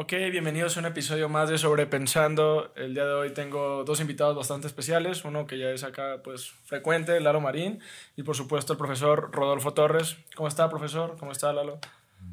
Ok, 0.00 0.12
bienvenidos 0.30 0.76
a 0.76 0.80
un 0.80 0.86
episodio 0.86 1.28
más 1.28 1.50
de 1.50 1.58
Sobrepensando. 1.58 2.72
El 2.76 2.94
día 2.94 3.04
de 3.04 3.14
hoy 3.14 3.34
tengo 3.34 3.82
dos 3.82 4.00
invitados 4.00 4.36
bastante 4.36 4.68
especiales, 4.68 5.24
uno 5.24 5.44
que 5.48 5.58
ya 5.58 5.70
es 5.70 5.82
acá 5.82 6.20
pues 6.22 6.52
frecuente, 6.66 7.18
Lalo 7.18 7.40
Marín, 7.40 7.80
y 8.14 8.22
por 8.22 8.36
supuesto 8.36 8.74
el 8.74 8.78
profesor 8.78 9.30
Rodolfo 9.32 9.74
Torres. 9.74 10.16
¿Cómo 10.36 10.46
está, 10.46 10.70
profesor? 10.70 11.16
¿Cómo 11.18 11.32
está, 11.32 11.52
Lalo? 11.52 11.80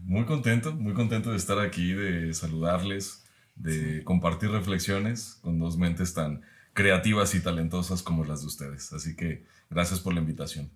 Muy 0.04 0.26
contento, 0.26 0.74
muy 0.74 0.94
contento 0.94 1.32
de 1.32 1.38
estar 1.38 1.58
aquí, 1.58 1.92
de 1.94 2.36
saludarles, 2.36 3.26
de 3.56 4.04
compartir 4.04 4.52
reflexiones 4.52 5.40
con 5.42 5.58
dos 5.58 5.76
mentes 5.76 6.14
tan 6.14 6.44
creativas 6.74 7.34
y 7.34 7.42
talentosas 7.42 8.04
como 8.04 8.26
las 8.26 8.42
de 8.42 8.46
ustedes. 8.46 8.94
Así 8.94 9.16
que 9.16 9.44
gracias 9.72 10.02
por 10.02 10.14
la 10.14 10.20
invitación. 10.20 10.70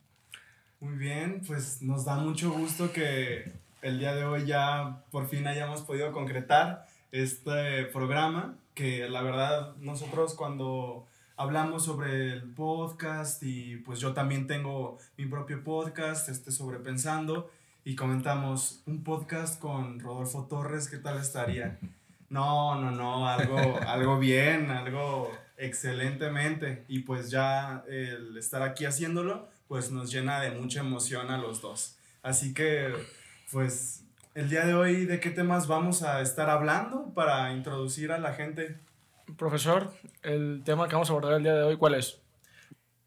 Muy 0.80 0.98
bien, 0.98 1.44
pues 1.46 1.84
nos 1.84 2.06
da 2.06 2.16
mucho 2.16 2.50
gusto 2.50 2.92
que 2.92 3.69
el 3.82 4.00
día 4.00 4.14
de 4.16 4.26
hoy 4.26 4.46
ya 4.46 5.04
por 5.12 5.28
fin 5.28 5.48
hayamos 5.48 5.82
podido 5.82 6.12
concretar 6.12 6.86
este 7.12 7.86
programa, 7.86 8.56
que 8.76 9.10
la 9.10 9.22
verdad 9.22 9.76
nosotros 9.78 10.34
cuando 10.36 11.08
hablamos 11.38 11.86
sobre 11.86 12.34
el 12.34 12.44
podcast 12.44 13.42
y 13.44 13.78
pues 13.78 14.00
yo 14.00 14.14
también 14.14 14.48
tengo 14.48 14.98
mi 15.18 15.26
propio 15.26 15.64
podcast, 15.64 16.30
este 16.30 16.52
Sobrepensando, 16.52 17.50
y 17.86 17.96
comentamos 17.96 18.84
un 18.86 19.04
podcast 19.04 19.60
con 19.60 20.00
Rodolfo 20.00 20.46
Torres, 20.50 20.90
¿qué 20.90 20.98
tal 20.98 21.18
estaría? 21.18 21.80
No, 22.30 22.76
no, 22.76 22.92
no, 22.92 23.28
algo, 23.28 23.80
algo 23.88 24.20
bien, 24.20 24.70
algo 24.70 25.32
excelentemente. 25.58 26.86
Y 26.88 27.00
pues 27.00 27.32
ya 27.32 27.84
el 27.88 28.38
estar 28.38 28.62
aquí 28.62 28.86
haciéndolo, 28.86 29.48
pues 29.68 29.92
nos 29.92 30.12
llena 30.12 30.42
de 30.42 30.52
mucha 30.52 30.82
emoción 30.82 31.32
a 31.32 31.38
los 31.38 31.62
dos. 31.62 31.98
Así 32.22 32.54
que 32.54 32.94
pues 33.52 34.06
el 34.36 34.50
día 34.50 34.66
de 34.66 34.74
hoy, 34.74 35.06
¿de 35.06 35.20
qué 35.20 35.30
temas 35.32 35.68
vamos 35.68 36.04
a 36.04 36.22
estar 36.22 36.50
hablando 36.50 37.14
para 37.14 37.54
introducir 37.54 38.12
a 38.12 38.20
la 38.20 38.34
gente? 38.34 38.78
Profesor, 39.38 39.94
el 40.24 40.62
tema 40.64 40.88
que 40.88 40.96
vamos 40.96 41.10
a 41.10 41.14
abordar 41.14 41.34
el 41.34 41.44
día 41.44 41.54
de 41.54 41.64
hoy, 41.64 41.78
¿cuál 41.78 41.96
es? 41.96 42.22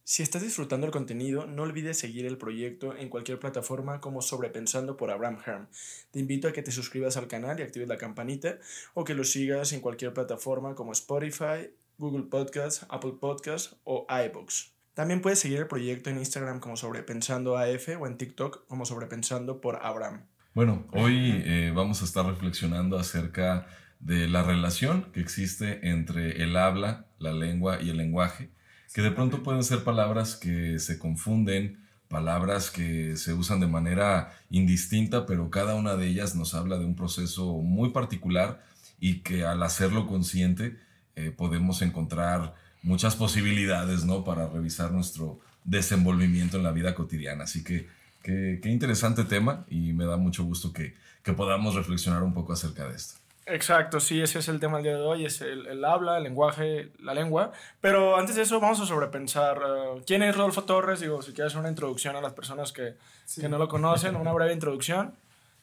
Si 0.05 0.23
estás 0.23 0.43
disfrutando 0.43 0.85
el 0.85 0.93
contenido, 0.93 1.47
no 1.47 1.63
olvides 1.63 1.99
seguir 1.99 2.27
el 2.27 2.37
proyecto 2.37 2.97
en 2.97 3.09
cualquier 3.09 3.39
plataforma 3.39 4.01
como 4.01 4.21
Sobrepensando 4.21 4.97
por 4.97 5.11
Abraham 5.11 5.39
Herm. 5.47 5.69
Te 6.11 6.19
invito 6.19 6.49
a 6.49 6.53
que 6.53 6.63
te 6.63 6.73
suscribas 6.73 7.17
al 7.17 7.29
canal 7.29 7.61
y 7.61 7.63
actives 7.63 7.89
la 7.89 7.99
campanita 7.99 8.59
o 8.95 9.05
que 9.05 9.15
lo 9.15 9.23
sigas 9.23 9.73
en 9.73 9.81
cualquier 9.81 10.13
plataforma 10.13 10.75
como 10.75 10.93
Spotify, 10.93 11.71
Google 11.99 12.25
Podcasts, 12.25 12.85
Apple 12.89 13.15
Podcasts 13.21 13.77
o 13.85 14.07
iBooks. 14.09 14.73
También 14.95 15.23
puedes 15.23 15.39
seguir 15.39 15.61
el 15.61 15.69
proyecto 15.69 16.11
en 16.11 16.19
Instagram 16.19 16.59
como 16.61 16.77
Sobrepensando 16.77 17.57
AF 17.57 17.89
o 17.99 18.07
en 18.07 18.19
TikTok 18.19 18.67
como 18.67 18.85
Sobrepensando 18.85 19.61
por 19.61 19.77
Abraham. 19.83 20.27
Bueno, 20.55 20.85
hoy 20.93 21.43
eh, 21.47 21.73
vamos 21.75 22.03
a 22.03 22.05
estar 22.05 22.27
reflexionando 22.27 22.99
acerca 22.99 23.67
de 24.01 24.29
la 24.29 24.43
relación 24.43 25.07
que 25.15 25.21
existe 25.21 25.89
entre 25.89 26.43
el 26.43 26.59
habla, 26.59 27.07
la 27.19 27.33
lengua 27.33 27.81
y 27.81 27.89
el 27.89 27.97
lenguaje, 27.97 28.51
que 28.93 29.01
de 29.01 29.13
pronto 29.13 29.43
pueden 29.43 29.65
ser 29.65 29.83
palabras 29.83 30.37
que 30.37 30.79
se 30.79 30.99
confunden, 30.99 31.79
palabras 32.09 32.71
que 32.71 33.17
se 33.17 33.33
usan 33.33 33.61
de 33.61 33.67
manera 33.67 34.35
indistinta, 34.51 35.25
pero 35.25 35.49
cada 35.49 35.75
una 35.75 35.97
de 35.97 36.09
ellas 36.09 36.35
nos 36.35 36.53
habla 36.53 36.77
de 36.77 36.85
un 36.85 36.97
proceso 36.97 37.55
muy 37.63 37.89
particular 37.89 38.63
y 39.01 39.21
que 39.21 39.47
al 39.47 39.63
hacerlo 39.63 40.07
consciente 40.07 40.77
eh, 41.17 41.31
podemos 41.31 41.81
encontrar 41.81 42.55
muchas 42.83 43.17
posibilidades, 43.17 44.05
¿no? 44.05 44.23
Para 44.23 44.49
revisar 44.49 44.93
nuestro 44.93 45.41
desenvolvimiento 45.65 46.59
en 46.59 46.65
la 46.65 46.73
vida 46.73 46.95
cotidiana. 46.95 47.45
Así 47.45 47.65
que 47.65 47.89
Qué, 48.23 48.61
interesante 48.65 49.25
tema 49.25 49.65
y 49.69 49.93
me 49.93 50.05
da 50.05 50.17
mucho 50.17 50.45
gusto 50.45 50.73
que, 50.73 50.95
podamos 51.37 51.75
reflexionar 51.75 52.23
un 52.23 52.35
poco 52.35 52.53
acerca 52.53 52.89
de 52.89 52.97
esto. 52.97 53.21
Exacto, 53.47 53.99
sí, 53.99 54.21
ese 54.21 54.39
es 54.39 54.49
el 54.49 54.61
tema 54.61 54.77
del 54.77 54.85
día 54.85 54.95
de 54.95 55.03
hoy, 55.03 55.25
es 55.25 55.41
el, 55.41 55.85
habla, 55.85 56.19
el 56.19 56.25
lenguaje, 56.25 56.93
la 57.01 57.13
lengua. 57.13 57.53
Pero 57.81 58.17
antes 58.17 58.37
de 58.37 58.43
eso 58.43 58.61
vamos 58.61 58.81
a 58.81 58.87
sobrepensar 58.87 59.59
uh, 59.59 60.03
quién 60.07 60.23
es 60.23 60.37
Rodolfo 60.37 60.63
Torres. 60.63 61.01
Digo, 61.01 61.23
si 61.23 61.33
quieres 61.33 61.55
una 61.57 61.69
introducción 61.69 62.15
a 62.15 62.21
las 62.21 62.33
personas 62.33 62.73
que, 62.73 62.95
que 63.41 63.49
no 63.49 63.59
lo 63.59 63.69
conocen, 63.69 64.15
una 64.15 64.33
breve 64.33 64.53
introducción, 64.53 65.15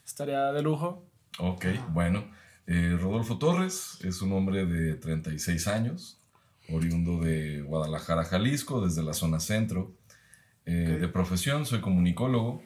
estaría 0.05 0.51
de 0.51 0.61
lujo. 0.61 1.03
Ok, 1.39 1.65
bueno. 1.89 2.25
Eh, 2.67 2.95
Rodolfo 3.01 3.39
Torres 3.39 3.97
es 4.03 4.21
un 4.21 4.31
hombre 4.33 4.65
de 4.65 4.93
36 4.93 5.67
años, 5.67 6.19
oriundo 6.71 7.17
de 7.19 7.61
Guadalajara, 7.61 8.25
Jalisco, 8.25 8.85
desde 8.85 9.01
la 9.01 9.13
zona 9.13 9.39
centro. 9.39 9.95
Eh, 10.65 10.97
de 10.99 11.07
profesión 11.07 11.65
soy 11.65 11.81
comunicólogo. 11.81 12.61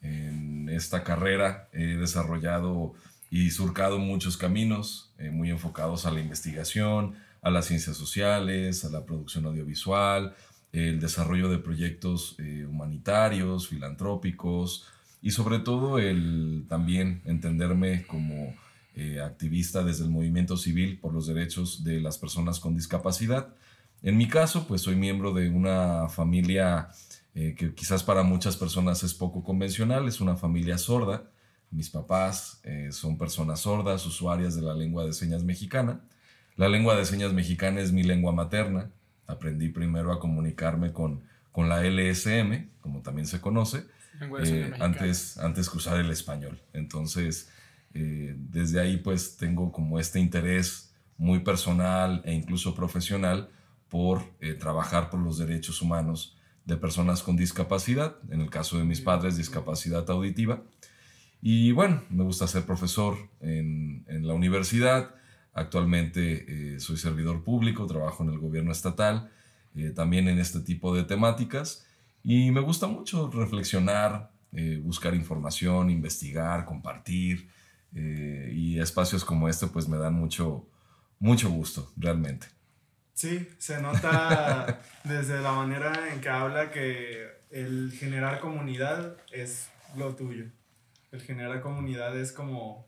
En 0.00 0.68
esta 0.68 1.04
carrera 1.04 1.68
he 1.72 1.96
desarrollado 1.96 2.94
y 3.30 3.50
surcado 3.50 3.98
muchos 3.98 4.36
caminos 4.36 5.12
eh, 5.18 5.30
muy 5.30 5.50
enfocados 5.50 6.06
a 6.06 6.10
la 6.10 6.20
investigación, 6.20 7.14
a 7.42 7.50
las 7.50 7.66
ciencias 7.66 7.96
sociales, 7.96 8.84
a 8.84 8.90
la 8.90 9.04
producción 9.04 9.46
audiovisual, 9.46 10.34
el 10.72 11.00
desarrollo 11.00 11.48
de 11.48 11.58
proyectos 11.58 12.36
eh, 12.38 12.66
humanitarios, 12.68 13.68
filantrópicos 13.68 14.86
y 15.22 15.30
sobre 15.30 15.58
todo 15.58 15.98
el 15.98 16.64
también 16.68 17.22
entenderme 17.24 18.06
como 18.06 18.54
activista 19.24 19.82
desde 19.82 20.04
el 20.04 20.10
movimiento 20.10 20.56
civil 20.56 21.00
por 21.00 21.12
los 21.12 21.26
derechos 21.26 21.82
de 21.82 22.00
las 22.00 22.16
personas 22.16 22.60
con 22.60 22.76
discapacidad. 22.76 23.48
En 24.04 24.18
mi 24.18 24.28
caso, 24.28 24.68
pues 24.68 24.82
soy 24.82 24.96
miembro 24.96 25.32
de 25.32 25.48
una 25.48 26.08
familia 26.08 26.90
eh, 27.34 27.56
que 27.56 27.74
quizás 27.74 28.04
para 28.04 28.22
muchas 28.22 28.56
personas 28.56 29.02
es 29.02 29.12
poco 29.12 29.42
convencional, 29.42 30.06
es 30.06 30.20
una 30.20 30.36
familia 30.36 30.78
sorda. 30.78 31.30
Mis 31.70 31.90
papás 31.90 32.60
eh, 32.62 32.90
son 32.92 33.18
personas 33.18 33.60
sordas, 33.60 34.06
usuarias 34.06 34.54
de 34.54 34.62
la 34.62 34.72
lengua 34.72 35.04
de 35.04 35.12
señas 35.12 35.42
mexicana. 35.42 36.00
La 36.56 36.68
lengua 36.68 36.94
de 36.94 37.04
señas 37.04 37.32
mexicana 37.32 37.80
es 37.80 37.90
mi 37.90 38.04
lengua 38.04 38.30
materna. 38.30 38.90
Aprendí 39.26 39.68
primero 39.68 40.12
a 40.12 40.20
comunicarme 40.20 40.92
con, 40.92 41.24
con 41.50 41.68
la 41.68 41.82
LSM, 41.82 42.68
como 42.80 43.02
también 43.02 43.26
se 43.26 43.40
conoce, 43.40 43.84
eh, 44.44 44.72
antes, 44.78 45.36
antes 45.38 45.68
que 45.68 45.78
usar 45.78 45.98
el 45.98 46.10
español. 46.10 46.60
Entonces, 46.72 47.48
desde 47.92 48.80
ahí 48.80 48.96
pues 48.96 49.36
tengo 49.36 49.70
como 49.70 50.00
este 50.00 50.18
interés 50.18 50.92
muy 51.16 51.40
personal 51.40 52.22
e 52.24 52.32
incluso 52.32 52.74
profesional 52.74 53.50
por 53.88 54.24
trabajar 54.58 55.10
por 55.10 55.20
los 55.20 55.38
derechos 55.38 55.80
humanos 55.80 56.36
de 56.64 56.76
personas 56.76 57.22
con 57.22 57.36
discapacidad, 57.36 58.16
en 58.30 58.40
el 58.40 58.50
caso 58.50 58.78
de 58.78 58.84
mis 58.84 59.00
padres, 59.00 59.36
discapacidad 59.36 60.08
auditiva. 60.10 60.62
Y 61.42 61.72
bueno, 61.72 62.02
me 62.08 62.24
gusta 62.24 62.46
ser 62.46 62.64
profesor 62.64 63.16
en, 63.40 64.04
la 64.06 64.32
universidad. 64.32 65.14
Actualmente 65.52 66.74
eh, 66.74 66.80
soy 66.80 66.96
servidor 66.96 67.44
público, 67.44 67.86
trabajo 67.86 68.24
en 68.24 68.30
el 68.30 68.38
gobierno 68.38 68.72
estatal, 68.72 69.30
eh, 69.74 69.90
también 69.90 70.28
en 70.28 70.38
este 70.38 70.60
tipo 70.60 70.94
de 70.96 71.04
temáticas. 71.04 71.86
Y 72.22 72.50
me 72.50 72.60
gusta 72.60 72.86
mucho 72.86 73.30
reflexionar, 73.30 74.30
eh, 74.52 74.80
buscar 74.82 75.14
información, 75.14 75.90
investigar, 75.90 76.64
compartir. 76.64 77.48
y 77.94 78.80
espacios 78.80 79.24
como 79.24 79.48
este 79.48 79.68
pues 79.68 79.88
me 79.88 79.98
dan 79.98 80.14
mucho, 80.14 80.66
mucho 81.20 81.48
gusto, 81.50 81.92
realmente. 81.96 82.53
Sí, 83.14 83.48
se 83.58 83.80
nota 83.80 84.80
desde 85.04 85.40
la 85.40 85.52
manera 85.52 86.12
en 86.12 86.20
que 86.20 86.28
habla 86.28 86.70
que 86.72 87.28
el 87.50 87.92
generar 87.92 88.40
comunidad 88.40 89.16
es 89.32 89.68
lo 89.96 90.14
tuyo. 90.16 90.46
El 91.12 91.22
generar 91.22 91.60
comunidad 91.60 92.18
es 92.18 92.32
como 92.32 92.86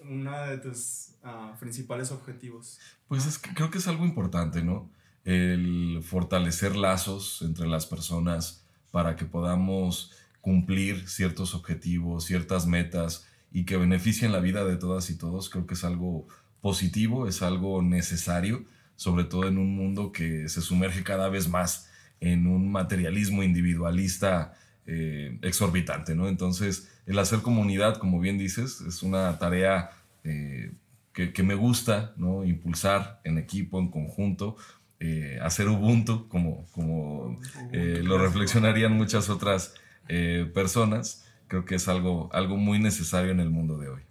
uno 0.00 0.46
de 0.46 0.58
tus 0.58 1.12
ah, 1.22 1.54
principales 1.60 2.10
objetivos. 2.10 2.80
Pues 3.06 3.26
es 3.26 3.38
que 3.38 3.54
creo 3.54 3.70
que 3.70 3.78
es 3.78 3.86
algo 3.86 4.04
importante, 4.04 4.62
¿no? 4.62 4.90
El 5.24 6.00
fortalecer 6.02 6.74
lazos 6.74 7.42
entre 7.42 7.68
las 7.68 7.86
personas 7.86 8.64
para 8.90 9.14
que 9.14 9.24
podamos 9.24 10.12
cumplir 10.40 11.08
ciertos 11.08 11.54
objetivos, 11.54 12.24
ciertas 12.24 12.66
metas 12.66 13.28
y 13.52 13.64
que 13.64 13.76
beneficien 13.76 14.32
la 14.32 14.40
vida 14.40 14.64
de 14.64 14.76
todas 14.76 15.10
y 15.10 15.16
todos, 15.16 15.48
creo 15.48 15.66
que 15.66 15.74
es 15.74 15.84
algo 15.84 16.26
positivo, 16.60 17.28
es 17.28 17.42
algo 17.42 17.82
necesario 17.82 18.64
sobre 19.00 19.24
todo 19.24 19.48
en 19.48 19.56
un 19.56 19.74
mundo 19.74 20.12
que 20.12 20.46
se 20.50 20.60
sumerge 20.60 21.02
cada 21.02 21.30
vez 21.30 21.48
más 21.48 21.88
en 22.20 22.46
un 22.46 22.70
materialismo 22.70 23.42
individualista 23.42 24.52
eh, 24.84 25.38
exorbitante, 25.40 26.14
¿no? 26.14 26.28
Entonces, 26.28 26.92
el 27.06 27.18
hacer 27.18 27.38
comunidad, 27.38 27.96
como 27.96 28.20
bien 28.20 28.36
dices, 28.36 28.82
es 28.82 29.02
una 29.02 29.38
tarea 29.38 29.92
eh, 30.22 30.72
que, 31.14 31.42
me 31.42 31.54
gusta, 31.54 32.12
¿no? 32.18 32.44
Impulsar 32.44 33.22
en 33.24 33.38
equipo, 33.38 33.78
en 33.80 33.90
conjunto, 33.90 34.58
eh, 34.98 35.38
hacer 35.40 35.68
Ubuntu, 35.68 36.28
como, 36.28 36.66
como 36.72 37.40
lo 37.72 38.18
reflexionarían 38.18 38.92
muchas 38.92 39.30
otras 39.30 39.76
personas. 40.52 41.26
Creo 41.48 41.64
que 41.64 41.76
es 41.76 41.88
algo, 41.88 42.28
algo 42.34 42.58
muy 42.58 42.78
necesario 42.78 43.30
en 43.30 43.40
el 43.40 43.48
mundo 43.48 43.78
de 43.78 43.88
hoy. 43.88 44.02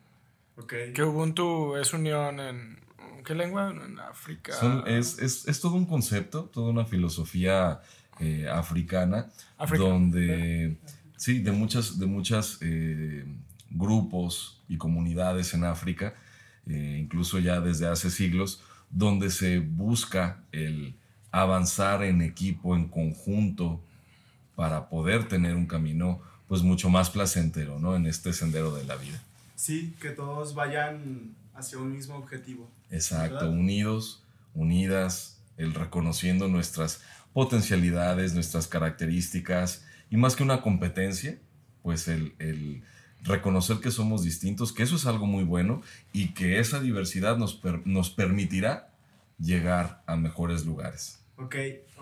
Okay. 0.58 0.94
Que 0.94 1.04
Ubuntu 1.04 1.76
es 1.76 1.94
unión 1.94 2.40
en 2.40 2.89
¿Qué 3.26 3.36
lengua? 3.36 3.72
En 3.72 4.00
África. 4.00 4.54
es, 4.88 5.20
es, 5.20 5.48
es, 5.48 5.60
todo 5.60 5.76
un 5.76 5.86
concepto, 5.86 6.46
toda 6.46 6.70
una 6.72 6.86
filosofía 6.86 7.82
eh, 8.20 8.48
africana, 8.52 9.30
donde, 9.78 10.78
sí, 11.18 11.40
de 11.40 11.52
muchas, 11.52 12.00
de 12.00 12.06
muchas 12.06 12.58
eh, 12.62 13.26
grupos 13.70 14.62
y 14.68 14.78
comunidades 14.78 15.54
en 15.54 15.64
África 15.64 16.16
eh, 16.70 17.00
incluso 17.02 17.40
ya 17.40 17.60
desde 17.62 17.88
hace 17.88 18.12
siglos, 18.12 18.62
donde 18.92 19.32
se 19.32 19.60
busca 19.60 20.44
el 20.52 20.96
avanzar 21.32 22.04
en 22.04 22.22
equipo, 22.22 22.76
en 22.76 22.90
conjunto, 22.90 23.82
para 24.56 24.88
poder 24.88 25.28
tener 25.28 25.56
un 25.56 25.66
camino 25.66 26.22
pues 26.48 26.62
mucho 26.62 26.90
más 26.90 27.10
placentero, 27.10 27.80
¿no? 27.80 27.96
En 27.96 28.06
este 28.06 28.34
sendero 28.34 28.76
de 28.76 28.84
la 28.84 28.96
vida. 28.98 29.22
Sí, 29.56 29.96
que 30.00 30.10
todos 30.10 30.54
vayan 30.54 31.36
hacia 31.56 31.80
un 31.80 31.92
mismo 31.92 32.16
objetivo. 32.16 32.70
Exacto, 32.92 33.50
unidos, 33.50 34.24
unidas, 34.54 35.42
el 35.58 35.74
reconociendo 35.74 36.48
nuestras 36.48 37.02
potencialidades, 37.34 38.34
nuestras 38.34 38.68
características 38.68 39.86
y 40.10 40.18
más 40.18 40.36
que 40.36 40.44
una 40.44 40.62
competencia, 40.62 41.38
pues 41.84 42.08
el, 42.08 42.34
el 42.40 42.84
reconocer 43.22 43.78
que 43.78 43.92
somos 43.92 44.24
distintos, 44.24 44.74
que 44.74 44.84
eso 44.84 44.96
es 44.96 45.06
algo 45.06 45.26
muy 45.26 45.44
bueno 45.44 45.82
y 46.14 46.34
que 46.34 46.60
esa 46.60 46.80
diversidad 46.80 47.38
nos, 47.38 47.62
nos 47.86 48.10
permitirá 48.10 48.92
llegar 49.38 50.04
a 50.06 50.16
mejores 50.16 50.66
lugares. 50.66 51.20
Ok, 51.38 51.56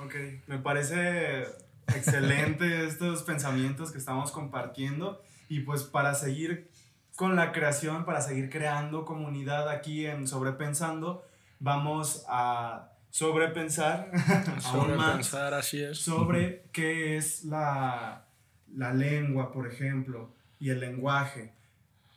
ok. 0.03 0.15
Me 0.47 0.59
parece 0.59 1.45
excelente 1.87 2.85
estos 2.87 3.23
pensamientos 3.23 3.91
que 3.91 3.97
estamos 3.97 4.31
compartiendo 4.31 5.21
y 5.49 5.61
pues 5.61 5.83
para 5.83 6.13
seguir 6.13 6.69
con 7.17 7.35
la 7.35 7.51
creación, 7.51 8.05
para 8.05 8.21
seguir 8.21 8.51
creando 8.51 9.03
comunidad 9.03 9.69
aquí 9.69 10.05
en 10.05 10.27
Sobrepensando, 10.27 11.25
vamos 11.59 12.23
a 12.29 12.91
sobrepensar 13.09 14.11
aún 14.65 14.95
más 14.95 15.33
así 15.33 15.81
es. 15.81 15.97
sobre 15.97 16.65
qué 16.71 17.17
es 17.17 17.43
la, 17.43 18.27
la 18.71 18.93
lengua, 18.93 19.51
por 19.51 19.65
ejemplo, 19.65 20.31
y 20.59 20.69
el 20.69 20.79
lenguaje. 20.79 21.53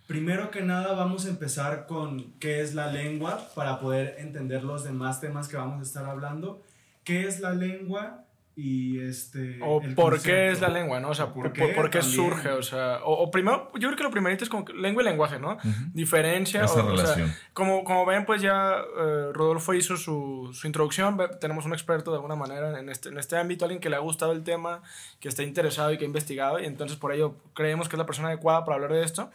Primero 0.07 0.51
que 0.51 0.61
nada 0.61 0.93
vamos 0.93 1.25
a 1.25 1.31
empezar 1.31 1.87
con 1.87 2.35
qué 2.39 2.61
es 2.61 2.75
la 2.75 2.93
lengua 2.93 3.49
para 3.55 3.81
poder 3.81 4.17
entender 4.19 4.65
los 4.65 4.85
demás 4.85 5.19
temas 5.19 5.49
que 5.49 5.57
vamos 5.57 5.81
a 5.81 5.83
estar 5.83 6.05
hablando. 6.05 6.63
¿Qué 7.05 7.27
es 7.27 7.41
la 7.41 7.55
lengua? 7.55 8.27
Y 8.63 9.01
este... 9.01 9.59
O 9.63 9.81
por 9.95 10.21
qué 10.21 10.51
es 10.51 10.61
la 10.61 10.69
lengua, 10.69 11.01
¿no? 11.01 11.09
O 11.09 11.15
sea, 11.15 11.33
por, 11.33 11.51
qué, 11.53 12.03
surge, 12.03 12.51
o 12.51 12.63
sea, 12.63 13.01
o, 13.05 13.31
primero, 13.31 13.71
yo 13.75 13.89
creo 13.89 13.97
que 13.97 14.03
lo 14.03 14.11
primerito 14.11 14.45
es 14.45 14.51
como 14.51 14.67
lengua 14.69 15.03
y 15.03 15.07
lenguaje, 15.07 15.39
¿no? 15.39 15.57
Diferencia. 15.95 16.65
Esa 16.65 16.83
relación. 16.83 17.35
como, 17.55 17.85
como 17.85 18.05
ven, 18.05 18.27
pues 18.27 18.43
ya 18.43 18.77
eh, 18.77 19.31
Rodolfo 19.33 19.73
hizo 19.73 19.97
su, 19.97 20.51
su, 20.53 20.67
introducción, 20.67 21.19
tenemos 21.41 21.65
un 21.65 21.73
experto 21.73 22.11
de 22.11 22.17
alguna 22.17 22.37
manera 22.37 22.79
en 22.79 22.91
este, 22.91 23.09
en 23.09 23.17
este 23.17 23.39
ámbito, 23.39 23.65
alguien 23.65 23.81
que 23.81 23.89
le 23.89 23.97
ha 23.97 24.01
gustado 24.01 24.33
el 24.33 24.45
tema, 24.45 24.83
que 25.21 25.29
está 25.29 25.43
interesado 25.43 25.93
y 25.93 25.97
que 25.97 26.05
ha 26.05 26.07
investigado, 26.07 26.61
y 26.61 26.67
entonces 26.67 26.99
por 26.99 27.15
ello 27.15 27.37
creemos 27.55 27.89
que 27.89 27.97
es 27.97 27.99
la 27.99 28.07
persona 28.07 28.29
adecuada 28.29 28.67
para 28.67 28.75
hablar 28.75 28.93
de 28.93 29.05
esto. 29.05 29.31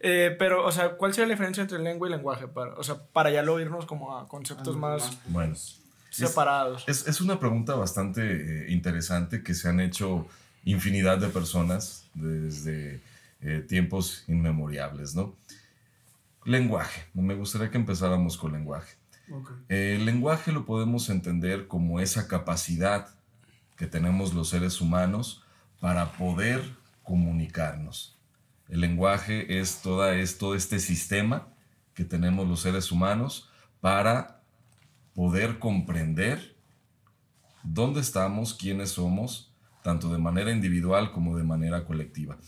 Eh, 0.00 0.34
pero, 0.38 0.64
o 0.64 0.72
sea, 0.72 0.92
¿cuál 0.92 1.12
sería 1.12 1.26
la 1.26 1.34
diferencia 1.34 1.60
entre 1.60 1.78
lengua 1.80 2.08
y 2.08 2.12
lenguaje? 2.12 2.48
Para, 2.48 2.72
o 2.76 2.82
sea, 2.82 2.96
para 3.12 3.30
ya 3.30 3.42
lo 3.42 3.60
irnos 3.60 3.84
como 3.84 4.16
a 4.16 4.26
conceptos 4.26 4.74
más... 4.78 5.18
Buenos 5.26 5.79
separados. 6.10 6.84
Es, 6.86 7.06
es, 7.06 7.20
una 7.20 7.38
pregunta 7.40 7.74
bastante 7.74 8.22
eh, 8.22 8.72
interesante 8.72 9.42
que 9.42 9.54
se 9.54 9.68
han 9.68 9.80
hecho 9.80 10.26
infinidad 10.64 11.18
de 11.18 11.28
personas 11.28 12.04
desde 12.14 13.00
eh, 13.40 13.64
tiempos 13.66 14.24
inmemoriales, 14.28 15.14
¿no? 15.14 15.34
Lenguaje. 16.44 17.06
Me 17.14 17.34
gustaría 17.34 17.70
que 17.70 17.78
empezáramos 17.78 18.36
con 18.36 18.52
lenguaje. 18.52 18.96
el 19.68 20.04
lenguaje 20.04 20.52
lo 20.52 20.66
podemos 20.66 21.08
entender 21.08 21.68
como 21.68 22.00
esa 22.00 22.26
capacidad 22.26 23.08
que 23.76 23.86
tenemos 23.86 24.34
los 24.34 24.48
seres 24.48 24.80
humanos 24.80 25.42
para 25.80 26.12
poder 26.12 26.62
comunicarnos. 27.02 28.18
El 28.68 28.80
lenguaje 28.80 29.58
es, 29.60 29.80
toda, 29.82 30.14
es 30.14 30.38
todo 30.38 30.54
este 30.54 30.78
sistema 30.78 31.48
que 31.94 32.04
tenemos 32.04 32.48
los 32.48 32.60
seres 32.60 32.92
humanos 32.92 33.48
para 33.80 34.39
poder 35.14 35.58
comprender 35.58 36.56
dónde 37.62 38.00
estamos, 38.00 38.54
quiénes 38.54 38.90
somos, 38.90 39.52
tanto 39.82 40.12
de 40.12 40.18
manera 40.18 40.52
individual 40.52 41.12
como 41.12 41.36
de 41.36 41.44
manera 41.44 41.84
colectiva. 41.84 42.38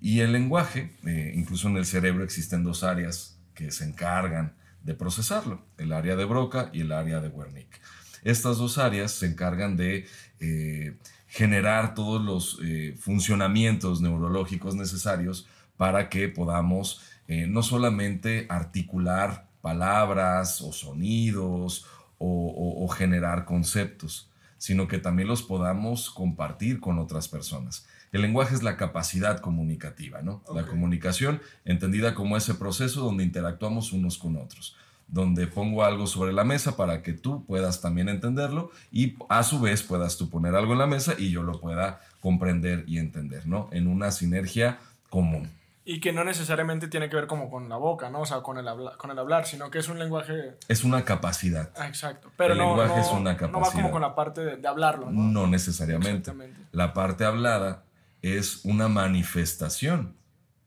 Y 0.00 0.20
el 0.20 0.32
lenguaje, 0.32 0.96
eh, 1.06 1.32
incluso 1.36 1.68
en 1.68 1.76
el 1.76 1.86
cerebro 1.86 2.24
existen 2.24 2.64
dos 2.64 2.82
áreas 2.82 3.38
que 3.54 3.70
se 3.70 3.84
encargan 3.84 4.56
de 4.82 4.94
procesarlo, 4.94 5.64
el 5.78 5.92
área 5.92 6.16
de 6.16 6.24
Broca 6.24 6.70
y 6.72 6.80
el 6.80 6.90
área 6.90 7.20
de 7.20 7.28
Wernicke. 7.28 7.80
Estas 8.24 8.58
dos 8.58 8.78
áreas 8.78 9.12
se 9.12 9.26
encargan 9.26 9.76
de 9.76 10.06
eh, 10.40 10.96
generar 11.28 11.94
todos 11.94 12.20
los 12.20 12.58
eh, 12.64 12.96
funcionamientos 12.98 14.00
neurológicos 14.00 14.74
necesarios 14.74 15.46
para 15.76 16.08
que 16.08 16.28
podamos 16.28 17.00
no 17.48 17.62
solamente 17.62 18.46
articular 18.50 19.48
palabras 19.62 20.60
o 20.60 20.70
sonidos 20.70 21.86
o, 22.22 22.88
generar 22.88 23.44
conceptos, 23.44 24.28
sino 24.58 24.86
que 24.86 24.98
también 24.98 25.28
los 25.28 25.42
podamos 25.42 26.10
compartir 26.10 26.80
con 26.80 26.98
otras 26.98 27.28
personas. 27.28 27.86
El 28.12 28.22
lenguaje 28.22 28.54
es 28.54 28.62
la 28.62 28.76
capacidad 28.76 29.40
comunicativa, 29.40 30.22
¿no? 30.22 30.42
La 30.54 30.66
comunicación 30.66 31.40
entendida 31.64 32.14
como 32.14 32.36
ese 32.36 32.54
proceso 32.54 33.00
donde 33.00 33.24
interactuamos 33.24 33.92
unos 33.92 34.18
con 34.18 34.36
otros, 34.36 34.76
donde 35.08 35.46
pongo 35.46 35.82
algo 35.84 36.06
sobre 36.06 36.32
la 36.32 36.44
mesa 36.44 36.76
para 36.76 37.02
que 37.02 37.14
tú 37.14 37.44
puedas 37.46 37.80
también 37.80 38.08
entenderlo 38.08 38.70
y 38.92 39.16
a 39.28 39.42
su 39.42 39.60
vez 39.60 39.82
puedas 39.82 40.16
tú 40.16 40.28
poner 40.28 40.54
algo 40.54 40.74
en 40.74 40.78
la 40.78 40.86
mesa 40.86 41.14
y 41.18 41.30
yo 41.30 41.42
lo 41.42 41.60
pueda 41.60 42.00
comprender 42.20 42.84
y 42.86 42.98
entender, 42.98 43.46
¿no? 43.46 43.68
En 43.72 43.86
una 43.86 44.10
sinergia 44.10 44.78
común. 45.08 45.48
Y 45.84 46.00
que 46.00 46.12
no 46.12 46.22
necesariamente 46.22 46.86
tiene 46.86 47.08
que 47.08 47.16
ver 47.16 47.26
como 47.26 47.50
con 47.50 47.68
la 47.68 47.76
boca, 47.76 48.08
¿no? 48.08 48.20
O 48.20 48.26
sea, 48.26 48.40
con 48.40 48.56
el, 48.58 48.66
con 48.96 49.10
el 49.10 49.18
hablar, 49.18 49.46
sino 49.46 49.70
que 49.70 49.78
es 49.78 49.88
un 49.88 49.98
lenguaje... 49.98 50.56
Es 50.68 50.84
una 50.84 51.04
capacidad. 51.04 51.70
Ah, 51.76 51.88
exacto. 51.88 52.30
Pero 52.36 52.52
el 52.52 52.58
no, 52.58 52.68
lenguaje 52.68 53.00
es 53.00 53.08
una 53.08 53.36
capacidad. 53.36 53.52
No 53.52 53.60
va 53.60 53.72
como 53.72 53.90
con 53.90 54.02
la 54.02 54.14
parte 54.14 54.56
de, 54.56 54.68
hablarlo, 54.68 55.10
¿no? 55.10 55.22
No 55.22 55.46
necesariamente. 55.48 56.32
La 56.70 56.92
parte 56.94 57.24
hablada 57.24 57.84
es 58.22 58.64
una 58.64 58.88
manifestación 58.88 60.16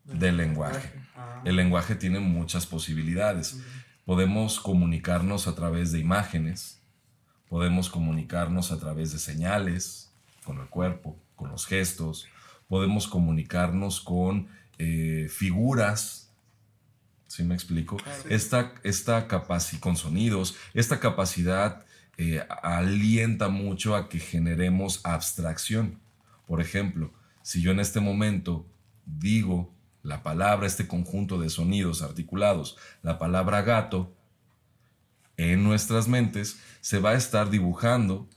del 0.04 0.36
lenguaje. 0.36 0.92
Ah. 1.16 1.40
El 1.44 1.56
lenguaje 1.56 1.94
tiene 1.94 2.20
muchas 2.20 2.66
posibilidades. 2.66 3.58
Podemos 4.04 4.60
comunicarnos 4.60 5.48
a 5.48 5.54
través 5.54 5.92
de 5.92 5.98
imágenes, 5.98 6.82
podemos 7.48 7.88
comunicarnos 7.88 8.70
a 8.70 8.78
través 8.78 9.12
de 9.12 9.18
señales, 9.18 10.12
con 10.44 10.60
el 10.60 10.68
cuerpo, 10.68 11.16
con 11.34 11.50
los 11.50 11.66
gestos, 11.66 12.28
podemos 12.68 13.08
comunicarnos 13.08 14.00
con 14.00 14.48
eh, 14.78 15.28
figuras, 15.30 16.30
¿sí 17.26 17.42
me 17.42 17.54
explico? 17.54 17.96
Esta, 18.28 18.74
esta 18.82 19.28
capacidad, 19.28 19.80
con 19.80 19.96
sonidos, 19.96 20.56
esta 20.74 21.00
capacidad 21.00 21.84
eh, 22.18 22.42
alienta 22.62 23.48
mucho 23.48 23.94
a 23.94 24.08
que 24.08 24.18
generemos 24.18 25.00
abstracción. 25.04 26.00
Por 26.46 26.60
ejemplo, 26.60 27.12
si 27.42 27.60
yo 27.60 27.72
en 27.72 27.80
este 27.80 28.00
momento 28.00 28.66
digo 29.04 29.72
la 30.02 30.22
palabra, 30.22 30.66
este 30.66 30.86
conjunto 30.86 31.38
de 31.38 31.50
sonidos 31.50 32.02
articulados, 32.02 32.76
la 33.02 33.18
palabra 33.18 33.62
gato, 33.62 34.12
en 35.36 35.62
nuestras 35.64 36.08
mentes 36.08 36.58
se 36.80 36.98
va 36.98 37.10
a 37.10 37.16
estar 37.16 37.50
dibujando 37.50 38.28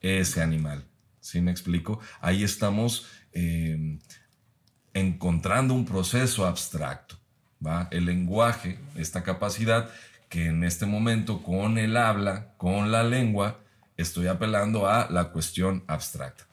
ese 0.00 0.42
animal. 0.42 0.84
¿Sí 1.20 1.40
me 1.40 1.50
explico? 1.50 2.00
Ahí 2.20 2.42
estamos 2.42 3.06
eh, 3.32 3.98
encontrando 4.94 5.74
un 5.74 5.84
proceso 5.84 6.46
abstracto. 6.46 7.16
¿va? 7.64 7.88
El 7.90 8.06
lenguaje, 8.06 8.78
esta 8.96 9.22
capacidad 9.22 9.90
que 10.28 10.46
en 10.46 10.64
este 10.64 10.86
momento 10.86 11.42
con 11.42 11.76
el 11.78 11.96
habla, 11.96 12.54
con 12.56 12.90
la 12.90 13.02
lengua, 13.02 13.58
estoy 13.96 14.28
apelando 14.28 14.88
a 14.88 15.10
la 15.10 15.30
cuestión 15.30 15.84
abstracta. 15.86 16.46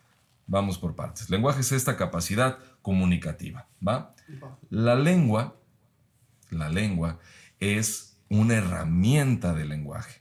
Vamos 0.48 0.77
por 0.77 0.96
partes. 0.96 1.29
Lenguaje 1.29 1.62
es 1.62 1.72
esta 1.72 1.96
capacidad 1.96 2.58
comunicativa, 2.81 3.67
¿va? 3.86 4.13
La 4.69 4.96
lengua, 4.96 5.55
la 6.50 6.69
lengua 6.69 7.19
es 7.60 8.17
una 8.29 8.55
herramienta 8.55 9.53
de 9.53 9.65
lenguaje. 9.65 10.18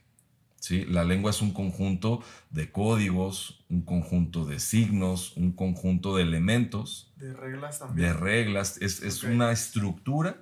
La 0.69 1.03
lengua 1.03 1.31
es 1.31 1.41
un 1.41 1.51
conjunto 1.51 2.23
de 2.49 2.71
códigos, 2.71 3.63
un 3.69 3.81
conjunto 3.81 4.45
de 4.45 4.59
signos, 4.59 5.35
un 5.37 5.51
conjunto 5.51 6.15
de 6.15 6.23
elementos. 6.23 7.11
De 7.17 7.33
reglas 7.33 7.79
también. 7.79 8.07
De 8.07 8.13
reglas. 8.13 8.77
Es, 8.81 9.23
una 9.23 9.51
estructura 9.51 10.37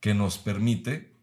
que 0.00 0.14
nos 0.14 0.38
permite 0.38 1.14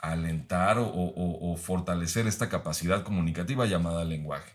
alentar 0.00 0.78
o, 0.78 1.56
fortalecer 1.56 2.26
esta 2.26 2.48
capacidad 2.48 3.02
comunicativa 3.02 3.66
llamada 3.66 4.04
lenguaje. 4.04 4.52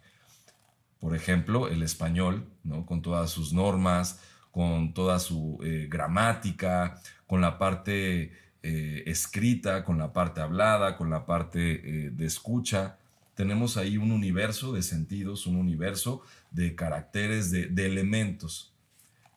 Por 1.00 1.16
ejemplo, 1.16 1.68
el 1.68 1.82
español, 1.82 2.48
¿no? 2.64 2.86
con 2.86 3.02
todas 3.02 3.32
sus 3.32 3.54
normas, 3.54 4.22
con 4.52 4.94
toda 4.94 5.20
su 5.20 5.60
eh, 5.64 5.88
gramática, 5.90 7.02
con 7.26 7.42
la 7.42 7.58
parte 7.58 8.32
eh, 8.64 9.04
escrita, 9.08 9.84
con 9.84 9.98
la 9.98 10.14
parte 10.14 10.40
hablada, 10.40 10.96
con 10.96 11.10
la 11.10 11.26
parte 11.26 11.72
eh, 12.06 12.12
de 12.12 12.26
escucha. 12.26 13.00
Tenemos 13.34 13.76
ahí 13.76 13.98
un 13.98 14.12
universo 14.12 14.74
de 14.74 14.84
sentidos, 14.84 15.48
un 15.48 15.56
universo 15.56 16.22
de 16.52 16.76
caracteres, 16.76 17.50
de, 17.50 17.86
elementos. 17.86 18.74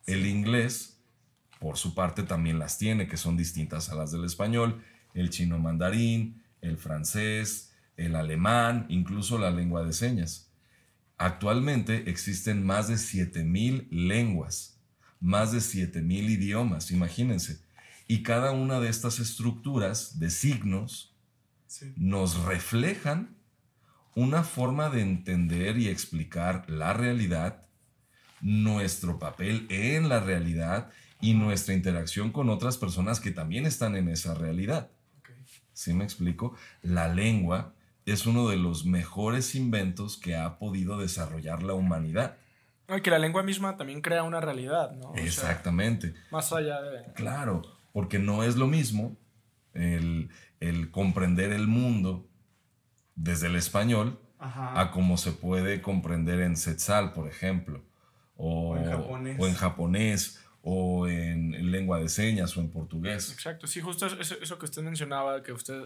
El 0.07 0.27
inglés, 0.27 0.99
por 1.59 1.79
su 1.79 1.95
parte, 1.95 2.23
también 2.25 2.59
las 2.59 2.77
tiene, 2.77 3.09
que 3.09 3.17
son 3.17 3.37
distintas 3.37 3.89
a 3.89 3.95
las 3.95 4.13
del 4.13 4.25
español. 4.25 4.83
el 5.15 5.31
chino 5.31 5.59
mandarín, 5.59 6.43
el 6.61 6.77
francés, 6.77 7.73
el 7.97 8.17
alemán, 8.17 8.85
incluso 8.89 9.39
la 9.39 9.51
lengua 9.51 9.85
de 9.85 9.93
señas. 9.93 10.51
Actualmente 11.17 12.11
existen 12.11 12.67
más 12.67 12.89
de 12.89 12.97
7.000 12.97 13.89
lenguas, 13.91 14.81
más 15.21 15.53
de 15.53 15.59
7.000 15.59 16.31
idiomas, 16.31 16.91
imagínense. 16.91 17.64
Y 18.07 18.23
cada 18.23 18.53
una 18.53 18.81
de 18.81 18.89
estas 18.89 19.19
estructuras 19.19 20.19
de 20.19 20.31
signos 20.31 21.15
nos 21.97 22.45
reflejan 22.45 23.37
una 24.15 24.45
forma 24.45 24.91
de 24.91 25.03
entender 25.03 25.79
y 25.79 25.89
explicar 25.89 26.69
la 26.69 26.93
realidad, 26.93 27.65
nuestro 28.41 29.19
papel 29.19 29.67
en 29.71 30.09
la 30.09 30.21
realidad 30.21 30.91
y 31.21 31.35
nuestra 31.35 31.75
interacción 31.75 32.31
con 32.31 32.51
otras 32.51 32.77
personas 32.77 33.19
que 33.19 33.31
también 33.31 33.67
están 33.67 33.97
en 33.97 34.09
esa 34.09 34.35
realidad. 34.35 34.91
¿Sí 35.73 35.93
me 35.93 36.05
explico? 36.05 36.55
La 36.83 37.09
lengua 37.09 37.75
es 38.07 38.27
uno 38.27 38.49
de 38.49 38.57
los 38.57 38.85
mejores 38.85 39.55
inventos 39.55 40.17
que 40.17 40.37
ha 40.37 40.59
podido 40.59 40.99
desarrollar 40.99 41.63
la 41.63 41.75
humanidad. 41.75 42.37
Y 42.89 43.01
que 43.01 43.11
la 43.11 43.19
lengua 43.19 43.43
misma 43.43 43.77
también 43.77 44.03
crea 44.03 44.23
una 44.23 44.41
realidad, 44.41 44.93
¿no? 44.93 45.15
Exactamente. 45.15 46.15
más 46.31 46.53
allá 46.53 46.83
de... 46.83 47.13
Claro, 47.15 47.63
porque 47.95 48.19
no 48.19 48.43
es 48.43 48.57
lo 48.57 48.67
mismo 48.67 49.17
el, 49.73 50.29
comprender 50.91 51.53
el 51.53 51.69
mundo 51.69 52.27
desde 53.15 53.47
el 53.47 53.55
español 53.55 54.19
a 54.41 54.91
como 54.93 55.17
se 55.17 55.31
puede 55.31 55.81
comprender 55.81 56.41
en 56.41 56.57
Setzal, 56.57 57.13
por 57.13 57.29
ejemplo, 57.29 57.85
o, 58.37 58.77
en 58.77 58.85
japonés. 58.91 59.37
o 59.39 59.47
en 59.47 59.55
japonés, 59.55 60.45
o 60.63 61.07
en, 61.07 61.71
lengua 61.71 62.01
de 62.01 62.09
señas, 62.09 62.57
o 62.57 62.61
en 62.61 62.69
portugués. 62.69 63.31
Exacto, 63.33 63.69
sí, 63.69 63.81
justo 63.81 64.07
eso, 64.07 64.35
eso 64.43 64.59
que 64.59 64.65
usted 64.65 64.83
mencionaba, 64.83 65.41
que 65.45 65.53
usted 65.53 65.85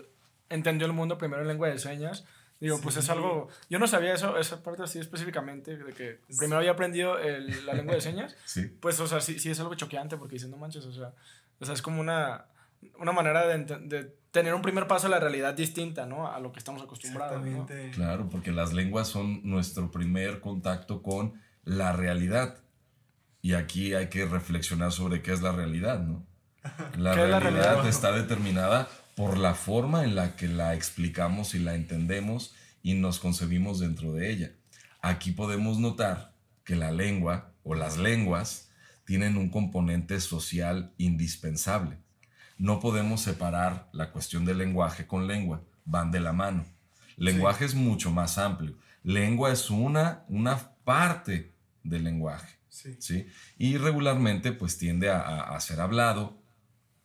entendió 0.49 0.87
el 0.87 0.95
mundo 0.95 1.19
primero 1.19 1.43
en 1.43 1.49
lengua 1.49 1.69
de 1.69 1.79
señas. 1.79 2.25
Digo, 2.59 2.81
pues 2.81 2.97
es 2.97 3.09
algo. 3.11 3.49
Yo 3.71 3.79
no 3.79 3.87
sabía 3.87 4.15
eso, 4.15 4.37
esa 4.38 4.62
parte 4.62 4.83
así 4.83 4.99
específicamente, 4.99 5.77
de 5.77 5.93
que 5.93 6.21
primero 6.38 6.57
había 6.57 6.73
aprendido 6.73 7.17
la 7.19 7.75
lengua 7.75 7.95
de 7.95 8.00
señas. 8.00 8.35
sí. 8.47 8.67
Pues, 8.81 8.99
o 8.99 9.07
sea, 9.07 9.21
sí, 9.21 9.38
sí 9.38 9.50
es 9.50 9.61
algo 9.61 9.75
choqueante 9.75 10.17
porque 10.17 10.37
dicen, 10.37 10.50
no 10.50 10.57
manches, 10.57 10.85
o 10.87 10.93
sea, 10.93 11.12
o 11.61 11.65
sea 11.65 11.75
es 11.75 11.83
como 11.83 12.00
una, 12.00 12.47
una 12.99 13.12
manera 13.12 13.47
de, 13.47 13.65
de, 13.65 14.19
tener 14.31 14.55
un 14.55 14.62
primer 14.62 14.87
paso 14.87 15.07
a 15.07 15.11
la 15.11 15.19
realidad 15.19 15.55
distinta, 15.55 16.07
¿no? 16.07 16.31
A 16.31 16.38
lo 16.38 16.53
que 16.53 16.59
estamos 16.59 16.83
acostumbrados. 16.83 17.45
¿no? 17.45 17.67
Claro, 17.93 18.29
porque 18.29 18.53
las 18.53 18.73
lenguas 18.73 19.09
son 19.09 19.41
nuestro 19.43 19.91
primer 19.91 20.41
contacto 20.41 21.03
con 21.03 21.41
la 21.65 21.93
realidad. 21.93 22.59
Y 23.41 23.55
aquí 23.55 23.95
hay 23.95 24.09
que 24.09 24.27
reflexionar 24.27 24.93
sobre 24.93 25.23
qué 25.23 25.33
es 25.33 25.43
la 25.43 25.53
realidad, 25.53 26.00
¿no? 26.00 26.27
La, 26.97 27.15
realidad, 27.15 27.29
la 27.29 27.41
realidad 27.41 27.88
está 27.88 28.12
determinada 28.12 28.88
por 29.17 29.38
la 29.38 29.55
forma 29.55 30.05
en 30.05 30.15
la 30.15 30.37
que 30.37 30.49
la 30.49 30.75
explicamos 30.75 31.55
y 31.55 31.59
la 31.59 31.75
entendemos 31.75 32.55
y 32.83 32.95
nos 32.95 33.19
concebimos 33.19 33.81
dentro 33.81 34.12
de 34.12 34.31
ella. 34.31 34.53
Aquí 35.00 35.33
podemos 35.33 35.79
notar 35.79 36.33
que 36.65 36.77
la 36.77 36.91
lengua 36.91 37.53
o 37.65 37.75
las 37.75 37.97
lenguas 37.97 38.68
tienen 39.09 39.38
un 39.38 39.49
componente 39.49 40.21
social 40.21 40.93
indispensable. 40.99 41.97
No 42.59 42.79
podemos 42.79 43.23
separar 43.23 43.88
la 43.93 44.12
cuestión 44.12 44.45
del 44.45 44.59
lenguaje 44.59 45.07
con 45.07 45.27
lengua, 45.27 45.62
van 45.87 46.11
de 46.11 46.21
la 46.21 46.35
mano. 46.35 46.67
Lenguaje 47.17 47.65
es 47.65 47.75
mucho 47.75 48.11
más 48.11 48.37
amplio. 48.37 48.77
Lengua 49.03 49.50
es 49.50 49.71
una, 49.71 50.25
una 50.29 50.73
parte 50.85 51.55
del 51.83 52.05
lenguaje. 52.05 52.59
Sí. 52.69 53.27
Y 53.57 53.79
regularmente 53.79 54.53
pues 54.53 54.77
tiende 54.77 55.09
a, 55.09 55.41
a 55.41 55.59
ser 55.61 55.81
hablado, 55.81 56.43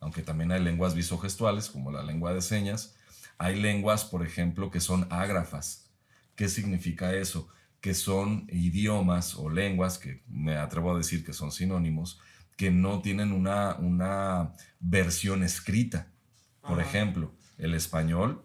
aunque 0.02 0.24
también 0.24 0.52
hay 0.52 0.62
lenguas 0.62 0.96
visogestuales, 0.96 1.70
como 1.70 1.90
la 1.90 2.04
lengua 2.04 2.34
de 2.34 2.42
señas. 2.42 2.98
Hay 3.38 3.62
lenguas, 3.62 4.04
por 4.04 4.28
ejemplo, 4.28 4.72
que 4.72 4.82
son 4.82 5.08
ágrafas. 5.10 5.90
¿Qué 6.36 6.50
significa 6.50 7.14
eso? 7.14 7.48
Que 7.84 7.94
son 7.94 8.48
idiomas 8.50 9.36
o 9.36 9.50
lenguas, 9.50 10.00
que 10.00 10.24
me 10.28 10.56
atrevo 10.56 10.94
a 10.94 10.98
decir 10.98 11.26
que 11.26 11.34
son 11.34 11.52
sinónimos, 11.52 12.20
que 12.56 12.72
no 12.72 13.02
tienen 13.02 13.34
una, 13.34 13.76
una 13.76 14.54
versión 14.80 15.44
escrita. 15.44 16.08
Por 16.62 16.80
ejemplo, 16.80 17.36
el 17.58 17.74
español 17.74 18.42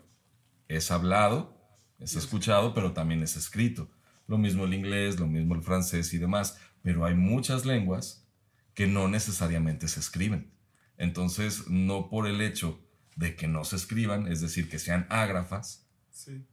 es 0.66 0.90
hablado, 0.90 1.57
es 2.00 2.16
escuchado, 2.16 2.75
pero 2.75 2.92
también 2.92 3.23
es 3.23 3.37
escrito. 3.37 3.88
Lo 4.26 4.38
mismo 4.38 4.64
el 4.64 4.75
inglés, 4.75 5.21
lo 5.21 5.28
mismo 5.28 5.54
el 5.54 5.62
francés 5.62 6.12
y 6.14 6.18
demás. 6.18 6.59
Pero 6.83 7.04
hay 7.04 7.14
muchas 7.14 7.64
lenguas 7.64 8.26
que 8.75 8.88
no 8.88 9.07
necesariamente 9.07 9.87
se 9.87 10.00
escriben. 10.00 10.52
Entonces, 10.97 11.68
no 11.68 12.09
por 12.11 12.26
el 12.26 12.40
hecho 12.40 12.85
de 13.14 13.37
que 13.37 13.47
no 13.47 13.64
se 13.64 13.76
escriban, 13.76 14.26
es 14.26 14.40
decir, 14.40 14.68
que 14.68 14.78
sean 14.78 15.07
ágrafas, 15.11 15.88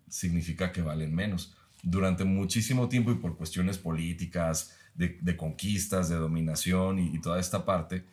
significa 0.07 0.71
que 0.71 0.81
valen 0.81 1.13
menos. 1.13 1.55
Durante 1.85 2.25
muchísimo 2.25 2.89
tiempo 2.89 3.11
y 3.11 3.15
por 3.15 3.37
cuestiones 3.37 3.77
políticas, 3.77 4.75
de, 4.95 5.37
conquistas, 5.37 6.09
de 6.09 6.15
dominación 6.15 6.99
y, 6.99 7.19
toda 7.19 7.39
esta 7.39 7.65
parte, 7.65 8.05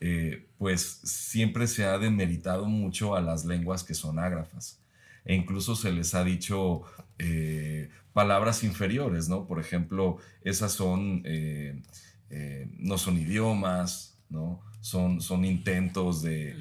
eh, 0.00 0.46
pues 0.56 1.00
siempre 1.04 1.66
se 1.66 1.84
ha 1.84 1.98
demeritado 1.98 2.66
mucho 2.66 3.16
a 3.16 3.20
las 3.20 3.44
lenguas 3.44 3.82
que 3.82 3.94
son 3.94 4.18
ágrafas. 4.18 4.80
E 5.24 5.34
incluso 5.34 5.76
se 5.76 5.92
les 5.92 6.14
ha 6.14 6.24
dicho 6.24 6.82
eh, 7.18 7.90
palabras 8.12 8.64
inferiores, 8.64 9.28
¿no? 9.28 9.46
Por 9.46 9.60
ejemplo, 9.60 10.18
esas 10.42 10.72
son, 10.72 11.22
eh, 11.24 11.82
no 12.78 12.98
son 12.98 13.18
idiomas, 13.18 14.16
¿no? 14.30 14.62
Son, 14.80 15.20
son 15.20 15.44
intentos 15.44 16.22
de... 16.22 16.56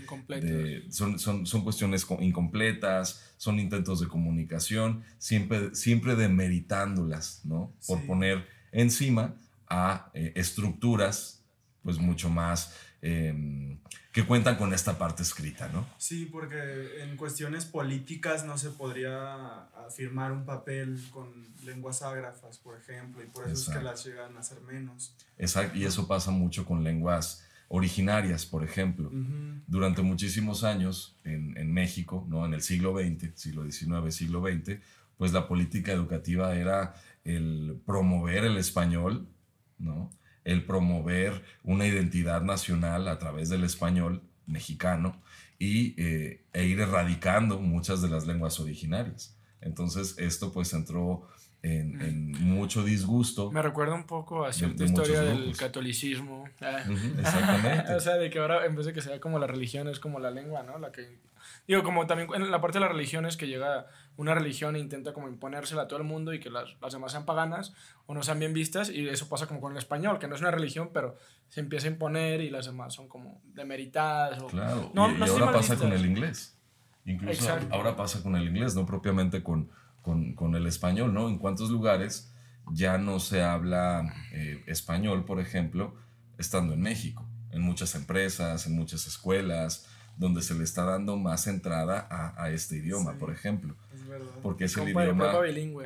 son, 0.89 1.19
son, 1.19 1.45
son, 1.45 1.63
cuestiones 1.63 2.05
incompletas, 2.19 3.33
son 3.38 3.59
intentos 3.59 4.00
de 4.00 4.07
comunicación, 4.07 5.03
siempre, 5.17 5.75
siempre 5.75 6.15
demeritándolas, 6.15 7.41
¿no? 7.45 7.74
Por 7.86 8.05
poner 8.05 8.47
encima 8.71 9.36
a 9.67 10.09
eh, 10.13 10.33
estructuras, 10.36 11.43
pues 11.83 11.97
mucho 11.97 12.29
más... 12.29 12.75
Em, 13.01 13.77
que 14.17 14.25
cuentan 14.25 14.55
con 14.55 14.74
esta 14.74 14.97
parte 14.97 15.21
escrita, 15.21 15.67
¿no? 15.67 15.88
Sí, 16.00 16.25
porque 16.25 17.03
en 17.03 17.15
cuestiones 17.17 17.65
políticas 17.65 18.43
no 18.45 18.57
se 18.57 18.71
podría 18.71 19.65
afirmar 19.86 20.31
un 20.31 20.43
papel 20.43 21.00
con 21.12 21.45
lenguas 21.63 22.01
ágrafas, 22.01 22.57
por 22.57 22.75
ejemplo, 22.79 23.21
y 23.24 23.27
por 23.27 23.47
eso 23.47 23.69
es 23.69 23.77
que 23.77 23.83
las 23.83 24.03
llegan 24.03 24.36
a 24.36 24.41
ser 24.41 24.59
menos. 24.62 25.13
Exacto, 25.38 25.77
y 25.77 25.86
eso 25.86 26.07
pasa 26.07 26.31
mucho 26.31 26.65
con 26.65 26.83
lenguas 26.83 27.47
originarias, 27.69 28.45
por 28.45 28.63
ejemplo. 28.63 29.12
Durante 29.67 30.01
muchísimos 30.01 30.63
años 30.63 31.17
en, 31.24 31.71
México, 31.71 32.25
¿no? 32.29 32.45
en 32.45 32.53
el 32.53 32.62
siglo 32.62 32.97
XX, 32.97 33.31
siglo 33.36 33.69
XIX, 33.69 34.15
siglo 34.15 34.41
XX, 34.41 34.79
pues 35.17 35.33
la 35.33 35.47
política 35.47 35.91
educativa 35.91 36.55
era 36.55 36.95
el 37.24 37.79
promover 37.86 38.45
el 38.45 38.57
español, 38.57 39.27
¿no? 39.79 40.12
el 40.43 40.63
promover 40.63 41.43
una 41.63 41.86
identidad 41.86 42.41
nacional 42.41 43.07
a 43.07 43.19
través 43.19 43.50
del 43.50 43.63
español 43.63 44.21
mexicano 44.45 45.21
y, 45.59 45.93
eh, 46.01 46.45
e 46.53 46.65
ir 46.65 46.79
erradicando 46.79 47.59
muchas 47.59 48.01
de 48.01 48.09
las 48.09 48.25
lenguas 48.25 48.59
originarias. 48.59 49.36
Entonces 49.59 50.15
esto 50.17 50.53
pues 50.53 50.71
entró 50.74 51.27
en, 51.64 52.32
mucho 52.46 52.84
disgusto. 52.84 53.52
Me 53.52 53.62
recuerda 53.62 53.96
un 53.96 54.06
poco 54.06 54.46
a 54.46 54.54
cierta 54.54 54.84
historia 54.84 55.22
del 55.22 55.56
catolicismo. 55.56 56.46
Ah. 56.62 56.84
exactamente. 57.20 57.94
o 57.94 58.00
sea, 58.00 58.16
de 58.16 58.30
que 58.30 58.40
ahora 58.40 58.66
en 58.66 58.76
vez 58.76 58.86
de 58.86 58.94
que 58.94 59.02
sea 59.02 59.20
como 59.20 59.40
la 59.40 59.48
religión, 59.48 59.88
es 59.88 60.00
como 60.00 60.20
la 60.20 60.32
lengua, 60.32 60.64
¿no? 60.64 60.78
La 60.80 60.92
que, 60.92 61.20
digo, 61.68 61.84
como 61.84 62.08
también 62.08 62.30
en 62.34 62.52
la 62.52 62.62
parte 62.62 62.80
de 62.80 62.86
la 62.86 62.92
religión 62.92 63.26
es 63.26 63.38
que 63.38 63.48
llega 63.48 63.88
una 64.16 64.34
religión 64.34 64.76
e 64.76 64.80
intenta 64.80 65.14
como 65.14 65.28
imponérsela 65.28 65.84
a 65.84 65.88
todo 65.88 66.00
el 66.00 66.06
mundo 66.06 66.34
y 66.34 66.40
que 66.40 66.50
las, 66.50 66.76
las 66.82 66.94
demás 66.94 67.12
sean 67.12 67.26
paganas 67.26 67.74
o 68.06 68.14
no 68.14 68.24
sean 68.24 68.40
bien 68.40 68.54
vistas 68.54 68.90
y 68.90 69.08
eso 69.08 69.30
pasa 69.30 69.48
como 69.48 69.62
con 69.62 69.74
el 69.74 69.78
español, 69.78 70.20
que 70.20 70.28
no 70.28 70.36
es 70.36 70.42
una 70.42 70.52
religión, 70.52 70.90
pero 70.94 71.16
se 71.50 71.60
empieza 71.60 71.88
a 71.88 71.92
imponer 71.92 72.42
y 72.42 72.50
las 72.50 72.66
demás 72.66 72.94
son 72.94 73.08
como 73.08 73.42
demeritadas. 73.46 74.42
O, 74.42 74.48
claro, 74.48 74.92
y, 74.94 75.00
ahora 75.00 75.52
pasa 75.52 75.76
con 75.76 75.92
el 75.92 76.06
inglés. 76.06 76.54
Incluso 77.06 77.58
ahora 77.72 77.96
pasa 77.96 78.22
con 78.22 78.36
el 78.36 78.48
inglés, 78.48 78.76
no 78.76 78.86
propiamente 78.86 79.42
con 79.42 79.70
con, 80.36 80.56
el 80.56 80.66
español, 80.68 81.14
¿no? 81.14 81.28
En 81.28 81.38
cuántos 81.38 81.70
lugares 81.70 82.32
ya 82.72 82.98
no 82.98 83.20
se 83.20 83.44
habla 83.44 84.14
eh, 84.32 84.64
español, 84.68 85.26
por 85.26 85.40
ejemplo, 85.40 85.96
estando 86.38 86.74
en 86.74 86.82
México, 86.82 87.28
en 87.52 87.62
muchas 87.62 87.94
empresas, 87.96 88.68
en 88.68 88.76
muchas 88.76 89.06
escuelas, 89.08 89.88
donde 90.18 90.42
se 90.42 90.56
le 90.56 90.64
está 90.64 90.84
dando 90.84 91.18
más 91.18 91.48
entrada 91.48 92.08
a, 92.10 92.50
este 92.50 92.78
idioma, 92.78 93.14
por 93.14 93.32
ejemplo. 93.32 93.76
Es 93.94 94.08
verdad. 94.08 94.32
Porque 94.42 94.66
es 94.66 94.78
el 94.78 94.90
idioma 94.90 95.34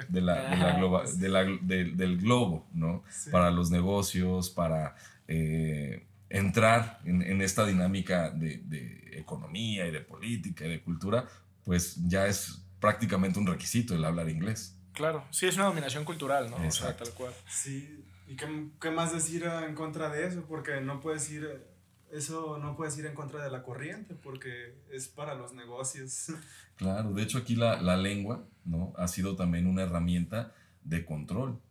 de 0.08 0.22
la, 0.22 1.44
del 1.44 2.18
globo, 2.18 2.68
¿no? 2.74 3.04
Para 3.32 3.51
los 3.51 3.72
negocios, 3.72 4.50
para 4.50 4.96
eh, 5.28 6.06
entrar 6.30 7.01
en, 7.04 7.42
esta 7.42 7.66
dinámica 7.66 8.30
de, 8.30 8.58
de 8.66 9.20
economía 9.20 9.88
y 9.88 9.92
de 9.92 10.01
política 10.01 10.66
y 10.66 10.70
de 10.70 10.82
cultura, 10.82 11.25
pues 11.66 11.96
ya 12.08 12.28
es 12.28 12.62
prácticamente 12.81 13.39
un 13.39 13.47
requisito 13.47 13.95
el 13.95 14.03
hablar 14.03 14.27
inglés. 14.27 14.77
Claro, 14.91 15.25
sí, 15.31 15.47
es 15.47 15.55
una 15.55 15.65
dominación 15.65 16.03
cultural, 16.03 16.50
¿no? 16.51 16.57
O 16.57 16.71
sea, 16.71 16.97
tal 16.97 17.11
cual. 17.11 17.33
Sí, 17.50 18.03
¿y 18.27 18.35
qué, 18.35 18.67
qué, 18.81 18.91
más 18.91 19.13
decir 19.13 19.45
en 19.45 19.73
contra 19.73 20.09
de 20.09 20.27
eso? 20.27 20.43
Porque 20.50 20.81
no 20.81 21.00
puedes 21.00 21.31
ir 21.31 21.71
eso 22.11 22.57
no 22.57 22.75
puedes 22.75 22.97
ir 22.97 23.05
en 23.05 23.13
contra 23.13 23.43
de 23.43 23.50
la 23.50 23.63
corriente 23.63 24.15
porque 24.15 24.75
es 24.91 25.07
para 25.07 25.33
los 25.33 25.53
negocios. 25.53 26.27
Claro, 26.75 27.13
de 27.13 27.21
hecho 27.21 27.38
aquí 27.38 27.55
la, 27.55 27.79
la 27.79 27.95
lengua 27.95 28.43
¿no? 28.65 28.91
ha 28.97 29.07
sido 29.07 29.35
también 29.35 29.67
una 29.67 29.83
herramienta 29.83 30.51
de 30.83 31.05
control. 31.05 31.61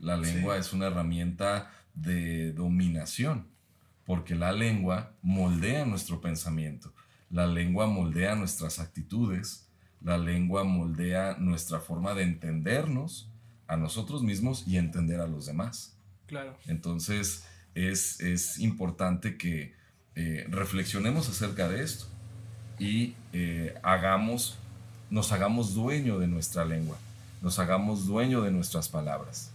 La 0.00 0.16
lengua 0.16 0.56
es 0.58 0.72
una 0.72 0.88
herramienta 0.88 1.70
de 1.94 2.52
dominación, 2.52 3.46
porque 4.04 4.34
la 4.34 4.50
lengua 4.50 5.14
moldea 5.22 5.86
nuestro 5.86 6.20
pensamiento, 6.20 6.92
la 7.30 7.46
lengua 7.46 7.86
moldea 7.86 8.34
nuestras 8.34 8.80
actitudes, 8.80 9.65
la 10.02 10.18
lengua 10.18 10.64
moldea 10.64 11.36
nuestra 11.38 11.80
forma 11.80 12.14
de 12.14 12.22
entendernos 12.22 13.28
a 13.66 13.76
nosotros 13.76 14.22
mismos 14.22 14.64
y 14.66 14.76
entender 14.76 15.20
a 15.20 15.26
los 15.26 15.46
demás. 15.46 15.96
Claro. 16.26 16.56
Entonces 16.66 17.44
es, 17.74 18.20
es 18.20 18.58
importante 18.58 19.36
que 19.36 19.74
eh, 20.14 20.46
reflexionemos 20.48 21.28
acerca 21.28 21.68
de 21.68 21.82
esto 21.82 22.06
y 22.78 23.14
eh, 23.32 23.74
hagamos, 23.82 24.56
nos 25.10 25.32
hagamos 25.32 25.74
dueño 25.74 26.18
de 26.18 26.26
nuestra 26.26 26.64
lengua, 26.64 26.96
nos 27.42 27.58
hagamos 27.58 28.06
dueño 28.06 28.42
de 28.42 28.50
nuestras 28.50 28.88
palabras. 28.88 29.50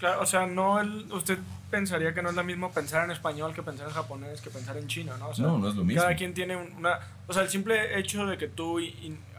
Claro, 0.00 0.22
o 0.22 0.26
sea, 0.26 0.46
no 0.46 0.80
el, 0.80 1.12
usted 1.12 1.38
pensaría 1.70 2.14
que 2.14 2.22
no 2.22 2.30
es 2.30 2.34
lo 2.34 2.42
mismo 2.42 2.72
pensar 2.72 3.04
en 3.04 3.10
español 3.10 3.52
que 3.54 3.62
pensar 3.62 3.86
en 3.86 3.92
japonés 3.92 4.40
que 4.40 4.48
pensar 4.48 4.78
en 4.78 4.86
chino, 4.86 5.16
¿no? 5.18 5.28
O 5.28 5.34
sea, 5.34 5.46
no, 5.46 5.58
no 5.58 5.68
es 5.68 5.74
lo 5.74 5.84
mismo. 5.84 6.00
Cada 6.00 6.16
quien 6.16 6.32
tiene 6.32 6.56
una... 6.56 6.98
O 7.28 7.34
sea, 7.34 7.42
el 7.42 7.50
simple 7.50 7.98
hecho 7.98 8.24
de 8.24 8.38
que 8.38 8.48
tú 8.48 8.80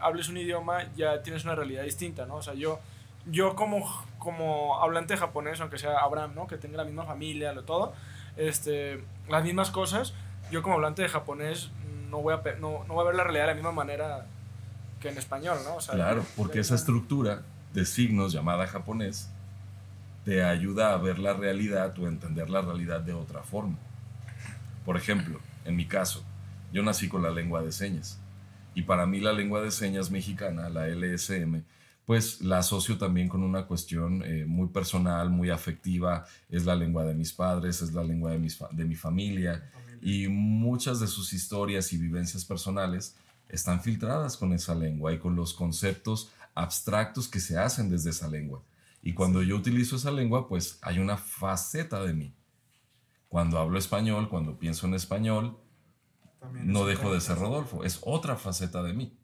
hables 0.00 0.28
un 0.28 0.36
idioma 0.36 0.84
ya 0.94 1.20
tienes 1.22 1.44
una 1.44 1.56
realidad 1.56 1.82
distinta, 1.82 2.26
¿no? 2.26 2.36
O 2.36 2.42
sea, 2.42 2.54
yo, 2.54 2.78
yo 3.26 3.56
como, 3.56 4.06
como 4.20 4.80
hablante 4.80 5.16
japonés, 5.16 5.60
aunque 5.60 5.78
sea 5.78 5.98
Abraham, 5.98 6.32
¿no? 6.36 6.46
Que 6.46 6.56
tenga 6.56 6.76
la 6.76 6.84
misma 6.84 7.04
familia, 7.04 7.52
lo 7.52 7.64
todo, 7.64 7.92
este, 8.36 9.04
las 9.28 9.42
mismas 9.42 9.72
cosas, 9.72 10.14
yo 10.52 10.62
como 10.62 10.76
hablante 10.76 11.02
de 11.02 11.08
japonés 11.08 11.70
no 12.08 12.22
voy, 12.22 12.34
a, 12.34 12.42
no, 12.60 12.84
no 12.86 12.94
voy 12.94 13.02
a 13.02 13.06
ver 13.06 13.16
la 13.16 13.24
realidad 13.24 13.44
de 13.44 13.48
la 13.48 13.54
misma 13.54 13.72
manera 13.72 14.26
que 15.00 15.08
en 15.08 15.18
español, 15.18 15.58
¿no? 15.64 15.74
O 15.74 15.80
sea, 15.80 15.96
claro, 15.96 16.24
porque 16.36 16.60
esa 16.60 16.76
estructura 16.76 17.42
de 17.72 17.84
signos 17.84 18.32
llamada 18.32 18.68
japonés 18.68 19.28
te 20.24 20.42
ayuda 20.42 20.92
a 20.92 20.96
ver 20.98 21.18
la 21.18 21.34
realidad 21.34 21.98
o 21.98 22.06
entender 22.06 22.48
la 22.48 22.62
realidad 22.62 23.00
de 23.00 23.12
otra 23.12 23.42
forma. 23.42 23.76
Por 24.84 24.96
ejemplo, 24.96 25.40
en 25.64 25.76
mi 25.76 25.86
caso, 25.86 26.24
yo 26.72 26.82
nací 26.82 27.08
con 27.08 27.22
la 27.22 27.30
lengua 27.30 27.62
de 27.62 27.72
señas 27.72 28.18
y 28.74 28.82
para 28.82 29.06
mí 29.06 29.20
la 29.20 29.32
lengua 29.32 29.62
de 29.62 29.70
señas 29.70 30.10
mexicana, 30.10 30.68
la 30.68 30.88
LSM, 30.88 31.62
pues 32.06 32.40
la 32.40 32.58
asocio 32.58 32.98
también 32.98 33.28
con 33.28 33.42
una 33.42 33.66
cuestión 33.66 34.22
eh, 34.24 34.44
muy 34.46 34.68
personal, 34.68 35.30
muy 35.30 35.50
afectiva, 35.50 36.26
es 36.48 36.64
la 36.64 36.74
lengua 36.74 37.04
de 37.04 37.14
mis 37.14 37.32
padres, 37.32 37.82
es 37.82 37.92
la 37.92 38.02
lengua 38.02 38.32
de, 38.32 38.38
mis 38.38 38.58
de 38.72 38.84
mi 38.84 38.94
familia 38.94 39.70
y 40.00 40.26
muchas 40.28 40.98
de 40.98 41.06
sus 41.06 41.32
historias 41.32 41.92
y 41.92 41.98
vivencias 41.98 42.44
personales 42.44 43.14
están 43.48 43.80
filtradas 43.80 44.36
con 44.36 44.52
esa 44.52 44.74
lengua 44.74 45.12
y 45.12 45.18
con 45.18 45.36
los 45.36 45.54
conceptos 45.54 46.30
abstractos 46.54 47.28
que 47.28 47.38
se 47.38 47.56
hacen 47.56 47.88
desde 47.88 48.10
esa 48.10 48.28
lengua. 48.28 48.62
Y 49.02 49.14
cuando 49.14 49.42
yo 49.42 49.56
utilizo 49.56 49.96
esa 49.96 50.12
lengua, 50.12 50.48
pues 50.48 50.78
hay 50.80 51.00
una 51.00 51.16
faceta 51.16 52.02
de 52.04 52.14
mí. 52.14 52.34
Cuando 53.28 53.58
hablo 53.58 53.78
español, 53.78 54.28
cuando 54.28 54.58
pienso 54.58 54.86
en 54.86 54.94
español, 54.94 55.58
no 56.52 56.86
dejo 56.86 57.12
de 57.12 57.20
ser 57.20 57.38
Rodolfo, 57.38 57.84
es 57.84 57.98
otra 58.02 58.36
faceta 58.36 58.82
de 58.82 58.92
mí. 58.92 59.18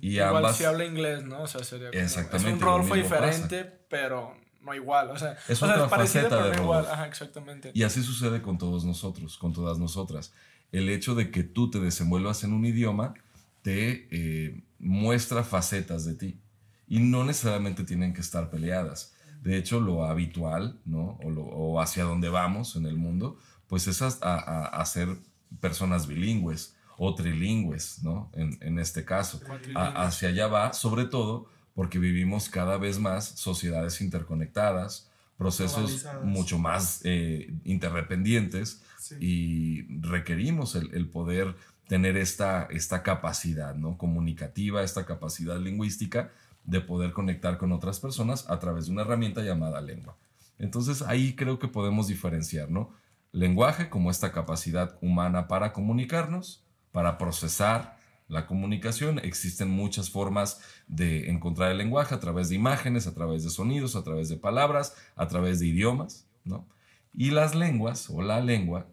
Y 0.00 0.20
igual 0.20 0.54
si 0.54 0.64
habla 0.64 0.84
inglés, 0.84 1.24
¿no? 1.24 1.42
O 1.42 1.46
sea, 1.46 1.64
sería 1.64 1.90
exactamente, 1.90 2.48
es 2.48 2.54
un 2.54 2.60
Rodolfo 2.60 2.94
diferente, 2.94 3.64
pero 3.90 4.36
no 4.60 4.74
igual. 4.74 5.10
O 5.10 5.18
sea, 5.18 5.36
es 5.48 5.62
otra 5.62 5.88
faceta 5.88 6.44
de 6.44 6.52
Rodolfo. 6.52 6.92
Ajá, 6.92 7.06
exactamente. 7.06 7.72
Y 7.74 7.82
así 7.82 8.02
sucede 8.02 8.40
con 8.40 8.56
todos 8.56 8.84
nosotros, 8.84 9.36
con 9.36 9.52
todas 9.52 9.78
nosotras. 9.78 10.32
El 10.70 10.88
hecho 10.88 11.14
de 11.14 11.30
que 11.30 11.42
tú 11.42 11.70
te 11.70 11.80
desenvuelvas 11.80 12.44
en 12.44 12.52
un 12.52 12.64
idioma 12.64 13.14
te 13.62 14.08
eh, 14.10 14.64
muestra 14.78 15.42
facetas 15.42 16.04
de 16.04 16.14
ti 16.14 16.40
y 16.88 17.00
no 17.00 17.24
necesariamente 17.24 17.84
tienen 17.84 18.12
que 18.12 18.20
estar 18.20 18.50
peleadas. 18.50 19.14
De 19.42 19.56
hecho, 19.56 19.80
lo 19.80 20.04
habitual, 20.04 20.80
¿no? 20.84 21.18
O, 21.22 21.80
hacia 21.80 22.04
donde 22.04 22.28
vamos 22.28 22.76
en 22.76 22.86
el 22.86 22.96
mundo, 22.96 23.38
pues 23.68 23.86
es 23.86 24.02
a, 24.02 24.84
ser 24.84 25.16
personas 25.60 26.06
bilingües 26.06 26.74
o 26.96 27.14
trilingües, 27.14 28.02
¿no? 28.02 28.30
En, 28.34 28.78
este 28.78 29.04
caso. 29.04 29.40
hacia 29.74 30.30
allá 30.30 30.48
va, 30.48 30.72
sobre 30.72 31.04
todo 31.04 31.48
porque 31.74 32.00
vivimos 32.00 32.48
cada 32.48 32.76
vez 32.76 32.98
más 32.98 33.24
sociedades 33.24 34.00
interconectadas, 34.00 35.08
procesos 35.36 36.04
mucho 36.24 36.58
más 36.58 37.02
eh, 37.04 37.54
interdependientes 37.62 38.82
y 39.20 39.82
requerimos 40.00 40.74
el, 40.74 40.92
el, 40.92 41.08
poder 41.08 41.54
tener 41.86 42.16
esta, 42.16 42.64
esta 42.70 43.04
capacidad 43.04 43.76
¿no? 43.76 43.96
comunicativa, 43.96 44.82
esta 44.82 45.06
capacidad 45.06 45.58
lingüística 45.60 46.32
de 46.68 46.82
poder 46.82 47.12
conectar 47.12 47.56
con 47.56 47.72
otras 47.72 47.98
personas 47.98 48.48
a 48.50 48.58
través 48.58 48.86
de 48.86 48.92
una 48.92 49.00
herramienta 49.00 49.42
llamada 49.42 49.80
lengua. 49.80 50.18
Entonces 50.58 51.00
ahí 51.00 51.34
creo 51.34 51.58
que 51.58 51.66
podemos 51.66 52.08
diferenciar, 52.08 52.70
¿no? 52.70 52.90
Lenguaje 53.32 53.88
como 53.88 54.10
esta 54.10 54.32
capacidad 54.32 54.98
humana 55.00 55.48
para 55.48 55.72
comunicarnos, 55.72 56.62
para 56.92 57.16
procesar 57.16 57.96
la 58.28 58.46
comunicación. 58.46 59.18
Existen 59.18 59.70
muchas 59.70 60.10
formas 60.10 60.60
de 60.86 61.30
encontrar 61.30 61.70
el 61.70 61.78
lenguaje 61.78 62.14
a 62.14 62.20
través 62.20 62.50
de 62.50 62.56
imágenes, 62.56 63.06
a 63.06 63.14
través 63.14 63.44
de 63.44 63.50
sonidos, 63.50 63.96
a 63.96 64.04
través 64.04 64.28
de 64.28 64.36
palabras, 64.36 64.94
a 65.16 65.26
través 65.26 65.60
de 65.60 65.68
idiomas, 65.68 66.26
¿no? 66.44 66.68
Y 67.14 67.30
las 67.30 67.54
lenguas 67.54 68.10
o 68.10 68.20
la 68.20 68.40
lengua 68.40 68.86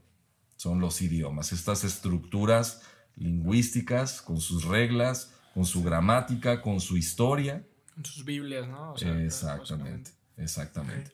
son 0.56 0.80
los 0.80 1.02
idiomas, 1.02 1.52
estas 1.52 1.84
estructuras 1.84 2.84
lingüísticas 3.18 4.22
con 4.22 4.40
sus 4.40 4.64
reglas, 4.64 5.35
con 5.56 5.66
su 5.66 5.82
gramática, 5.82 6.62
con 6.62 6.82
su 6.82 6.98
historia. 6.98 7.64
Con 7.94 8.04
sus 8.04 8.26
Biblias, 8.26 8.68
¿no? 8.68 8.94
exactamente, 8.94 10.12
exactamente. 10.36 11.14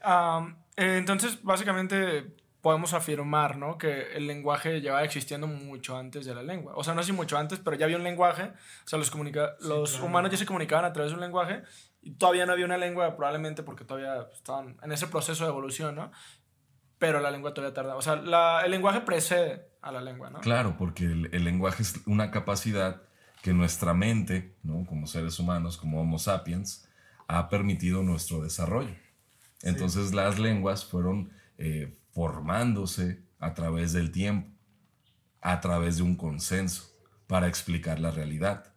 Eh, 0.76 0.98
entonces, 0.98 1.44
básicamente 1.44 2.36
podemos 2.60 2.96
afirmar, 2.96 3.58
¿no? 3.58 3.78
Que 3.78 4.16
el 4.16 4.26
lenguaje 4.26 4.82
llevaba 4.82 5.04
existiendo 5.04 5.46
mucho 5.46 5.96
antes 5.96 6.26
de 6.26 6.34
la 6.34 6.42
lengua. 6.42 6.74
O 6.76 6.84
sea, 6.84 6.96
no 6.96 7.04
si 7.04 7.12
mucho 7.12 7.38
antes, 7.38 7.60
pero 7.60 7.78
ya 7.78 7.86
había 7.86 7.98
un 7.98 8.04
lenguaje. 8.04 8.46
O 8.84 8.88
sea, 8.88 8.98
los, 8.98 9.12
comunica 9.12 9.58
los 9.60 10.00
humanos 10.00 10.32
ya 10.32 10.38
se 10.38 10.48
comunicaban 10.48 10.86
a 10.86 10.94
través 10.94 11.12
de 11.12 11.18
un 11.18 11.22
lenguaje 11.22 11.62
y 12.02 12.16
todavía 12.16 12.48
no 12.48 12.54
había 12.54 12.66
una 12.66 12.78
lengua, 12.78 13.16
probablemente 13.16 13.62
porque 13.62 13.86
todavía 13.86 14.28
estaban 14.34 14.76
en 14.82 14.92
ese 14.92 15.06
proceso 15.06 15.44
de 15.44 15.52
evolución, 15.52 15.94
¿no? 15.94 16.12
Pero 16.98 17.20
la 17.20 17.30
lengua 17.30 17.54
todavía 17.54 17.76
tarda. 17.76 17.96
O 17.96 18.02
sea, 18.02 18.16
la, 18.16 18.64
el 18.66 18.72
lenguaje 18.72 19.02
precede 19.02 19.68
a 19.84 19.92
la 19.92 20.02
lengua, 20.02 20.32
¿no? 20.32 20.40
Claro, 20.40 20.78
porque 20.80 21.06
el, 21.06 21.30
el 21.32 21.44
lenguaje 21.44 21.84
es 21.84 22.02
una 22.08 22.32
capacidad 22.32 23.04
que 23.42 23.54
nuestra 23.54 23.94
mente, 23.94 24.56
¿no? 24.64 24.86
como 24.86 25.08
seres 25.08 25.40
humanos, 25.40 25.78
como 25.78 26.02
Homo 26.02 26.20
sapiens, 26.20 26.88
ha 27.28 27.50
permitido 27.50 28.04
nuestro 28.04 28.42
desarrollo. 28.42 28.96
Entonces 29.64 30.14
las 30.14 30.40
lenguas 30.40 30.86
fueron 30.86 31.32
eh, 31.58 31.98
formándose 32.12 33.24
a 33.40 33.54
través 33.54 33.94
del 33.94 34.12
tiempo, 34.12 34.50
a 35.42 35.60
través 35.60 35.98
de 35.98 36.04
un 36.04 36.16
consenso, 36.16 36.92
para 37.28 37.48
explicar 37.48 38.00
la 38.00 38.12
realidad. 38.12 38.74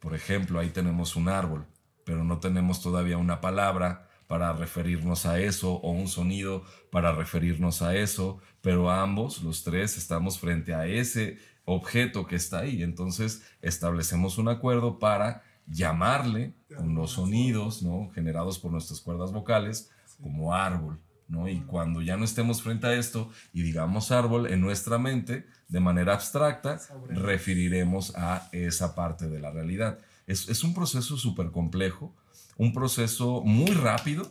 Por 0.00 0.14
ejemplo, 0.14 0.60
ahí 0.60 0.70
tenemos 0.70 1.16
un 1.16 1.28
árbol, 1.28 1.66
pero 2.04 2.24
no 2.24 2.38
tenemos 2.38 2.82
todavía 2.82 3.18
una 3.18 3.40
palabra 3.40 4.07
para 4.28 4.52
referirnos 4.52 5.26
a 5.26 5.40
eso 5.40 5.72
o 5.72 5.90
un 5.90 6.06
sonido 6.06 6.62
para 6.92 7.12
referirnos 7.12 7.82
a 7.82 7.96
eso, 7.96 8.38
pero 8.60 8.90
ambos, 8.90 9.42
los 9.42 9.64
tres, 9.64 9.96
estamos 9.96 10.38
frente 10.38 10.74
a 10.74 10.86
ese 10.86 11.38
objeto 11.64 12.26
que 12.26 12.36
está 12.36 12.60
ahí. 12.60 12.82
Entonces 12.82 13.42
establecemos 13.62 14.38
un 14.38 14.48
acuerdo 14.48 14.98
para 14.98 15.42
llamarle 15.66 16.54
con 16.76 16.94
los 16.94 17.12
sonidos 17.12 17.82
¿no? 17.82 18.10
generados 18.14 18.58
por 18.58 18.70
nuestras 18.70 19.00
cuerdas 19.00 19.32
vocales 19.32 19.90
como 20.22 20.54
árbol. 20.54 20.98
¿no? 21.26 21.48
Y 21.48 21.60
cuando 21.60 22.02
ya 22.02 22.16
no 22.16 22.24
estemos 22.24 22.62
frente 22.62 22.86
a 22.86 22.94
esto 22.94 23.30
y 23.52 23.62
digamos 23.62 24.12
árbol 24.12 24.46
en 24.50 24.60
nuestra 24.60 24.98
mente, 24.98 25.46
de 25.68 25.80
manera 25.80 26.14
abstracta, 26.14 26.80
referiremos 27.08 28.14
a 28.16 28.48
esa 28.52 28.94
parte 28.94 29.28
de 29.28 29.40
la 29.40 29.50
realidad. 29.50 29.98
Es, 30.26 30.48
es 30.48 30.64
un 30.64 30.74
proceso 30.74 31.16
súper 31.16 31.50
complejo, 31.50 32.14
un 32.58 32.74
proceso 32.74 33.40
muy 33.42 33.70
rápido, 33.70 34.30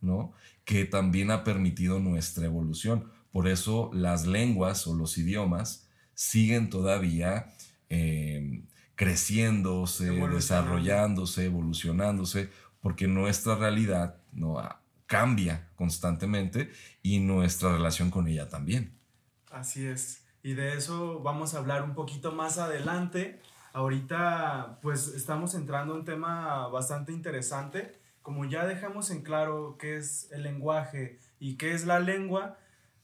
¿no? 0.00 0.32
que 0.64 0.84
también 0.84 1.32
ha 1.32 1.42
permitido 1.42 1.98
nuestra 1.98 2.44
evolución. 2.44 3.10
Por 3.32 3.48
eso 3.48 3.90
las 3.92 4.26
lenguas 4.26 4.86
o 4.86 4.94
los 4.94 5.18
idiomas 5.18 5.88
siguen 6.14 6.70
todavía 6.70 7.52
eh, 7.88 8.62
creciéndose, 8.94 10.10
desarrollándose, 10.10 11.46
evolucionándose, 11.46 12.50
porque 12.80 13.08
nuestra 13.08 13.56
realidad 13.56 14.16
¿no? 14.32 14.56
cambia 15.06 15.70
constantemente 15.74 16.70
y 17.02 17.18
nuestra 17.18 17.72
relación 17.72 18.10
con 18.10 18.28
ella 18.28 18.48
también. 18.48 18.96
Así 19.50 19.84
es. 19.84 20.22
Y 20.42 20.54
de 20.54 20.76
eso 20.76 21.20
vamos 21.20 21.54
a 21.54 21.58
hablar 21.58 21.82
un 21.84 21.94
poquito 21.94 22.32
más 22.32 22.58
adelante. 22.58 23.40
Ahorita 23.72 24.78
pues 24.82 25.08
estamos 25.08 25.54
entrando 25.54 25.94
en 25.94 26.00
un 26.00 26.04
tema 26.04 26.68
bastante 26.68 27.12
interesante. 27.12 27.98
Como 28.20 28.44
ya 28.44 28.66
dejamos 28.66 29.10
en 29.10 29.22
claro 29.22 29.76
qué 29.78 29.96
es 29.96 30.30
el 30.30 30.42
lenguaje 30.42 31.18
y 31.40 31.56
qué 31.56 31.72
es 31.72 31.86
la 31.86 31.98
lengua, 31.98 32.58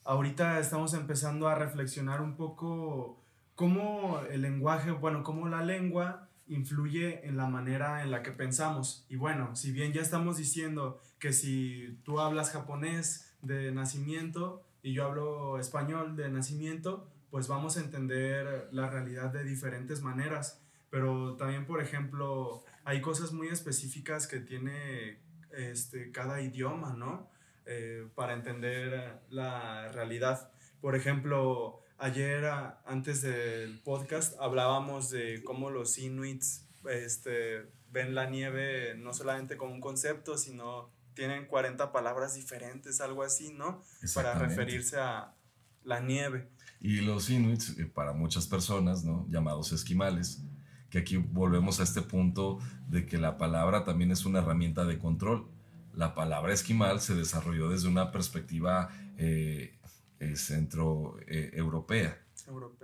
ahorita 0.05 0.59
estamos 0.59 0.95
empezando 0.95 1.49
a 1.49 1.55
reflexionar 1.55 2.21
un 2.21 2.37
poco 2.37 3.19
cómo 3.55 4.21
el 4.31 4.43
lenguaje, 4.43 4.91
bueno, 4.91 5.23
cómo 5.23 5.49
la 5.49 5.65
lengua 5.65 6.29
influye 6.47 7.27
en 7.27 7.37
la 7.37 7.47
manera 7.47 8.03
en 8.03 8.11
la 8.11 8.23
que 8.23 8.31
pensamos. 8.31 9.07
Y 9.09 9.17
bueno, 9.17 9.57
si 9.57 9.73
bien 9.73 9.93
ya 9.93 10.03
estamos 10.03 10.37
diciendo 10.37 11.01
que 11.19 11.33
si 11.33 11.99
tú 12.05 12.21
hablas 12.21 12.53
japonés 12.53 13.35
de 13.43 13.73
nacimiento 13.73 14.63
y 14.83 14.93
yo 14.93 15.07
hablo 15.07 15.59
español 15.59 16.15
de 16.15 16.29
nacimiento, 16.29 17.09
pues 17.31 17.49
vamos 17.49 17.77
a 17.77 17.81
entender 17.81 18.69
la 18.73 18.89
realidad 18.89 19.31
de 19.31 19.45
diferentes 19.45 20.03
maneras. 20.03 20.63
Pero 20.91 21.37
también, 21.37 21.67
por 21.67 21.83
ejemplo, 21.83 22.65
hay 22.85 23.01
cosas 23.01 23.33
muy 23.33 23.49
específicas 23.49 24.27
que 24.27 24.41
tiene 24.41 25.21
este, 25.51 26.11
cada 26.13 26.41
idioma, 26.41 26.95
¿no? 26.95 27.31
Eh, 27.67 28.09
para 28.15 28.33
entender 28.33 29.21
la 29.29 29.93
realidad. 29.93 30.51
Por 30.81 30.97
ejemplo, 30.97 31.83
ayer 31.99 32.47
antes 32.87 33.21
del 33.21 33.81
podcast 33.81 34.35
hablábamos 34.41 35.11
de 35.11 35.43
cómo 35.45 35.69
los 35.69 35.99
inuits 35.99 36.67
este, 36.89 37.67
ven 37.91 38.15
la 38.15 38.31
nieve 38.31 38.95
no 38.97 39.13
solamente 39.13 39.57
como 39.57 39.75
un 39.75 39.81
concepto, 39.81 40.39
sino 40.39 40.91
tienen 41.15 41.47
40 41.47 41.93
palabras 41.93 42.35
diferentes, 42.37 43.01
algo 43.01 43.23
así, 43.23 43.53
¿no? 43.53 43.83
Para 44.15 44.35
referirse 44.35 44.97
a 44.99 45.35
la 45.83 46.01
nieve. 46.01 46.49
Y 46.81 47.01
los 47.01 47.29
inuits, 47.31 47.79
eh, 47.79 47.87
para 47.87 48.13
muchas 48.13 48.47
personas, 48.47 49.05
¿no? 49.05 49.27
Llamados 49.29 49.73
esquimales, 49.73 50.43
que 50.91 50.99
aquí 50.99 51.17
volvemos 51.17 51.81
a 51.81 51.83
este 51.83 52.03
punto 52.03 52.59
de 52.87 53.05
que 53.05 53.19
la 53.19 53.37
palabra 53.37 53.85
también 53.85 54.11
es 54.11 54.25
una 54.25 54.39
herramienta 54.39 54.85
de 54.85 54.99
control. 54.99 55.49
La 55.93 56.15
palabra 56.15 56.53
esquimal 56.53 57.01
se 57.01 57.15
desarrolló 57.15 57.69
desde 57.69 57.89
una 57.89 58.13
perspectiva 58.13 58.89
eh, 59.17 59.79
eh, 60.21 60.37
centro 60.37 61.17
europea, 61.27 62.19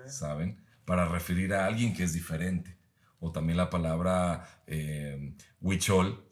¿saben? 0.06 0.60
Para 0.84 1.08
referir 1.08 1.54
a 1.54 1.66
alguien 1.66 1.94
que 1.94 2.02
es 2.02 2.12
diferente. 2.12 2.76
O 3.20 3.32
también 3.32 3.56
la 3.56 3.70
palabra 3.70 4.62
huichol, 5.60 6.22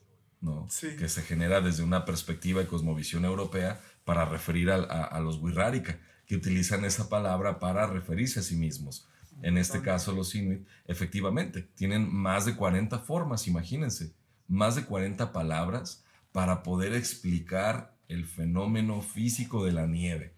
¿no? 0.43 0.67
que 0.99 1.09
se 1.09 1.23
genera 1.23 1.61
desde 1.61 1.83
una 1.83 2.05
perspectiva 2.05 2.61
y 2.63 2.67
cosmovisión 2.67 3.25
europea 3.25 3.81
para 4.05 4.25
referir 4.25 4.71
a, 4.71 4.77
a, 4.83 5.21
los 5.21 5.39
Wixárika, 5.39 5.99
que 6.33 6.37
utilizan 6.37 6.83
esa 6.87 7.11
palabra 7.11 7.59
para 7.59 7.87
referirse 7.87 8.41
a 8.41 8.43
sí 8.43 8.57
mismos. 8.57 9.07
En 9.43 9.59
este 9.59 9.83
caso, 9.83 10.13
los 10.13 10.35
Inuit, 10.35 10.67
efectivamente, 10.87 11.61
tienen 11.61 12.11
más 12.11 12.47
de 12.47 12.57
40 12.57 13.01
formas, 13.01 13.47
imagínense, 13.47 14.15
más 14.49 14.75
de 14.75 14.87
40 14.87 15.31
palabras 15.31 16.07
para 16.33 16.63
poder 16.63 16.95
explicar 16.95 17.95
el 18.09 18.25
fenómeno 18.25 19.03
físico 19.03 19.63
de 19.63 19.73
la 19.73 19.87
nieve. 19.87 20.33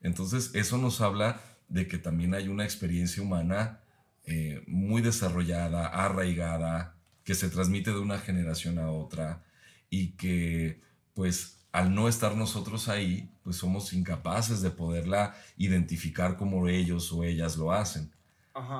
Entonces, 0.00 0.52
eso 0.54 0.78
nos 0.78 1.00
habla 1.00 1.40
de 1.68 1.88
que 1.88 1.98
también 1.98 2.32
hay 2.32 2.46
una 2.46 2.62
experiencia 2.62 3.20
humana 3.20 3.80
eh, 4.26 4.62
muy 4.68 5.02
desarrollada, 5.02 5.88
arraigada, 5.88 6.94
que 7.24 7.34
se 7.34 7.48
transmite 7.48 7.90
de 7.90 7.98
una 7.98 8.20
generación 8.20 8.78
a 8.78 8.92
otra 8.92 9.42
y 9.90 10.12
que 10.12 10.80
pues 11.14 11.65
al 11.76 11.94
no 11.94 12.08
estar 12.08 12.34
nosotros 12.34 12.88
ahí, 12.88 13.28
pues 13.44 13.56
somos 13.56 13.92
incapaces 13.92 14.62
de 14.62 14.70
poderla 14.70 15.36
identificar 15.58 16.38
como 16.38 16.68
ellos 16.68 17.12
o 17.12 17.22
ellas 17.22 17.58
lo 17.58 17.70
hacen. 17.70 18.10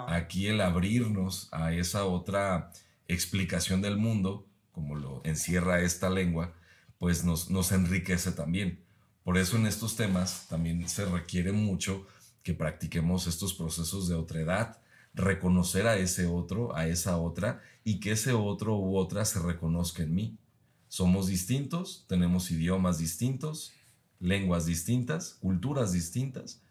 Aquí 0.09 0.47
el 0.47 0.63
abrirnos 0.63 1.51
a 1.53 1.75
esa 1.75 2.07
otra 2.07 2.71
explicación 3.07 3.83
del 3.83 3.99
mundo, 3.99 4.47
como 4.73 4.95
lo 4.95 5.21
encierra 5.25 5.83
esta 5.83 6.09
lengua, 6.09 6.55
pues 6.97 7.23
nos, 7.23 7.51
nos 7.51 7.71
enriquece 7.71 8.33
también. 8.33 8.81
Por 9.25 9.37
eso 9.37 9.59
en 9.59 9.67
estos 9.67 9.95
temas 9.95 10.47
también 10.49 10.89
se 10.89 11.05
requiere 11.05 11.53
mucho 11.53 12.07
que 12.43 12.55
practiquemos 12.55 13.27
estos 13.27 13.53
procesos 13.53 14.09
de 14.09 14.15
otredad, 14.15 14.79
reconocer 15.13 15.87
a 15.87 15.99
ese 15.99 16.25
otro, 16.25 16.75
a 16.75 16.87
esa 16.87 17.19
otra, 17.19 17.61
y 17.85 18.01
que 18.01 18.13
ese 18.13 18.33
otro 18.33 18.75
u 18.79 18.97
otra 18.97 19.27
se 19.27 19.39
reconozca 19.39 20.03
en 20.03 20.15
mí. 20.15 20.39
Somos 20.97 21.27
distintos, 21.27 22.07
tenemos 22.09 22.51
idiomas 22.51 22.97
distintos, 22.97 23.75
lenguas 24.19 24.65
distintas, 24.65 25.35
culturas 25.35 25.93
distintas, 25.93 26.63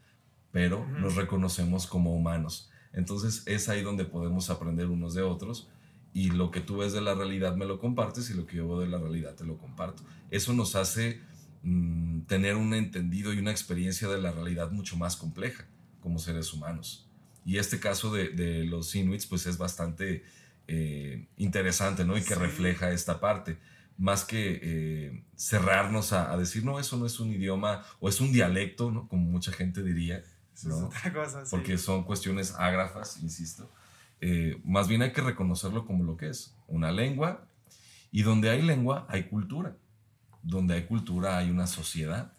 pero 0.51 0.83
nos 0.99 1.13
reconocemos 1.13 1.85
como 1.85 2.15
humanos. 2.15 2.71
Entonces 2.91 3.43
es 3.45 3.69
ahí 3.69 3.83
donde 3.83 4.03
podemos 4.03 4.49
aprender 4.49 4.88
unos 4.88 5.13
de 5.13 5.21
otros 5.21 5.69
y 6.11 6.31
lo 6.31 6.49
que 6.49 6.59
tú 6.59 6.77
ves 6.77 6.91
de 6.91 7.01
la 7.01 7.13
realidad 7.13 7.55
me 7.55 7.65
lo 7.65 7.77
compartes 7.77 8.31
y 8.31 8.33
lo 8.33 8.47
que 8.47 8.57
yo 8.57 8.67
veo 8.67 8.79
de 8.79 8.88
la 8.88 8.97
realidad 8.97 9.35
te 9.35 9.45
lo 9.45 9.59
comparto. 9.59 10.01
Eso 10.31 10.53
nos 10.53 10.75
hace 10.75 11.21
mm, 11.61 12.21
tener 12.21 12.55
un 12.55 12.73
entendido 12.73 13.31
y 13.31 13.38
una 13.38 13.51
experiencia 13.51 14.07
de 14.07 14.19
la 14.19 14.31
realidad 14.31 14.71
mucho 14.71 14.97
más 14.97 15.17
compleja 15.17 15.67
como 15.99 16.17
seres 16.17 16.51
humanos. 16.51 17.07
Y 17.45 17.59
este 17.59 17.79
caso 17.79 18.11
de, 18.11 18.29
de 18.29 18.63
los 18.63 18.95
Inuits, 18.95 19.27
pues 19.27 19.45
es 19.45 19.59
bastante 19.59 20.23
eh, 20.67 21.27
interesante, 21.38 22.05
¿no? 22.05 22.17
Y 22.17 22.23
que 22.23 22.33
refleja 22.33 22.89
esta 22.89 23.19
parte. 23.19 23.59
Más 23.97 24.25
que 24.25 24.60
eh, 24.62 25.23
cerrarnos 25.36 26.12
a, 26.12 26.36
decir, 26.38 26.65
no, 26.65 26.79
eso 26.79 26.97
no 26.97 27.05
es 27.05 27.19
un 27.19 27.31
idioma 27.31 27.84
o 27.99 28.10
es 28.10 28.19
un 28.19 28.31
dialecto, 28.31 28.91
¿no? 28.91 29.08
Como 29.08 29.23
mucha 29.25 29.51
gente 29.51 29.84
diría. 29.84 30.23
¿no? 30.63 30.77
Es 30.77 30.84
otra 30.84 31.13
cosa, 31.13 31.45
sí. 31.45 31.51
Porque 31.51 31.77
son 31.77 32.03
cuestiones 32.03 32.55
ágrafas, 32.58 33.21
insisto. 33.21 33.69
Eh, 34.21 34.60
más 34.63 34.88
bien 34.88 35.01
hay 35.01 35.12
que 35.12 35.21
reconocerlo 35.21 35.86
como 35.86 36.03
lo 36.03 36.17
que 36.17 36.29
es, 36.29 36.55
una 36.67 36.91
lengua. 36.91 37.47
Y 38.12 38.23
donde 38.23 38.49
hay 38.49 38.62
lengua, 38.62 39.05
hay 39.10 39.23
cultura. 39.23 39.75
Donde 40.43 40.73
hay 40.73 40.86
cultura, 40.86 41.38
hay 41.38 41.49
una 41.49 41.67
sociedad. 41.67 42.34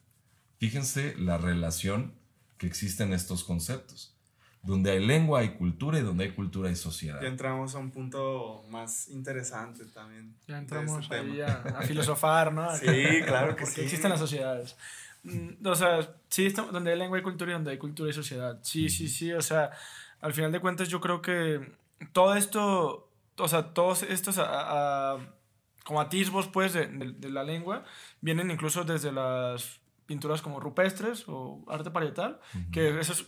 Fíjense 0.58 1.16
la 1.16 1.38
relación 1.38 2.14
que 2.58 2.66
existe 2.66 3.02
en 3.02 3.12
estos 3.12 3.44
conceptos 3.44 4.15
donde 4.66 4.90
hay 4.90 5.06
lengua, 5.06 5.40
hay 5.40 5.50
cultura 5.50 5.98
y 5.98 6.02
donde 6.02 6.24
hay 6.24 6.30
cultura 6.32 6.68
hay 6.68 6.76
sociedad. 6.76 7.20
Ya 7.22 7.28
entramos 7.28 7.74
a 7.74 7.78
un 7.78 7.90
punto 7.90 8.64
más 8.68 9.08
interesante 9.08 9.84
también. 9.86 10.34
Ya 10.48 10.58
entramos 10.58 11.04
este 11.04 11.16
ahí 11.16 11.40
a, 11.40 11.82
filosofar, 11.82 12.52
¿no? 12.52 12.74
sí, 12.76 12.86
claro 13.24 13.54
que 13.54 13.64
Porque 13.64 13.82
existen 13.82 14.10
las 14.10 14.18
sociedades. 14.18 14.76
Mm, 15.22 15.64
o 15.64 15.74
sea, 15.74 16.14
sí, 16.28 16.48
donde 16.48 16.90
hay 16.90 16.98
lengua 16.98 17.18
y 17.18 17.22
cultura 17.22 17.52
y 17.52 17.54
donde 17.54 17.70
hay 17.70 17.78
cultura 17.78 18.10
y 18.10 18.12
sociedad. 18.12 18.58
Sí, 18.62 18.88
sí, 18.88 19.08
sí. 19.08 19.32
O 19.32 19.40
sea, 19.40 19.70
al 20.20 20.32
final 20.32 20.50
de 20.50 20.60
cuentas 20.60 20.88
yo 20.88 21.00
creo 21.00 21.22
que 21.22 21.72
todo 22.12 22.34
esto, 22.34 23.08
o 23.38 23.48
sea, 23.48 23.72
todos 23.72 24.02
estos 24.02 24.40
como 25.84 26.00
atisbos 26.00 26.48
pues 26.48 26.72
de, 26.72 26.86
de 26.88 27.30
la 27.30 27.44
lengua 27.44 27.84
vienen 28.20 28.50
incluso 28.50 28.82
desde 28.82 29.12
las 29.12 29.80
pinturas 30.06 30.40
como 30.40 30.60
rupestres 30.60 31.24
o 31.28 31.64
arte 31.68 31.90
parietal, 31.90 32.40
que 32.72 32.98
esas 33.00 33.24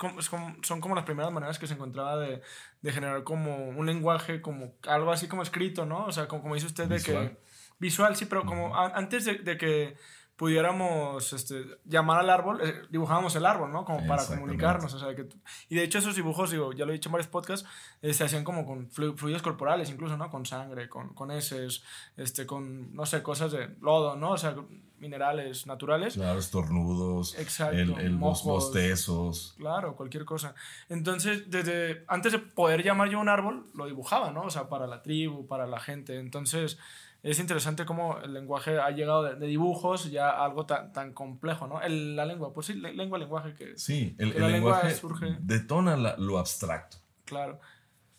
son 0.62 0.80
como 0.80 0.94
las 0.94 1.04
primeras 1.04 1.32
maneras 1.32 1.58
que 1.58 1.66
se 1.66 1.74
encontraba 1.74 2.16
de, 2.16 2.40
de, 2.80 2.92
generar 2.92 3.24
como 3.24 3.68
un 3.68 3.86
lenguaje, 3.86 4.40
como 4.40 4.74
algo 4.86 5.10
así 5.12 5.28
como 5.28 5.42
escrito, 5.42 5.84
¿no? 5.86 6.06
O 6.06 6.12
sea, 6.12 6.28
como, 6.28 6.42
como 6.42 6.54
dice 6.54 6.66
usted, 6.66 6.88
de 6.88 7.00
que... 7.02 7.36
Visual, 7.80 8.16
sí, 8.16 8.26
pero 8.26 8.44
como 8.44 8.76
antes 8.76 9.24
de, 9.24 9.34
de, 9.34 9.56
que 9.56 9.96
pudiéramos 10.38 11.32
este, 11.32 11.64
llamar 11.84 12.20
al 12.20 12.30
árbol, 12.30 12.60
eh, 12.62 12.82
dibujábamos 12.90 13.34
el 13.34 13.44
árbol, 13.44 13.72
¿no? 13.72 13.84
Como 13.84 14.06
para 14.06 14.24
comunicarnos. 14.24 14.94
O 14.94 14.98
sea, 14.98 15.14
que, 15.14 15.28
y 15.68 15.74
de 15.74 15.82
hecho 15.82 15.98
esos 15.98 16.14
dibujos, 16.14 16.52
digo, 16.52 16.72
ya 16.72 16.84
lo 16.84 16.92
he 16.92 16.94
dicho 16.94 17.08
en 17.08 17.14
varios 17.14 17.28
podcasts, 17.28 17.68
eh, 18.02 18.14
se 18.14 18.22
hacían 18.22 18.44
como 18.44 18.64
con 18.64 18.88
fluidos 18.88 19.42
corporales, 19.42 19.90
incluso, 19.90 20.16
¿no? 20.16 20.30
Con 20.30 20.46
sangre, 20.46 20.88
con, 20.88 21.12
con 21.14 21.32
heces, 21.32 21.82
este, 22.16 22.46
con, 22.46 22.94
no 22.94 23.04
sé, 23.04 23.20
cosas 23.22 23.50
de 23.50 23.76
lodo, 23.80 24.14
¿no? 24.14 24.30
O 24.30 24.38
sea, 24.38 24.54
minerales 25.00 25.66
naturales. 25.66 26.14
Claro, 26.14 26.38
estornudos, 26.38 27.38
Exacto, 27.38 27.76
el, 27.76 27.98
el 27.98 28.16
bostezos. 28.16 29.54
Claro, 29.56 29.96
cualquier 29.96 30.24
cosa. 30.24 30.54
Entonces, 30.88 31.50
desde 31.50 32.04
antes 32.08 32.32
de 32.32 32.38
poder 32.38 32.82
llamar 32.82 33.08
yo 33.08 33.20
un 33.20 33.28
árbol, 33.28 33.66
lo 33.74 33.86
dibujaba, 33.86 34.30
¿no? 34.30 34.42
O 34.42 34.50
sea, 34.50 34.68
para 34.68 34.86
la 34.86 35.02
tribu, 35.02 35.46
para 35.46 35.66
la 35.66 35.80
gente. 35.80 36.18
Entonces 36.18 36.78
es 37.22 37.40
interesante 37.40 37.84
cómo 37.84 38.18
el 38.20 38.32
lenguaje 38.32 38.78
ha 38.78 38.90
llegado 38.90 39.24
de, 39.24 39.46
dibujos 39.46 40.10
ya 40.10 40.30
a 40.30 40.44
algo 40.44 40.66
tan, 40.66 40.92
tan 40.92 41.12
complejo, 41.12 41.66
¿no? 41.66 41.82
El, 41.82 42.14
la 42.14 42.24
lengua, 42.24 42.52
pues 42.52 42.68
sí, 42.68 42.74
lengua, 42.74 43.18
lenguaje 43.18 43.54
que... 43.54 43.76
Sí, 43.76 44.14
el, 44.18 44.32
el 44.32 44.52
lenguaje 44.52 44.94
surge... 44.94 45.36
detona 45.40 45.96
lo 46.16 46.38
abstracto. 46.38 46.98
Claro. 47.24 47.60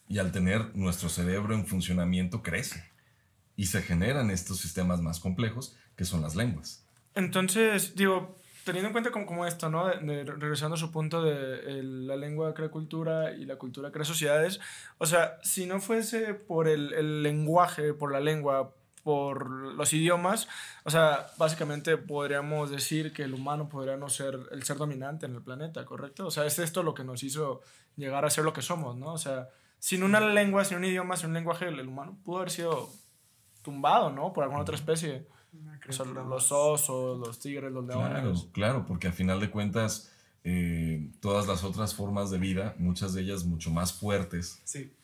Y 0.07 0.17
al 0.17 0.31
tener 0.31 0.75
nuestro 0.75 1.07
cerebro 1.07 1.53
en 1.53 1.65
funcionamiento 1.65 2.43
crece. 2.43 2.83
Y 3.55 3.67
se 3.67 3.81
generan 3.81 4.31
estos 4.31 4.57
sistemas 4.59 5.01
más 5.01 5.19
complejos 5.19 5.77
que 5.99 6.05
son 6.05 6.21
las 6.21 6.33
lenguas. 6.33 6.81
Entonces, 7.13 7.93
digo, 7.93 8.37
teniendo 8.63 8.87
en 8.87 8.93
cuenta 8.93 9.11
como, 9.11 9.25
como 9.25 9.45
esto, 9.45 9.69
¿no? 9.69 9.89
regresando 9.89 10.75
a 10.75 10.77
su 10.77 10.93
punto 10.93 11.21
de 11.21 11.83
la 11.83 12.15
lengua 12.15 12.53
crea 12.53 12.69
cultura 12.69 13.33
y 13.33 13.43
la 13.43 13.57
cultura 13.57 13.91
crea 13.91 14.05
sociedades, 14.05 14.61
o 14.97 15.05
sea, 15.05 15.37
si 15.43 15.65
no 15.65 15.81
fuese 15.81 16.35
por 16.35 16.69
el, 16.69 16.93
el 16.93 17.21
lenguaje, 17.21 17.93
por 17.93 18.13
la 18.13 18.21
lengua, 18.21 18.73
por 19.03 19.49
los 19.49 19.91
idiomas, 19.91 20.47
o 20.85 20.89
sea, 20.89 21.27
básicamente 21.37 21.97
podríamos 21.97 22.71
decir 22.71 23.11
que 23.11 23.23
el 23.23 23.33
humano 23.33 23.67
podría 23.67 23.97
no 23.97 24.07
ser 24.07 24.39
el 24.51 24.63
ser 24.63 24.77
dominante 24.77 25.25
en 25.25 25.35
el 25.35 25.41
planeta, 25.41 25.83
¿correcto? 25.83 26.27
O 26.27 26.31
sea, 26.31 26.45
es 26.45 26.59
esto 26.59 26.81
lo 26.81 26.93
que 26.93 27.03
nos 27.03 27.23
hizo 27.23 27.59
llegar 27.97 28.23
a 28.23 28.29
ser 28.29 28.45
lo 28.45 28.53
que 28.53 28.61
somos, 28.61 28.95
¿no? 28.95 29.11
O 29.11 29.17
sea, 29.17 29.49
sin 29.79 30.03
una 30.03 30.21
lengua, 30.21 30.63
sin 30.63 30.77
un 30.77 30.85
idioma, 30.85 31.17
sin 31.17 31.27
un 31.27 31.33
lenguaje, 31.33 31.67
el 31.67 31.85
humano 31.85 32.17
pudo 32.23 32.37
haber 32.37 32.51
sido 32.51 32.89
tumbado, 33.61 34.11
¿no? 34.11 34.31
Por 34.31 34.45
alguna 34.45 34.61
otra 34.61 34.75
especie. 34.75 35.27
O 35.89 35.93
sea, 35.93 36.05
los 36.05 36.51
osos, 36.51 37.19
los 37.19 37.39
tigres, 37.39 37.71
los 37.71 37.85
leones. 37.85 38.09
Claro, 38.09 38.33
claro, 38.51 38.85
porque 38.85 39.07
a 39.07 39.11
final 39.11 39.39
de 39.39 39.49
cuentas 39.49 40.11
eh, 40.43 41.11
todas 41.19 41.47
las 41.47 41.63
otras 41.63 41.93
formas 41.93 42.31
de 42.31 42.37
vida, 42.37 42.75
muchas 42.77 43.13
de 43.13 43.21
ellas 43.21 43.43
mucho 43.43 43.71
más 43.71 43.93
fuertes 43.93 44.61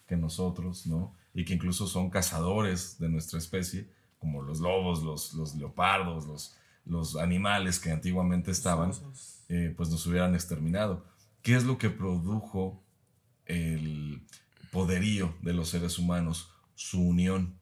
que 0.08 0.16
nosotros, 0.16 0.88
¿no? 0.88 1.14
Y 1.34 1.44
que 1.44 1.54
incluso 1.54 1.88
son 1.88 2.10
cazadores 2.10 2.98
de 3.00 3.10
nuestra 3.10 3.40
especie, 3.40 3.90
como 4.20 4.42
los 4.42 4.60
lobos, 4.60 5.04
los, 5.04 5.34
los 5.34 5.56
leopardos, 5.56 6.26
los, 6.26 6.56
los 6.86 7.16
animales 7.18 7.80
que 7.80 7.92
antiguamente 7.92 8.52
estaban, 8.52 8.92
eh, 9.50 9.74
pues 9.76 9.90
nos 9.90 10.06
hubieran 10.08 10.36
exterminado. 10.36 11.04
¿Qué 11.42 11.56
es 11.56 11.64
lo 11.66 11.78
que 11.78 11.90
produjo 11.90 12.82
el 13.46 14.24
poderío 14.72 15.36
de 15.42 15.54
los 15.54 15.70
seres 15.70 16.00
humanos? 16.00 16.50
Su 16.76 17.02
unión. 17.02 17.60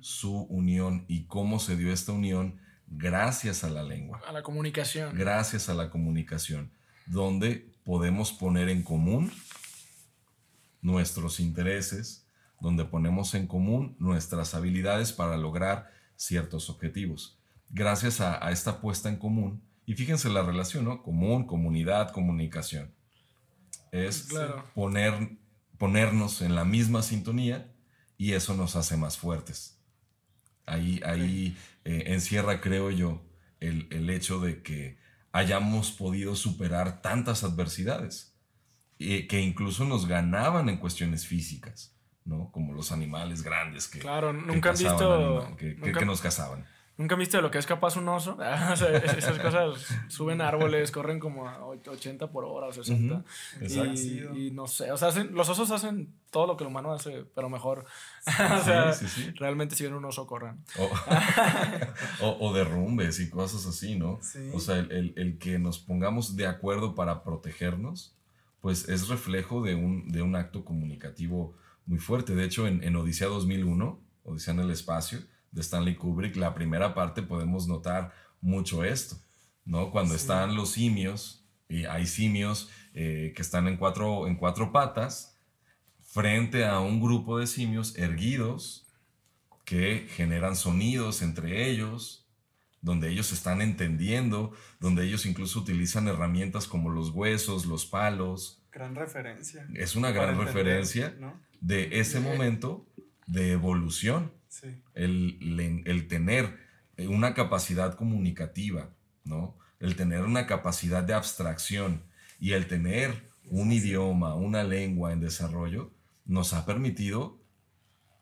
Su 0.00 0.42
unión. 0.44 1.04
¿Y 1.08 1.24
cómo 1.24 1.58
se 1.58 1.76
dio 1.76 1.92
esta 1.92 2.12
unión? 2.12 2.60
gracias 2.90 3.64
a 3.64 3.70
la 3.70 3.82
lengua. 3.82 4.20
A 4.26 4.32
la 4.32 4.42
comunicación. 4.42 5.16
Gracias 5.16 5.68
a 5.68 5.74
la 5.74 5.90
comunicación, 5.90 6.70
donde 7.06 7.72
podemos 7.84 8.32
poner 8.32 8.68
en 8.68 8.82
común 8.82 9.32
nuestros 10.82 11.40
intereses, 11.40 12.26
donde 12.60 12.84
ponemos 12.84 13.34
en 13.34 13.46
común 13.46 13.96
nuestras 13.98 14.54
habilidades 14.54 15.12
para 15.12 15.36
lograr 15.36 15.90
ciertos 16.16 16.68
objetivos. 16.68 17.38
Gracias 17.70 18.20
a, 18.20 18.50
esta 18.50 18.80
puesta 18.80 19.08
en 19.08 19.16
común, 19.16 19.62
y 19.86 19.94
fíjense 19.94 20.28
la 20.28 20.42
relación, 20.42 20.84
¿no? 20.84 21.02
Común, 21.02 21.46
comunidad, 21.46 22.12
comunicación. 22.12 22.92
Es 23.92 24.28
poner, 24.74 25.36
ponernos 25.78 26.42
en 26.42 26.54
la 26.54 26.64
misma 26.64 27.02
sintonía 27.02 27.69
y 28.20 28.34
eso 28.34 28.52
nos 28.52 28.76
hace 28.76 28.98
más 28.98 29.16
fuertes. 29.16 29.80
Ahí, 30.66 31.00
ahí 31.06 31.56
eh, 31.86 32.02
encierra, 32.08 32.60
creo 32.60 32.90
yo, 32.90 33.22
el, 33.60 34.10
hecho 34.10 34.40
de 34.40 34.62
que 34.62 34.98
hayamos 35.32 35.90
podido 35.90 36.36
superar 36.36 37.00
tantas 37.00 37.44
adversidades, 37.44 38.36
eh, 38.98 39.26
que 39.26 39.40
incluso 39.40 39.86
nos 39.86 40.06
ganaban 40.06 40.68
en 40.68 40.76
cuestiones 40.76 41.26
físicas, 41.26 41.96
¿no? 42.26 42.52
Como 42.52 42.74
los 42.74 42.92
animales 42.92 43.42
grandes 43.42 43.88
que, 43.88 44.00
claro, 44.00 44.34
nunca 44.34 44.68
han 44.68 44.76
visto, 44.76 45.56
que, 45.56 45.76
que, 45.76 46.04
nos 46.04 46.20
cazaban. 46.20 46.66
¿Nunca 47.00 47.16
viste 47.16 47.38
de 47.38 47.42
lo 47.42 47.50
que 47.50 47.56
es 47.56 47.64
capaz 47.64 47.96
un 47.96 48.06
oso? 48.08 48.36
esas 48.74 49.38
cosas 49.38 49.86
suben 50.08 50.42
árboles, 50.42 50.90
corren 50.90 51.18
como 51.18 51.48
a 51.48 51.64
80 51.64 52.30
por 52.30 52.44
hora 52.44 52.66
o 52.66 52.72
60. 52.74 53.24
y, 54.36 54.50
no 54.50 54.66
sé, 54.66 54.92
o 54.92 54.98
sea, 54.98 55.08
los 55.30 55.48
osos 55.48 55.70
hacen 55.70 56.12
todo 56.30 56.46
lo 56.46 56.58
que 56.58 56.64
el 56.64 56.68
humano 56.68 56.92
hace, 56.92 57.24
pero 57.34 57.48
mejor. 57.48 57.86
o 58.26 58.64
sea, 58.64 58.92
realmente 59.36 59.76
si 59.76 59.84
ven 59.84 59.94
un 59.94 60.04
oso, 60.04 60.26
corran. 60.26 60.62
O, 62.20 62.52
derrumbes 62.52 63.18
y 63.20 63.30
cosas 63.30 63.64
así, 63.64 63.98
¿no? 63.98 64.20
O 64.52 64.60
sea, 64.60 64.76
el, 64.76 65.38
que 65.40 65.58
nos 65.58 65.78
pongamos 65.78 66.36
de 66.36 66.46
acuerdo 66.46 66.94
para 66.94 67.22
protegernos, 67.22 68.14
pues 68.60 68.90
es 68.90 69.08
reflejo 69.08 69.62
de 69.62 69.74
un, 69.74 70.12
de 70.12 70.20
un 70.20 70.36
acto 70.36 70.66
comunicativo 70.66 71.54
muy 71.86 71.98
fuerte. 71.98 72.34
De 72.34 72.44
hecho, 72.44 72.66
en, 72.66 72.84
en 72.84 72.94
Odisea 72.96 73.28
2001, 73.28 73.98
Odisea 74.24 74.52
en 74.52 74.60
el 74.60 74.70
espacio, 74.70 75.20
de 75.50 75.60
Stanley 75.60 75.96
Kubrick, 75.96 76.36
la 76.36 76.54
primera 76.54 76.94
parte 76.94 77.22
podemos 77.22 77.66
notar 77.66 78.12
mucho 78.40 78.84
esto, 78.84 79.16
¿no? 79.64 79.90
Cuando 79.90 80.14
están 80.14 80.54
los 80.54 80.70
simios, 80.70 81.44
y 81.68 81.84
hay 81.84 82.06
simios 82.06 82.70
eh, 82.94 83.32
que 83.34 83.42
están 83.42 83.68
en 83.68 83.76
cuatro, 83.76 84.26
en 84.26 84.36
cuatro 84.36 84.72
patas, 84.72 85.38
frente 86.02 86.64
a 86.64 86.80
un 86.80 87.00
grupo 87.00 87.38
de 87.38 87.46
simios 87.46 87.96
erguidos 87.96 88.86
que 89.64 90.08
generan 90.16 90.56
sonidos 90.56 91.22
entre 91.22 91.70
ellos, 91.70 92.26
donde 92.82 93.10
ellos 93.10 93.30
están 93.32 93.60
entendiendo, 93.60 94.52
donde 94.80 95.04
ellos 95.04 95.26
incluso 95.26 95.60
utilizan 95.60 96.08
herramientas 96.08 96.66
como 96.66 96.90
los 96.90 97.10
huesos, 97.10 97.66
los 97.66 97.86
palos. 97.86 98.64
Gran 98.72 98.96
referencia. 98.96 99.68
Es 99.74 99.94
una 99.94 100.10
gran 100.10 100.38
referencia 100.38 101.14
de 101.60 102.00
ese 102.00 102.18
momento 102.18 102.86
de 103.26 103.52
evolución. 103.52 104.32
El, 104.94 106.06
tener 106.08 106.58
una 106.98 107.34
capacidad 107.34 107.94
comunicativa, 107.94 108.90
¿no? 109.24 109.56
El 109.78 109.96
tener 109.96 110.22
una 110.22 110.46
capacidad 110.46 111.02
de 111.02 111.14
abstracción 111.14 112.02
y 112.38 112.52
el 112.52 112.66
tener 112.66 113.30
un 113.46 113.72
idioma, 113.72 114.34
una 114.34 114.62
lengua 114.64 115.12
en 115.12 115.20
desarrollo, 115.20 115.92
nos 116.24 116.52
ha 116.52 116.66
permitido 116.66 117.40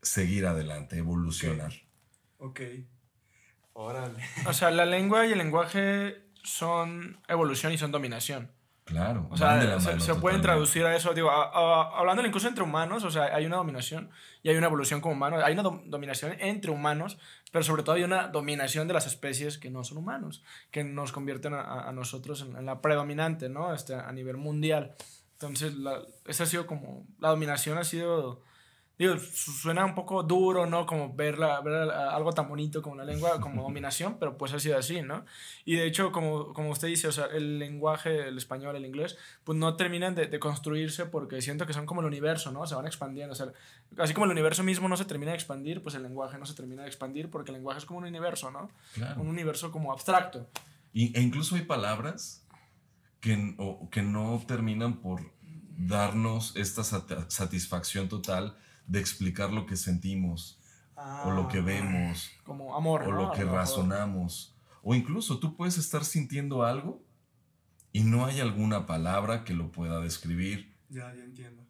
seguir 0.02 0.46
adelante, 0.46 0.98
evolucionar. 0.98 1.72
Ok. 2.38 2.60
Órale. 3.72 4.22
O 4.46 4.52
sea, 4.52 4.70
la 4.70 4.86
lengua 4.86 5.26
y 5.26 5.32
el 5.32 5.38
lenguaje 5.38 6.22
son 6.42 7.20
evolución 7.28 7.72
y 7.72 7.78
son 7.78 7.92
dominación. 7.92 8.50
Claro. 8.88 9.28
O 9.30 9.36
sea, 9.36 9.78
se, 10.00 10.14
pueden 10.14 10.40
traducir 10.40 10.82
a 10.86 10.96
eso. 10.96 11.12
Digo, 11.12 11.30
hablando 11.30 12.24
incluso 12.26 12.48
entre 12.48 12.64
humanos, 12.64 13.04
o 13.04 13.10
sea, 13.10 13.24
hay 13.36 13.44
una 13.44 13.56
dominación 13.56 14.08
y 14.42 14.48
hay 14.48 14.56
una 14.56 14.66
evolución 14.66 15.02
como 15.02 15.14
humanos. 15.14 15.42
Hay 15.44 15.52
una 15.52 15.62
dominación 15.62 16.34
entre 16.40 16.70
humanos, 16.70 17.18
pero 17.52 17.62
sobre 17.62 17.82
todo 17.82 17.96
hay 17.96 18.04
una 18.04 18.28
dominación 18.28 18.88
de 18.88 18.94
las 18.94 19.06
especies 19.06 19.58
que 19.58 19.68
no 19.68 19.84
son 19.84 19.98
humanos, 19.98 20.42
que 20.70 20.84
nos 20.84 21.12
convierten 21.12 21.52
a, 21.52 21.92
nosotros 21.92 22.40
en, 22.40 22.64
la 22.64 22.80
predominante, 22.80 23.50
¿no? 23.50 23.74
Este, 23.74 23.94
a 23.94 24.10
nivel 24.12 24.38
mundial. 24.38 24.94
Entonces, 25.32 25.74
la, 25.74 26.00
esa 26.24 26.44
ha 26.44 26.46
sido 26.46 26.66
como. 26.66 27.06
La 27.18 27.28
dominación 27.28 27.76
ha 27.76 27.84
sido 27.84 28.42
digo, 28.98 29.16
suena 29.18 29.84
un 29.84 29.94
poco 29.94 30.24
duro, 30.24 30.66
¿no? 30.66 30.84
Como 30.84 31.14
ver, 31.14 31.36
ver 31.36 31.90
algo 31.90 32.32
tan 32.32 32.48
bonito 32.48 32.82
como 32.82 32.96
la 32.96 33.04
lengua, 33.04 33.40
como 33.40 33.62
dominación, 33.62 34.16
pero 34.18 34.36
pues 34.36 34.52
ha 34.52 34.58
sido 34.58 34.76
así, 34.76 35.02
¿no? 35.02 35.24
Y 35.64 35.76
de 35.76 35.86
hecho, 35.86 36.10
como, 36.10 36.52
como 36.52 36.70
usted 36.70 36.88
dice, 36.88 37.06
o 37.06 37.12
sea, 37.12 37.26
el 37.26 37.60
lenguaje, 37.60 38.26
el 38.28 38.36
español, 38.36 38.74
el 38.74 38.84
inglés, 38.84 39.16
pues 39.44 39.56
no 39.56 39.76
terminan 39.76 40.16
de, 40.16 40.26
de, 40.26 40.38
construirse 40.40 41.06
porque 41.06 41.40
siento 41.40 41.64
que 41.64 41.72
son 41.72 41.86
como 41.86 42.00
el 42.00 42.08
universo, 42.08 42.50
¿no? 42.50 42.66
Se 42.66 42.74
van 42.74 42.86
expandiendo, 42.86 43.32
o 43.32 43.36
sea, 43.36 43.52
así 43.98 44.14
como 44.14 44.26
el 44.26 44.32
universo 44.32 44.64
mismo 44.64 44.88
no 44.88 44.96
se 44.96 45.04
termina 45.04 45.30
de 45.30 45.36
expandir, 45.36 45.80
pues 45.80 45.94
el 45.94 46.02
lenguaje 46.02 46.36
no 46.36 46.44
se 46.44 46.54
termina 46.54 46.82
de 46.82 46.88
expandir 46.88 47.30
porque 47.30 47.52
el 47.52 47.58
lenguaje 47.58 47.78
es 47.78 47.84
como 47.84 48.00
un 48.00 48.04
universo, 48.06 48.50
¿no? 48.50 48.68
Claro. 48.94 49.20
Un 49.20 49.28
universo 49.28 49.70
como 49.70 49.92
abstracto. 49.92 50.48
Y, 50.92 51.16
e 51.16 51.22
incluso 51.22 51.54
hay 51.54 51.62
palabras 51.62 52.44
que, 53.20 53.56
que 53.92 54.02
no 54.02 54.42
terminan 54.46 55.00
por 55.00 55.20
darnos 55.76 56.56
esta 56.56 56.82
satisfacción 56.82 58.08
total 58.08 58.56
de 58.88 58.98
explicar 58.98 59.52
lo 59.52 59.66
que 59.66 59.76
sentimos 59.76 60.58
o 61.24 61.30
lo 61.30 61.46
que 61.46 61.58
ah. 61.58 61.62
vemos. 61.62 62.30
Como 62.42 62.74
amor. 62.74 63.02
O 63.02 63.12
lo 63.12 63.30
que 63.32 63.44
razonamos. 63.44 64.56
O 64.82 64.94
incluso 64.94 65.38
tú 65.38 65.54
puedes 65.54 65.78
estar 65.78 66.04
sintiendo 66.04 66.64
algo 66.64 67.04
y 67.92 68.02
no 68.02 68.26
hay 68.26 68.40
alguna 68.40 68.86
palabra 68.86 69.44
que 69.44 69.54
lo 69.54 69.70
pueda 69.70 70.00
describir. 70.00 70.74
Ya, 70.88 71.14
ya 71.14 71.22
entiendo. 71.22 71.62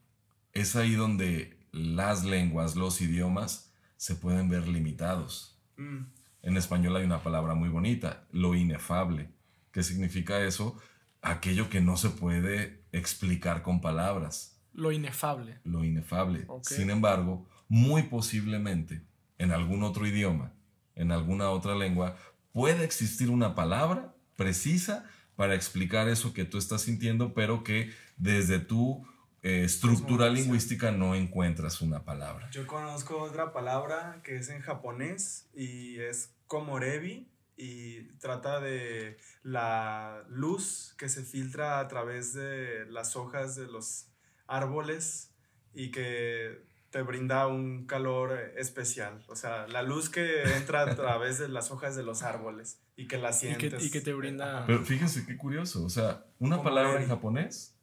Es 0.52 0.76
ahí 0.76 0.94
donde 0.94 1.59
las 1.72 2.24
lenguas, 2.24 2.76
los 2.76 3.00
idiomas, 3.00 3.72
se 3.96 4.14
pueden 4.14 4.48
ver 4.48 4.68
limitados. 4.68 5.59
Mm. 5.76 6.04
En 6.42 6.57
español 6.57 6.96
hay 6.96 7.04
una 7.04 7.22
palabra 7.22 7.54
muy 7.54 7.68
bonita, 7.68 8.26
lo 8.31 8.54
inefable. 8.54 9.31
¿Qué 9.72 9.83
significa 9.83 10.40
eso? 10.40 10.76
Aquello 11.20 11.68
que 11.68 11.81
no 11.81 11.96
se 11.96 12.11
puede 12.11 12.85
explicar 12.92 13.62
con 13.62 13.81
palabras. 13.81 14.57
Lo 14.78 14.92
inefable. 14.92 15.58
Lo 15.64 15.84
inefable. 15.84 16.46
Sin 16.62 16.88
embargo, 16.90 17.44
muy 17.68 18.04
posiblemente 18.04 19.02
en 19.36 19.50
algún 19.50 19.82
otro 19.82 20.06
idioma, 20.06 20.52
en 20.94 21.10
alguna 21.10 21.50
otra 21.50 21.74
lengua, 21.74 22.16
puede 22.52 22.84
existir 22.84 23.28
una 23.28 23.56
palabra 23.56 24.14
precisa 24.36 25.04
para 25.34 25.56
explicar 25.56 26.08
eso 26.08 26.32
que 26.32 26.44
tú 26.44 26.58
estás 26.58 26.82
sintiendo, 26.82 27.34
pero 27.34 27.64
que 27.64 27.92
desde 28.18 28.60
tu 28.60 29.04
eh, 29.42 29.64
estructura 29.64 30.30
lingüística 30.30 30.92
no 30.92 31.16
encuentras 31.16 31.80
una 31.80 32.04
palabra. 32.04 32.48
Yo 32.52 32.64
conozco 32.68 33.20
otra 33.20 33.52
palabra 33.52 34.20
que 34.22 34.36
es 34.36 34.48
en 34.48 34.60
japonés 34.60 35.48
y 35.54 35.98
es 35.98 36.36
komorebi 36.46 37.28
y 37.56 38.04
trata 38.18 38.60
de 38.60 39.18
la 39.42 40.24
luz 40.28 40.94
que 40.96 41.08
se 41.08 41.24
filtra 41.24 41.80
a 41.80 41.88
través 41.88 42.32
de 42.32 42.86
las 42.86 43.16
hojas 43.16 43.56
de 43.56 43.66
los 43.66 44.07
árboles 44.48 45.32
y 45.74 45.90
que 45.90 46.66
te 46.90 47.02
brinda 47.02 47.46
un 47.46 47.87
calor 47.87 48.32
especial. 48.56 49.22
O 49.28 49.37
sea, 49.37 49.66
la 49.68 49.82
luz 49.82 50.08
que 50.08 50.42
entra 50.56 50.82
a 50.82 50.94
través 50.96 51.38
de 51.38 51.48
las 51.48 51.70
hojas 51.70 51.94
de 51.94 52.02
los 52.02 52.22
árboles 52.22 52.80
y 52.96 53.06
que 53.06 53.18
la 53.18 53.32
sientes. 53.32 53.84
Y 53.84 53.90
que, 53.90 54.00
te 54.00 54.12
brinda. 54.14 54.64
Pero 54.66 54.84
fíjense 54.84 55.26
qué 55.26 55.37
curioso. 55.37 55.84
O 55.84 55.90
sea, 55.90 56.24
una 56.38 56.62
palabra 56.62 57.00
en 57.00 57.08
japonés 57.08 57.76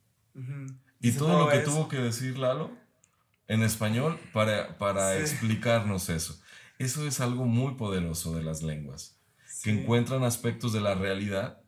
y 0.99 1.11
todo 1.11 1.45
lo 1.45 1.49
que 1.49 1.59
tuvo 1.59 1.87
que 1.87 1.97
decir 1.97 2.37
Lalo 2.37 2.71
en 3.47 3.61
español 3.61 4.19
para, 4.33 4.77
para 4.77 5.17
explicarnos 5.19 6.09
eso. 6.09 6.39
Eso 6.79 7.07
es 7.07 7.21
algo 7.21 7.45
muy 7.45 7.75
poderoso 7.75 8.35
de 8.35 8.43
las 8.43 8.63
lenguas, 8.63 9.17
que 9.63 9.69
encuentran 9.69 10.23
aspectos 10.23 10.73
de 10.73 10.81
la 10.81 10.95
realidad, 10.95 11.61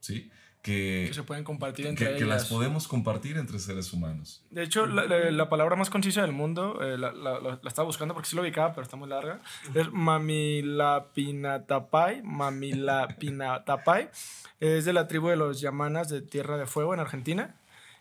¿sí? 0.00 0.30
Que, 0.68 1.10
se 1.14 1.22
pueden 1.22 1.44
compartir 1.44 1.86
entre 1.86 2.12
que, 2.12 2.18
que 2.18 2.26
las 2.26 2.44
podemos 2.46 2.86
compartir 2.86 3.38
entre 3.38 3.58
seres 3.58 3.90
humanos. 3.92 4.44
De 4.50 4.62
hecho, 4.62 4.86
la, 4.86 5.06
la, 5.06 5.48
palabra 5.48 5.76
más 5.76 5.88
concisa 5.88 6.20
del 6.22 6.32
mundo, 6.32 6.78
eh, 6.82 6.98
la, 6.98 7.12
la, 7.12 7.58
estaba 7.66 7.86
buscando 7.86 8.12
porque 8.12 8.28
sí 8.28 8.36
lo 8.36 8.42
ubicaba, 8.42 8.72
pero 8.72 8.82
está 8.82 8.96
muy 8.96 9.08
larga, 9.08 9.40
es 9.74 9.90
mamilapinatapay, 9.90 12.20
mamilapinatapay, 12.22 14.10
es 14.60 14.84
de 14.84 14.92
la 14.92 15.08
tribu 15.08 15.28
de 15.28 15.36
los 15.36 15.62
yamanas 15.62 16.10
de 16.10 16.20
Tierra 16.20 16.58
de 16.58 16.66
Fuego 16.66 16.92
en 16.92 17.00
Argentina. 17.00 17.54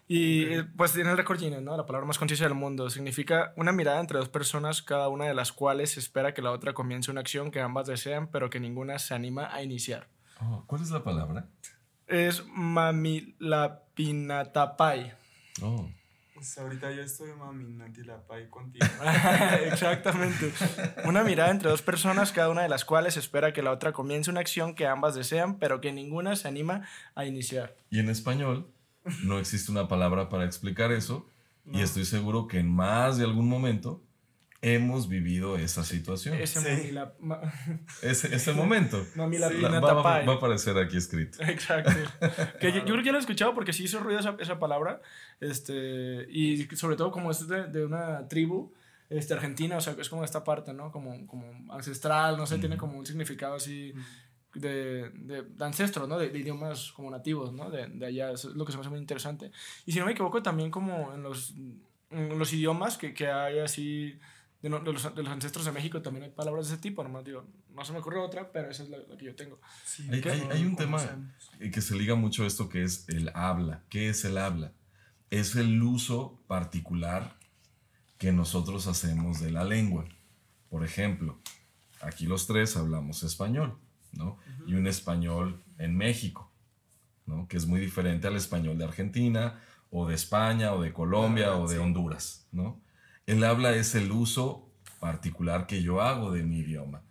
Y 0.09 0.43
eh, 0.43 0.63
pues 0.63 0.93
tiene 0.93 1.11
el 1.11 1.17
récord 1.17 1.37
Guinness, 1.37 1.61
¿no? 1.61 1.75
La 1.75 1.85
palabra 1.85 2.07
más 2.07 2.17
concisa 2.17 2.45
del 2.45 2.53
mundo. 2.53 2.89
Significa 2.89 3.51
una 3.57 3.73
mirada 3.73 3.99
entre 3.99 4.17
dos 4.17 4.29
personas, 4.29 4.81
cada 4.81 5.09
una 5.09 5.25
de 5.25 5.33
las 5.33 5.51
cuales 5.51 5.97
espera 5.97 6.33
que 6.33 6.41
la 6.41 6.51
otra 6.51 6.73
comience 6.73 7.11
una 7.11 7.19
acción 7.19 7.51
que 7.51 7.59
ambas 7.59 7.87
desean, 7.87 8.27
pero 8.27 8.49
que 8.49 8.61
ninguna 8.61 8.99
se 8.99 9.13
anima 9.13 9.53
a 9.53 9.63
iniciar. 9.63 10.07
Oh, 10.39 10.63
¿Cuál 10.65 10.81
es 10.81 10.91
la 10.91 11.03
palabra? 11.03 11.49
Es 12.07 12.43
mamilapinatapay. 12.47 15.13
Oh. 15.61 15.87
Pues 16.37 16.55
ahorita 16.59 16.91
yo 16.91 17.01
estoy 17.01 17.31
maminatilapay 17.33 18.47
contigo. 18.49 18.85
Exactamente. 19.71 20.53
Una 21.05 21.23
mirada 21.23 21.49
entre 21.49 21.71
dos 21.71 21.81
personas, 21.81 22.31
cada 22.31 22.49
una 22.49 22.61
de 22.61 22.69
las 22.69 22.85
cuales 22.85 23.17
espera 23.17 23.53
que 23.53 23.63
la 23.63 23.71
otra 23.71 23.91
comience 23.91 24.29
una 24.29 24.41
acción 24.41 24.75
que 24.75 24.85
ambas 24.85 25.15
desean, 25.15 25.57
pero 25.57 25.81
que 25.81 25.91
ninguna 25.91 26.35
se 26.35 26.47
anima 26.47 26.87
a 27.15 27.25
iniciar. 27.25 27.75
Y 27.89 27.99
en 27.99 28.09
español 28.09 28.71
no 29.23 29.39
existe 29.39 29.71
una 29.71 29.87
palabra 29.87 30.29
para 30.29 30.45
explicar 30.45 30.91
eso. 30.91 31.27
Y 31.65 31.81
estoy 31.81 32.05
seguro 32.05 32.47
que 32.47 32.59
en 32.59 32.69
más 32.69 33.17
de 33.17 33.25
algún 33.25 33.49
momento 33.49 34.06
hemos 34.73 35.07
vivido 35.07 35.57
esa 35.57 35.83
situación. 35.83 36.35
Ese, 36.35 36.59
ese, 38.01 38.53
momento. 38.53 39.05
va, 39.17 39.93
va, 39.93 40.17
a 40.17 40.35
aparecer 40.35 40.77
aquí 40.77 40.97
escrito. 40.97 41.41
Exacto. 41.43 41.91
que 42.59 42.71
yo, 42.71 42.83
creo 42.83 42.97
que 42.97 43.03
ya 43.03 43.11
lo 43.11 43.17
he 43.17 43.21
escuchado 43.21 43.53
porque 43.53 43.73
sí 43.73 43.83
hizo 43.83 43.99
ruido 43.99 44.19
esa, 44.19 44.35
esa 44.39 44.59
palabra. 44.59 45.01
Este, 45.39 46.27
y 46.29 46.67
sobre 46.75 46.95
todo 46.95 47.11
como 47.11 47.31
es 47.31 47.47
de, 47.47 47.67
de, 47.67 47.85
una 47.85 48.27
tribu 48.27 48.73
este, 49.09 49.33
argentina, 49.33 49.77
o 49.77 49.81
sea, 49.81 49.95
es 49.99 50.09
como 50.09 50.23
esta 50.23 50.43
parte, 50.43 50.73
¿no? 50.73 50.91
Como, 50.91 51.25
como 51.27 51.73
ancestral, 51.73 52.37
no 52.37 52.45
sé, 52.45 52.57
tiene 52.57 52.77
como 52.77 52.97
un 52.97 53.05
significado 53.05 53.55
así. 53.55 53.93
De, 54.53 55.11
de, 55.11 55.45
ancestros, 55.59 56.07
¿no? 56.09 56.17
De, 56.17 56.27
idiomas 56.37 56.91
como 56.93 57.11
nativos, 57.11 57.53
¿no? 57.53 57.69
De, 57.69 57.87
de 57.87 58.05
allá, 58.05 58.31
es 58.31 58.45
lo 58.45 58.65
que 58.65 58.71
se 58.71 58.77
me 58.77 58.81
hace 58.81 58.89
muy 58.89 58.99
interesante. 58.99 59.51
Y 59.85 59.91
si 59.91 59.99
no 59.99 60.05
me 60.05 60.13
equivoco, 60.13 60.41
también 60.41 60.71
como 60.71 61.13
en 61.13 61.21
los, 61.21 61.53
en 62.09 62.39
los 62.39 62.53
idiomas 62.53 62.97
que, 62.97 63.13
que 63.13 63.27
hay 63.27 63.59
así, 63.59 64.19
de, 64.61 64.69
los, 64.69 64.83
de, 64.83 65.23
los, 65.23 65.31
ancestros 65.31 65.65
de 65.65 65.71
México 65.71 66.01
también 66.01 66.25
hay 66.25 66.31
palabras 66.31 66.67
de 66.67 66.73
ese 66.73 66.81
tipo, 66.81 67.03
nomás 67.03 67.23
digo, 67.23 67.45
no 67.73 67.85
se 67.85 67.93
me 67.93 67.99
ocurre 67.99 68.17
otra, 68.17 68.51
pero 68.51 68.71
esa 68.71 68.83
es 68.83 68.89
la, 68.89 68.97
que 69.17 69.25
yo 69.25 69.35
tengo. 69.35 69.59
hay, 70.09 70.21
hay, 70.51 70.65
un 70.65 70.75
tema 70.75 70.99
que 71.59 71.81
se 71.81 71.95
liga 71.95 72.15
mucho 72.15 72.43
a 72.43 72.47
esto 72.47 72.67
que 72.67 72.83
es 72.83 73.07
el 73.09 73.29
habla. 73.35 73.83
¿Qué 73.89 74.09
es 74.09 74.25
el 74.25 74.37
habla? 74.37 74.73
Es 75.29 75.55
el 75.55 75.81
uso 75.83 76.39
particular 76.47 77.37
que 78.17 78.31
nosotros 78.31 78.87
hacemos 78.87 79.39
de 79.39 79.51
la 79.51 79.63
lengua. 79.63 80.05
Por 80.69 80.83
ejemplo, 80.83 81.37
aquí 82.01 82.25
los 82.25 82.47
tres 82.47 82.75
hablamos 82.77 83.23
español, 83.23 83.77
¿no? 84.13 84.37
Y 84.65 84.73
un 84.73 84.87
español 84.87 85.61
en 85.77 85.95
México, 85.95 86.51
¿no? 87.25 87.47
Que 87.47 87.57
es 87.57 87.67
muy 87.67 87.79
diferente 87.79 88.27
al 88.27 88.35
español 88.35 88.77
de 88.77 88.85
Argentina, 88.85 89.61
o 89.91 90.07
de 90.07 90.15
España, 90.15 90.73
o 90.73 90.81
de 90.81 90.91
Colombia, 90.93 91.55
o 91.55 91.67
de 91.67 91.77
Honduras, 91.77 92.47
¿no? 92.51 92.81
El 93.27 93.43
habla 93.43 93.75
es 93.75 93.93
el 93.93 94.09
uso 94.09 94.69
particular 95.01 95.67
que 95.67 95.83
yo 95.83 95.99
hago 96.01 96.31
de 96.31 96.43
mi 96.43 96.59
idioma. 96.59 97.01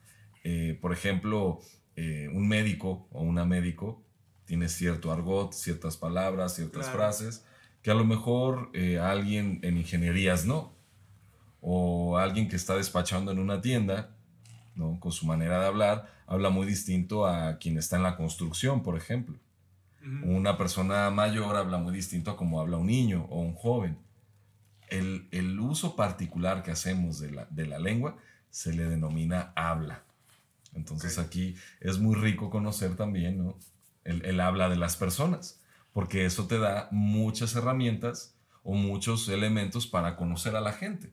Eh, 0.44 0.78
por 0.80 0.94
ejemplo, 0.94 1.60
eh, 1.94 2.30
un 2.32 2.48
médico 2.48 3.06
o 3.12 3.20
una 3.20 3.44
médico 3.44 4.02
tiene 4.46 4.70
cierto 4.70 5.12
argot, 5.12 5.52
ciertas 5.52 5.98
palabras, 5.98 6.54
ciertas 6.54 6.88
frases, 6.88 7.44
que 7.82 7.90
a 7.90 7.94
lo 7.94 8.06
mejor 8.06 8.70
eh, 8.72 8.98
alguien 8.98 9.60
en 9.62 9.76
ingenierías 9.76 10.46
no, 10.46 10.72
o 11.60 12.16
alguien 12.16 12.48
que 12.48 12.56
está 12.56 12.76
despachando 12.76 13.30
en 13.30 13.38
una 13.38 13.60
tienda, 13.60 14.16
¿no? 14.74 14.98
con 14.98 15.12
su 15.12 15.26
manera 15.26 15.60
de 15.60 15.66
hablar, 15.66 16.10
habla 16.26 16.48
muy 16.48 16.66
distinto 16.66 17.26
a 17.26 17.58
quien 17.58 17.76
está 17.76 17.96
en 17.96 18.04
la 18.04 18.16
construcción, 18.16 18.82
por 18.82 18.96
ejemplo. 18.96 19.36
Una 20.22 20.56
persona 20.56 21.10
mayor 21.10 21.56
habla 21.56 21.78
muy 21.78 21.92
distinto 21.92 22.30
a 22.30 22.36
como 22.36 22.60
habla 22.60 22.76
un 22.76 22.86
niño 22.86 23.26
o 23.28 23.40
un 23.40 23.54
joven 23.54 23.98
el, 24.88 25.58
uso 25.60 25.96
particular 25.96 26.62
que 26.62 26.70
hacemos 26.70 27.18
de 27.18 27.66
la, 27.66 27.78
lengua 27.78 28.16
se 28.50 28.72
le 28.72 28.84
denomina 28.88 29.52
habla. 29.56 30.02
Entonces 30.74 31.18
aquí 31.18 31.56
es 31.80 31.98
muy 31.98 32.14
rico 32.14 32.50
conocer 32.50 32.96
también 32.96 33.54
el, 34.04 34.40
habla 34.40 34.68
de 34.68 34.76
las 34.76 34.96
personas, 34.96 35.60
porque 35.92 36.24
eso 36.26 36.46
te 36.46 36.58
da 36.58 36.88
muchas 36.90 37.54
herramientas 37.56 38.34
o 38.62 38.74
muchos 38.74 39.28
elementos 39.28 39.86
para 39.86 40.16
conocer 40.16 40.56
a 40.56 40.60
la 40.60 40.72
gente. 40.72 41.12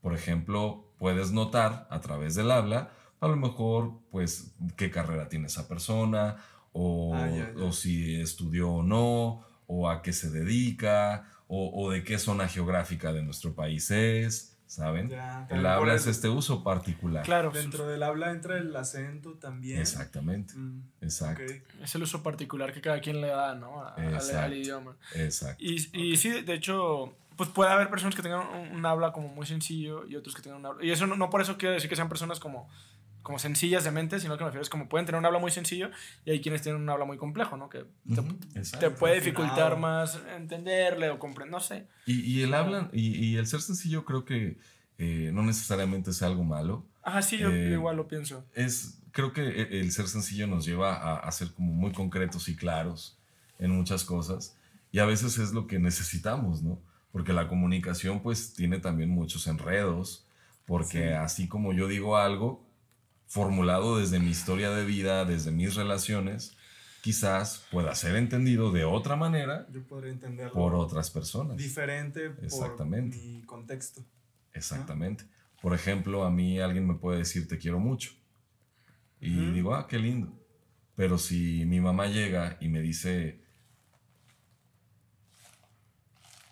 Por 0.00 0.14
ejemplo, 0.14 0.92
puedes 0.98 1.32
notar 1.32 1.86
a 1.90 2.00
través 2.00 2.34
del 2.34 2.50
habla, 2.50 2.90
a 3.20 3.28
lo 3.28 3.36
mejor, 3.36 4.00
pues, 4.10 4.54
qué 4.76 4.90
carrera 4.90 5.28
tiene 5.28 5.46
esa 5.46 5.68
persona, 5.68 6.38
o, 6.72 7.14
ah, 7.14 7.52
o 7.60 7.70
si 7.70 8.20
estudió 8.20 8.70
o 8.70 8.82
no, 8.82 9.44
o 9.66 9.88
a 9.88 10.02
qué 10.02 10.12
se 10.12 10.30
dedica, 10.30 11.31
o, 11.54 11.90
de 11.90 12.02
qué 12.02 12.18
zona 12.18 12.48
geográfica 12.48 13.12
de 13.12 13.22
nuestro 13.22 13.54
país 13.54 13.90
es, 13.90 14.56
¿saben? 14.66 15.12
el 15.50 15.66
habla 15.66 15.94
es 15.94 16.06
este 16.06 16.30
uso 16.30 16.64
particular. 16.64 17.24
Claro. 17.24 17.50
Dentro 17.50 17.86
del 17.86 18.02
habla 18.02 18.30
entra 18.30 18.56
el 18.56 18.74
acento 18.74 19.34
también. 19.34 19.78
Exactamente. 19.78 20.54
Mm, 20.56 20.82
exacto. 21.02 21.52
Es 21.82 21.94
el 21.94 22.04
uso 22.04 22.22
particular 22.22 22.72
que 22.72 22.80
cada 22.80 23.00
quien 23.02 23.20
le 23.20 23.26
da, 23.26 23.54
¿no? 23.54 23.84
al, 23.84 24.54
idioma. 24.54 24.96
Exacto. 25.14 25.62
Y, 25.62 25.90
y 25.92 26.16
sí, 26.16 26.40
de 26.40 26.54
hecho, 26.54 27.14
pues 27.36 27.50
puede 27.50 27.70
haber 27.70 27.90
personas 27.90 28.14
que 28.14 28.22
tengan 28.22 28.46
un, 28.72 28.86
habla 28.86 29.12
como 29.12 29.28
muy 29.28 29.46
sencillo 29.46 30.06
y 30.06 30.16
otros 30.16 30.34
que 30.34 30.40
tengan 30.40 30.60
un 30.60 30.66
habla. 30.66 30.84
Y 30.84 30.90
eso 30.90 31.06
no, 31.06 31.16
no 31.16 31.28
por 31.28 31.42
eso 31.42 31.58
quiere 31.58 31.74
decir 31.74 31.90
que 31.90 31.96
sean 31.96 32.08
personas 32.08 32.40
como 32.40 32.66
como 33.22 33.38
sencillas 33.38 33.84
de 33.84 33.90
mente, 33.90 34.20
sino 34.20 34.36
que 34.36 34.44
me 34.44 34.50
refiero 34.50 34.62
es 34.62 34.70
como 34.70 34.88
pueden 34.88 35.06
tener 35.06 35.18
un 35.18 35.26
habla 35.26 35.38
muy 35.38 35.50
sencillo 35.50 35.90
y 36.24 36.30
hay 36.30 36.40
quienes 36.40 36.62
tienen 36.62 36.80
un 36.80 36.88
habla 36.88 37.04
muy 37.04 37.16
complejo, 37.16 37.56
¿no? 37.56 37.68
Que 37.68 37.84
te, 38.80 38.90
puede 38.90 39.16
dificultar 39.16 39.78
más 39.78 40.20
entenderle 40.36 41.10
o 41.10 41.18
comprender, 41.18 41.50
no 41.50 41.60
sé. 41.60 41.86
Y, 42.06 42.20
y 42.20 42.42
el 42.42 42.54
habla 42.54 42.90
y, 42.92 43.16
y, 43.24 43.36
el 43.36 43.46
ser 43.46 43.60
sencillo 43.60 44.04
creo 44.04 44.24
que 44.24 44.58
eh, 44.98 45.30
no 45.32 45.42
necesariamente 45.42 46.12
sea 46.12 46.28
algo 46.28 46.44
malo. 46.44 46.84
Ajá, 47.02 47.22
sí, 47.22 47.38
yo 47.38 47.50
eh, 47.50 47.72
igual 47.72 47.96
lo 47.96 48.08
pienso. 48.08 48.44
Es, 48.54 49.00
creo 49.12 49.32
que 49.32 49.42
e, 49.42 49.80
el 49.80 49.92
ser 49.92 50.08
sencillo 50.08 50.46
nos 50.46 50.64
lleva 50.64 50.94
a, 50.94 51.16
a 51.16 51.32
ser 51.32 51.52
como 51.52 51.72
muy 51.72 51.92
concretos 51.92 52.48
y 52.48 52.56
claros 52.56 53.18
en 53.58 53.70
muchas 53.70 54.04
cosas 54.04 54.56
y 54.92 54.98
a 54.98 55.06
veces 55.06 55.38
es 55.38 55.52
lo 55.52 55.66
que 55.66 55.78
necesitamos, 55.78 56.62
¿no? 56.62 56.78
Porque 57.10 57.32
la 57.32 57.48
comunicación 57.48 58.20
pues 58.20 58.52
tiene 58.52 58.78
también 58.78 59.08
muchos 59.08 59.46
enredos, 59.46 60.26
porque 60.66 61.14
así 61.14 61.48
como 61.48 61.72
yo 61.72 61.88
digo 61.88 62.18
algo, 62.18 62.64
formulado 63.32 63.96
desde 63.96 64.20
mi 64.20 64.28
historia 64.28 64.70
de 64.72 64.84
vida, 64.84 65.24
desde 65.24 65.52
mis 65.52 65.74
relaciones, 65.74 66.54
quizás 67.00 67.64
pueda 67.70 67.94
ser 67.94 68.16
entendido 68.16 68.70
de 68.72 68.84
otra 68.84 69.16
manera 69.16 69.66
Yo 69.70 69.82
podría 69.84 70.12
entenderlo 70.12 70.52
por 70.52 70.74
otras 70.74 71.08
personas. 71.08 71.56
Diferente 71.56 72.26
Exactamente. 72.42 73.16
por 73.16 73.26
mi 73.26 73.42
contexto. 73.44 74.04
Exactamente. 74.52 75.24
Por 75.62 75.72
ejemplo, 75.72 76.24
a 76.24 76.30
mí 76.30 76.60
alguien 76.60 76.86
me 76.86 76.94
puede 76.96 77.20
decir 77.20 77.48
te 77.48 77.56
quiero 77.56 77.80
mucho. 77.80 78.10
Y 79.18 79.50
digo, 79.52 79.74
ah, 79.74 79.86
qué 79.88 79.98
lindo. 79.98 80.38
Pero 80.94 81.16
si 81.16 81.64
mi 81.64 81.80
mamá 81.80 82.08
llega 82.08 82.58
y 82.60 82.68
me 82.68 82.82
dice, 82.82 83.40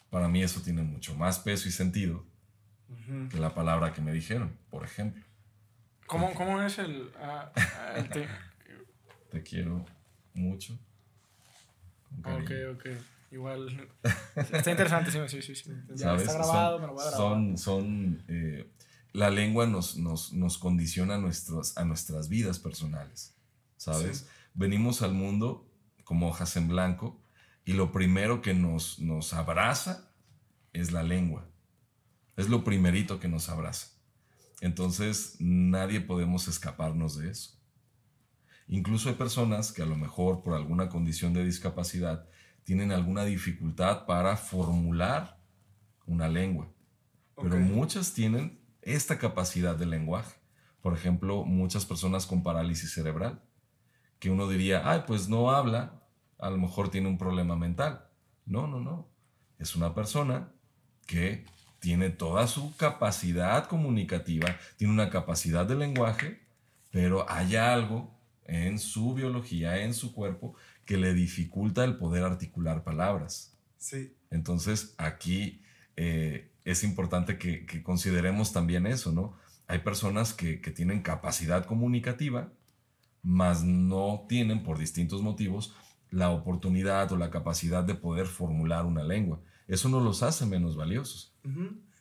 para 0.08 0.28
mí 0.28 0.42
eso 0.42 0.62
tiene 0.62 0.82
mucho 0.82 1.14
más 1.14 1.40
peso 1.40 1.68
y 1.68 1.72
sentido 1.72 2.24
que 3.30 3.38
la 3.38 3.54
palabra 3.54 3.92
que 3.92 4.00
me 4.00 4.12
dijeron, 4.14 4.56
por 4.70 4.82
ejemplo. 4.82 5.29
¿Cómo, 6.10 6.34
cómo 6.34 6.60
es 6.60 6.76
el, 6.78 7.08
ah, 7.20 7.52
ah, 7.54 8.02
te... 9.30 9.42
quiero 9.44 9.84
mucho. 10.34 10.76
Ok, 12.24 12.50
ok. 12.74 12.86
Igual. 13.30 13.88
Está 14.34 14.72
interesante, 14.72 15.12
sí, 15.12 15.40
sí, 15.40 15.54
sí. 15.54 15.70
Ya 15.94 16.16
está 16.16 16.32
grabado, 16.34 16.78
son, 16.78 16.80
me 16.80 16.86
lo 16.88 16.94
voy 16.94 17.06
a 17.06 17.10
grabar. 17.10 17.30
Son, 17.30 17.58
son 17.58 18.24
eh, 18.26 18.68
la 19.12 19.30
lengua 19.30 19.68
nos, 19.68 19.98
nos, 19.98 20.32
nos 20.32 20.58
condiciona 20.58 21.16
nuestros, 21.16 21.78
a 21.78 21.84
nuestras 21.84 22.28
vidas 22.28 22.58
personales, 22.58 23.36
¿sabes? 23.76 24.28
Venimos 24.54 25.02
al 25.02 25.14
mundo 25.14 25.70
como 26.02 26.28
hojas 26.28 26.56
en 26.56 26.66
blanco 26.66 27.22
y 27.64 27.74
lo 27.74 27.92
primero 27.92 28.42
que 28.42 28.52
nos, 28.52 28.98
nos 28.98 29.32
abraza 29.32 30.10
es 30.72 30.90
la 30.90 31.04
lengua. 31.04 31.46
Es 32.36 32.48
lo 32.48 32.64
primerito 32.64 33.20
que 33.20 33.28
nos 33.28 33.48
abraza. 33.48 33.99
Entonces, 34.60 35.36
nadie 35.38 36.00
podemos 36.00 36.48
escaparnos 36.48 37.16
de 37.16 37.30
eso. 37.30 37.58
Incluso 38.68 39.08
hay 39.08 39.16
personas 39.16 39.72
que 39.72 39.82
a 39.82 39.86
lo 39.86 39.96
mejor 39.96 40.42
por 40.42 40.54
alguna 40.54 40.88
condición 40.88 41.32
de 41.32 41.44
discapacidad 41.44 42.28
tienen 42.62 42.92
alguna 42.92 43.24
dificultad 43.24 44.06
para 44.06 44.36
formular 44.36 45.40
una 46.06 46.28
lengua. 46.28 46.70
Pero 47.34 47.56
muchas 47.56 48.12
tienen 48.12 48.60
esta 48.82 49.18
capacidad 49.18 49.74
de 49.76 49.86
lenguaje. 49.86 50.38
Por 50.82 50.94
ejemplo, 50.94 51.44
muchas 51.44 51.84
personas 51.84 52.26
con 52.26 52.42
parálisis 52.42 52.92
cerebral, 52.92 53.42
que 54.18 54.30
uno 54.30 54.48
diría, 54.48 54.88
ay, 54.90 55.04
pues 55.06 55.28
no 55.28 55.50
habla, 55.50 56.02
a 56.38 56.50
lo 56.50 56.58
mejor 56.58 56.90
tiene 56.90 57.08
un 57.08 57.18
problema 57.18 57.56
mental. 57.56 58.06
No, 58.46 58.66
no, 58.66 58.80
no. 58.80 59.08
Es 59.58 59.74
una 59.74 59.94
persona 59.94 60.52
que 61.06 61.44
tiene 61.80 62.10
toda 62.10 62.46
su 62.46 62.76
capacidad 62.76 63.66
comunicativa, 63.66 64.56
tiene 64.76 64.92
una 64.92 65.10
capacidad 65.10 65.66
de 65.66 65.76
lenguaje, 65.76 66.40
pero 66.90 67.28
hay 67.28 67.56
algo 67.56 68.14
en 68.44 68.78
su 68.78 69.14
biología, 69.14 69.82
en 69.82 69.94
su 69.94 70.12
cuerpo, 70.12 70.54
que 70.84 70.96
le 70.96 71.14
dificulta 71.14 71.84
el 71.84 71.96
poder 71.96 72.24
articular 72.24 72.84
palabras. 72.84 73.56
Sí. 73.78 74.14
Entonces, 74.30 74.94
aquí 74.98 75.62
eh, 75.96 76.50
es 76.64 76.84
importante 76.84 77.38
que, 77.38 77.82
consideremos 77.82 78.52
también 78.52 78.86
eso, 78.86 79.12
¿no? 79.12 79.36
Hay 79.66 79.78
personas 79.78 80.34
que, 80.34 80.60
que 80.60 80.70
tienen 80.70 81.02
capacidad 81.02 81.64
comunicativa, 81.64 82.52
mas 83.22 83.62
no 83.62 84.26
tienen, 84.28 84.62
por 84.62 84.78
distintos 84.78 85.22
motivos, 85.22 85.74
la 86.10 86.30
oportunidad 86.30 87.10
o 87.12 87.16
la 87.16 87.30
capacidad 87.30 87.84
de 87.84 87.94
poder 87.94 88.26
formular 88.26 88.84
una 88.84 89.04
lengua. 89.04 89.40
Eso 89.68 89.88
no 89.88 90.00
los 90.00 90.22
hace 90.22 90.44
menos 90.44 90.76
valiosos. 90.76 91.29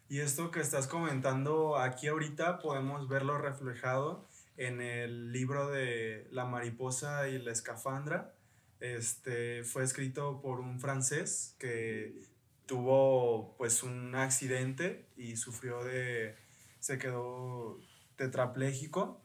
Y 0.09 0.19
esto 0.19 0.51
que 0.51 0.59
estás 0.59 0.87
comentando 0.87 1.77
aquí 1.77 2.07
ahorita 2.07 2.59
podemos 2.59 3.07
verlo 3.07 3.37
reflejado 3.37 4.27
en 4.57 4.81
el 4.81 5.31
libro 5.31 5.69
de 5.69 6.27
La 6.31 6.45
mariposa 6.45 7.29
y 7.29 7.37
la 7.37 7.51
escafandra. 7.51 8.33
Este 8.79 9.63
fue 9.63 9.83
escrito 9.83 10.41
por 10.41 10.59
un 10.59 10.79
francés 10.79 11.55
que 11.59 12.21
tuvo 12.65 13.55
pues 13.57 13.83
un 13.83 14.15
accidente 14.15 15.05
y 15.15 15.35
sufrió 15.35 15.83
de 15.83 16.35
se 16.79 16.97
quedó 16.97 17.79
tetrapléjico. 18.15 19.21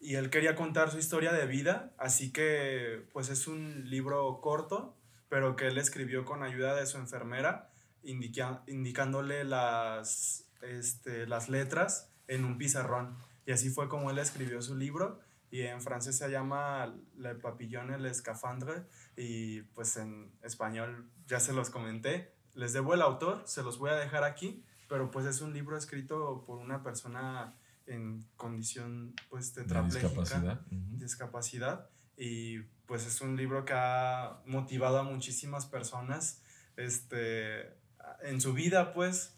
Y 0.00 0.16
él 0.16 0.28
quería 0.28 0.54
contar 0.54 0.90
su 0.90 0.98
historia 0.98 1.32
de 1.32 1.46
vida, 1.46 1.92
así 1.98 2.30
que 2.30 3.06
pues 3.12 3.30
es 3.30 3.46
un 3.46 3.88
libro 3.88 4.40
corto, 4.42 4.94
pero 5.28 5.56
que 5.56 5.66
él 5.66 5.78
escribió 5.78 6.24
con 6.24 6.42
ayuda 6.42 6.74
de 6.74 6.86
su 6.86 6.98
enfermera, 6.98 7.70
indicándole 8.04 9.44
las, 9.44 10.44
este, 10.62 11.26
las 11.26 11.48
letras 11.48 12.10
en 12.28 12.44
un 12.44 12.58
pizarrón. 12.58 13.16
Y 13.46 13.52
así 13.52 13.70
fue 13.70 13.88
como 13.88 14.10
él 14.10 14.18
escribió 14.18 14.62
su 14.62 14.76
libro 14.76 15.20
y 15.50 15.62
en 15.62 15.80
francés 15.80 16.16
se 16.16 16.28
llama 16.30 16.94
Le 17.16 17.34
Papillon 17.36 17.92
et 17.92 18.00
l'escafandre 18.00 18.86
y 19.16 19.62
pues 19.74 19.96
en 19.96 20.32
español 20.42 21.08
ya 21.26 21.38
se 21.38 21.52
los 21.52 21.70
comenté. 21.70 22.32
Les 22.54 22.72
debo 22.72 22.94
el 22.94 23.02
autor, 23.02 23.42
se 23.46 23.62
los 23.62 23.78
voy 23.78 23.90
a 23.90 23.94
dejar 23.94 24.24
aquí, 24.24 24.64
pero 24.88 25.10
pues 25.10 25.26
es 25.26 25.40
un 25.40 25.52
libro 25.52 25.76
escrito 25.76 26.44
por 26.46 26.58
una 26.58 26.82
persona 26.82 27.54
en 27.86 28.26
condición 28.36 29.14
pues 29.28 29.52
tetrapléjica, 29.52 30.08
discapacidad. 30.08 30.60
discapacidad. 30.70 31.90
Y 32.16 32.60
pues 32.86 33.06
es 33.06 33.20
un 33.20 33.36
libro 33.36 33.64
que 33.64 33.74
ha 33.74 34.40
motivado 34.46 34.98
a 34.98 35.02
muchísimas 35.02 35.66
personas 35.66 36.42
este, 36.76 37.76
en 38.22 38.40
su 38.40 38.52
vida, 38.52 38.92
pues. 38.92 39.34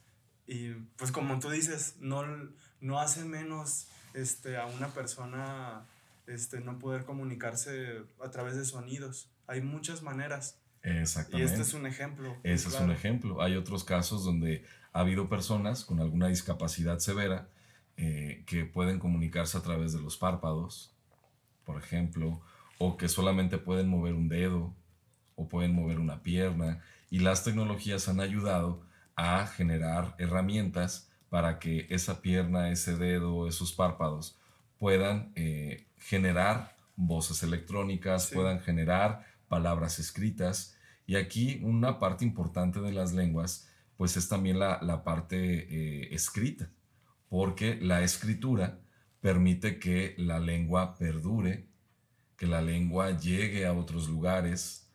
Y 0.47 0.71
pues 0.97 1.11
como 1.11 1.39
tú 1.41 1.51
dices, 1.51 1.97
no, 2.01 2.25
no 2.81 3.01
hace 3.01 3.25
menos 3.25 3.89
este, 4.15 4.57
a 4.57 4.67
una 4.67 4.89
persona 4.89 5.87
este, 6.27 6.61
no 6.61 6.79
poder 6.79 7.05
comunicarse 7.05 8.03
a 8.23 8.31
través 8.31 8.57
de 8.57 8.65
sonidos. 8.65 9.31
Hay 9.47 9.61
muchas 9.61 10.03
maneras. 10.03 10.59
Exactamente. 10.83 11.43
Y 11.43 11.51
este 11.51 11.63
es 11.63 11.75
un 11.75 11.87
ejemplo. 11.87 12.37
Ese 12.43 12.69
es 12.69 12.81
un 12.81 12.91
ejemplo. 12.91 13.43
Hay 13.43 13.57
otros 13.57 13.85
casos 13.85 14.25
donde 14.25 14.65
ha 14.93 15.01
habido 15.01 15.29
personas 15.29 15.85
con 15.85 16.01
alguna 16.01 16.29
discapacidad 16.29 16.99
severa 17.01 17.49
eh, 17.97 18.45
que 18.47 18.65
pueden 18.65 18.99
comunicarse 18.99 19.59
a 19.59 19.63
través 19.63 19.93
de 19.93 20.01
los 20.01 20.17
párpados, 20.17 20.95
por 21.65 21.79
ejemplo, 21.79 22.41
o 22.79 22.97
que 22.97 23.09
solamente 23.09 23.59
pueden 23.59 23.89
mover 23.89 24.15
un 24.15 24.29
dedo 24.29 24.75
o 25.35 25.49
pueden 25.49 25.75
mover 25.75 25.99
una 25.99 26.23
pierna. 26.23 26.83
Y 27.11 27.21
las 27.21 27.45
tecnologías 27.45 28.09
han 28.09 28.21
ayudado 28.21 28.83
a 29.15 29.47
generar 29.47 30.15
herramientas 30.19 31.11
para 31.29 31.59
que 31.59 31.87
esa 31.91 32.21
pierna, 32.21 32.71
ese 32.71 32.97
dedo, 32.97 33.49
esos 33.49 33.73
párpados 33.73 34.39
puedan 34.79 35.33
eh, 35.35 35.87
generar 35.97 36.77
voces 36.97 37.43
electrónicas, 37.43 38.31
puedan 38.33 38.61
generar 38.61 39.25
palabras 39.49 39.99
escritas. 39.99 40.77
Y 41.07 41.17
aquí 41.17 41.61
una 41.63 41.99
parte 41.99 42.25
importante 42.25 42.81
de 42.81 42.93
las 42.93 43.13
lenguas, 43.13 43.71
pues 43.97 44.17
es 44.17 44.29
también 44.29 44.59
la, 44.59 45.03
parte 45.05 45.37
eh, 45.37 46.15
escrita 46.15 46.71
porque 47.29 47.79
la 47.81 48.03
escritura 48.03 48.81
permite 49.21 49.79
que 49.79 50.15
la 50.19 50.39
lengua 50.39 50.97
perdure, 50.97 51.67
que 52.37 52.47
la 52.47 52.63
lengua 52.63 53.11
llegue 53.19 53.67
a 53.67 53.73
otros 53.73 54.09
lugares 54.09 54.86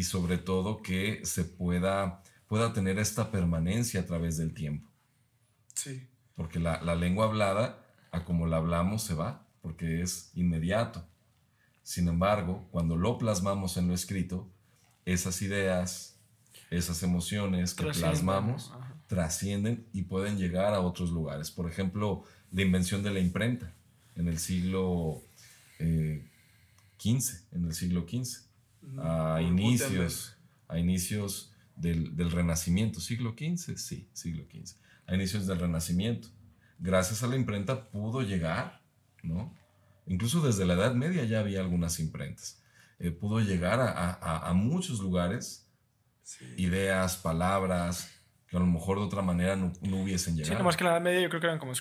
y 0.00 0.02
sobre 0.02 0.38
todo 0.38 0.80
que 0.80 1.20
se 1.26 1.44
pueda, 1.44 2.22
pueda 2.46 2.72
tener 2.72 2.98
esta 2.98 3.30
permanencia 3.30 4.00
a 4.00 4.06
través 4.06 4.38
del 4.38 4.54
tiempo. 4.54 4.90
Sí. 5.74 6.08
Porque 6.34 6.58
la, 6.58 6.80
la 6.80 6.94
lengua 6.94 7.26
hablada, 7.26 7.84
a 8.10 8.24
como 8.24 8.46
la 8.46 8.56
hablamos, 8.56 9.02
se 9.02 9.12
va, 9.12 9.46
porque 9.60 10.00
es 10.00 10.30
inmediato. 10.32 11.06
Sin 11.82 12.08
embargo, 12.08 12.66
cuando 12.70 12.96
lo 12.96 13.18
plasmamos 13.18 13.76
en 13.76 13.88
lo 13.88 13.94
escrito, 13.94 14.48
esas 15.04 15.42
ideas, 15.42 16.18
esas 16.70 17.02
emociones 17.02 17.74
que 17.74 17.84
plasmamos, 17.84 18.72
trascienden 19.06 19.86
y 19.92 20.04
pueden 20.04 20.38
llegar 20.38 20.72
a 20.72 20.80
otros 20.80 21.10
lugares. 21.10 21.50
Por 21.50 21.70
ejemplo, 21.70 22.24
la 22.52 22.62
invención 22.62 23.02
de 23.02 23.10
la 23.10 23.20
imprenta 23.20 23.74
en 24.16 24.28
el 24.28 24.38
siglo 24.38 25.20
XV, 25.76 25.84
eh, 25.84 26.26
en 27.52 27.64
el 27.66 27.74
siglo 27.74 28.06
XV, 28.08 28.49
a 28.98 29.40
inicios, 29.42 30.36
a 30.68 30.78
inicios 30.78 31.54
del, 31.76 32.16
del, 32.16 32.30
Renacimiento, 32.30 33.00
siglo 33.00 33.34
XV, 33.38 33.76
sí, 33.76 34.08
siglo 34.12 34.44
XV, 34.44 34.76
a 35.06 35.14
inicios 35.14 35.46
del 35.46 35.58
Renacimiento. 35.58 36.28
Gracias 36.78 37.22
a 37.22 37.26
la 37.26 37.36
imprenta 37.36 37.90
pudo 37.90 38.22
llegar, 38.22 38.82
¿no? 39.22 39.54
Incluso 40.06 40.40
desde 40.40 40.64
la 40.64 40.74
Edad 40.74 40.94
Media 40.94 41.24
ya 41.24 41.40
había 41.40 41.60
algunas 41.60 42.00
imprentas. 42.00 42.62
Eh, 42.98 43.10
pudo 43.10 43.40
llegar 43.40 43.80
a, 43.80 43.90
a, 43.90 44.48
a 44.48 44.52
muchos 44.54 45.00
lugares, 45.00 45.70
ideas, 46.56 47.16
palabras, 47.16 48.10
que 48.50 48.56
a 48.56 48.60
lo 48.60 48.66
mejor 48.66 48.98
de 48.98 49.04
otra 49.04 49.22
manera 49.22 49.56
no, 49.56 49.72
no 49.82 50.02
hubiesen 50.02 50.34
llegado. 50.34 50.52
Sí, 50.52 50.58
nomás 50.58 50.76
que 50.76 50.84
en 50.84 50.90
la 50.90 50.96
Edad 50.96 51.04
Media 51.04 51.20
yo 51.20 51.28
creo 51.28 51.40
que 51.40 51.46
eran 51.46 51.58
como 51.58 51.72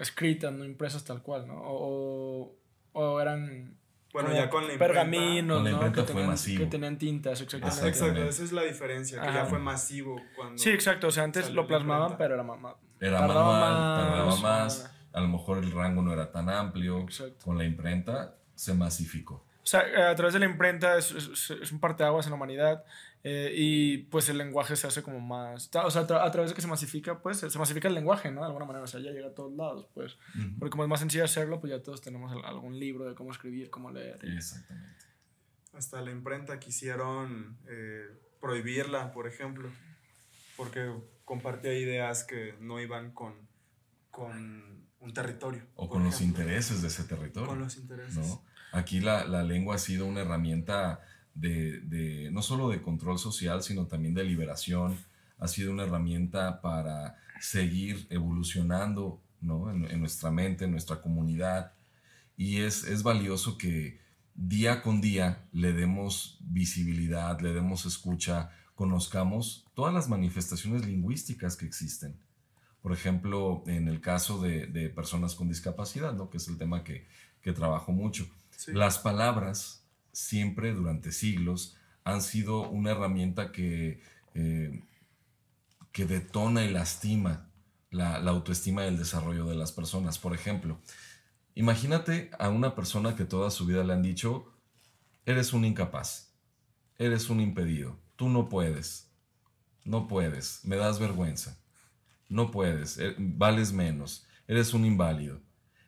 escritas, 0.00 0.52
no 0.52 0.64
impresas 0.64 1.04
tal 1.04 1.22
cual, 1.22 1.46
¿no? 1.46 1.60
O, 1.60 2.56
o 2.92 3.20
eran... 3.20 3.78
Bueno, 4.12 4.32
ya 4.32 4.48
con 4.48 4.66
la 4.66 4.72
imprenta. 4.72 4.94
Pergaminos, 4.94 5.62
la 5.62 5.70
imprenta 5.70 6.00
¿no? 6.00 6.06
Que 6.06 6.12
fue 6.12 6.14
tenían, 6.14 6.30
masivo. 6.30 6.64
Que 6.64 6.70
tenían 6.70 6.98
tintas, 6.98 7.40
exactamente. 7.40 7.88
Exacto, 7.88 8.22
esa 8.22 8.44
es 8.44 8.52
la 8.52 8.62
diferencia, 8.62 9.20
que 9.20 9.32
ya 9.32 9.44
fue 9.44 9.58
masivo 9.58 10.16
cuando... 10.34 10.58
Sí, 10.58 10.70
exacto, 10.70 11.08
o 11.08 11.10
sea, 11.10 11.24
antes 11.24 11.50
lo 11.50 11.66
plasmaban, 11.66 12.16
pero 12.16 12.34
era, 12.34 12.42
ma 12.42 12.74
era 13.00 13.20
manual, 13.20 13.60
más, 13.60 13.98
tardaba 13.98 14.36
más, 14.36 14.94
a 15.12 15.20
lo 15.20 15.28
mejor 15.28 15.58
el 15.58 15.70
rango 15.72 16.02
no 16.02 16.12
era 16.12 16.32
tan 16.32 16.48
amplio. 16.48 17.00
Exacto. 17.00 17.44
Con 17.44 17.58
la 17.58 17.64
imprenta 17.64 18.36
se 18.54 18.74
masificó. 18.74 19.44
O 19.68 19.70
sea, 19.70 20.10
a 20.10 20.14
través 20.14 20.32
de 20.32 20.40
la 20.40 20.46
imprenta 20.46 20.96
es, 20.96 21.12
es, 21.12 21.50
es 21.50 21.72
un 21.72 21.78
parteaguas 21.78 22.24
en 22.24 22.30
la 22.30 22.36
humanidad 22.36 22.84
eh, 23.22 23.52
y 23.54 23.98
pues 23.98 24.26
el 24.30 24.38
lenguaje 24.38 24.76
se 24.76 24.86
hace 24.86 25.02
como 25.02 25.20
más. 25.20 25.68
O 25.74 25.90
sea, 25.90 26.02
a 26.02 26.30
través 26.30 26.50
de 26.50 26.54
que 26.54 26.62
se 26.62 26.68
masifica, 26.68 27.20
pues 27.20 27.40
se 27.40 27.58
masifica 27.58 27.86
el 27.88 27.92
lenguaje, 27.92 28.30
¿no? 28.30 28.40
De 28.40 28.46
alguna 28.46 28.64
manera, 28.64 28.84
o 28.84 28.86
sea, 28.86 28.98
ya 29.00 29.10
llega 29.10 29.26
a 29.26 29.34
todos 29.34 29.52
lados, 29.52 29.86
pues. 29.92 30.16
Porque 30.58 30.70
como 30.70 30.84
es 30.84 30.88
más 30.88 31.00
sencillo 31.00 31.22
hacerlo, 31.22 31.60
pues 31.60 31.70
ya 31.70 31.82
todos 31.82 32.00
tenemos 32.00 32.32
algún 32.46 32.78
libro 32.78 33.04
de 33.04 33.14
cómo 33.14 33.30
escribir, 33.30 33.68
cómo 33.68 33.90
leer. 33.90 34.18
Exactamente. 34.22 35.04
Hasta 35.74 36.00
la 36.00 36.12
imprenta 36.12 36.58
quisieron 36.58 37.58
eh, 37.68 38.06
prohibirla, 38.40 39.12
por 39.12 39.26
ejemplo, 39.26 39.68
porque 40.56 40.90
compartía 41.26 41.74
ideas 41.74 42.24
que 42.24 42.54
no 42.58 42.80
iban 42.80 43.10
con, 43.10 43.34
con 44.10 44.86
un 45.00 45.12
territorio. 45.12 45.66
O 45.76 45.90
con 45.90 46.04
los 46.04 46.22
intereses 46.22 46.80
de 46.80 46.88
ese 46.88 47.04
territorio. 47.04 47.48
Con 47.48 47.58
los 47.58 47.76
intereses. 47.76 48.16
¿no? 48.16 48.47
Aquí 48.72 49.00
la, 49.00 49.24
la 49.24 49.42
lengua 49.42 49.76
ha 49.76 49.78
sido 49.78 50.06
una 50.06 50.20
herramienta 50.20 51.00
de, 51.40 52.28
no 52.32 52.42
solo 52.42 52.68
de 52.68 52.82
control 52.82 53.18
social, 53.18 53.62
sino 53.62 53.86
también 53.86 54.14
de 54.14 54.24
liberación. 54.24 54.98
Ha 55.38 55.48
sido 55.48 55.72
una 55.72 55.84
herramienta 55.84 56.60
para 56.60 57.16
seguir 57.40 58.06
evolucionando 58.10 59.20
¿no? 59.40 59.70
en, 59.70 60.00
nuestra 60.00 60.30
mente, 60.30 60.64
en 60.64 60.72
nuestra 60.72 61.00
comunidad. 61.00 61.72
Y 62.36 62.58
es, 62.58 62.84
es 62.84 63.02
valioso 63.02 63.58
que 63.58 64.00
día 64.34 64.82
con 64.82 65.00
día 65.00 65.48
le 65.52 65.72
demos 65.72 66.38
visibilidad, 66.40 67.40
le 67.40 67.52
demos 67.52 67.86
escucha, 67.86 68.50
conozcamos 68.74 69.64
todas 69.74 69.94
las 69.94 70.08
manifestaciones 70.08 70.86
lingüísticas 70.86 71.56
que 71.56 71.66
existen. 71.66 72.16
Por 72.80 72.92
ejemplo, 72.92 73.64
en 73.66 73.88
el 73.88 74.00
caso 74.00 74.40
de, 74.40 74.66
de 74.66 74.88
personas 74.88 75.34
con 75.34 75.48
discapacidad, 75.48 76.14
¿no? 76.14 76.30
que 76.30 76.36
es 76.36 76.46
el 76.48 76.58
tema 76.58 76.84
que, 76.84 77.06
que 77.42 77.52
trabajo 77.52 77.92
mucho. 77.92 78.28
Las 78.66 78.98
palabras 78.98 79.86
siempre 80.12 80.72
durante 80.72 81.12
siglos 81.12 81.76
han 82.04 82.22
sido 82.22 82.68
una 82.68 82.90
herramienta 82.90 83.52
que, 83.52 84.02
eh, 84.34 84.82
que 85.92 86.06
detona 86.06 86.64
y 86.64 86.70
lastima 86.70 87.48
la, 87.90 88.16
autoestima 88.16 88.84
y 88.84 88.88
el 88.88 88.98
desarrollo 88.98 89.46
de 89.46 89.54
las 89.54 89.72
personas. 89.72 90.18
Por 90.18 90.34
ejemplo, 90.34 90.78
imagínate 91.54 92.30
a 92.38 92.48
una 92.48 92.74
persona 92.74 93.14
que 93.14 93.24
toda 93.24 93.50
su 93.50 93.66
vida 93.66 93.84
le 93.84 93.92
han 93.92 94.02
dicho, 94.02 94.52
eres 95.24 95.52
un 95.52 95.64
incapaz, 95.64 96.32
eres 96.98 97.30
un 97.30 97.40
impedido, 97.40 97.98
tú 98.16 98.28
no 98.28 98.48
puedes, 98.48 99.10
no 99.84 100.08
puedes, 100.08 100.64
me 100.64 100.76
das 100.76 100.98
vergüenza, 100.98 101.58
no 102.28 102.50
puedes, 102.50 102.98
eh, 102.98 103.14
vales 103.18 103.72
menos, 103.72 104.26
eres 104.46 104.74
un 104.74 104.84
inválido. 104.84 105.40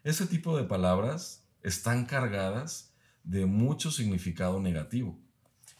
Ese 0.02 0.26
tipo 0.26 0.56
de 0.56 0.64
palabras 0.64 1.39
están 1.62 2.06
cargadas 2.06 2.92
de 3.24 3.46
mucho 3.46 3.90
significado 3.90 4.60
negativo, 4.60 5.18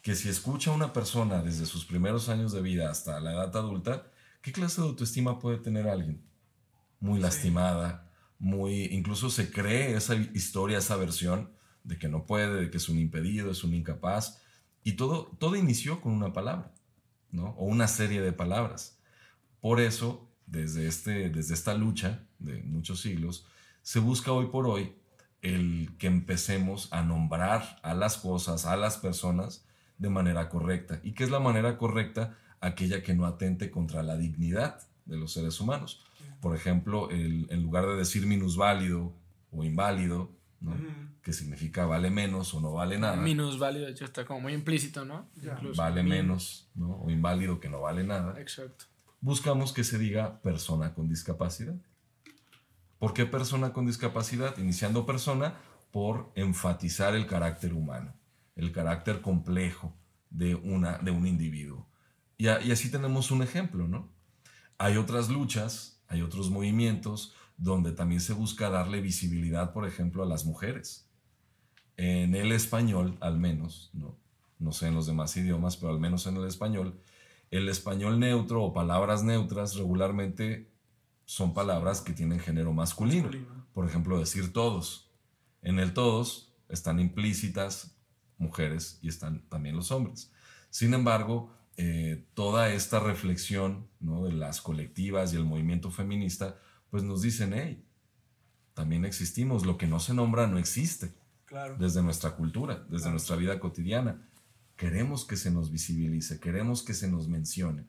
que 0.03 0.14
si 0.14 0.28
escucha 0.28 0.70
a 0.70 0.74
una 0.74 0.93
persona 0.93 1.43
desde 1.43 1.66
sus 1.66 1.85
primeros 1.85 2.28
años 2.28 2.53
de 2.53 2.62
vida 2.62 2.91
hasta 2.91 3.20
la 3.20 3.33
edad 3.33 3.57
adulta, 3.57 4.11
¿qué 4.43 4.53
clase 4.53 4.81
de 4.81 4.89
autoestima 4.89 5.39
puede 5.39 5.59
tener 5.59 5.89
alguien? 5.89 6.22
Muy 7.01 7.18
lastimada, 7.18 8.11
muy, 8.39 8.85
incluso 8.87 9.31
se 9.31 9.51
cree 9.51 9.95
esa 9.95 10.14
historia, 10.14 10.78
esa 10.78 10.97
versión 10.97 11.51
de 11.85 11.99
que 11.99 12.09
no 12.09 12.26
puede, 12.26 12.62
de 12.62 12.70
que 12.70 12.78
es 12.78 12.89
un 12.89 12.99
impedido, 12.99 13.51
es 13.51 13.64
un 13.64 13.74
incapaz, 13.74 14.41
y 14.83 14.93
todo, 14.93 15.37
todo 15.39 15.57
inició 15.57 16.01
con 16.01 16.12
una 16.12 16.33
palabra, 16.33 16.72
¿no? 17.31 17.51
O 17.51 17.66
una 17.66 17.87
serie 17.87 18.22
de 18.22 18.33
palabras. 18.33 18.99
Por 19.61 19.81
eso, 19.81 20.31
desde, 20.47 20.87
este, 20.87 21.28
desde 21.28 21.55
esta 21.55 21.74
lucha 21.74 22.26
de 22.39 22.62
muchos 22.62 23.01
siglos, 23.03 23.47
se 23.83 23.99
busca 23.99 24.33
hoy 24.33 24.47
por 24.47 24.66
hoy 24.66 24.95
el 25.43 25.91
que 25.99 26.07
empecemos 26.07 26.93
a 26.93 27.03
nombrar 27.03 27.78
a 27.82 27.95
las 27.95 28.18
cosas, 28.18 28.66
a 28.66 28.76
las 28.76 28.99
personas 28.99 29.64
de 29.99 30.11
manera 30.11 30.49
correcta. 30.49 31.01
¿Y 31.03 31.12
qué 31.12 31.24
es 31.24 31.30
la 31.30 31.41
manera 31.41 31.78
correcta? 31.78 32.36
Aquella 32.61 33.03
que 33.03 33.14
no 33.14 33.26
atente 33.26 33.70
contra 33.70 34.03
la 34.03 34.16
dignidad 34.16 34.80
de 35.07 35.16
los 35.16 35.32
seres 35.32 35.61
humanos. 35.61 36.05
Por 36.41 36.55
ejemplo, 36.55 37.11
en 37.11 37.62
lugar 37.62 37.86
de 37.86 37.97
decir 37.97 38.26
minusválido 38.26 39.12
o 39.51 39.64
inválido, 39.64 40.30
que 41.22 41.32
significa 41.32 41.86
vale 41.86 42.11
menos 42.11 42.53
o 42.55 42.61
no 42.61 42.72
vale 42.72 42.99
nada. 42.99 43.16
Minusválido, 43.16 43.86
de 43.86 43.93
hecho, 43.93 44.05
está 44.05 44.26
como 44.26 44.41
muy 44.41 44.53
implícito, 44.53 45.05
¿no? 45.05 45.28
Vale 45.76 46.03
menos, 46.03 46.68
¿no? 46.74 46.97
O 46.97 47.11
inválido 47.11 47.61
que 47.61 47.68
no 47.68 47.80
vale 47.80 48.05
nada. 48.05 48.38
Exacto. 48.41 48.84
Buscamos 49.22 49.72
que 49.72 49.84
se 49.84 49.99
diga 49.99 50.41
persona 50.41 50.95
con 50.95 51.09
discapacidad. 51.09 51.74
¿Por 53.01 53.14
qué 53.14 53.24
persona 53.24 53.72
con 53.72 53.86
discapacidad? 53.86 54.59
Iniciando 54.59 55.07
persona 55.07 55.55
por 55.90 56.30
enfatizar 56.34 57.16
el 57.16 57.26
carácter 57.26 57.72
humano, 57.72 58.12
el 58.57 58.72
carácter 58.72 59.22
complejo 59.22 59.96
de, 60.28 60.55
una, 60.55 60.98
de 60.98 61.11
un 61.11 61.26
individuo. 61.26 61.88
Y, 62.36 62.44
y 62.44 62.70
así 62.70 62.90
tenemos 62.90 63.30
un 63.30 63.42
ejemplo, 63.42 63.88
¿no? 63.88 64.12
Hay 64.76 64.98
otras 64.98 65.30
luchas, 65.30 66.03
hay 66.09 66.20
otros 66.20 66.51
movimientos 66.51 67.34
donde 67.57 67.92
también 67.92 68.20
se 68.20 68.34
busca 68.34 68.68
darle 68.68 69.01
visibilidad, 69.01 69.72
por 69.72 69.86
ejemplo, 69.88 70.22
a 70.22 70.26
las 70.26 70.44
mujeres. 70.44 71.09
En 71.96 72.34
el 72.34 72.53
español, 72.53 73.16
al 73.20 73.38
menos, 73.38 73.88
no, 73.94 74.18
no 74.59 74.72
sé 74.72 74.88
en 74.88 74.94
los 74.94 75.07
demás 75.07 75.34
idiomas, 75.38 75.78
pero 75.78 75.90
al 75.90 76.01
menos 76.01 76.26
en 76.26 76.36
el 76.36 76.44
español, 76.44 77.01
el 77.51 77.70
español 77.70 78.20
neutro 78.20 78.62
o 78.62 78.74
palabras 78.74 79.24
neutras 79.24 79.74
regularmente 79.76 80.70
son 81.31 81.55
palabras 81.55 82.01
que 82.01 82.12
tienen 82.12 82.41
género 82.41 82.72
masculino. 82.72 83.31
Por 83.72 83.87
ejemplo, 83.87 84.18
decir 84.18 84.53
todos. 84.53 85.12
En 85.62 85.78
el 85.78 85.95
todos 85.95 86.53
están 86.68 86.99
implícitas 86.99 87.97
mujeres 88.37 88.99
y 89.01 89.07
están 89.07 89.49
también 89.49 89.76
los 89.76 89.93
hombres. 89.93 90.33
Sin 90.70 90.93
embargo, 90.93 91.55
eh, 91.76 92.26
toda 92.35 92.70
esta 92.70 92.99
reflexión 92.99 93.87
¿no? 94.01 94.24
de 94.24 94.33
las 94.33 94.61
colectivas 94.61 95.33
y 95.33 95.37
el 95.37 95.45
movimiento 95.45 95.93
feminista 95.93 96.59
pues 96.91 97.05
nos 97.05 97.22
dicen, 97.22 97.53
hey, 97.55 97.87
también 98.74 99.05
existimos, 99.05 99.64
lo 99.64 99.78
que 99.78 99.87
no 99.87 100.01
se 100.01 100.14
nombra 100.14 100.49
no 100.49 100.59
existe. 100.59 101.14
Claro. 101.45 101.76
Desde 101.78 102.03
nuestra 102.03 102.35
cultura, 102.35 102.85
desde 102.89 103.09
nuestra 103.09 103.37
vida 103.37 103.61
cotidiana. 103.61 104.28
Queremos 104.74 105.24
que 105.24 105.37
se 105.37 105.53
nos 105.53 105.70
visibilice, 105.70 106.41
queremos 106.41 106.83
que 106.83 106.93
se 106.93 107.09
nos 107.09 107.28
mencione. 107.28 107.87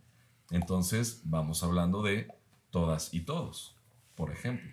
Entonces, 0.51 1.21
vamos 1.23 1.63
hablando 1.63 2.03
de 2.03 2.27
todas 2.71 3.13
y 3.13 3.21
todos, 3.21 3.75
por 4.15 4.31
ejemplo. 4.31 4.69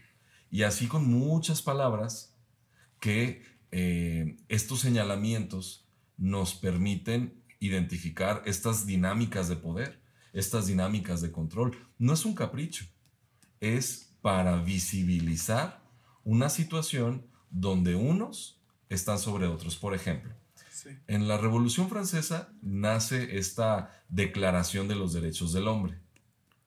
Y 0.50 0.62
así 0.62 0.86
con 0.86 1.06
muchas 1.06 1.60
palabras 1.60 2.34
que 3.00 3.42
eh, 3.70 4.36
estos 4.48 4.80
señalamientos 4.80 5.86
nos 6.16 6.54
permiten 6.54 7.42
identificar 7.60 8.42
estas 8.46 8.86
dinámicas 8.86 9.48
de 9.48 9.56
poder, 9.56 10.00
estas 10.32 10.66
dinámicas 10.66 11.20
de 11.20 11.32
control. 11.32 11.76
No 11.98 12.12
es 12.12 12.24
un 12.24 12.34
capricho, 12.34 12.86
es 13.60 14.14
para 14.22 14.62
visibilizar 14.62 15.82
una 16.24 16.48
situación 16.48 17.26
donde 17.50 17.94
unos 17.94 18.60
están 18.88 19.18
sobre 19.18 19.46
otros. 19.46 19.76
Por 19.76 19.94
ejemplo, 19.94 20.34
en 21.06 21.28
la 21.28 21.38
Revolución 21.38 21.88
Francesa 21.88 22.52
nace 22.62 23.38
esta 23.38 24.04
Declaración 24.08 24.88
de 24.88 24.94
los 24.94 25.12
Derechos 25.12 25.52
del 25.52 25.68
Hombre. 25.68 25.98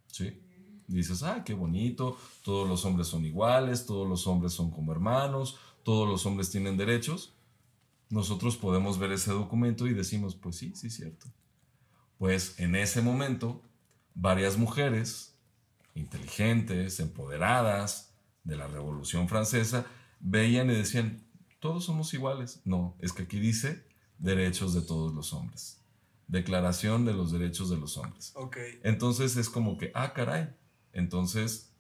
¿Sí? 0.08 0.41
Dices, 0.92 1.24
ah, 1.24 1.44
qué 1.46 1.54
bonito, 1.54 2.18
todos 2.44 2.68
los 2.68 2.84
hombres 2.86 3.08
son 3.08 3.26
iguales, 3.26 3.86
todos 3.86 4.08
los 4.08 4.28
hombres 4.28 4.54
son 4.54 4.72
como 4.72 4.92
hermanos, 4.92 5.58
todos 5.84 6.08
los 6.08 6.26
hombres 6.26 6.50
tienen 6.50 6.78
derechos. 6.78 7.34
Nosotros 8.10 8.58
podemos 8.58 9.00
ver 9.00 9.14
ese 9.14 9.32
documento 9.32 9.88
y 9.88 9.94
decimos, 9.94 10.36
pues 10.36 10.58
sí, 10.58 10.74
sí, 10.76 10.90
cierto. 10.90 11.28
Pues 12.18 12.60
en 12.60 12.76
ese 12.76 13.02
momento, 13.02 13.62
varias 14.14 14.58
mujeres 14.58 15.34
inteligentes, 15.96 17.00
empoderadas 17.00 18.14
de 18.44 18.58
la 18.58 18.68
Revolución 18.68 19.30
Francesa, 19.30 19.86
veían 20.20 20.70
y 20.70 20.76
decían, 20.76 21.24
todos 21.60 21.86
somos 21.86 22.14
iguales. 22.14 22.62
No, 22.66 22.96
es 23.00 23.14
que 23.14 23.24
aquí 23.24 23.40
dice 23.40 23.86
derechos 24.18 24.74
de 24.74 24.82
todos 24.82 25.14
los 25.14 25.32
hombres. 25.34 25.80
Declaración 26.28 27.06
de 27.06 27.14
los 27.14 27.32
derechos 27.32 27.70
de 27.70 27.78
los 27.78 27.98
hombres. 27.98 28.34
Okay. 28.36 28.80
Entonces 28.84 29.36
es 29.38 29.50
como 29.50 29.78
que, 29.78 29.92
ah, 29.94 30.14
caray, 30.14 30.50
entonces 30.94 31.74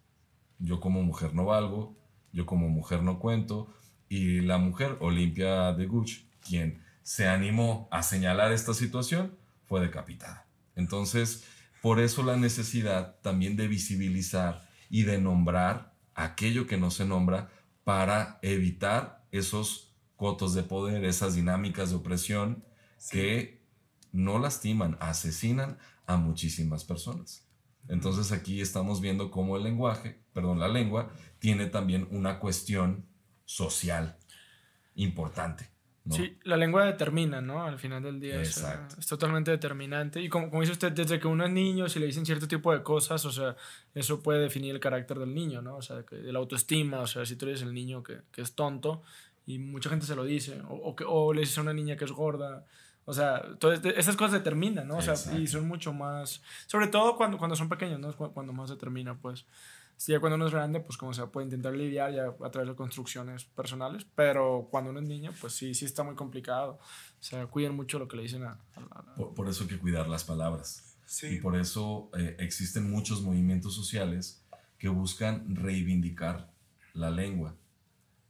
yo 0.59 0.79
como 0.79 1.01
mujer 1.03 1.33
no 1.33 1.45
valgo, 1.45 1.97
yo 2.31 2.45
como 2.45 2.69
mujer 2.69 3.03
no 3.03 3.19
cuento, 3.19 3.73
y 4.09 4.41
la 4.41 4.57
mujer, 4.57 4.97
Olimpia 4.99 5.73
de 5.73 5.85
Gucci, 5.85 6.27
quien 6.41 6.83
se 7.01 7.27
animó 7.27 7.87
a 7.91 8.03
señalar 8.03 8.51
esta 8.51 8.73
situación, 8.73 9.37
fue 9.67 9.81
decapitada. 9.81 10.47
Entonces, 10.75 11.45
por 11.81 11.99
eso 11.99 12.23
la 12.23 12.35
necesidad 12.37 13.19
también 13.21 13.55
de 13.55 13.67
visibilizar 13.67 14.67
y 14.89 15.03
de 15.03 15.19
nombrar 15.19 15.93
aquello 16.13 16.67
que 16.67 16.77
no 16.77 16.91
se 16.91 17.05
nombra 17.05 17.49
para 17.83 18.37
evitar 18.41 19.25
esos 19.31 19.95
cotos 20.15 20.53
de 20.53 20.63
poder, 20.63 21.05
esas 21.05 21.35
dinámicas 21.35 21.89
de 21.89 21.95
opresión 21.95 22.63
que 23.09 23.65
no 24.11 24.37
lastiman, 24.39 24.97
asesinan 24.99 25.77
a 26.05 26.17
muchísimas 26.17 26.83
personas. 26.83 27.47
Entonces 27.87 28.31
aquí 28.31 28.61
estamos 28.61 29.01
viendo 29.01 29.31
cómo 29.31 29.57
el 29.57 29.63
lenguaje, 29.63 30.21
perdón, 30.33 30.59
la 30.59 30.67
lengua 30.67 31.11
tiene 31.39 31.65
también 31.65 32.07
una 32.11 32.39
cuestión 32.39 33.05
social 33.45 34.17
importante. 34.95 35.69
Sí, 36.09 36.39
la 36.45 36.57
lengua 36.57 36.85
determina, 36.85 37.41
¿no? 37.41 37.63
Al 37.63 37.77
final 37.77 38.01
del 38.01 38.19
día 38.19 38.41
es, 38.41 38.65
es, 38.97 39.05
totalmente 39.05 39.51
determinante. 39.51 40.19
Y 40.19 40.29
como, 40.29 40.49
como 40.49 40.61
dice 40.61 40.73
usted, 40.73 40.91
desde 40.91 41.19
que 41.19 41.27
uno 41.27 41.45
es 41.45 41.51
niño, 41.51 41.87
si 41.89 41.99
le 41.99 42.07
dicen 42.07 42.25
cierto 42.25 42.47
tipo 42.47 42.73
de 42.73 42.81
cosas, 42.81 43.23
o 43.25 43.31
sea, 43.31 43.55
eso 43.93 44.19
puede 44.23 44.39
definir 44.39 44.73
el 44.73 44.79
carácter 44.79 45.19
del 45.19 45.33
niño, 45.33 45.61
¿no? 45.61 45.75
O 45.75 45.81
sea, 45.83 46.03
que, 46.03 46.15
la 46.15 46.39
autoestima, 46.39 47.01
o 47.01 47.07
sea, 47.07 47.23
si 47.23 47.35
tú 47.35 47.45
eres 47.45 47.61
el 47.61 47.71
niño 47.71 48.01
que, 48.01 48.21
que 48.31 48.41
es 48.41 48.55
tonto, 48.55 49.03
y 49.45 49.59
mucha 49.59 49.91
gente 49.91 50.07
se 50.07 50.15
lo 50.15 50.23
dice, 50.25 50.59
o, 50.67 50.73
o, 50.73 50.95
que, 50.95 51.03
o 51.07 51.33
le 51.33 51.41
dices 51.41 51.59
a 51.59 51.61
una 51.61 51.73
niña 51.73 51.95
que 51.95 52.05
es 52.05 52.11
gorda, 52.11 52.65
o 53.11 53.13
sea, 53.13 53.41
todas 53.59 53.75
este, 53.75 53.99
esas 53.99 54.15
cosas 54.15 54.31
determinan, 54.31 54.87
¿no? 54.87 54.95
O 54.95 55.01
sea, 55.01 55.15
y 55.37 55.45
son 55.45 55.67
mucho 55.67 55.91
más, 55.91 56.41
sobre 56.65 56.87
todo 56.87 57.17
cuando, 57.17 57.37
cuando 57.37 57.57
son 57.57 57.67
pequeños, 57.67 57.99
¿no? 57.99 58.15
Cuando 58.15 58.53
más 58.53 58.69
determina, 58.69 59.17
pues 59.17 59.45
ya 60.07 60.21
cuando 60.21 60.37
uno 60.37 60.47
es 60.47 60.53
grande, 60.53 60.79
pues 60.79 60.97
como 60.97 61.13
se 61.13 61.27
puede 61.27 61.47
intentar 61.47 61.73
lidiar 61.73 62.13
ya 62.13 62.33
a 62.41 62.51
través 62.51 62.69
de 62.69 62.75
construcciones 62.77 63.43
personales, 63.43 64.05
pero 64.15 64.69
cuando 64.71 64.91
uno 64.91 65.01
es 65.01 65.07
niño, 65.09 65.33
pues 65.41 65.51
sí, 65.51 65.73
sí 65.73 65.83
está 65.83 66.03
muy 66.03 66.15
complicado. 66.15 66.79
O 67.19 67.23
sea, 67.23 67.45
cuiden 67.47 67.75
mucho 67.75 67.99
lo 67.99 68.07
que 68.07 68.15
le 68.15 68.23
dicen 68.23 68.45
a... 68.45 68.57
por, 69.35 69.49
eso 69.49 69.63
hay 69.63 69.69
que 69.71 69.77
cuidar 69.77 70.07
las 70.07 70.23
palabras. 70.23 70.95
Sí. 71.05 71.27
Y 71.27 71.41
por 71.41 71.57
eso 71.57 72.11
eh, 72.17 72.37
existen 72.39 72.89
muchos 72.89 73.21
movimientos 73.21 73.75
sociales 73.75 74.41
que 74.77 74.87
buscan 74.87 75.53
reivindicar 75.53 76.49
la 76.93 77.11
lengua, 77.11 77.55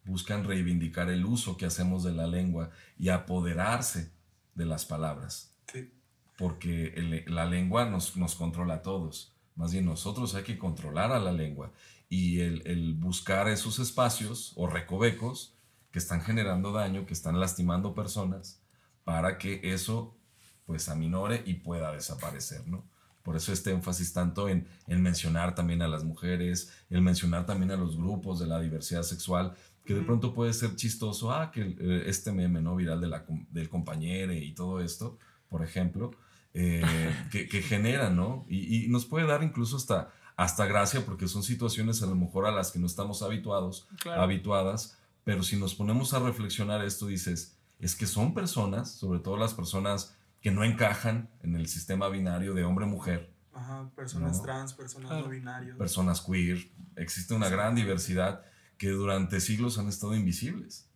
buscan 0.05 0.43
reivindicar 0.43 1.11
el 1.11 1.23
uso 1.23 1.55
que 1.55 1.67
hacemos 1.67 2.03
de 2.03 2.13
la 2.13 2.25
lengua 2.25 2.71
y 2.97 3.09
apoderarse 3.09 4.11
de 4.55 4.65
las 4.65 4.85
palabras. 4.85 5.53
Sí. 5.71 5.91
Porque 6.37 7.23
la 7.27 7.45
lengua 7.45 7.85
nos, 7.85 8.17
nos 8.17 8.35
controla 8.35 8.75
a 8.75 8.81
todos 8.81 9.31
más 9.55 9.73
bien 9.73 9.85
nosotros 9.85 10.33
hay 10.35 10.43
que 10.43 10.57
controlar 10.57 11.11
a 11.11 11.19
la 11.19 11.31
lengua 11.31 11.71
y 12.09 12.39
el, 12.39 12.95
buscar 12.95 13.47
esos 13.47 13.79
espacios 13.79 14.53
o 14.55 14.67
recovecos 14.67 15.53
que 15.91 15.99
están 15.99 16.21
generando 16.21 16.71
daño, 16.71 17.05
que 17.05 17.13
están 17.13 17.39
lastimando 17.39 17.93
personas, 17.93 18.61
para 19.03 19.37
que 19.37 19.59
eso 19.63 20.17
pues 20.65 20.89
aminore 20.89 21.43
y 21.45 21.55
pueda 21.55 21.91
desaparecer, 21.91 22.67
¿no? 22.67 22.83
Por 23.23 23.35
eso 23.35 23.53
este 23.53 23.71
énfasis 23.71 24.13
tanto 24.13 24.49
en, 24.49 24.67
mencionar 24.87 25.53
también 25.53 25.81
a 25.81 25.87
las 25.87 26.03
mujeres, 26.03 26.71
el 26.89 27.01
mencionar 27.01 27.45
también 27.45 27.71
a 27.71 27.75
los 27.75 27.95
grupos 27.97 28.39
de 28.39 28.47
la 28.47 28.59
diversidad 28.59 29.03
sexual, 29.03 29.55
que 29.85 29.93
de 29.93 30.01
pronto 30.01 30.33
puede 30.33 30.53
ser 30.53 30.75
chistoso, 30.75 31.31
ah, 31.31 31.51
que 31.51 31.75
este 32.05 32.31
meme, 32.31 32.61
¿no? 32.61 32.75
Viral 32.75 33.01
de 33.01 33.07
la, 33.07 33.25
del 33.49 33.69
compañero 33.69 34.33
y 34.33 34.53
todo 34.53 34.79
esto, 34.79 35.17
por 35.49 35.63
ejemplo, 35.63 36.11
eh, 36.53 36.81
que, 37.31 37.47
que 37.47 37.61
generan, 37.61 38.15
¿no? 38.15 38.45
Y, 38.47 38.85
y, 38.85 38.87
nos 38.89 39.05
puede 39.05 39.25
dar 39.25 39.43
incluso 39.43 39.77
hasta, 39.77 40.11
hasta 40.35 40.65
gracia 40.65 41.05
porque 41.05 41.27
son 41.27 41.43
situaciones 41.43 42.01
a 42.03 42.05
lo 42.05 42.15
mejor 42.15 42.45
a 42.45 42.51
las 42.51 42.71
que 42.71 42.79
no 42.79 42.85
estamos 42.85 43.21
habituados, 43.21 43.87
habituadas, 44.05 44.97
pero 45.23 45.43
si 45.43 45.57
nos 45.57 45.75
ponemos 45.75 46.13
a 46.13 46.19
reflexionar 46.19 46.83
esto, 46.83 47.07
dices, 47.07 47.57
es 47.79 47.95
que 47.95 48.05
son 48.05 48.33
personas, 48.33 48.91
sobre 48.91 49.19
todo 49.19 49.37
las 49.37 49.53
personas 49.53 50.15
que 50.41 50.51
no 50.51 50.63
encajan 50.63 51.29
en 51.41 51.55
el 51.55 51.67
sistema 51.67 52.09
binario 52.09 52.53
de 52.53 52.63
hombre-mujer. 52.63 53.31
Ajá, 53.53 53.89
personas 53.95 54.41
trans, 54.41 54.73
personas 54.73 55.11
no 55.11 55.29
binarias. 55.29 55.77
Personas 55.77 56.21
queer. 56.21 56.57
Existe 56.95 57.33
una 57.33 57.49
gran 57.49 57.75
diversidad 57.75 58.43
que 58.81 58.89
durante 58.89 59.39
siglos 59.41 59.77
han 59.77 59.89
estado 59.89 60.15
invisibles. 60.15 60.89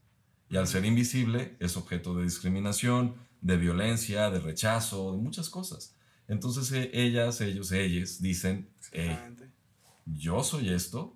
Y 0.49 0.57
al 0.57 0.67
ser 0.67 0.85
invisible 0.85 1.55
es 1.59 1.77
objeto 1.77 2.15
de 2.15 2.23
discriminación, 2.23 3.13
de 3.41 3.57
violencia, 3.57 4.31
de 4.31 4.39
rechazo, 4.39 5.11
de 5.11 5.19
muchas 5.19 5.49
cosas. 5.49 5.93
Entonces 6.27 6.71
eh, 6.71 6.89
ellas, 6.93 7.41
ellos, 7.41 7.71
ellas 7.71 8.19
dicen, 8.19 8.71
yo 10.07 10.43
soy 10.43 10.69
esto, 10.69 11.15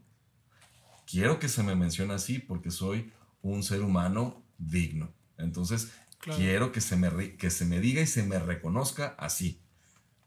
quiero 1.08 1.40
que 1.40 1.50
se 1.50 1.64
me 1.64 1.74
mencione 1.74 2.14
así 2.14 2.38
porque 2.38 2.70
soy 2.70 3.12
un 3.42 3.64
ser 3.64 3.82
humano 3.82 4.46
digno. 4.60 5.12
Entonces 5.40 5.90
quiero 6.20 6.72
que 6.72 6.82
se, 6.82 6.98
me, 6.98 7.36
que 7.36 7.50
se 7.50 7.66
me 7.66 7.80
diga 7.80 8.02
y 8.02 8.06
se 8.06 8.22
me 8.22 8.38
reconozca 8.38 9.16
así. 9.18 9.60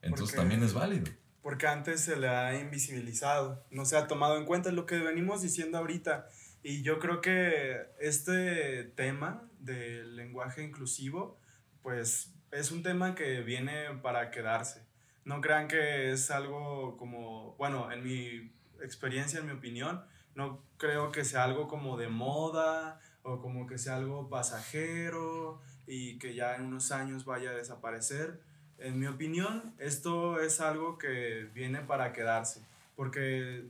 Entonces 0.00 0.34
también 0.34 0.64
es 0.64 0.72
válido. 0.72 1.06
Porque 1.42 1.66
antes 1.66 2.00
se 2.00 2.16
le 2.16 2.28
ha 2.28 2.58
invisibilizado, 2.58 3.64
no 3.70 3.84
se 3.84 3.96
ha 3.96 4.06
tomado 4.06 4.36
en 4.36 4.44
cuenta 4.44 4.70
lo 4.70 4.86
que 4.86 4.98
venimos 4.98 5.42
diciendo 5.42 5.78
ahorita. 5.78 6.28
Y 6.62 6.82
yo 6.82 7.00
creo 7.00 7.20
que 7.20 7.88
este 8.00 8.84
tema 8.84 9.48
del 9.58 10.14
lenguaje 10.14 10.62
inclusivo, 10.62 11.38
pues 11.82 12.32
es 12.52 12.70
un 12.70 12.82
tema 12.82 13.16
que 13.16 13.40
viene 13.40 13.86
para 14.02 14.30
quedarse. 14.30 14.86
No 15.24 15.40
crean 15.40 15.66
que 15.66 16.12
es 16.12 16.30
algo 16.30 16.96
como, 16.96 17.56
bueno, 17.56 17.90
en 17.90 18.04
mi 18.04 18.52
experiencia, 18.80 19.40
en 19.40 19.46
mi 19.46 19.52
opinión, 19.52 20.04
no 20.34 20.64
creo 20.76 21.10
que 21.10 21.24
sea 21.24 21.44
algo 21.44 21.66
como 21.66 21.96
de 21.96 22.08
moda 22.08 23.00
o 23.22 23.40
como 23.40 23.66
que 23.66 23.78
sea 23.78 23.96
algo 23.96 24.28
pasajero 24.28 25.60
y 25.86 26.18
que 26.18 26.34
ya 26.34 26.56
en 26.56 26.66
unos 26.66 26.92
años 26.92 27.24
vaya 27.24 27.50
a 27.50 27.54
desaparecer 27.54 28.40
en 28.82 28.98
mi 28.98 29.06
opinión, 29.06 29.74
esto 29.78 30.40
es 30.40 30.60
algo 30.60 30.98
que 30.98 31.48
viene 31.54 31.80
para 31.80 32.12
quedarse, 32.12 32.60
porque 32.96 33.68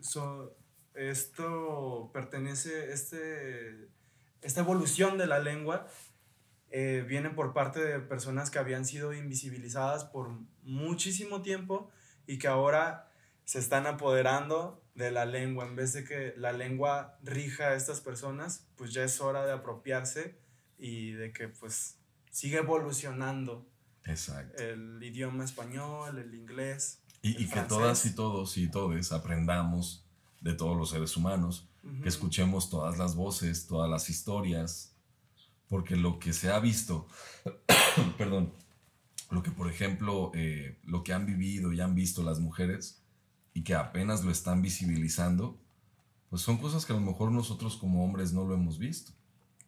esto 0.95 2.11
pertenece, 2.13 2.93
este, 2.93 3.89
esta 4.41 4.61
evolución 4.61 5.19
de 5.19 5.27
la 5.27 5.39
lengua 5.39 5.87
eh, 6.71 7.05
viene 7.07 7.31
por 7.31 7.53
parte 7.53 7.81
de 7.85 8.01
personas 8.01 8.51
que 8.51 8.59
habían 8.59 8.87
sido 8.87 9.13
invisibilizadas 9.13 10.05
por 10.05 10.31
muchísimo 10.63 11.43
tiempo 11.43 11.91
y 12.27 12.39
que 12.39 12.49
ahora 12.49 13.11
se 13.45 13.59
están 13.59 13.87
apoderando 13.87 14.83
de 14.95 15.11
la 15.11 15.27
lengua. 15.27 15.67
En 15.67 15.77
vez 15.77 15.93
de 15.93 16.05
que 16.05 16.33
la 16.37 16.53
lengua 16.53 17.19
rija 17.23 17.69
a 17.69 17.75
estas 17.75 18.01
personas, 18.01 18.67
pues 18.77 18.93
ya 18.95 19.05
es 19.05 19.21
hora 19.21 19.45
de 19.45 19.53
apropiarse 19.53 20.37
y 20.79 21.13
de 21.13 21.33
que 21.33 21.49
pues 21.49 21.99
siga 22.31 22.61
evolucionando 22.61 23.67
Exacto. 24.05 24.63
El 24.63 25.03
idioma 25.03 25.45
español, 25.45 26.19
el 26.19 26.35
inglés. 26.35 26.99
Y, 27.23 27.47
que 27.47 27.61
todas 27.61 28.05
y 28.05 28.15
todos 28.15 28.57
y 28.59 28.69
todes 28.69 29.13
aprendamos 29.13 30.05
de 30.41 30.55
todos 30.55 30.77
los 30.77 30.91
seres 30.91 31.17
humanos, 31.17 31.69
que 32.03 32.09
escuchemos 32.09 32.69
todas 32.69 32.99
las 32.99 33.15
voces, 33.15 33.67
todas 33.69 33.89
las 33.89 34.11
historias, 34.11 34.97
porque 35.69 35.95
lo 35.97 36.19
que 36.19 36.33
se 36.33 36.51
ha 36.51 36.59
visto, 36.59 37.07
perdón, 38.19 38.53
lo 39.31 39.43
que 39.43 39.53
por 39.53 39.71
ejemplo, 39.71 40.33
eh, 40.35 40.79
lo 40.85 41.05
que 41.05 41.13
han 41.13 41.27
vivido 41.27 41.73
y 41.73 41.81
han 41.81 41.95
visto 41.95 42.25
las 42.25 42.41
mujeres 42.41 43.03
y 43.55 43.63
que 43.63 43.75
apenas 43.75 44.25
lo 44.25 44.33
están 44.33 44.61
visibilizando, 44.61 45.61
pues 46.29 46.43
son 46.43 46.59
cosas 46.59 46.85
que 46.85 46.93
a 46.93 46.97
lo 46.97 47.03
mejor 47.03 47.31
nosotros 47.31 47.77
como 47.77 48.05
hombres 48.05 48.33
no 48.33 48.45
lo 48.45 48.55
hemos 48.55 48.79
visto. 48.79 49.13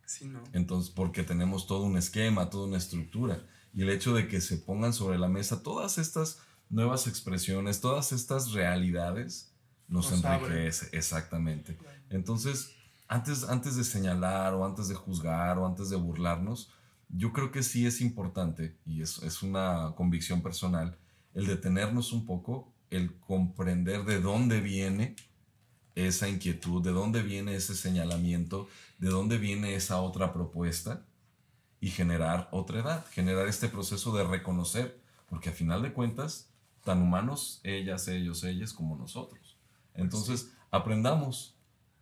Sí, 0.07 0.27
¿no? 0.27 0.43
Entonces, 0.53 0.91
porque 0.91 1.23
tenemos 1.23 1.69
todo 1.69 1.85
un 1.85 1.97
esquema, 1.97 2.51
toda 2.51 2.67
una 2.67 2.79
estructura 2.79 3.47
y 3.75 3.83
el 3.83 3.91
hecho 3.91 4.15
de 4.15 4.29
que 4.29 4.41
se 4.41 4.57
pongan 4.57 4.93
sobre 4.93 5.19
la 5.19 5.29
mesa 5.29 5.63
todas 5.63 5.99
estas 5.99 6.39
nuevas 6.71 7.07
expresiones, 7.07 7.81
todas 7.81 8.13
estas 8.13 8.53
realidades, 8.53 9.53
nos, 9.89 10.13
enriquece, 10.13 10.89
exactamente. 10.97 11.77
Entonces, 12.09 12.71
antes, 13.09 13.45
antes 13.45 13.77
de 13.77 13.85
señalar 13.85 14.55
o 14.55 14.65
antes 14.65 14.89
de 14.89 14.95
juzgar 14.95 15.59
o 15.59 15.67
antes 15.67 15.91
de 15.91 15.97
burlarnos, 15.97 16.71
yo 17.09 17.33
creo 17.33 17.51
que 17.51 17.63
sí 17.63 17.87
es 17.87 18.01
importante, 18.01 18.77
y 18.87 19.03
es, 19.03 19.19
es 19.23 19.43
una 19.43 19.93
convicción 19.95 20.43
personal, 20.43 20.97
el 21.35 21.47
detenernos 21.47 22.13
un 22.13 22.25
poco, 22.25 22.73
el 22.91 23.19
comprender 23.19 24.05
de 24.05 24.21
dónde 24.21 24.61
viene 24.61 25.17
esa 25.95 26.29
inquietud, 26.29 26.83
de 26.83 26.93
dónde 26.93 27.23
viene 27.23 27.55
ese 27.55 27.75
señalamiento, 27.75 28.69
de 28.99 29.09
dónde 29.09 29.39
viene 29.39 29.75
esa 29.75 30.01
otra 30.01 30.33
propuesta 30.33 31.05
y 31.85 31.91
generar 31.91 32.49
otra 32.51 32.81
edad, 32.81 33.05
generar 33.11 33.47
este 33.47 33.69
proceso 33.69 34.17
de 34.17 34.25
reconocer, 34.25 34.99
porque 35.29 35.51
a 35.51 35.53
final 35.53 35.83
de 35.83 35.93
cuentas, 35.93 36.49
tan 36.83 37.03
humanos 37.03 37.61
ellas, 37.63 38.09
ellos, 38.09 38.43
ellas 38.43 38.73
como 38.73 38.97
nosotros. 38.97 39.59
Entonces, 39.93 40.55
aprendamos, 40.71 41.59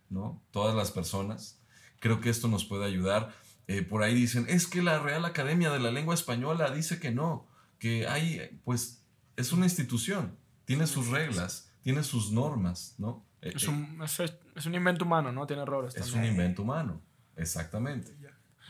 ¿no? 0.09 0.41
Todas 0.51 0.73
las 0.73 0.89
personas. 0.91 1.59
Creo 1.99 2.21
que 2.21 2.29
esto 2.29 2.47
nos 2.47 2.63
puede 2.63 2.85
ayudar. 2.85 3.35
Eh, 3.67 3.81
por 3.81 4.03
ahí 4.03 4.13
dicen, 4.13 4.45
es 4.47 4.67
que 4.67 4.81
la 4.81 4.99
Real 4.99 5.25
Academia 5.25 5.69
de 5.69 5.81
la 5.81 5.91
Lengua 5.91 6.15
Española 6.15 6.71
dice 6.71 7.01
que 7.01 7.11
no, 7.11 7.45
que 7.77 8.07
hay, 8.07 8.61
pues, 8.63 9.03
es 9.35 9.51
una 9.51 9.65
institución, 9.65 10.37
tiene 10.63 10.87
sus 10.87 11.09
reglas, 11.09 11.73
tiene 11.81 12.03
sus 12.03 12.31
normas, 12.31 12.95
¿no? 12.97 13.25
Eh, 13.41 13.51
es 13.53 13.67
un, 13.67 13.99
eh, 14.01 14.39
es, 14.55 14.65
un 14.65 14.75
invento 14.75 15.03
humano, 15.03 15.33
¿no? 15.33 15.45
Tiene 15.45 15.63
errores. 15.63 15.93
Es 15.97 16.13
un 16.13 16.23
invento 16.23 16.61
humano, 16.61 17.01
exactamente. 17.35 18.15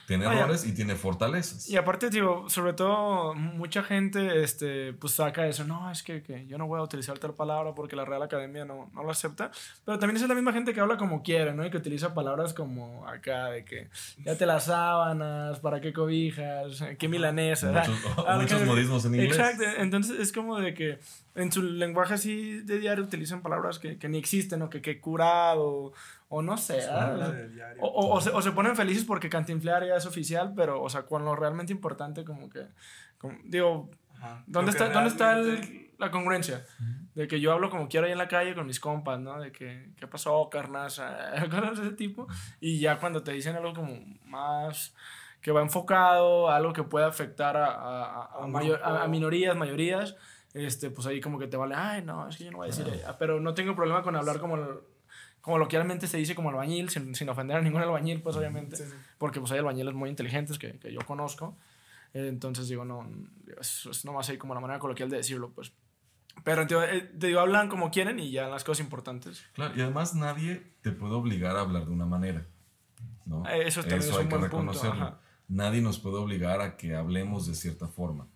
Tiene 0.07 0.25
errores 0.25 0.65
y 0.65 0.73
tiene 0.73 0.95
fortalezas. 0.95 1.69
Y 1.69 1.77
aparte, 1.77 2.09
digo, 2.09 2.49
sobre 2.49 2.73
todo, 2.73 3.33
mucha 3.35 3.83
gente 3.83 4.43
este, 4.43 4.93
pues 4.93 5.13
saca 5.13 5.47
eso, 5.47 5.63
no, 5.63 5.89
es 5.89 6.03
que, 6.03 6.21
que, 6.21 6.45
yo 6.45 6.57
no 6.57 6.67
voy 6.67 6.79
a 6.79 6.83
utilizar 6.83 7.17
tal 7.19 7.33
palabra 7.33 7.73
porque 7.73 7.95
la 7.95 8.03
Real 8.03 8.21
Academia 8.21 8.65
no, 8.65 8.89
no 8.93 9.03
lo 9.03 9.11
acepta, 9.11 9.51
pero 9.85 9.99
también 9.99 10.21
es 10.21 10.27
la 10.27 10.35
misma 10.35 10.51
gente 10.51 10.73
que 10.73 10.81
habla 10.81 10.97
como 10.97 11.23
quiere, 11.23 11.53
¿no? 11.53 11.65
Y 11.65 11.69
que 11.69 11.77
utiliza 11.77 12.13
palabras 12.13 12.53
como 12.53 13.07
acá, 13.07 13.47
de 13.47 13.63
que 13.63 13.89
ya 14.25 14.37
te 14.37 14.45
las 14.45 14.65
sábanas, 14.65 15.59
para 15.59 15.79
qué 15.79 15.93
cobijas, 15.93 16.83
qué 16.99 17.07
milanesa. 17.07 17.71
Muchos, 17.71 18.25
muchos 18.41 18.65
modismos 18.65 19.05
en 19.05 19.15
inglés. 19.15 19.37
Exacto, 19.37 19.63
entonces 19.77 20.19
es 20.19 20.31
como 20.31 20.59
de 20.59 20.73
que 20.73 20.99
en 21.35 21.51
su 21.51 21.63
lenguaje 21.63 22.13
así 22.13 22.59
de 22.61 22.79
diario 22.79 23.03
utilizan 23.03 23.41
palabras 23.41 23.79
que, 23.79 23.97
que 23.97 24.09
ni 24.09 24.17
existen, 24.17 24.61
o 24.61 24.69
que, 24.69 24.81
que 24.81 24.99
curado, 24.99 25.93
o 26.35 26.41
no 26.41 26.57
sé, 26.57 26.79
¿ah? 26.89 27.15
o, 27.79 28.15
o, 28.15 28.19
se, 28.19 28.31
o, 28.31 28.41
se, 28.41 28.51
ponen 28.53 28.75
felices 28.75 29.05
porque 29.05 29.29
Cantinflar 29.29 29.85
ya 29.85 29.97
es 29.97 30.07
oficial, 30.07 30.53
pero, 30.55 30.81
o 30.81 30.89
sea, 30.89 31.03
con 31.03 31.23
lo 31.23 31.35
realmente 31.35 31.71
importante, 31.71 32.23
como 32.23 32.49
que, 32.49 32.65
digo, 33.43 33.91
¿dónde 34.47 34.71
está, 34.71 34.89
¿dónde 34.89 35.09
está 35.09 35.39
la 35.99 36.09
congruencia? 36.09 36.65
De 37.13 37.27
que 37.27 37.39
yo 37.39 37.53
hablo 37.53 37.69
como 37.69 37.87
quiero 37.87 38.07
ahí 38.07 38.13
en 38.13 38.17
la 38.17 38.27
calle 38.27 38.55
con 38.55 38.65
mis 38.65 38.79
compas, 38.79 39.19
¿no? 39.19 39.39
De 39.39 39.51
que, 39.51 39.91
¿qué 39.95 40.07
pasó, 40.07 40.49
carnaza? 40.49 41.33
Cosas 41.51 41.77
de 41.77 41.85
ese 41.85 41.95
tipo. 41.95 42.25
Y 42.59 42.79
ya 42.79 42.97
cuando 42.97 43.21
te 43.21 43.31
dicen 43.31 43.55
algo 43.55 43.73
como 43.73 43.95
más 44.25 44.95
que 45.39 45.51
va 45.51 45.61
enfocado, 45.61 46.49
algo 46.49 46.73
que 46.73 46.81
puede 46.81 47.05
afectar 47.05 47.57
a, 47.57 47.67
a, 47.67 48.29
a, 48.39 49.03
a 49.03 49.07
minorías, 49.07 49.55
mayorías, 49.55 50.15
este, 50.55 50.89
pues 50.89 51.05
ahí 51.05 51.21
como 51.21 51.37
que 51.37 51.45
te 51.45 51.57
vale, 51.57 51.75
ay, 51.75 52.01
no, 52.01 52.27
es 52.27 52.37
que 52.37 52.45
yo 52.45 52.51
no 52.51 52.57
voy 52.57 52.69
a 52.69 52.71
decir, 52.71 52.87
pero 53.19 53.39
no 53.39 53.53
tengo 53.53 53.75
problema 53.75 54.01
con 54.01 54.15
hablar 54.15 54.39
como 54.39 54.57
como 55.43 55.57
loquialmente 55.57 56.07
se 56.07 56.15
dice 56.15 56.35
como 56.35 56.51
albañil, 56.51 56.89
sin, 56.89 57.13
sin 57.13 57.27
ofender 57.27 57.57
a 57.57 57.61
ningún 57.61 57.81
albañil, 57.81 58.21
pues 58.21 58.37
obviamente, 58.37 58.77
porque 59.17 59.41
pues 59.41 59.51
hay 59.51 59.59
albañiles 59.59 59.93
muy 59.93 60.09
inteligentes 60.09 60.57
que, 60.57 60.79
que 60.79 60.93
yo 60.93 61.01
conozco, 61.05 61.57
entonces 62.13 62.69
digo, 62.69 62.85
no, 62.85 63.05
es, 63.59 63.85
es 63.87 64.05
nomás 64.05 64.29
ahí 64.29 64.37
como 64.37 64.53
la 64.53 64.61
manera 64.61 64.79
coloquial 64.79 65.09
de 65.09 65.17
decirlo, 65.17 65.51
pues. 65.51 65.73
Pero 66.45 66.65
te, 66.65 66.75
te 67.01 67.27
digo, 67.27 67.41
hablan 67.41 67.67
como 67.67 67.91
quieren 67.91 68.21
y 68.21 68.31
ya 68.31 68.47
las 68.47 68.63
cosas 68.63 68.85
importantes. 68.85 69.43
Claro, 69.51 69.75
y 69.75 69.81
además 69.81 70.15
nadie 70.15 70.63
te 70.81 70.93
puede 70.93 71.13
obligar 71.13 71.57
a 71.57 71.59
hablar 71.59 71.87
de 71.87 71.91
una 71.91 72.05
manera, 72.05 72.47
¿no? 73.25 73.45
Eh, 73.49 73.67
eso, 73.67 73.81
también 73.81 73.99
Eso 73.99 74.19
hay 74.19 74.27
que 74.29 74.37
reconocerlo. 74.37 75.19
Nadie 75.49 75.81
nos 75.81 75.99
puede 75.99 76.15
obligar 76.15 76.61
a 76.61 76.77
que 76.77 76.95
hablemos 76.95 77.47
de 77.47 77.55
cierta 77.55 77.89
forma. 77.89 78.29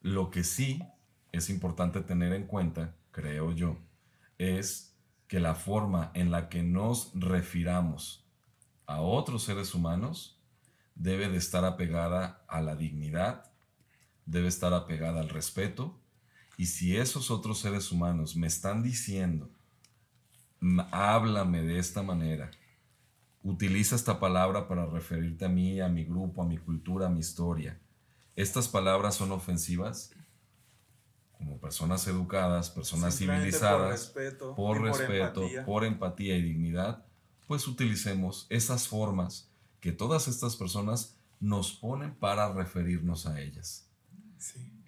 Lo 0.00 0.32
que 0.32 0.42
sí 0.42 0.82
es 1.30 1.50
importante 1.50 2.00
tener 2.00 2.32
en 2.32 2.48
cuenta, 2.48 2.96
creo 3.12 3.52
yo, 3.52 3.78
es 4.38 4.91
que 5.32 5.40
la 5.40 5.54
forma 5.54 6.10
en 6.12 6.30
la 6.30 6.50
que 6.50 6.62
nos 6.62 7.10
refiramos 7.14 8.22
a 8.84 9.00
otros 9.00 9.44
seres 9.44 9.74
humanos 9.74 10.38
debe 10.94 11.30
de 11.30 11.38
estar 11.38 11.64
apegada 11.64 12.44
a 12.48 12.60
la 12.60 12.76
dignidad, 12.76 13.50
debe 14.26 14.48
estar 14.48 14.74
apegada 14.74 15.22
al 15.22 15.30
respeto, 15.30 15.98
y 16.58 16.66
si 16.66 16.98
esos 16.98 17.30
otros 17.30 17.60
seres 17.60 17.90
humanos 17.90 18.36
me 18.36 18.46
están 18.46 18.82
diciendo, 18.82 19.48
háblame 20.90 21.62
de 21.62 21.78
esta 21.78 22.02
manera, 22.02 22.50
utiliza 23.42 23.96
esta 23.96 24.20
palabra 24.20 24.68
para 24.68 24.84
referirte 24.84 25.46
a 25.46 25.48
mí, 25.48 25.80
a 25.80 25.88
mi 25.88 26.04
grupo, 26.04 26.42
a 26.42 26.46
mi 26.46 26.58
cultura, 26.58 27.06
a 27.06 27.10
mi 27.10 27.20
historia, 27.20 27.80
estas 28.36 28.68
palabras 28.68 29.14
son 29.14 29.32
ofensivas 29.32 30.12
como 31.42 31.58
personas 31.58 32.06
educadas, 32.06 32.70
personas 32.70 33.18
civilizadas, 33.18 34.06
por 34.06 34.20
respeto, 34.20 34.54
por, 34.54 34.80
respeto 34.80 35.48
por, 35.66 35.84
empatía. 35.84 36.36
y 36.36 36.42
dignidad, 36.42 37.04
pues 37.48 37.66
utilicemos 37.66 38.46
esas 38.48 38.86
formas 38.86 39.50
que 39.80 39.90
todas 39.90 40.28
estas 40.28 40.54
personas 40.54 41.16
nos 41.40 41.72
ponen 41.72 42.14
para 42.14 42.52
referirnos 42.52 43.26
a 43.26 43.40
ellas. 43.40 43.88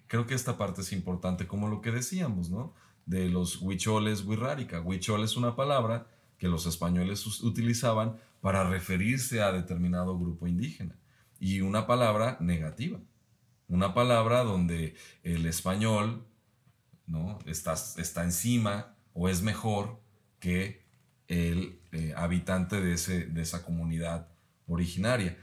Creo 0.07 0.25
que 0.25 0.33
esta 0.33 0.57
parte 0.57 0.81
es 0.81 0.93
importante, 0.93 1.45
como 1.45 1.67
lo 1.67 1.81
que 1.81 1.91
decíamos, 1.91 2.49
¿no? 2.49 2.73
De 3.05 3.27
los 3.27 3.61
huicholes, 3.61 4.23
huirrárica. 4.23 4.79
Huichol 4.79 5.23
es 5.25 5.35
una 5.35 5.55
palabra 5.55 6.07
que 6.37 6.47
los 6.47 6.65
españoles 6.65 7.25
utilizaban 7.43 8.17
para 8.39 8.69
referirse 8.69 9.41
a 9.41 9.51
determinado 9.51 10.17
grupo 10.17 10.47
indígena 10.47 10.95
y 11.39 11.59
una 11.59 11.85
palabra 11.85 12.37
negativa. 12.39 12.99
Una 13.67 13.93
palabra 13.93 14.43
donde 14.43 14.95
el 15.23 15.45
español 15.47 16.25
¿no? 17.07 17.39
está, 17.45 17.73
está 17.73 18.23
encima 18.23 18.95
o 19.13 19.29
es 19.29 19.41
mejor 19.41 19.99
que 20.39 20.85
el 21.27 21.79
eh, 21.91 22.13
habitante 22.15 22.81
de, 22.81 22.93
ese, 22.93 23.25
de 23.25 23.41
esa 23.41 23.63
comunidad 23.63 24.27
originaria. 24.67 25.37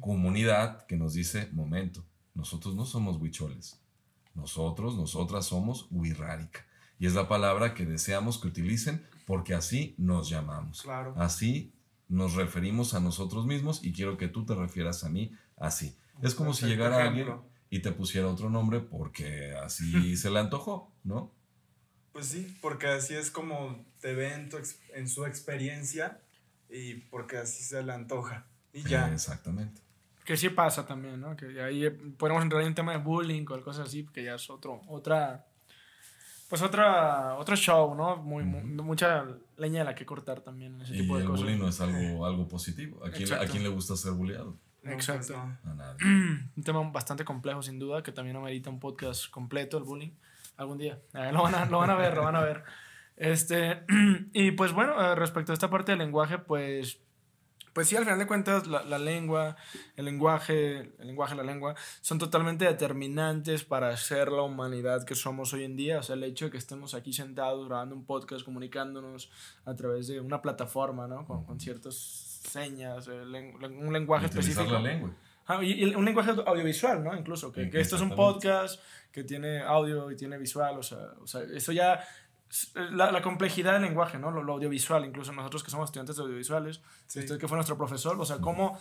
Comunidad 0.00 0.86
que 0.86 0.96
nos 0.96 1.14
dice, 1.14 1.48
momento, 1.52 2.04
nosotros 2.34 2.76
no 2.76 2.84
somos 2.84 3.16
huicholes, 3.16 3.80
nosotros, 4.34 4.96
nosotras 4.96 5.46
somos 5.46 5.88
huirrárica. 5.90 6.64
Y 6.98 7.06
es 7.06 7.14
la 7.14 7.28
palabra 7.28 7.74
que 7.74 7.84
deseamos 7.84 8.38
que 8.38 8.48
utilicen 8.48 9.04
porque 9.26 9.54
así 9.54 9.94
nos 9.98 10.28
llamamos. 10.30 10.86
Así 11.16 11.72
nos 12.08 12.34
referimos 12.34 12.94
a 12.94 13.00
nosotros 13.00 13.46
mismos 13.46 13.84
y 13.84 13.92
quiero 13.92 14.16
que 14.16 14.28
tú 14.28 14.46
te 14.46 14.54
refieras 14.54 15.04
a 15.04 15.08
mí 15.08 15.32
así. 15.56 15.96
Es 16.22 16.34
como 16.34 16.54
si 16.54 16.66
llegara 16.66 17.04
alguien 17.04 17.28
y 17.68 17.80
te 17.80 17.92
pusiera 17.92 18.28
otro 18.28 18.48
nombre 18.48 18.80
porque 18.80 19.54
así 19.54 20.16
se 20.16 20.30
le 20.30 20.38
antojó, 20.38 20.92
¿no? 21.06 21.32
Pues 22.12 22.26
sí, 22.26 22.56
porque 22.60 22.86
así 22.86 23.14
es 23.14 23.30
como 23.30 23.84
te 24.00 24.14
ve 24.14 24.32
en, 24.32 24.50
en 24.94 25.08
su 25.08 25.24
experiencia 25.26 26.20
y 26.68 26.94
porque 26.94 27.38
así 27.38 27.62
se 27.62 27.82
le 27.82 27.92
antoja. 27.92 28.46
Y 28.72 28.82
ya. 28.82 29.12
exactamente. 29.12 29.80
Que 30.24 30.36
sí 30.36 30.48
pasa 30.48 30.84
también, 30.84 31.20
¿no? 31.20 31.36
Que 31.36 31.62
ahí 31.62 31.88
podemos 32.18 32.42
entrar 32.42 32.62
en 32.62 32.68
un 32.68 32.74
tema 32.74 32.92
de 32.92 32.98
bullying 32.98 33.44
o 33.48 33.62
cosas 33.62 33.88
así, 33.88 34.02
porque 34.02 34.24
ya 34.24 34.34
es 34.34 34.50
otro, 34.50 34.80
otra, 34.88 35.46
pues 36.48 36.62
otra, 36.62 37.36
otro 37.36 37.54
show, 37.54 37.94
¿no? 37.94 38.16
Muy, 38.16 38.42
mucha 38.44 39.24
leña 39.56 39.80
de 39.80 39.84
la 39.84 39.94
que 39.94 40.04
cortar 40.04 40.40
también 40.40 40.74
en 40.74 40.82
ese 40.82 40.96
y 40.96 41.00
tipo 41.02 41.16
de 41.16 41.22
el 41.22 41.28
bullying 41.28 41.58
no 41.58 41.68
es 41.68 41.80
algo, 41.80 42.26
algo 42.26 42.48
positivo. 42.48 43.04
¿A 43.04 43.10
quién, 43.10 43.32
¿A 43.34 43.46
quién 43.46 43.62
le 43.62 43.68
gusta 43.68 43.94
ser 43.94 44.12
bulleado? 44.12 44.58
Exacto. 44.82 45.34
Pues 45.62 45.76
un 46.56 46.62
tema 46.64 46.80
bastante 46.90 47.24
complejo, 47.24 47.62
sin 47.62 47.78
duda, 47.78 48.02
que 48.02 48.10
también 48.10 48.36
amerita 48.36 48.68
un 48.68 48.80
podcast 48.80 49.30
completo, 49.30 49.78
el 49.78 49.84
bullying. 49.84 50.12
Algún 50.56 50.78
día. 50.78 50.98
lo, 51.32 51.42
van 51.42 51.54
a, 51.54 51.66
lo 51.66 51.78
van 51.78 51.90
a 51.90 51.96
ver, 51.96 52.14
lo 52.14 52.22
van 52.22 52.36
a 52.36 52.40
ver. 52.40 52.64
Este, 53.16 53.84
y 54.32 54.52
pues 54.52 54.72
bueno, 54.72 55.00
eh, 55.00 55.14
respecto 55.14 55.52
a 55.52 55.54
esta 55.54 55.70
parte 55.70 55.92
del 55.92 56.00
lenguaje, 56.00 56.38
pues 56.38 57.00
pues 57.76 57.88
sí, 57.88 57.96
al 57.96 58.04
final 58.04 58.18
de 58.18 58.26
cuentas, 58.26 58.66
la, 58.66 58.82
la, 58.84 58.98
lengua, 58.98 59.54
el 59.96 60.06
lenguaje, 60.06 60.94
el 60.98 61.06
lenguaje, 61.08 61.34
la 61.34 61.42
lengua, 61.42 61.74
son 62.00 62.18
totalmente 62.18 62.64
determinantes 62.64 63.64
para 63.64 63.94
ser 63.98 64.32
la 64.32 64.40
humanidad 64.40 65.04
que 65.04 65.14
somos 65.14 65.52
hoy 65.52 65.64
en 65.64 65.76
día. 65.76 65.98
O 65.98 66.02
sea, 66.02 66.16
el 66.16 66.24
hecho 66.24 66.46
de 66.46 66.52
que 66.52 66.56
estemos 66.56 66.94
aquí 66.94 67.12
sentados 67.12 67.68
grabando 67.68 67.94
un 67.94 68.06
podcast, 68.06 68.46
comunicándonos 68.46 69.30
a 69.66 69.76
través 69.76 70.06
de 70.06 70.20
una 70.20 70.40
plataforma, 70.40 71.06
¿no? 71.06 71.26
Con, 71.26 71.44
con 71.44 71.60
ciertas 71.60 72.40
señas, 72.48 73.08
eh, 73.08 73.52
un 73.60 73.92
lenguaje 73.92 74.24
específico. 74.24 74.72
la 74.72 74.80
lengua. 74.80 75.10
Ah, 75.46 75.62
y, 75.62 75.94
un 75.94 76.04
lenguaje 76.04 76.32
audiovisual, 76.44 77.04
¿no? 77.04 77.16
Incluso, 77.16 77.52
que, 77.52 77.70
que 77.70 77.80
esto 77.80 77.96
es 77.96 78.02
un 78.02 78.14
podcast 78.14 78.80
que 79.12 79.24
tiene 79.24 79.62
audio 79.62 80.10
y 80.10 80.16
tiene 80.16 80.38
visual, 80.38 80.78
o 80.78 80.82
sea, 80.82 80.98
o 81.20 81.26
sea 81.26 81.42
eso 81.42 81.72
ya 81.72 82.04
la, 82.74 83.10
la, 83.10 83.22
complejidad 83.22 83.72
del 83.74 83.82
lenguaje, 83.82 84.18
¿no? 84.18 84.30
Lo, 84.30 84.52
audiovisual, 84.52 85.04
incluso 85.04 85.32
nosotros 85.32 85.64
que 85.64 85.70
somos 85.70 85.88
estudiantes 85.88 86.16
de 86.16 86.22
audiovisuales, 86.22 86.80
usted 87.06 87.38
que 87.38 87.48
fue 87.48 87.56
nuestro 87.56 87.76
profesor, 87.76 88.20
o 88.20 88.24
sea, 88.24 88.38
cómo, 88.38 88.78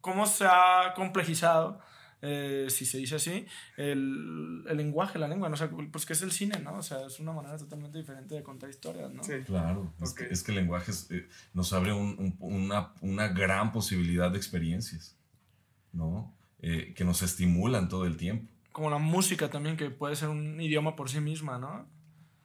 cómo 0.00 0.26
se 0.26 0.46
ha 0.46 0.92
complejizado, 0.94 1.80
eh, 2.20 2.66
si 2.68 2.84
se 2.84 2.98
dice 2.98 3.16
así, 3.16 3.46
el, 3.76 4.64
el, 4.68 4.76
lenguaje, 4.76 5.18
la 5.18 5.28
lengua, 5.28 5.48
¿no? 5.48 5.56
O 5.56 5.90
pues 5.90 6.04
que 6.04 6.12
es 6.12 6.22
el 6.22 6.32
cine, 6.32 6.58
¿no? 6.58 6.74
O 6.74 6.82
sea, 6.82 7.06
es 7.06 7.18
una 7.20 7.32
manera 7.32 7.56
totalmente 7.56 7.98
diferente 7.98 8.34
de 8.34 8.42
contar 8.42 8.68
historias, 8.68 9.12
¿no? 9.12 9.22
Sí. 9.22 9.34
Claro, 9.46 9.92
es, 10.02 10.12
que, 10.12 10.24
es, 10.24 10.42
que, 10.42 10.52
el 10.52 10.58
lenguaje 10.58 10.92
eh, 11.10 11.28
nos 11.54 11.72
abre 11.72 11.92
un, 11.92 12.36
una, 12.40 12.92
una, 13.00 13.28
gran 13.28 13.72
posibilidad 13.72 14.30
de 14.30 14.38
experiencias, 14.38 15.16
¿no? 15.92 16.34
Eh, 16.60 16.92
que 16.96 17.04
nos 17.04 17.22
estimulan 17.22 17.88
todo 17.88 18.04
el 18.04 18.16
tiempo. 18.16 18.52
Como 18.72 18.90
la 18.90 18.98
música 18.98 19.48
también, 19.48 19.76
que 19.76 19.90
puede 19.90 20.16
ser 20.16 20.28
un 20.28 20.60
idioma 20.60 20.96
por 20.96 21.08
sí 21.08 21.20
misma, 21.20 21.58
¿no? 21.58 21.88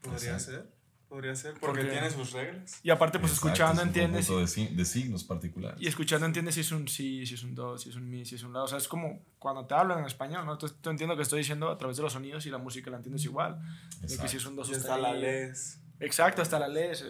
Podría 0.02 0.40
ser. 0.40 0.72
Podría 1.08 1.36
ser, 1.36 1.54
porque, 1.60 1.84
tiene 1.84 2.10
sus 2.10 2.32
reglas. 2.32 2.80
Y 2.82 2.90
aparte, 2.90 3.20
pues 3.20 3.34
escuchando 3.34 3.84
entiendes. 3.84 4.26
Si, 4.48 4.66
de, 4.66 4.84
signos 4.84 5.24
particulares. 5.24 5.80
Y 5.80 5.88
escuchando 5.88 6.26
entiendes 6.26 6.56
si 6.56 6.62
es 6.62 6.72
un 6.72 6.88
sí, 6.88 7.24
si 7.28 7.36
es 7.36 7.44
un 7.44 7.54
do, 7.54 7.78
si 7.78 7.90
es 7.90 7.96
un 7.96 8.10
mi, 8.10 8.26
si 8.26 8.34
es 8.34 8.42
un 8.42 8.52
la. 8.52 8.64
O 8.64 8.68
sea, 8.68 8.80
es 8.80 8.88
como 8.88 9.24
cuando 9.38 9.68
te 9.68 9.76
hablan 9.76 10.00
en 10.00 10.06
español, 10.06 10.44
¿no? 10.44 10.58
Tú, 10.58 10.68
tú 10.70 10.90
entiendo 10.90 11.16
que 11.16 11.22
estoy 11.22 11.40
diciendo 11.40 11.70
a 11.70 11.78
través 11.78 11.98
de 11.98 12.04
los 12.04 12.14
sonidos 12.14 12.48
y 12.48 12.50
la 12.50 12.58
música 12.58 12.90
la 12.90 12.98
entiendes 12.98 13.26
igual. 13.26 13.62
De 14.02 14.18
que 14.18 14.28
si 14.28 14.38
es 14.38 14.46
un 14.48 14.56
do 14.56 14.64
Hasta 14.64 14.98
la 14.98 15.14
lees. 15.14 15.80
Exacto, 16.00 16.42
hasta 16.42 16.58
la 16.58 16.68
lees. 16.68 17.06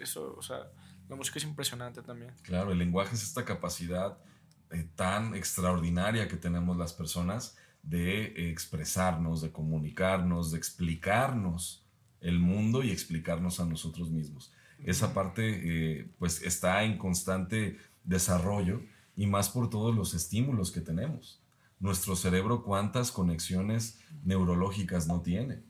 Eso, 0.00 0.36
o 0.38 0.42
sea, 0.42 0.70
la 1.08 1.16
música 1.16 1.40
es 1.40 1.44
impresionante 1.44 2.00
también. 2.02 2.32
Claro, 2.42 2.70
el 2.70 2.78
lenguaje 2.78 3.16
es 3.16 3.24
esta 3.24 3.44
capacidad 3.44 4.18
eh, 4.70 4.88
tan 4.94 5.34
extraordinaria 5.34 6.28
que 6.28 6.36
tenemos 6.36 6.76
las 6.76 6.92
personas 6.92 7.56
de 7.82 8.50
expresarnos, 8.50 9.40
de 9.40 9.50
comunicarnos, 9.50 10.52
de 10.52 10.58
explicarnos 10.58 11.84
el 12.20 12.38
mundo 12.38 12.82
y 12.82 12.90
explicarnos 12.90 13.60
a 13.60 13.64
nosotros 13.64 14.10
mismos. 14.10 14.52
Esa 14.84 15.14
parte 15.14 15.42
eh, 16.00 16.10
pues 16.18 16.42
está 16.42 16.84
en 16.84 16.98
constante 16.98 17.78
desarrollo 18.04 18.82
y 19.16 19.26
más 19.26 19.48
por 19.48 19.70
todos 19.70 19.94
los 19.94 20.14
estímulos 20.14 20.70
que 20.70 20.80
tenemos. 20.80 21.42
Nuestro 21.80 22.16
cerebro 22.16 22.64
cuántas 22.64 23.10
conexiones 23.12 24.00
neurológicas 24.24 25.06
no 25.06 25.22
tiene. 25.22 25.62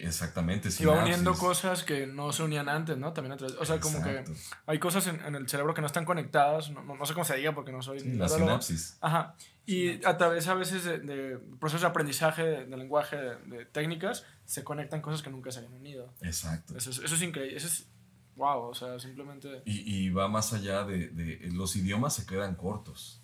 Exactamente. 0.00 0.68
Y 0.78 0.84
va 0.84 1.02
uniendo 1.02 1.34
cosas 1.34 1.84
que 1.84 2.06
no 2.06 2.32
se 2.32 2.42
unían 2.42 2.68
antes, 2.68 2.96
¿no? 2.96 3.12
También 3.12 3.36
O 3.58 3.64
sea, 3.64 3.80
como 3.80 4.02
que 4.02 4.24
hay 4.66 4.78
cosas 4.78 5.06
en, 5.06 5.34
el 5.34 5.48
cerebro 5.48 5.74
que 5.74 5.80
no 5.80 5.86
están 5.86 6.04
conectadas, 6.04 6.70
no, 6.70 6.82
no, 6.82 7.06
sé 7.06 7.14
cómo 7.14 7.24
se 7.24 7.36
diga 7.36 7.54
porque 7.54 7.72
no 7.72 7.82
soy... 7.82 8.00
la 8.00 8.28
sinapsis. 8.28 8.98
Ajá. 9.00 9.36
Y 9.64 10.04
a 10.04 10.16
través 10.16 10.46
a 10.48 10.54
veces 10.54 10.84
de, 10.84 11.38
procesos 11.58 11.82
de 11.82 11.86
aprendizaje, 11.88 12.42
de, 12.42 12.76
lenguaje, 12.76 13.16
de, 13.16 13.64
técnicas, 13.66 14.24
se 14.44 14.62
conectan 14.64 15.00
cosas 15.00 15.22
que 15.22 15.30
nunca 15.30 15.50
se 15.50 15.58
habían 15.58 15.74
unido. 15.74 16.12
Exacto. 16.22 16.76
Eso 16.76 16.90
es, 16.90 16.98
eso 16.98 17.14
es 17.14 17.22
increíble. 17.22 17.56
Eso 17.56 17.66
es... 17.66 17.86
Wow, 18.36 18.64
o 18.64 18.74
sea, 18.74 18.98
simplemente... 18.98 19.62
Y, 19.64 20.06
y 20.06 20.10
va 20.10 20.28
más 20.28 20.52
allá 20.52 20.84
de, 20.84 21.08
de... 21.08 21.50
Los 21.52 21.74
idiomas 21.74 22.14
se 22.14 22.26
quedan 22.26 22.54
cortos, 22.54 23.22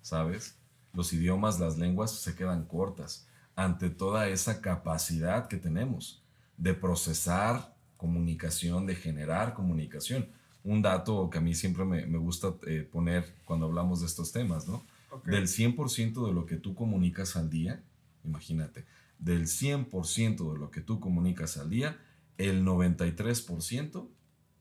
¿sabes? 0.00 0.56
Los 0.94 1.12
idiomas, 1.12 1.60
las 1.60 1.76
lenguas 1.76 2.10
se 2.10 2.34
quedan 2.34 2.64
cortas 2.64 3.26
ante 3.56 3.88
toda 3.88 4.28
esa 4.28 4.60
capacidad 4.60 5.48
que 5.48 5.56
tenemos 5.56 6.22
de 6.58 6.74
procesar 6.74 7.74
comunicación, 7.96 8.86
de 8.86 8.94
generar 8.94 9.54
comunicación. 9.54 10.28
Un 10.62 10.82
dato 10.82 11.30
que 11.30 11.38
a 11.38 11.40
mí 11.40 11.54
siempre 11.54 11.84
me, 11.84 12.18
gusta 12.18 12.54
eh, 12.66 12.86
poner 12.90 13.34
cuando 13.44 13.66
hablamos 13.66 14.00
de 14.00 14.06
estos 14.06 14.30
temas, 14.30 14.68
¿no? 14.68 14.84
Del 15.24 15.46
100% 15.46 16.26
de 16.26 16.32
lo 16.34 16.44
que 16.44 16.56
tú 16.56 16.74
comunicas 16.74 17.36
al 17.36 17.48
día, 17.48 17.82
imagínate, 18.24 18.84
del 19.18 19.46
100% 19.46 20.52
de 20.52 20.58
lo 20.58 20.70
que 20.70 20.82
tú 20.82 21.00
comunicas 21.00 21.56
al 21.56 21.70
día, 21.70 21.98
el 22.36 22.64
93% 22.64 24.06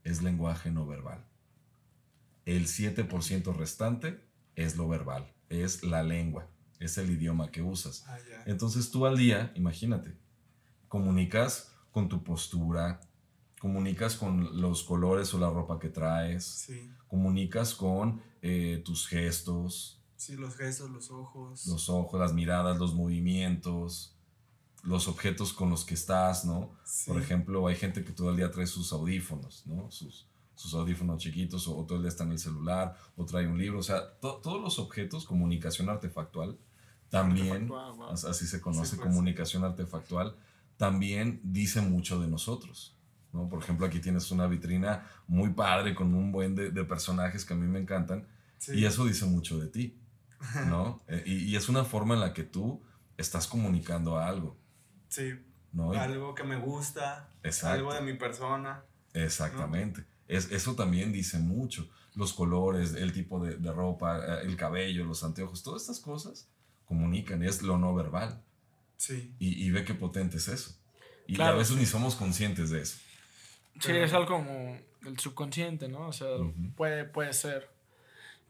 es 0.06 0.22
lenguaje 0.24 0.72
no 0.72 0.86
verbal. 0.86 1.26
El 2.46 2.68
7% 2.68 3.54
restante 3.54 4.22
es 4.56 4.78
lo 4.78 4.88
verbal, 4.88 5.34
es 5.50 5.84
la 5.84 6.04
lengua 6.04 6.48
es 6.80 6.98
el 6.98 7.10
idioma 7.12 7.52
que 7.52 7.62
usas. 7.62 8.04
Ah, 8.08 8.18
Entonces 8.46 8.92
tú 8.92 9.06
al 9.06 9.18
día, 9.18 9.52
imagínate, 9.56 10.16
comunicas 10.88 11.72
con 11.92 12.10
tu 12.10 12.24
postura, 12.24 13.00
comunicas 13.60 14.16
con 14.16 14.62
los 14.62 14.84
colores 14.84 15.34
o 15.34 15.40
la 15.40 15.50
ropa 15.50 15.80
que 15.80 15.90
traes, 15.90 16.70
comunicas 17.08 17.74
con 17.74 18.22
eh, 18.42 18.82
tus 18.86 19.08
gestos. 19.08 20.02
Sí, 20.18 20.36
los 20.36 20.56
gestos, 20.56 20.90
los 20.90 21.12
ojos. 21.12 21.66
Los 21.68 21.90
ojos, 21.90 22.20
las 22.20 22.34
miradas, 22.34 22.78
los 22.78 22.94
movimientos, 22.94 24.16
los 24.84 25.08
objetos 25.08 25.52
con 25.52 25.70
los 25.70 25.84
que 25.84 25.96
estás, 25.96 26.46
¿no? 26.46 26.78
Por 27.08 27.20
ejemplo, 27.22 27.68
hay 27.68 27.76
gente 27.76 28.04
que 28.04 28.12
todo 28.12 28.30
el 28.30 28.38
día 28.38 28.52
trae 28.52 28.68
sus 28.68 28.94
audífonos, 28.94 29.66
¿no? 29.66 29.90
Sus, 29.90 30.28
sus 30.54 30.74
audífonos 30.74 31.22
chiquitos 31.22 31.68
o, 31.68 31.84
todo 31.86 31.98
el 31.98 32.04
día 32.04 32.10
está 32.10 32.24
en 32.24 32.32
el 32.32 32.40
celular 32.40 32.96
o 33.16 33.26
trae 33.26 33.48
un 33.48 33.58
libro. 33.58 33.80
O 33.80 33.84
sea, 33.84 34.18
todos 34.20 34.62
los 34.62 34.80
objetos, 34.80 35.26
comunicación 35.26 35.90
artefactual, 35.90 36.58
también, 37.10 37.70
así 38.10 38.48
se 38.48 38.62
conoce, 38.62 38.96
pues. 38.96 39.08
comunicación 39.08 39.64
artefactual, 39.64 40.36
también 40.78 41.40
dice 41.44 41.82
mucho 41.82 42.20
de 42.20 42.28
nosotros. 42.28 42.98
¿no? 43.32 43.48
Por 43.50 43.62
ejemplo, 43.62 43.86
aquí 43.86 44.00
tienes 44.00 44.32
una 44.32 44.48
vitrina 44.48 45.08
muy 45.28 45.50
padre 45.50 45.94
con 45.94 46.14
un 46.14 46.32
buen 46.32 46.56
de, 46.56 46.72
personajes 46.84 47.46
que 47.46 47.54
a 47.54 47.58
mí 47.58 47.68
me 47.68 47.80
encantan 47.80 48.28
y 48.68 48.86
eso 48.86 49.06
dice 49.06 49.26
mucho 49.26 49.60
de 49.60 49.68
ti. 49.68 50.00
¿no? 50.68 51.02
Eh, 51.08 51.24
y, 51.26 51.34
y, 51.46 51.56
es 51.56 51.70
una 51.70 51.86
forma 51.86 52.14
en 52.14 52.20
la 52.20 52.34
que 52.34 52.44
tú 52.44 52.84
estás 53.18 53.48
comunicando 53.48 54.20
algo. 54.20 54.58
Sí. 55.08 55.34
¿no? 55.72 55.92
Algo 55.94 56.36
que 56.36 56.44
me 56.44 56.58
gusta, 56.58 57.30
Exacto. 57.42 57.76
algo 57.76 57.94
de 57.94 58.02
mi 58.02 58.14
persona. 58.14 58.84
Exactamente. 59.14 60.06
Es, 60.28 60.52
eso 60.52 60.76
también 60.76 61.14
dice 61.14 61.40
mucho. 61.40 61.90
Los 62.16 62.34
colores, 62.34 62.94
el 62.94 63.12
tipo 63.14 63.44
de, 63.44 63.58
de 63.58 63.72
ropa, 63.72 64.20
eh, 64.20 64.42
el 64.44 64.56
cabello, 64.56 65.06
los 65.06 65.24
anteojos, 65.24 65.64
todas 65.64 65.84
estas 65.84 66.00
cosas 66.00 66.50
comunican, 66.86 67.44
es 67.44 67.62
lo 67.62 67.78
no 67.78 67.94
verbal. 67.96 68.42
Sí. 68.98 69.34
Y, 69.40 69.66
y 69.66 69.72
ve 69.72 69.84
qué 69.84 69.94
potente 69.94 70.38
es 70.38 70.48
eso. 70.48 70.76
Y 71.28 71.36
Claro, 71.36 71.56
a 71.56 71.58
veces 71.58 71.76
ni 71.78 71.86
somos 71.86 72.16
conscientes 72.16 72.70
de 72.70 72.82
eso. 72.82 72.98
Sí, 73.80 73.92
es 73.92 74.14
algo 74.14 74.28
como 74.28 74.78
el 75.06 75.20
subconsciente, 75.20 75.88
¿no? 75.90 76.08
O 76.08 76.14
sea, 76.14 76.36
Ujú. 76.36 76.54
puede, 76.76 77.04
puede 77.06 77.34
ser. 77.34 77.70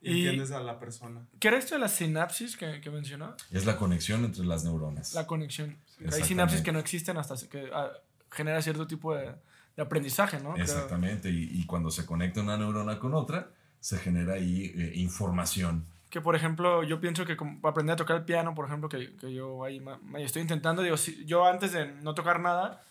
Y 0.02 0.12
Y- 0.12 0.26
entiendes 0.28 0.52
a 0.52 0.60
la 0.60 0.78
persona. 0.80 1.26
¿Qué 1.40 1.48
era 1.48 1.58
esto 1.58 1.74
de 1.76 1.80
la 1.82 1.88
sinapsis 1.88 2.56
que, 2.58 2.80
que 2.82 2.90
mencionó? 2.92 3.36
Es 3.50 3.66
la 3.66 3.78
conexión 3.78 4.24
entre 4.24 4.46
las 4.46 4.64
neuronas. 4.64 5.14
La 5.14 5.26
conexión. 5.26 5.70
Hay 5.72 5.78
Exactamente. 6.06 6.28
sinapsis 6.28 6.62
que 6.62 6.72
no 6.72 6.80
existen 6.80 7.18
hasta 7.18 7.36
que 7.50 7.70
ah, 7.74 7.92
genera 8.32 8.62
cierto 8.62 8.86
tipo 8.86 9.16
de, 9.16 9.34
de 9.76 9.82
aprendizaje, 9.82 10.40
¿no? 10.40 10.56
Exactamente. 10.58 11.30
Y, 11.32 11.50
y 11.60 11.66
cuando 11.66 11.90
se 11.90 12.06
conecta 12.06 12.42
una 12.42 12.58
neurona 12.58 13.00
con 13.00 13.14
otra, 13.16 13.50
se 13.80 13.98
genera 13.98 14.34
ahí 14.34 14.72
eh, 14.76 14.92
información. 14.96 15.88
Que, 16.16 16.22
por 16.22 16.34
ejemplo, 16.34 16.82
yo 16.84 17.01
pienso 17.01 17.26
que 17.26 17.36
como 17.36 17.59
aprender 17.68 17.95
a 17.95 17.97
tocar 17.97 18.16
el 18.16 18.24
piano, 18.24 18.55
por 18.55 18.66
ejemplo, 18.68 18.88
que, 18.88 19.18
que 19.18 19.34
yo 19.34 19.66
ahí 19.66 19.82
ma- 19.82 19.99
ma- 20.01 20.22
estoy 20.22 20.41
intentando, 20.43 20.82
digo, 20.82 20.95
si- 20.95 21.26
yo 21.26 21.45
antes 21.45 21.74
de 21.74 21.91
no 21.91 22.16
tocar 22.16 22.39
nada, 22.39 22.82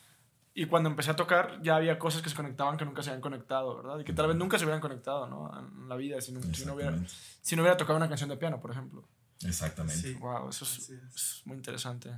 y 0.53 0.67
cuando 0.67 0.91
empecé 0.91 1.11
a 1.13 1.17
tocar, 1.17 1.59
ya 1.63 1.77
había 1.77 1.99
cosas 1.99 2.21
que 2.21 2.29
se 2.29 2.37
conectaban 2.37 2.77
que 2.77 2.85
nunca 2.85 3.03
se 3.03 3.09
habían 3.09 3.23
conectado, 3.23 3.77
¿verdad? 3.79 3.99
Y 4.01 4.05
que 4.05 4.13
tal 4.13 4.27
vez 4.27 4.37
nunca 4.37 4.59
se 4.59 4.65
hubieran 4.67 4.83
conectado, 4.83 5.27
¿no? 5.27 5.51
En 5.59 5.89
la 5.89 5.97
vida, 5.97 6.21
si 6.21 6.33
no, 6.33 6.43
si 6.43 6.67
no 6.67 6.75
hubiera, 6.75 6.99
si 7.41 7.57
no 7.57 7.63
hubiera 7.63 7.79
tocado 7.79 7.97
una 7.97 8.09
canción 8.11 8.29
de 8.29 8.37
piano, 8.37 8.61
por 8.61 8.73
ejemplo. 8.73 9.09
Exactamente. 9.43 10.03
Sí. 10.03 10.13
Wow, 10.21 10.51
eso 10.51 10.67
es, 10.67 10.91
es. 10.91 10.91
es 10.91 11.43
muy 11.47 11.57
interesante. 11.57 12.11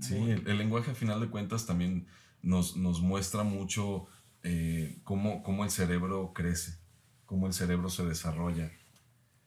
Sí, 0.00 0.16
Muy- 0.16 0.32
el, 0.32 0.46
el 0.46 0.58
lenguaje 0.58 0.90
a 0.90 0.94
final 0.94 1.18
de 1.18 1.30
cuentas 1.30 1.64
también 1.64 2.06
nos, 2.42 2.76
nos 2.76 3.00
muestra 3.00 3.42
mucho 3.42 4.06
eh, 4.42 4.98
cómo, 5.02 5.42
cómo 5.42 5.64
el 5.64 5.70
cerebro 5.70 6.32
crece, 6.34 6.76
cómo 7.24 7.46
el 7.46 7.54
cerebro 7.54 7.88
se 7.88 8.04
desarrolla. 8.04 8.70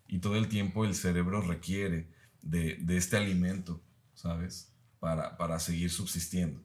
Y 0.07 0.19
todo 0.19 0.35
el 0.35 0.47
tiempo 0.49 0.85
el 0.85 0.95
cerebro 0.95 1.41
requiere 1.41 2.07
de, 2.41 2.75
de 2.75 2.97
este 2.97 3.17
alimento, 3.17 3.81
¿sabes? 4.13 4.71
Para, 4.99 5.37
para 5.37 5.59
seguir 5.59 5.89
subsistiendo. 5.91 6.61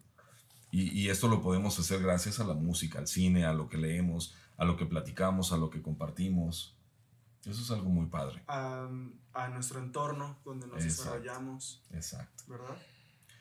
Y, 0.70 0.90
y 0.98 1.08
esto 1.08 1.26
lo 1.28 1.42
podemos 1.42 1.78
hacer 1.78 2.00
gracias 2.02 2.38
a 2.40 2.44
la 2.44 2.54
música, 2.54 2.98
al 2.98 3.08
cine, 3.08 3.44
a 3.44 3.52
lo 3.52 3.68
que 3.68 3.76
leemos, 3.76 4.34
a 4.56 4.64
lo 4.64 4.76
que 4.76 4.86
platicamos, 4.86 5.52
a 5.52 5.56
lo 5.56 5.68
que 5.70 5.82
compartimos. 5.82 6.76
Eso 7.44 7.62
es 7.62 7.70
algo 7.70 7.88
muy 7.88 8.06
padre. 8.06 8.42
A, 8.46 8.88
a 9.32 9.48
nuestro 9.48 9.80
entorno 9.80 10.38
donde 10.44 10.66
nos 10.66 10.84
Exacto. 10.84 11.14
desarrollamos, 11.14 11.82
Exacto. 11.92 12.44
¿verdad? 12.46 12.76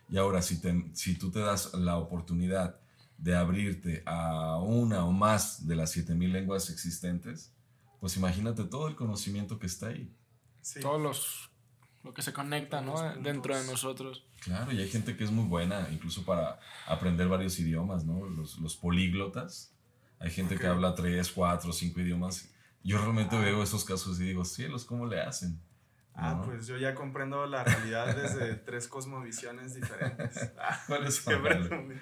Y 0.10 0.18
ahora, 0.18 0.42
si, 0.42 0.60
te- 0.60 0.90
si 0.94 1.16
tú 1.16 1.30
te 1.30 1.40
das 1.40 1.74
la 1.76 1.98
oportunidad 1.98 2.80
de 3.18 3.36
abrirte 3.36 4.02
a 4.06 4.58
una 4.58 5.04
o 5.06 5.12
más 5.12 5.68
de 5.68 5.76
las 5.76 5.92
7000 5.92 6.32
lenguas 6.32 6.70
existentes, 6.70 7.52
pues 8.00 8.18
imagínate 8.18 8.64
todo 8.64 8.88
el 8.88 8.96
conocimiento 8.96 9.60
que 9.60 9.68
está 9.68 9.88
ahí. 9.88 10.14
Sí. 10.62 10.80
Todos 10.80 11.02
los. 11.02 11.50
lo 12.04 12.14
que 12.14 12.22
se 12.22 12.34
conecta, 12.34 12.82
¿no? 12.82 13.02
Dentro 13.16 13.58
de 13.58 13.66
nosotros. 13.66 14.26
Claro, 14.42 14.72
y 14.72 14.80
hay 14.80 14.90
gente 14.90 15.18
que 15.18 15.24
es 15.24 15.32
muy 15.32 15.46
buena, 15.46 15.88
incluso 15.92 16.24
para 16.24 16.60
aprender 16.88 17.28
varios 17.28 17.60
idiomas, 17.60 18.06
¿no? 18.06 18.26
Los, 18.26 18.58
los 18.60 18.76
políglotas. 18.78 19.74
Hay 20.20 20.32
gente 20.32 20.58
que 20.58 20.68
habla 20.68 20.96
tres, 20.96 21.32
cuatro, 21.32 21.72
cinco 21.72 22.02
idiomas. 22.02 22.50
Yo 22.84 22.98
realmente 22.98 23.38
veo 23.38 23.64
esos 23.64 23.86
casos 23.86 24.20
y 24.20 24.26
digo, 24.26 24.44
cielos, 24.46 24.86
¿cómo 24.86 25.06
le 25.06 25.22
hacen? 25.22 25.62
Ah, 26.14 26.34
¿No? 26.36 26.44
pues 26.44 26.68
yo 26.68 26.78
ya 26.78 26.96
comprendo 26.96 27.46
la 27.46 27.64
realidad 27.64 28.14
desde 28.16 28.56
tres 28.66 28.88
cosmovisiones 28.88 29.76
diferentes. 29.76 30.52
Ah, 30.58 30.82
¿Cuáles 30.88 31.16
son? 31.16 32.02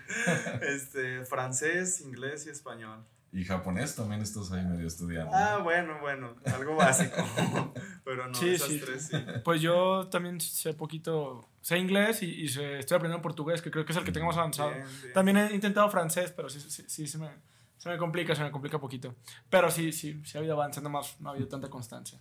Este, 0.62 1.24
francés, 1.26 2.02
inglés 2.02 2.48
y 2.48 2.50
español. 2.50 3.06
Y 3.38 3.44
japonés 3.46 3.96
también 3.96 4.22
estás 4.22 4.52
ahí 4.52 4.66
medio 4.66 4.88
estudiando. 4.88 5.32
Ah, 5.32 5.60
bueno, 5.64 6.00
bueno, 6.02 6.36
algo 6.46 6.76
básico. 6.76 7.16
Pero 8.04 8.28
no, 8.28 8.34
Sí, 8.34 8.50
esas 8.50 8.68
sí. 8.70 8.82
tres 8.84 9.08
sí. 9.12 9.18
Pues 9.44 9.62
yo 9.62 10.08
también 10.10 10.42
sé 10.42 10.74
poquito. 10.74 11.48
Sé 11.62 11.78
inglés 11.78 12.24
y, 12.24 12.26
y 12.32 12.48
sé- 12.48 12.80
estoy 12.80 12.96
aprendiendo 12.96 13.22
portugués, 13.22 13.62
que 13.62 13.70
creo 13.70 13.86
que 13.86 13.92
es 13.92 13.98
el 14.00 14.04
que 14.04 14.12
tengo 14.12 14.26
más 14.26 14.38
avanzado. 14.38 14.72
Bien, 14.74 14.88
bien. 15.02 15.14
También 15.14 15.38
he 15.38 15.54
intentado 15.54 15.88
francés, 15.92 16.32
pero 16.36 16.50
sí, 16.50 16.60
sí, 16.62 16.84
sí, 16.88 17.06
se, 17.06 17.20
me, 17.20 17.30
se 17.78 17.90
me 17.90 17.98
complica, 18.00 18.34
se 18.34 18.42
me 18.44 18.50
complica 18.50 18.80
poquito. 18.80 19.14
Pero 19.52 19.70
sí, 19.70 19.92
sí, 19.92 20.20
sí 20.26 20.36
ha 20.36 20.40
habido 20.40 20.56
avance, 20.56 20.82
nomás 20.82 21.22
no 21.22 21.30
ha 21.30 21.34
habido 21.34 21.48
tanta 21.48 21.70
constancia. 21.70 22.20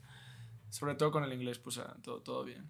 Sobre 0.69 0.97
todo 0.97 1.11
con 1.11 1.25
el 1.25 1.33
inglés, 1.33 1.59
pues 1.59 1.79
ah, 1.79 1.97
todo, 2.03 2.21
todo 2.21 2.45
bien. 2.45 2.69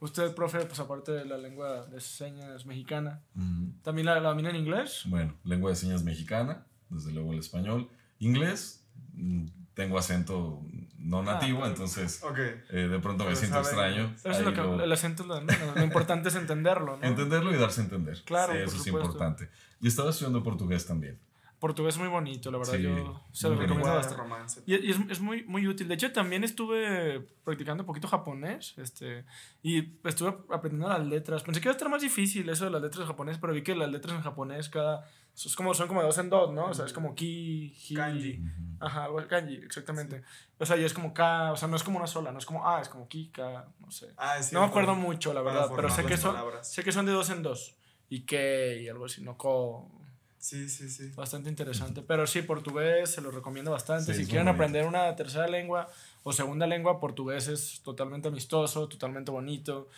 Usted, 0.00 0.34
profe, 0.34 0.60
pues 0.64 0.80
aparte 0.80 1.12
de 1.12 1.26
la 1.26 1.36
lengua 1.36 1.84
de 1.86 2.00
señas 2.00 2.64
mexicana, 2.64 3.20
Ujú. 3.36 3.74
¿también 3.82 4.06
la, 4.06 4.18
la 4.18 4.30
domina 4.30 4.48
en 4.48 4.56
inglés? 4.56 5.02
Bueno, 5.06 5.36
lengua 5.44 5.68
de 5.70 5.76
señas 5.76 6.02
mexicana, 6.02 6.66
desde 6.92 7.12
luego 7.12 7.32
el 7.32 7.38
español. 7.40 7.88
Inglés, 8.18 8.84
mm, 9.14 9.46
tengo 9.74 9.98
acento 9.98 10.62
no 10.98 11.22
nativo, 11.22 11.60
pero- 11.60 11.70
entonces 11.72 12.22
Ok. 12.22 12.38
eh, 12.38 12.88
de 12.88 12.98
pronto 13.00 13.24
me 13.24 13.30
Pero 13.30 13.36
siento 13.36 13.64
sabe 13.64 13.66
extraño. 13.90 14.14
Pero 14.22 14.34
es 14.34 14.40
lo 14.44 14.52
que, 14.52 14.60
lo- 14.60 14.84
el 14.84 14.92
acento 14.92 15.22
es 15.22 15.28
lo. 15.28 15.40
Lo 15.74 15.82
importante 15.84 16.28
es 16.28 16.34
entenderlo, 16.36 16.96
¿no? 16.98 17.04
Entenderlo 17.06 17.52
y 17.52 17.56
darse 17.58 17.80
a 17.80 17.84
entender. 17.84 18.22
Claro, 18.24 18.52
Sí, 18.52 18.58
eso 18.58 18.76
es 18.76 18.82
supuesto. 18.84 19.08
importante. 19.10 19.48
Y 19.80 19.88
estaba 19.88 20.10
estudiando 20.10 20.42
portugués 20.42 20.86
también. 20.86 21.18
Portugués 21.58 21.94
es 21.94 22.00
muy 22.00 22.08
bonito, 22.08 22.50
la 22.50 22.58
verdad. 22.58 22.74
Sí, 22.74 22.82
yo 22.82 23.22
se 23.32 23.48
lo 23.48 23.54
recomiendo 23.54 23.94
bastante. 23.94 24.20
romance. 24.20 24.62
Y, 24.66 24.74
y 24.84 24.90
es, 24.90 24.96
es 25.08 25.20
muy, 25.20 25.44
muy 25.44 25.66
útil. 25.68 25.86
De 25.86 25.94
hecho, 25.94 26.10
también 26.12 26.42
estuve 26.42 27.20
practicando 27.44 27.84
un 27.84 27.86
poquito 27.86 28.08
japonés. 28.08 28.74
Este, 28.78 29.24
y 29.62 29.92
estuve 30.04 30.36
aprendiendo 30.50 30.88
las 30.88 31.06
letras. 31.06 31.44
Pensé 31.44 31.60
que 31.60 31.68
iba 31.68 31.72
a 31.72 31.76
estar 31.76 31.88
más 31.88 32.02
difícil 32.02 32.48
eso 32.48 32.64
de 32.64 32.70
las 32.72 32.82
letras 32.82 33.02
en 33.02 33.06
japonés, 33.06 33.38
pero 33.38 33.52
vi 33.52 33.62
que 33.62 33.76
las 33.76 33.90
letras 33.90 34.14
en 34.16 34.22
japonés 34.22 34.68
cada... 34.68 35.08
Es 35.34 35.56
como, 35.56 35.72
son 35.74 35.88
como 35.88 36.00
de 36.00 36.06
dos 36.06 36.18
en 36.18 36.30
dos, 36.30 36.52
¿no? 36.52 36.66
O 36.66 36.74
sea, 36.74 36.84
es 36.84 36.92
como 36.92 37.14
ki, 37.14 37.74
hi... 37.88 37.94
Kanji. 37.94 38.42
Ajá, 38.80 39.04
algo- 39.04 39.26
kanji, 39.28 39.54
exactamente. 39.56 40.22
O 40.58 40.66
sea, 40.66 40.76
y 40.76 40.84
es 40.84 40.92
como 40.92 41.14
ka, 41.14 41.52
o 41.52 41.56
sea, 41.56 41.68
no 41.68 41.76
es 41.76 41.82
como 41.82 41.98
una 41.98 42.06
sola, 42.06 42.32
no 42.32 42.38
es 42.38 42.46
como 42.46 42.68
A, 42.68 42.80
es 42.80 42.88
como 42.88 43.08
ki, 43.08 43.28
ka, 43.32 43.66
no 43.80 43.90
sé. 43.90 44.08
Ah, 44.16 44.38
es 44.38 44.52
no 44.52 44.60
me 44.60 44.66
acuerdo 44.66 44.94
mucho, 44.94 45.32
la 45.32 45.40
verdad, 45.42 45.70
pero 45.74 45.88
sé 45.88 46.04
que, 46.04 46.16
son, 46.16 46.32
palabras. 46.34 46.70
sé 46.72 46.82
que 46.84 46.92
son 46.92 47.06
de 47.06 47.12
dos 47.12 47.30
en 47.30 47.42
dos. 47.42 47.74
Y 48.10 48.20
que, 48.22 48.80
y 48.82 48.88
algo 48.88 49.06
así, 49.06 49.22
no 49.22 49.36
ko, 49.38 49.90
Sí, 50.38 50.68
sí, 50.68 50.90
sí. 50.90 51.12
Bastante 51.14 51.48
interesante. 51.48 52.02
Pero 52.02 52.26
sí, 52.26 52.42
portugués 52.42 53.12
se 53.14 53.20
lo 53.20 53.30
recomiendo 53.30 53.70
bastante. 53.70 54.12
Sí, 54.12 54.22
si 54.24 54.26
quieren 54.26 54.46
bonito. 54.46 54.56
aprender 54.56 54.86
una 54.86 55.14
tercera 55.14 55.46
lengua 55.46 55.88
o 56.24 56.32
segunda 56.32 56.66
lengua, 56.66 56.98
portugués 56.98 57.46
es 57.46 57.80
totalmente 57.84 58.26
amistoso, 58.26 58.88
totalmente 58.88 59.30
bonito. 59.30 59.88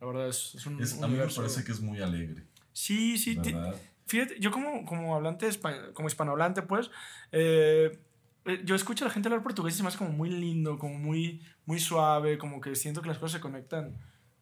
La 0.00 0.06
verdad 0.06 0.28
es, 0.28 0.54
es 0.54 0.64
un 0.64 0.80
Es- 0.82 1.02
a 1.02 1.06
mí 1.06 1.18
me 1.18 1.26
parece 1.26 1.62
que 1.64 1.72
es 1.72 1.80
muy 1.80 2.00
alegre, 2.00 2.44
Sí, 2.72 3.18
sí. 3.18 3.34
¿verdad? 3.36 3.74
Fíjate, 4.10 4.40
yo 4.40 4.50
como, 4.50 4.84
como 4.84 5.14
hablante, 5.14 5.48
como 5.94 6.08
hispanohablante, 6.08 6.62
pues, 6.62 6.90
eh, 7.30 7.96
eh, 8.44 8.60
yo 8.64 8.74
escucho 8.74 9.04
a 9.04 9.08
la 9.08 9.14
gente 9.14 9.28
hablar 9.28 9.44
portugués 9.44 9.74
y 9.74 9.76
se 9.76 9.82
me 9.84 9.88
hace 9.88 9.98
como 9.98 10.10
muy 10.10 10.30
lindo, 10.30 10.80
como 10.80 10.94
muy, 10.98 11.40
muy 11.64 11.78
suave, 11.78 12.36
como 12.36 12.60
que 12.60 12.74
siento 12.74 13.02
que 13.02 13.08
las 13.08 13.18
cosas 13.18 13.38
se 13.38 13.40
conectan 13.40 13.96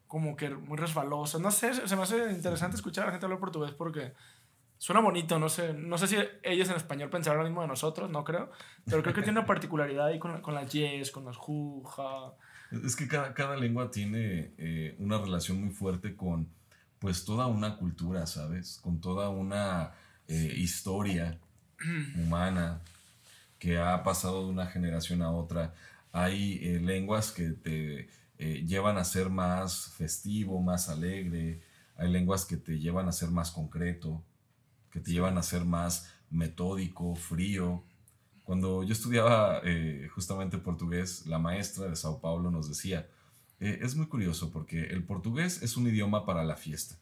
como 0.07 0.35
que 0.35 0.49
muy 0.49 0.75
resbalosas. 0.75 1.39
No 1.39 1.51
sé, 1.51 1.87
se 1.87 1.95
me 1.95 2.01
hace 2.01 2.31
interesante 2.31 2.77
escuchar 2.77 3.03
a 3.03 3.07
la 3.07 3.11
gente 3.11 3.27
hablar 3.27 3.39
portugués 3.39 3.71
porque 3.71 4.13
suena 4.79 5.01
bonito, 5.01 5.37
no 5.37 5.49
sé. 5.49 5.75
No 5.75 5.99
sé 5.99 6.07
si 6.07 6.15
ellos 6.41 6.67
en 6.67 6.75
español 6.75 7.11
pensarán 7.11 7.37
lo 7.37 7.45
mismo 7.45 7.61
de 7.61 7.67
nosotros, 7.67 8.09
no 8.09 8.23
creo, 8.23 8.49
pero 8.85 9.03
creo 9.03 9.13
que 9.13 9.21
tiene 9.21 9.37
una 9.37 9.45
particularidad 9.45 10.07
ahí 10.07 10.17
con, 10.17 10.41
con 10.41 10.55
las 10.55 10.71
yes, 10.71 11.11
con 11.11 11.25
las 11.25 11.37
ju, 11.37 11.83
ja. 11.83 12.33
Es 12.71 12.95
que 12.95 13.07
cada, 13.07 13.35
cada 13.35 13.55
lengua 13.55 13.91
tiene 13.91 14.51
eh, 14.57 14.95
una 14.97 15.19
relación 15.19 15.61
muy 15.61 15.69
fuerte 15.69 16.15
con 16.15 16.49
pues 16.99 17.23
toda 17.23 17.47
una 17.47 17.77
cultura, 17.77 18.27
¿sabes? 18.27 18.79
Con 18.81 18.99
toda 18.99 19.29
una 19.29 19.93
eh, 20.27 20.53
historia 20.57 21.39
humana 22.15 22.81
que 23.57 23.77
ha 23.77 24.03
pasado 24.03 24.45
de 24.45 24.51
una 24.51 24.67
generación 24.67 25.21
a 25.21 25.31
otra. 25.31 25.73
Hay 26.11 26.59
eh, 26.61 26.79
lenguas 26.79 27.31
que 27.31 27.51
te 27.51 28.09
eh, 28.37 28.65
llevan 28.65 28.97
a 28.97 29.05
ser 29.05 29.29
más 29.29 29.87
festivo, 29.97 30.61
más 30.61 30.89
alegre. 30.89 31.61
Hay 31.95 32.09
lenguas 32.09 32.45
que 32.45 32.57
te 32.57 32.79
llevan 32.79 33.07
a 33.07 33.13
ser 33.13 33.31
más 33.31 33.51
concreto, 33.51 34.23
que 34.91 34.99
te 34.99 35.11
llevan 35.11 35.37
a 35.37 35.43
ser 35.43 35.65
más 35.65 36.11
metódico, 36.29 37.15
frío. 37.15 37.83
Cuando 38.43 38.83
yo 38.83 38.93
estudiaba 38.93 39.61
justamente 40.15 40.57
portugués, 40.57 41.27
la 41.27 41.37
maestra 41.37 41.85
de 41.85 41.95
Sao 41.95 42.19
Paulo 42.19 42.49
nos 42.49 42.67
decía, 42.67 43.07
eh, 43.59 43.79
es 43.81 43.95
muy 43.95 44.07
curioso 44.07 44.51
porque 44.51 44.83
el 44.87 45.03
portugués 45.03 45.61
es 45.61 45.77
un 45.77 45.87
idioma 45.87 46.25
para 46.25 46.43
la 46.43 46.55
fiesta, 46.55 46.95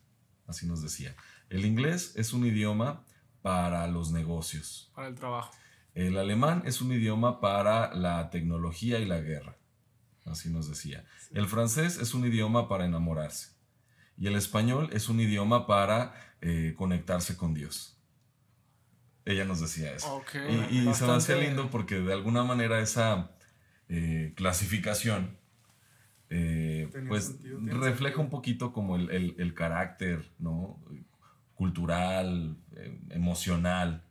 así 0.47 0.65
nos 0.65 0.81
decía. 0.81 1.15
El 1.49 1.65
inglés 1.65 2.13
es 2.15 2.33
un 2.33 2.45
idioma 2.45 3.03
para 3.41 3.87
los 3.87 4.11
negocios. 4.11 4.91
para 4.95 5.07
el 5.07 5.15
trabajo. 5.15 5.53
El 5.93 6.17
alemán 6.17 6.63
es 6.65 6.81
un 6.81 6.91
idioma 6.91 7.39
para 7.39 7.93
la 7.95 8.29
tecnología 8.29 8.99
y 8.99 9.05
la 9.05 9.19
guerra, 9.19 9.57
así 10.25 10.49
nos 10.49 10.67
decía. 10.69 11.05
El 11.31 11.47
francés 11.47 11.97
es 11.97 12.13
un 12.13 12.25
idioma 12.25 12.67
para 12.67 12.85
enamorarse. 12.85 13.55
Y 14.17 14.27
el 14.27 14.35
español 14.35 14.89
es 14.93 15.09
un 15.09 15.19
idioma 15.19 15.65
para 15.67 16.13
eh, 16.41 16.73
conectarse 16.77 17.35
con 17.37 17.53
Dios. 17.53 17.97
Ella 19.25 19.43
nos 19.45 19.59
decía 19.59 19.91
eso. 19.93 20.07
Y, 20.49 20.77
y 20.77 20.79
se 20.79 20.85
me 20.85 20.91
hacía 20.91 21.07
bastante- 21.07 21.41
lindo 21.41 21.69
porque 21.69 21.95
de 21.99 22.13
alguna 22.13 22.43
manera 22.43 22.79
esa 22.79 23.31
eh, 23.89 24.33
clasificación 24.35 25.37
eh, 26.29 26.89
pues 27.07 27.37
refleja 27.63 28.19
un 28.19 28.29
poquito 28.29 28.73
como 28.73 28.97
el, 28.97 29.35
el, 29.37 29.53
carácter, 29.53 30.29
¿no? 30.39 30.77
Cultural, 31.55 32.57
eh, 32.75 32.99
emocional 33.11 34.03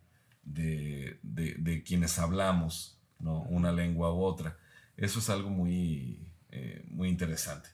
de, 0.42 1.18
de, 1.22 1.56
de, 1.58 1.82
quienes 1.82 2.18
hablamos, 2.18 2.98
¿no? 3.18 3.42
Una 3.42 3.70
lengua 3.70 4.14
u 4.14 4.22
otra. 4.22 4.56
Eso 4.96 5.18
es 5.18 5.28
algo 5.28 5.50
muy, 5.50 6.26
eh, 6.50 6.86
muy 6.88 7.08
interesante, 7.08 7.68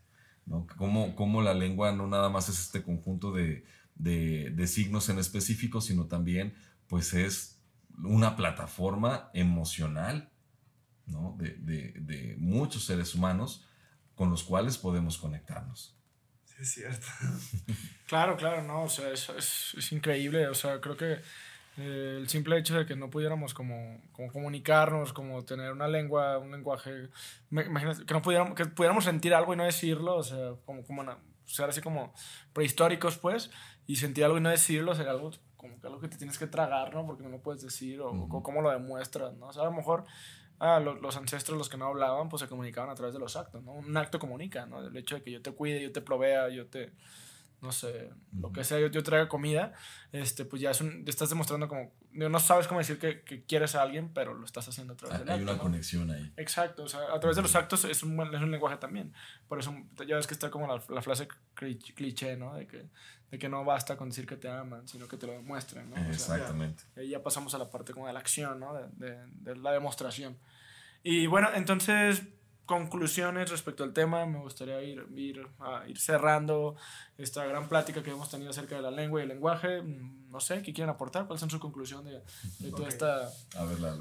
¿no? 0.45 0.67
Como, 0.77 1.15
como 1.15 1.41
la 1.41 1.55
lengua 1.55 1.93
no 1.93 2.09
nada 2.09 2.29
más 2.29 2.49
es 2.49 2.59
este 2.61 2.83
conjunto 2.83 3.33
de, 3.33 3.65
de 3.95 4.67
signos 4.67 5.09
en 5.09 5.21
específico, 5.21 5.81
sino 5.81 6.07
también, 6.07 6.55
pues 6.89 7.15
es 7.15 7.61
una 8.03 8.35
plataforma 8.35 9.31
emocional, 9.35 10.31
¿no? 11.07 11.37
De, 11.39 11.51
de, 11.59 11.93
de 12.01 12.35
muchos 12.39 12.85
seres 12.87 13.15
humanos 13.15 13.65
con 14.23 14.31
los 14.31 14.45
cuales 14.45 14.79
podemos 14.79 15.19
conectarnos. 15.19 15.97
Sí, 16.45 16.55
es 16.61 16.75
cierto. 16.75 17.07
claro, 18.07 18.37
claro, 18.37 18.63
no, 18.63 18.85
o 18.85 18.89
sea, 18.89 19.11
es, 19.11 19.29
es, 19.31 19.75
es 19.77 19.91
increíble, 19.91 20.47
o 20.47 20.55
sea, 20.55 20.81
creo 20.81 20.97
que 20.97 21.15
eh, 21.77 22.19
el 22.21 22.29
simple 22.29 22.57
hecho 22.57 22.79
de 22.79 22.87
que 22.87 22.95
no 22.95 23.11
pudiéramos 23.11 23.53
como, 23.53 24.01
como, 24.13 24.31
comunicarnos, 24.31 25.13
como 25.13 25.45
tener 25.45 25.73
una 25.73 25.89
lengua, 25.89 26.39
un 26.39 26.53
lenguaje, 26.53 27.09
imagínate, 27.51 28.07
que 28.07 28.15
no 28.15 28.23
pudiéramos, 28.23 28.55
que 28.55 28.65
pudiéramos 28.67 29.03
sentir 29.03 29.35
algo 29.35 29.55
y 29.55 29.57
no 29.57 29.65
decirlo, 29.65 30.19
o 30.19 30.23
sea, 30.23 30.53
como, 30.67 30.85
como 30.85 31.05
ser 31.45 31.69
así 31.69 31.81
como 31.81 32.15
prehistóricos, 32.53 33.19
pues, 33.19 33.51
y 33.89 33.97
sentir 33.97 34.25
algo 34.25 34.39
y 34.39 34.41
no 34.41 34.51
decirlo, 34.51 34.95
sería 34.95 35.11
algo 35.11 35.33
como 35.57 35.81
que 35.81 35.89
algo 35.89 35.99
que 35.99 36.07
te 36.07 36.17
tienes 36.17 36.39
que 36.39 36.47
tragar, 36.47 36.95
¿no? 36.95 37.05
Porque 37.05 37.25
no 37.25 37.29
lo 37.29 37.43
puedes 37.43 37.61
decir, 37.63 38.01
o, 38.03 38.13
o 38.13 38.43
cómo 38.45 38.63
lo 38.63 38.71
demuestras, 38.71 39.35
¿no? 39.35 39.49
O 39.49 39.53
sea, 39.53 39.63
a 39.63 39.67
lo 39.67 39.73
mejor 39.73 40.07
ah, 40.63 40.81
los, 40.81 41.01
los, 41.03 41.17
ancestros, 41.17 41.59
los 41.59 41.69
que 41.69 41.77
no 41.77 41.87
hablaban, 41.87 42.29
pues 42.29 42.41
se 42.41 42.49
comunicaban 42.49 42.89
a 42.89 42.95
través 42.95 43.13
de 43.13 43.19
los 43.19 43.37
actos, 43.37 43.63
¿no? 43.63 43.73
Un 43.73 43.97
acto 43.97 44.19
comunica, 44.19 44.65
¿no? 44.65 44.87
El 44.87 44.97
hecho 44.97 45.17
de 45.17 45.23
que 45.23 45.33
yo 45.33 45.43
te 45.43 45.53
cuide, 45.53 45.83
yo 45.83 45.93
te 45.93 46.01
provea, 46.01 46.49
yo 46.49 46.67
te, 46.67 46.93
no 47.63 47.71
sé, 47.71 48.11
lo 48.39 48.53
que 48.53 48.65
sea, 48.65 48.81
yo, 48.81 48.89
yo 48.89 49.05
traiga 49.05 49.29
comida, 49.29 49.73
este, 50.11 50.45
pues 50.45 50.61
ya 50.61 50.73
es 50.73 50.81
un, 50.81 51.05
estás 51.07 51.29
demostrando 51.31 51.69
como, 51.69 51.93
no 52.11 52.41
sabes 52.41 52.67
cómo 52.67 52.81
decir 52.81 52.99
que, 52.99 53.23
que 53.23 53.45
quieres 53.45 53.77
a 53.77 53.83
alguien, 53.83 54.13
pero 54.13 54.35
lo 54.35 54.45
estás 54.45 54.69
haciendo 54.69 54.95
a 54.95 54.97
través 54.97 55.21
del 55.21 55.29
acto. 55.29 55.39
Hay 55.39 55.43
una 55.45 55.59
conexión 55.59 56.11
ahí. 56.11 56.33
Exacto, 56.37 56.83
o 56.83 56.89
sea, 56.89 57.01
a 57.15 57.21
través 57.21 57.37
de 57.37 57.43
los 57.43 57.55
actos 57.55 57.85
es 57.85 58.03
un, 58.03 58.21
es 58.35 58.41
un 58.41 58.51
lenguaje 58.51 58.79
también. 58.79 59.15
Por 59.47 59.61
eso 59.61 59.75
ya 60.07 60.17
ves 60.17 60.27
que 60.27 60.35
está 60.35 60.51
como 60.51 60.67
la, 60.67 60.83
la 60.89 61.03
frase 61.03 61.29
cliché, 61.55 62.37
¿no? 62.37 62.55
De 62.55 62.67
que, 62.67 62.89
de 63.31 63.39
que 63.39 63.49
no 63.49 63.65
basta 63.65 63.97
con 63.97 64.09
decir 64.09 64.27
que 64.27 64.37
te 64.37 64.49
aman, 64.49 64.89
sino 64.89 65.07
que 65.07 65.17
te 65.17 65.29
lo 65.29 65.35
demuestren, 65.35 65.89
¿no? 65.89 65.97
Exactamente. 66.11 66.83
y 66.97 67.11
ya 67.11 67.23
pasamos 67.23 67.55
a 67.55 67.59
la 67.59 67.71
parte 67.71 67.93
como 67.93 68.09
de 68.09 68.13
la 68.13 68.19
acción, 68.19 68.59
¿no? 68.59 68.75
De, 68.75 68.89
de, 68.97 69.19
de 69.27 69.57
la 69.57 69.71
demostración. 69.71 70.37
Y 71.05 71.27
bueno, 71.29 71.49
entonces, 71.55 72.23
conclusiones 72.73 73.51
respecto 73.51 73.85
al 73.85 73.93
tema, 73.93 74.25
me 74.25 74.39
gustaría 74.39 74.83
ir, 74.83 75.07
ir, 75.15 75.47
a 75.59 75.87
ir 75.87 75.99
cerrando 75.99 76.75
esta 77.19 77.45
gran 77.45 77.69
plática 77.69 78.03
que 78.03 78.11
hemos 78.11 78.31
tenido 78.31 78.51
acerca 78.51 78.77
de 78.77 78.83
la 78.83 78.91
lengua 78.91 79.21
y 79.21 79.25
el 79.25 79.29
lenguaje. 79.29 79.83
No 79.83 80.41
sé, 80.41 80.63
¿qué 80.63 80.73
quieren 80.73 80.89
aportar? 80.89 81.27
¿Cuál 81.27 81.39
es 81.39 81.51
su 81.51 81.61
conclusión 81.61 82.03
de, 82.07 82.23
de 82.61 82.71
toda 82.71 82.89
esta 82.89 83.31
a 83.57 83.65
ver, 83.67 83.79
la, 83.81 83.95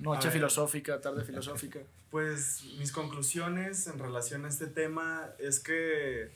noche 0.00 0.30
filosófica, 0.30 1.00
tarde 1.00 1.24
filosófica? 1.24 1.80
Pues 2.10 2.64
mis 2.78 2.90
conclusiones 2.90 3.86
en 3.86 3.98
relación 3.98 4.46
a 4.46 4.48
este 4.48 4.66
tema 4.66 5.28
es 5.38 5.60
que, 5.60 6.30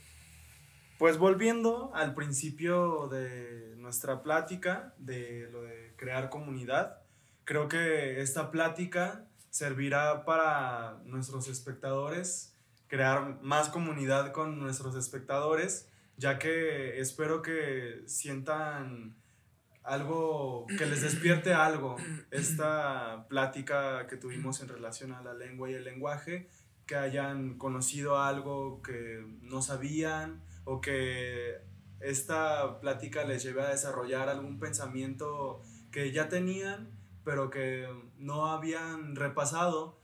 pues 0.99 1.17
volviendo 1.17 1.91
al 1.95 2.15
principio 2.15 3.09
de 3.09 3.75
nuestra 3.79 4.23
plática, 4.23 4.93
de 4.99 5.49
lo 5.51 5.63
de 5.63 5.95
crear 5.97 6.29
comunidad, 6.29 6.99
creo 7.45 7.69
que 7.69 8.21
esta 8.21 8.51
plática 8.51 9.25
servirá 9.53 10.25
para 10.25 11.03
nuestros 11.05 11.47
espectadores, 11.47 12.57
crear 12.89 13.39
más 13.43 13.69
comunidad 13.69 14.33
con 14.33 14.59
nuestros 14.59 14.97
espectadores, 14.97 15.91
ya 16.17 16.39
que 16.39 16.99
espero 17.01 17.43
que 17.43 18.03
sientan 18.07 19.15
algo, 19.83 20.67
que 20.79 20.87
les 20.87 21.03
despierte 21.03 21.53
algo 21.53 21.97
esta 22.31 23.27
plática 23.29 24.07
que 24.07 24.17
tuvimos 24.17 24.63
en 24.63 24.69
relación 24.69 25.13
a 25.13 25.23
la 25.23 25.35
lengua 25.35 25.71
y 25.71 25.75
el 25.75 25.85
lenguaje, 25.85 26.49
que 26.87 26.97
hayan 26.97 27.59
conocido 27.59 28.19
algo 28.19 28.81
que 28.81 29.23
no 29.43 29.61
sabían 29.61 30.43
o 30.65 30.81
que 30.81 31.59
esta 32.01 32.81
plática 32.81 33.25
les 33.25 33.43
lleve 33.43 33.61
a 33.61 33.69
desarrollar 33.69 34.31
algún 34.31 34.59
pensamiento 34.59 35.61
que 35.91 36.11
ya 36.11 36.31
tenían 36.31 37.02
pero 37.25 37.51
que 37.51 37.89
no 38.17 38.47
habían 38.47 39.17
repasado, 39.17 39.99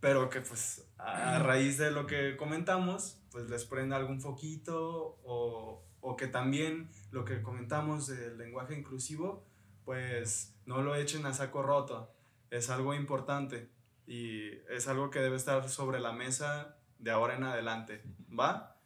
pero 0.00 0.30
que 0.30 0.40
pues 0.40 0.86
a 0.98 1.38
raíz 1.38 1.78
de 1.78 1.90
lo 1.90 2.06
que 2.06 2.36
comentamos, 2.36 3.20
pues 3.30 3.48
les 3.48 3.64
prenda 3.64 3.96
algún 3.96 4.20
foquito 4.20 5.18
o, 5.24 5.84
o 6.00 6.16
que 6.16 6.26
también 6.26 6.90
lo 7.10 7.24
que 7.24 7.42
comentamos 7.42 8.08
del 8.08 8.36
lenguaje 8.38 8.76
inclusivo, 8.76 9.46
pues 9.84 10.54
no 10.66 10.82
lo 10.82 10.94
echen 10.94 11.26
a 11.26 11.34
saco 11.34 11.62
roto. 11.62 12.12
Es 12.50 12.68
algo 12.70 12.94
importante 12.94 13.70
y 14.06 14.50
es 14.68 14.88
algo 14.88 15.10
que 15.10 15.20
debe 15.20 15.36
estar 15.36 15.68
sobre 15.68 16.00
la 16.00 16.12
mesa 16.12 16.76
de 16.98 17.10
ahora 17.10 17.36
en 17.36 17.44
adelante, 17.44 18.02
¿va? 18.28 18.76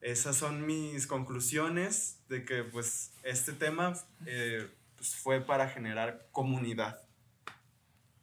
Esas 0.00 0.36
son 0.36 0.66
mis 0.66 1.06
conclusiones 1.06 2.24
de 2.28 2.44
que 2.44 2.64
pues 2.64 3.12
este 3.22 3.52
tema 3.52 3.94
eh, 4.26 4.68
pues, 4.96 5.14
fue 5.14 5.40
para 5.40 5.68
generar 5.68 6.28
comunidad 6.32 7.00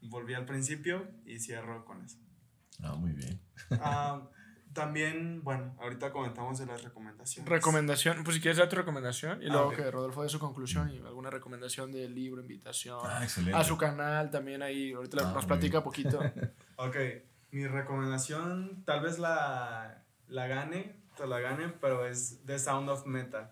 volví 0.01 0.33
al 0.33 0.45
principio 0.45 1.07
y 1.25 1.39
cierro 1.39 1.85
con 1.85 2.03
eso. 2.03 2.17
Ah, 2.81 2.95
muy 2.95 3.11
bien. 3.11 3.39
Ah, 3.71 4.21
también, 4.73 5.43
bueno, 5.43 5.75
ahorita 5.79 6.11
comentamos 6.11 6.59
de 6.59 6.65
las 6.65 6.83
recomendaciones. 6.83 7.49
Recomendación, 7.49 8.23
pues 8.23 8.35
si 8.35 8.41
quieres 8.41 8.57
dar 8.57 8.69
tu 8.69 8.75
recomendación 8.75 9.41
y 9.41 9.47
ah, 9.47 9.53
luego 9.53 9.71
que 9.71 9.89
Rodolfo 9.91 10.23
dé 10.23 10.29
su 10.29 10.39
conclusión 10.39 10.89
y 10.89 10.97
alguna 10.97 11.29
recomendación 11.29 11.91
de 11.91 12.07
libro, 12.07 12.41
invitación 12.41 12.99
ah, 13.03 13.25
a 13.53 13.63
su 13.63 13.77
canal 13.77 14.29
también 14.29 14.61
ahí, 14.61 14.93
ahorita 14.93 15.33
nos 15.33 15.45
platica 15.45 15.83
poquito. 15.83 16.19
ok, 16.77 16.95
mi 17.51 17.67
recomendación 17.67 18.83
tal 18.85 19.01
vez 19.01 19.19
la, 19.19 20.03
la 20.27 20.47
gane, 20.47 20.95
te 21.17 21.27
la 21.27 21.39
gane, 21.39 21.69
pero 21.81 22.05
es 22.05 22.41
The 22.45 22.59
Sound 22.59 22.89
of 22.89 23.05
Metal. 23.05 23.51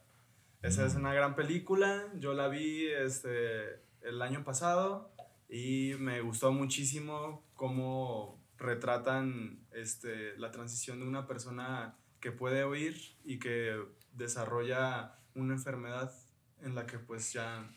Esa 0.62 0.86
es 0.86 0.95
mm. 0.95 1.00
una 1.00 1.14
gran 1.14 1.36
película, 1.36 2.06
yo 2.16 2.34
la 2.34 2.48
vi 2.48 2.88
este, 2.88 3.82
el 4.02 4.22
año 4.22 4.43
pasado 4.43 5.12
y 5.50 5.93
me 6.00 6.22
gustó 6.22 6.52
muchísimo 6.52 7.43
cómo 7.54 8.41
retratan 8.58 9.66
este, 9.72 10.38
la 10.38 10.52
transición 10.52 11.00
de 11.00 11.08
una 11.08 11.28
persona 11.28 11.98
que 12.20 12.32
puede 12.32 12.64
oír 12.64 13.16
y 13.24 13.39
que 13.39 13.80
desarrolla 14.14 15.20
una 15.36 15.54
enfermedad 15.54 16.12
en 16.62 16.76
la 16.76 16.86
que 16.86 16.98
pues 16.98 17.34
ya 17.34 17.70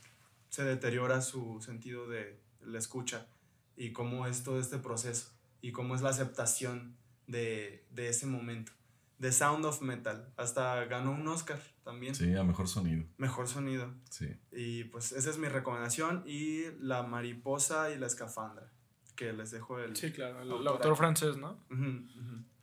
se 0.48 0.64
deteriora 0.64 1.20
su 1.20 1.60
sentido 1.60 2.08
de 2.08 2.40
la 2.60 2.78
escucha 2.78 3.28
y 3.76 3.92
cómo 3.92 4.26
es 4.26 4.42
todo 4.42 4.58
este 4.58 4.78
proceso 4.78 5.30
y 5.60 5.72
cómo 5.72 5.94
es 5.94 6.00
la 6.00 6.10
aceptación 6.10 6.96
de, 7.26 7.86
de 7.90 8.08
ese 8.08 8.26
momento. 8.26 8.72
The 9.20 9.32
Sound 9.32 9.64
of 9.64 9.82
Metal. 9.82 10.32
Hasta 10.36 10.84
ganó 10.86 11.12
un 11.12 11.26
Oscar 11.28 11.60
también. 11.84 12.14
Sí, 12.14 12.34
a 12.34 12.42
mejor 12.42 12.68
sonido. 12.68 13.04
Mejor 13.18 13.48
sonido. 13.48 13.92
Sí. 14.10 14.28
Y 14.52 14.84
pues 14.84 15.12
esa 15.12 15.30
es 15.30 15.38
mi 15.38 15.48
recomendación. 15.48 16.22
Y 16.26 16.64
La 16.80 17.02
Mariposa 17.02 17.90
y 17.90 17.98
la 17.98 18.06
Escafandra. 18.06 18.72
Que 19.16 19.32
les 19.32 19.50
dejo 19.50 19.78
el. 19.78 19.94
Sí, 19.96 20.12
claro, 20.12 20.42
el, 20.42 20.66
autor 20.66 20.96
francés, 20.96 21.36
¿no? 21.36 21.62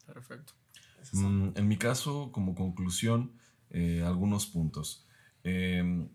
Perfecto. 0.06 0.54
Mm, 1.14 1.50
en 1.56 1.68
mi 1.68 1.78
caso, 1.78 2.32
como 2.32 2.56
conclusión, 2.56 3.34
eh, 3.70 4.04
algunos 4.04 4.48
puntos. 4.48 5.08
Em, 5.44 6.10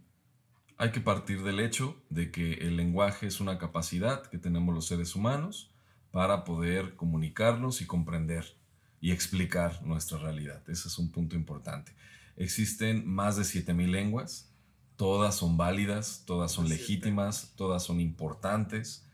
hay 0.76 0.90
que 0.90 1.00
partir 1.00 1.42
del 1.44 1.60
hecho 1.60 2.02
de 2.10 2.32
que 2.32 2.54
el 2.54 2.76
lenguaje 2.76 3.28
es 3.28 3.40
una 3.40 3.58
capacidad 3.58 4.26
que 4.26 4.38
tenemos 4.38 4.74
los 4.74 4.86
seres 4.86 5.14
humanos 5.14 5.72
para 6.10 6.42
poder 6.44 6.96
comunicarnos 6.96 7.80
y 7.80 7.86
comprender 7.86 8.56
y 9.02 9.10
explicar 9.10 9.82
nuestra 9.84 10.16
realidad. 10.16 10.62
Ese 10.68 10.86
es 10.86 10.96
un 10.96 11.10
punto 11.10 11.34
importante. 11.34 11.92
Existen 12.36 13.06
más 13.06 13.36
de 13.36 13.42
7.000 13.42 13.90
lenguas, 13.90 14.48
todas 14.96 15.34
son 15.34 15.56
válidas, 15.56 16.22
todas 16.24 16.52
son 16.52 16.68
legítimas, 16.68 17.52
todas 17.56 17.82
son 17.82 18.00
importantes. 18.00 19.04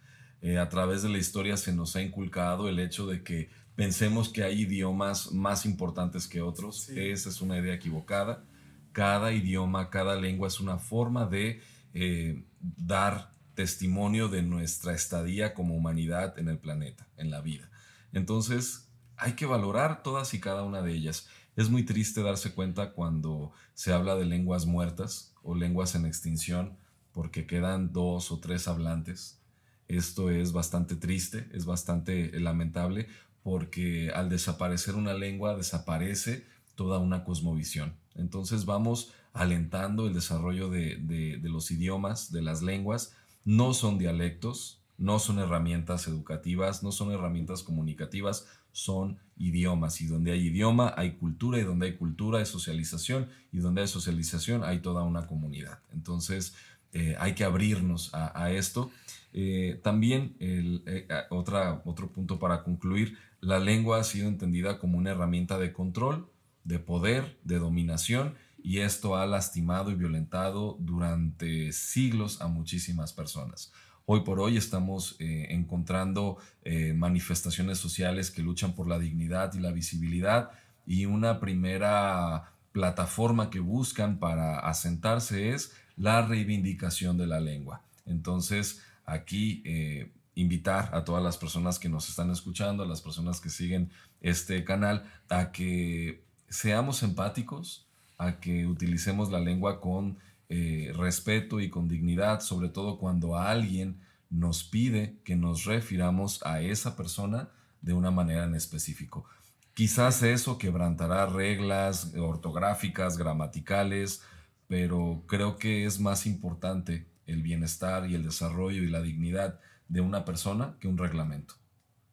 Eh, 0.42 0.58
a 0.58 0.68
través 0.68 1.02
de 1.02 1.08
la 1.08 1.16
historia 1.16 1.56
se 1.56 1.72
nos 1.72 1.96
ha 1.96 2.02
inculcado 2.02 2.68
el 2.68 2.78
hecho 2.78 3.06
de 3.06 3.22
que 3.24 3.48
pensemos 3.76 4.28
que 4.28 4.44
hay 4.44 4.60
idiomas 4.60 5.32
más 5.32 5.64
importantes 5.64 6.28
que 6.28 6.42
otros. 6.42 6.90
Esa 6.90 7.30
es 7.30 7.40
una 7.40 7.58
idea 7.58 7.74
equivocada. 7.74 8.44
Cada 8.92 9.32
idioma, 9.32 9.88
cada 9.88 10.16
lengua 10.16 10.48
es 10.48 10.60
una 10.60 10.78
forma 10.78 11.24
de 11.24 11.62
eh, 11.94 12.44
dar 12.60 13.30
testimonio 13.54 14.28
de 14.28 14.42
nuestra 14.42 14.92
estadía 14.92 15.54
como 15.54 15.74
humanidad 15.74 16.38
en 16.38 16.48
el 16.48 16.58
planeta, 16.58 17.08
en 17.16 17.30
la 17.30 17.40
vida. 17.40 17.70
Entonces, 18.12 18.87
hay 19.18 19.32
que 19.32 19.46
valorar 19.46 20.02
todas 20.02 20.32
y 20.34 20.40
cada 20.40 20.62
una 20.62 20.82
de 20.82 20.94
ellas. 20.94 21.28
Es 21.56 21.70
muy 21.70 21.84
triste 21.84 22.22
darse 22.22 22.54
cuenta 22.54 22.92
cuando 22.92 23.52
se 23.74 23.92
habla 23.92 24.14
de 24.14 24.24
lenguas 24.24 24.66
muertas 24.66 25.34
o 25.42 25.54
lenguas 25.54 25.94
en 25.94 26.06
extinción 26.06 26.78
porque 27.12 27.46
quedan 27.46 27.92
dos 27.92 28.30
o 28.30 28.38
tres 28.38 28.68
hablantes. 28.68 29.40
Esto 29.88 30.30
es 30.30 30.52
bastante 30.52 30.94
triste, 30.94 31.48
es 31.52 31.64
bastante 31.64 32.38
lamentable 32.38 33.08
porque 33.42 34.12
al 34.14 34.28
desaparecer 34.28 34.94
una 34.94 35.14
lengua 35.14 35.56
desaparece 35.56 36.46
toda 36.74 36.98
una 36.98 37.24
cosmovisión. 37.24 37.96
Entonces 38.14 38.66
vamos 38.66 39.12
alentando 39.32 40.06
el 40.06 40.14
desarrollo 40.14 40.68
de, 40.68 41.40
los 41.42 41.70
idiomas, 41.70 42.30
de 42.30 42.42
las 42.42 42.62
lenguas. 42.62 43.14
No 43.44 43.74
son 43.74 43.98
dialectos, 43.98 44.77
no 44.98 45.20
son 45.20 45.38
herramientas 45.38 46.08
educativas, 46.08 46.82
no 46.82 46.92
son 46.92 47.12
herramientas 47.12 47.62
comunicativas, 47.62 48.46
son 48.72 49.18
idiomas. 49.36 50.00
Y 50.00 50.06
donde 50.06 50.32
hay 50.32 50.48
idioma 50.48 50.92
hay 50.96 51.12
cultura, 51.12 51.58
y 51.58 51.62
donde 51.62 51.86
hay 51.86 51.96
cultura 51.96 52.40
hay 52.40 52.46
socialización, 52.46 53.28
y 53.52 53.58
donde 53.58 53.82
hay 53.82 53.88
socialización 53.88 54.64
hay 54.64 54.80
toda 54.80 55.04
una 55.04 55.26
comunidad. 55.26 55.78
Entonces 55.92 56.54
eh, 56.92 57.16
hay 57.18 57.34
que 57.34 57.44
abrirnos 57.44 58.10
a, 58.12 58.50
esto. 58.50 58.90
Eh, 59.32 59.80
también 59.84 60.36
eh, 60.40 61.06
otra, 61.30 61.80
otro 61.84 62.10
punto 62.10 62.38
para 62.38 62.64
concluir, 62.64 63.16
la 63.40 63.60
lengua 63.60 64.00
ha 64.00 64.04
sido 64.04 64.26
entendida 64.26 64.78
como 64.78 64.98
una 64.98 65.10
herramienta 65.10 65.58
de 65.58 65.72
control, 65.72 66.28
de 66.64 66.80
poder, 66.80 67.38
de 67.44 67.58
dominación, 67.58 68.34
y 68.60 68.78
esto 68.80 69.16
ha 69.16 69.26
lastimado 69.26 69.92
y 69.92 69.94
violentado 69.94 70.76
durante 70.80 71.72
siglos 71.72 72.40
a 72.40 72.48
muchísimas 72.48 73.12
personas. 73.12 73.72
Hoy 74.10 74.20
por 74.20 74.40
hoy 74.40 74.56
estamos 74.56 75.16
eh, 75.18 75.48
encontrando 75.50 76.38
eh, 76.64 76.94
manifestaciones 76.94 77.76
sociales 77.76 78.30
que 78.30 78.40
luchan 78.40 78.72
por 78.72 78.88
la 78.88 78.98
dignidad 78.98 79.52
y 79.52 79.60
la 79.60 79.70
visibilidad 79.70 80.48
y 80.86 81.04
una 81.04 81.40
primera 81.40 82.54
plataforma 82.72 83.50
que 83.50 83.60
buscan 83.60 84.18
para 84.18 84.60
asentarse 84.60 85.50
es 85.50 85.72
la 85.98 86.22
reivindicación 86.22 87.18
de 87.18 87.26
la 87.26 87.38
lengua. 87.38 87.82
Entonces, 88.06 88.80
aquí 89.04 89.60
eh, 89.66 90.10
invitar 90.34 90.88
a 90.94 91.04
todas 91.04 91.22
las 91.22 91.36
personas 91.36 91.78
que 91.78 91.90
nos 91.90 92.08
están 92.08 92.30
escuchando, 92.30 92.84
a 92.84 92.86
las 92.86 93.02
personas 93.02 93.42
que 93.42 93.50
siguen 93.50 93.90
este 94.22 94.64
canal, 94.64 95.04
a 95.28 95.52
que 95.52 96.22
seamos 96.48 97.02
empáticos, 97.02 97.84
a 98.16 98.40
que 98.40 98.66
utilicemos 98.66 99.30
la 99.30 99.38
lengua 99.38 99.82
con 99.82 100.16
eh, 100.48 100.92
respeto 100.96 101.60
y 101.60 101.68
con 101.68 101.88
dignidad, 101.88 102.40
sobre 102.40 102.68
todo 102.68 102.98
cuando 102.98 103.36
alguien 103.36 104.00
nos 104.30 104.64
pide 104.64 105.18
que 105.24 105.36
nos 105.36 105.64
refiramos 105.64 106.44
a 106.44 106.60
esa 106.60 106.96
persona 106.96 107.50
de 107.82 107.92
una 107.92 108.10
manera 108.10 108.44
en 108.44 108.54
específico. 108.54 109.26
Quizás 109.74 110.22
eso 110.22 110.58
quebrantará 110.58 111.26
reglas 111.26 112.12
ortográficas, 112.16 113.16
gramaticales, 113.16 114.22
pero 114.66 115.22
creo 115.26 115.56
que 115.56 115.84
es 115.84 116.00
más 116.00 116.26
importante 116.26 117.06
el 117.26 117.42
bienestar 117.42 118.08
y 118.10 118.14
el 118.14 118.24
desarrollo 118.24 118.82
y 118.82 118.88
la 118.88 119.02
dignidad 119.02 119.60
de 119.88 120.00
una 120.00 120.24
persona 120.24 120.76
que 120.80 120.88
un 120.88 120.98
reglamento. 120.98 121.54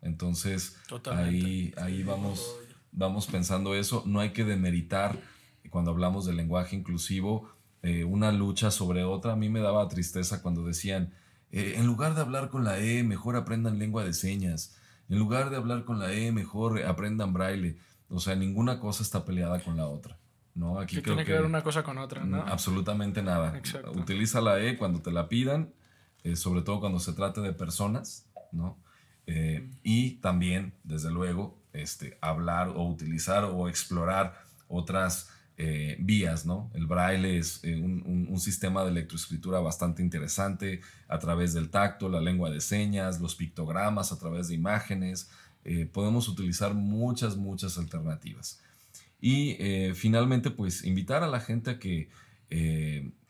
Entonces, 0.01 0.77
ahí, 1.11 1.73
ahí 1.77 2.03
vamos, 2.03 2.55
vamos 2.91 3.25
pensando 3.27 3.75
eso. 3.75 4.03
No 4.05 4.19
hay 4.19 4.31
que 4.31 4.43
demeritar 4.43 5.17
cuando 5.71 5.91
hablamos 5.91 6.25
del 6.25 6.37
lenguaje 6.37 6.75
inclusivo, 6.75 7.49
eh, 7.85 8.03
una 8.03 8.31
lucha 8.31 8.71
sobre 8.71 9.03
otra. 9.03 9.33
A 9.33 9.35
mí 9.35 9.47
me 9.47 9.59
daba 9.59 9.87
tristeza 9.87 10.41
cuando 10.41 10.65
decían, 10.65 11.13
eh, 11.51 11.75
en 11.77 11.85
lugar 11.85 12.15
de 12.15 12.21
hablar 12.21 12.49
con 12.49 12.63
la 12.63 12.79
E, 12.79 13.03
mejor 13.03 13.35
aprendan 13.35 13.77
lengua 13.77 14.03
de 14.03 14.13
señas. 14.13 14.75
En 15.07 15.19
lugar 15.19 15.51
de 15.51 15.57
hablar 15.57 15.85
con 15.85 15.99
la 15.99 16.11
E, 16.11 16.31
mejor 16.31 16.81
aprendan 16.83 17.31
braille. 17.31 17.77
O 18.09 18.19
sea, 18.19 18.35
ninguna 18.35 18.79
cosa 18.79 19.03
está 19.03 19.23
peleada 19.23 19.59
con 19.59 19.77
la 19.77 19.85
otra. 19.85 20.17
¿no? 20.55 20.79
Aquí 20.79 20.99
tiene 20.99 21.25
que, 21.25 21.33
ver 21.33 21.45
una 21.45 21.61
cosa 21.61 21.83
con 21.83 21.99
otra, 21.99 22.23
¿no? 22.23 22.41
Absolutamente 22.41 23.21
nada. 23.21 23.61
Utiliza 23.93 24.41
la 24.41 24.59
E 24.59 24.77
cuando 24.77 25.03
te 25.03 25.11
la 25.11 25.29
pidan, 25.29 25.71
eh, 26.23 26.35
sobre 26.35 26.63
todo 26.63 26.79
cuando 26.79 26.97
se 26.99 27.13
trate 27.13 27.41
de 27.41 27.53
personas, 27.53 28.27
¿no? 28.51 28.79
y 29.83 30.17
también, 30.17 30.75
desde 30.83 31.09
luego, 31.09 31.57
este, 31.73 32.17
hablar 32.21 32.69
o 32.69 32.83
utilizar 32.83 33.43
o 33.43 33.67
explorar 33.67 34.39
otras 34.67 35.34
eh, 35.57 35.95
vías, 35.99 36.45
¿no? 36.45 36.69
El 36.73 36.85
braille 36.85 37.37
es 37.37 37.61
eh, 37.63 37.77
un, 37.77 38.37
sistema 38.41 38.83
de 38.83 38.89
electroescritura 38.91 39.61
bastante 39.61 40.03
interesante 40.03 40.81
a 41.07 41.17
través 41.17 41.53
del 41.53 41.69
tacto, 41.69 42.09
la 42.09 42.19
lengua 42.19 42.49
de 42.49 42.59
señas, 42.59 43.21
los 43.21 43.35
pictogramas 43.35 44.11
a 44.11 44.19
través 44.19 44.49
de 44.49 44.55
imágenes. 44.55 45.29
Eh, 45.63 45.85
podemos 45.85 46.27
utilizar 46.27 46.73
muchas, 46.73 47.37
muchas 47.37 47.77
alternativas. 47.77 48.61
Y 49.21 49.55
finalmente, 49.95 50.51
pues 50.51 50.83
invitar 50.83 51.23
a 51.23 51.27
la 51.27 51.39
gente 51.39 51.71
a 51.71 51.79
que 51.79 52.09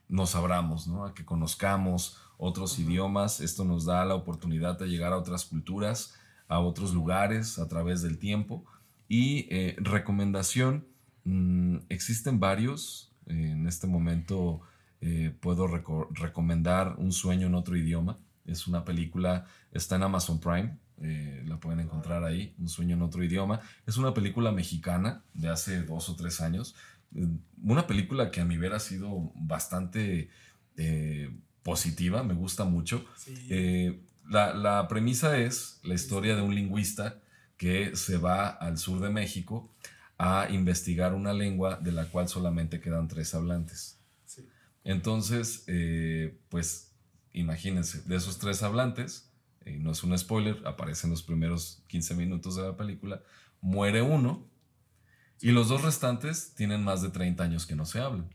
nos 0.10 0.36
abramos, 0.36 0.88
¿no? 0.88 1.06
A 1.06 1.14
que 1.14 1.24
conozcamos 1.24 2.18
otros 2.38 2.80
idiomas. 2.80 3.40
Esto 3.40 3.64
nos 3.64 3.86
da 3.86 4.04
la 4.04 4.16
oportunidad 4.16 4.78
de 4.78 4.88
llegar 4.88 5.14
a 5.14 5.18
otras 5.18 5.46
culturas, 5.46 6.16
a 6.50 6.60
otros 6.60 6.94
lugares 6.94 7.60
a 7.60 7.70
través 7.70 8.02
del 8.02 8.18
tiempo. 8.18 8.66
Y 9.08 9.48
recomendación, 9.78 10.86
Mm, 11.26 11.78
existen 11.90 12.40
varios. 12.40 13.12
en 13.28 13.68
este 13.68 13.88
momento 13.88 14.62
eh, 15.02 15.36
puedo 15.40 15.68
recomendar 15.68 16.96
Un 16.98 17.12
sueño 17.12 17.48
en 17.48 17.56
otro 17.56 17.76
idioma. 17.76 18.18
Es 18.46 18.68
una 18.68 18.86
película, 18.86 19.46
está 19.72 19.98
en 19.98 20.04
Amazon 20.04 20.40
Prime. 20.40 20.78
Eh, 21.02 21.44
la 21.46 21.60
pueden 21.60 21.82
encontrar 21.82 22.24
ahí, 22.24 22.56
Un 22.58 22.70
sueño 22.70 22.96
en 22.96 23.02
otro 23.02 23.24
idioma. 23.24 23.60
Es 23.86 23.98
una 23.98 24.14
película 24.14 24.52
mexicana 24.52 25.24
de 25.34 25.50
hace 25.50 25.84
dos 25.84 26.10
o 26.10 26.16
tres 26.16 26.42
años. 26.42 26.76
Eh, 27.16 27.28
una 27.62 27.86
película 27.88 28.32
que 28.32 28.42
a 28.42 28.46
mi 28.46 28.58
ver 28.58 28.74
ha 28.74 28.80
sido 28.80 29.32
bastante 29.36 30.30
positiva, 31.64 32.22
me 32.22 32.34
gusta 32.34 32.66
mucho. 32.66 33.06
La, 34.28 34.54
la, 34.54 34.88
premisa 34.88 35.38
es 35.38 35.80
la 35.84 35.94
historia 35.94 36.36
de 36.36 36.42
un 36.42 36.54
lingüista 36.54 37.22
que 37.58 37.96
se 37.96 38.18
va 38.18 38.48
al 38.48 38.78
sur 38.78 39.00
de 39.00 39.10
México 39.10 39.72
a 40.18 40.48
investigar 40.50 41.14
una 41.14 41.34
lengua 41.34 41.78
de 41.78 41.92
la 41.92 42.06
cual 42.06 42.28
solamente 42.28 42.80
quedan 42.80 43.08
tres 43.08 43.36
hablantes. 43.36 44.00
Entonces, 44.84 45.64
eh, 45.68 46.40
pues 46.50 46.94
imagínense, 47.34 48.02
de 48.04 48.16
esos 48.16 48.38
tres 48.38 48.64
hablantes, 48.64 49.32
y 49.66 49.78
no 49.78 49.92
es 49.92 50.04
un 50.04 50.18
spoiler, 50.18 50.62
aparece 50.66 51.08
en 51.08 51.12
los 51.12 51.24
primeros 51.24 51.84
15 51.88 52.16
minutos 52.16 52.56
de 52.56 52.64
la 52.64 52.78
película, 52.78 53.22
muere 53.62 54.02
uno 54.02 54.48
y 55.42 55.52
los 55.52 55.68
dos 55.68 55.82
restantes 55.82 56.54
tienen 56.54 56.84
más 56.84 57.02
de 57.02 57.10
30 57.10 57.44
años 57.44 57.66
que 57.66 57.76
no 57.76 57.86
se 57.86 58.00
hablan. 58.00 58.30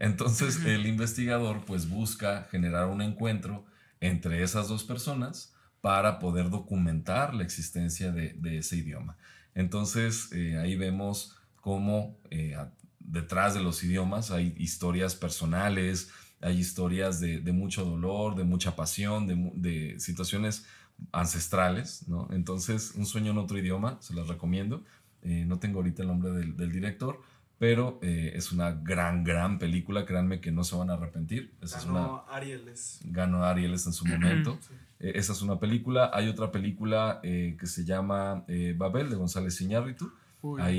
Entonces 0.00 0.64
el 0.64 0.86
investigador 0.86 1.64
pues 1.66 1.88
busca 1.88 2.48
generar 2.50 2.86
un 2.86 3.02
encuentro 3.02 3.66
entre 4.00 4.42
esas 4.42 4.68
dos 4.68 4.82
personas 4.82 5.54
para 5.82 6.18
poder 6.18 6.48
documentar 6.48 7.34
la 7.34 7.44
existencia 7.44 8.10
de 8.10 8.58
ese 8.58 8.76
idioma. 8.76 9.18
Entonces 9.54 10.30
eh, 10.32 10.58
ahí 10.58 10.76
vemos 10.76 11.36
cómo 11.60 12.18
eh, 12.30 12.56
detrás 12.98 13.54
de 13.54 13.62
los 13.62 13.82
idiomas 13.84 14.30
hay 14.30 14.54
historias 14.58 15.14
personales, 15.14 16.10
hay 16.40 16.58
historias 16.58 17.20
de, 17.20 17.40
mucho 17.52 17.84
dolor, 17.84 18.34
de 18.34 18.44
mucha 18.44 18.76
pasión, 18.76 19.26
de, 19.26 19.98
situaciones 19.98 20.66
ancestrales, 21.10 22.06
¿no? 22.06 22.28
Entonces, 22.32 22.92
Un 22.96 23.06
sueño 23.06 23.30
en 23.32 23.38
otro 23.38 23.58
idioma, 23.58 23.96
se 24.00 24.14
las 24.14 24.28
recomiendo. 24.28 24.84
Eh, 25.22 25.44
no 25.46 25.58
tengo 25.58 25.78
ahorita 25.78 26.02
el 26.02 26.08
nombre 26.08 26.32
del, 26.32 26.70
director, 26.70 27.22
pero 27.58 27.98
es 28.02 28.52
una 28.52 28.72
gran, 28.72 29.24
gran 29.24 29.58
película, 29.58 30.04
créanme 30.04 30.40
que 30.40 30.52
no 30.52 30.64
se 30.64 30.76
van 30.76 30.90
a 30.90 30.94
arrepentir. 30.94 31.54
Esa 31.62 31.80
ganó 31.80 32.26
Arieles. 32.28 33.00
Ganó 33.04 33.44
Arieles 33.44 33.86
en 33.86 33.94
su 33.94 34.04
momento. 34.04 34.58
Esa 35.14 35.32
es 35.32 35.42
una 35.42 35.58
película. 35.58 36.10
Hay 36.12 36.28
otra 36.28 36.50
película 36.50 37.20
eh, 37.22 37.56
que 37.58 37.66
se 37.66 37.84
llama 37.84 38.44
eh, 38.48 38.74
Babel 38.76 39.10
de 39.10 39.16
González 39.16 39.60
Iñárritu. 39.60 40.12
Ahí 40.58 40.78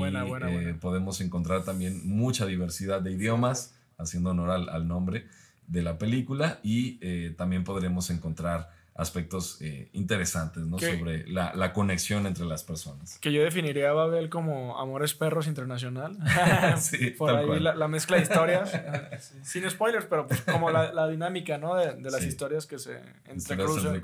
podemos 0.80 1.20
encontrar 1.20 1.64
también 1.64 2.08
mucha 2.08 2.46
diversidad 2.46 3.00
de 3.00 3.12
idiomas, 3.12 3.74
haciendo 3.98 4.30
honor 4.30 4.50
al, 4.50 4.86
nombre 4.86 5.26
de 5.66 5.82
la 5.82 5.98
película. 5.98 6.60
Y 6.62 6.98
también 7.34 7.64
podremos 7.64 8.10
encontrar 8.10 8.70
aspectos 8.96 9.58
interesantes 9.92 10.64
¿no? 10.64 10.78
sobre 10.78 11.26
la, 11.28 11.54
la, 11.54 11.72
conexión 11.72 12.26
entre 12.26 12.46
las 12.46 12.64
personas. 12.64 13.18
Que 13.18 13.30
yo 13.32 13.42
definiría 13.42 13.90
a 13.90 13.92
Babel 13.92 14.30
como 14.30 14.78
Amores 14.78 15.14
Perros 15.14 15.46
Internacional. 15.46 16.16
sí, 16.80 17.10
Por 17.18 17.34
ahí 17.34 17.60
la, 17.60 17.74
la, 17.74 17.88
mezcla 17.88 18.16
de 18.16 18.22
historias. 18.22 18.72
Sin 19.42 19.68
spoilers, 19.68 20.06
pero 20.06 20.26
pues 20.26 20.40
como 20.42 20.70
la, 20.70 20.92
la 20.92 21.08
dinámica 21.08 21.58
¿no? 21.58 21.74
de, 21.74 21.94
de 21.94 22.10
las 22.10 22.24
historias 22.24 22.66
que 22.66 22.78
se 22.78 23.00
entrecruzan. 23.26 23.96
Eh, 23.96 24.00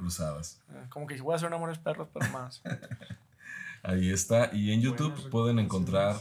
como 0.89 1.07
que 1.07 1.21
voy 1.21 1.33
a 1.33 1.37
hacer 1.37 1.53
Amores 1.53 1.79
Perros, 1.79 2.09
pero 2.13 2.31
más. 2.31 2.63
ahí 3.83 4.11
está. 4.11 4.51
Y 4.53 4.73
en 4.73 4.81
YouTube 4.81 5.31
pueden 5.31 5.59
encontrar 5.59 6.17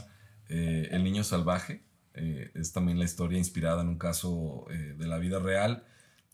eh, 0.50 0.90
El 0.92 1.04
Niño 1.04 1.24
Salvaje. 1.24 1.84
Eh, 2.14 2.52
es 2.56 2.74
también 2.74 3.00
la 3.00 3.06
historia 3.06 3.38
inspirada 3.38 3.82
en 3.82 3.88
un 3.88 3.98
caso 3.98 4.66
de 4.70 5.08
la 5.08 5.18
vida 5.18 5.40
real. 5.40 5.84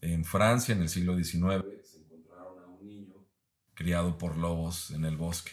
En 0.01 0.25
Francia, 0.25 0.75
en 0.75 0.81
el 0.81 0.89
siglo 0.89 1.15
XIX, 1.15 1.63
criado 3.77 4.17
por 4.17 4.37
lobos 4.37 4.89
en 4.89 5.05
el 5.05 5.17
bosque. 5.17 5.51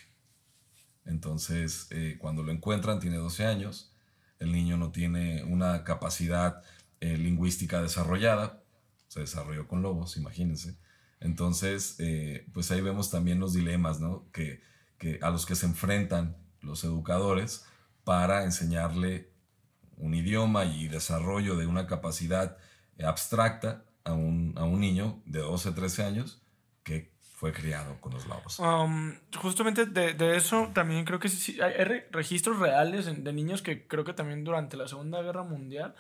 Entonces, 1.05 1.89
eh, 1.91 2.17
cuando 2.19 2.43
lo 2.43 2.53
encuentran, 2.53 2.99
tiene 2.99 3.19
12 3.19 3.45
años, 3.45 3.93
el 4.39 4.51
niño 4.51 4.79
no 4.79 4.93
tiene 4.93 5.45
una 5.45 5.85
capacidad 5.85 6.63
eh, 7.01 7.19
lingüística 7.19 7.83
desarrollada, 7.83 8.63
se 9.09 9.21
desarrolló 9.21 9.69
con 9.69 9.83
lobos, 9.83 10.17
imagínense. 10.17 10.79
Entonces, 11.21 11.97
eh, 11.99 12.47
pues 12.55 12.71
ahí 12.71 12.81
vemos 12.81 13.11
también 13.11 13.41
los 13.41 13.53
dilemas, 13.53 14.01
¿no? 14.01 14.27
Que, 14.33 14.63
que, 14.97 15.19
a 15.21 15.29
los 15.29 15.45
que 15.45 15.55
se 15.55 15.67
enfrentan 15.67 16.35
los 16.63 16.83
educadores 16.83 17.67
para 18.05 18.45
enseñarle 18.45 19.35
un 19.99 20.15
idioma 20.15 20.65
y 20.65 20.89
desarrollo 20.89 21.57
de 21.57 21.67
una 21.67 21.87
capacidad 21.87 22.57
abstracta 23.05 23.85
a 24.03 24.15
un, 24.15 24.55
a 24.57 24.65
un 24.65 24.81
niño 24.81 25.23
de 25.27 25.41
12, 25.41 25.73
13 25.73 26.05
años 26.05 26.43
que 26.85 27.14
fue 27.45 27.53
criado 27.53 28.01
con 28.01 28.15
los 28.15 28.27
lobos. 28.27 28.59
Um, 28.59 29.13
justamente 29.37 29.85
de, 29.85 30.15
de, 30.15 30.35
eso 30.35 30.71
también 30.73 31.05
creo 31.05 31.19
que 31.19 31.29
sí, 31.29 31.61
hay, 31.61 31.75
registros 32.11 32.59
reales 32.59 33.05
de, 33.05 33.33
niños 33.35 33.61
que 33.61 33.87
creo 33.87 34.03
que 34.03 34.15
también 34.15 34.45
durante 34.45 34.79
la 34.79 34.89
Segunda 34.89 35.21
Guerra 35.21 35.43
Mundial, 35.43 35.95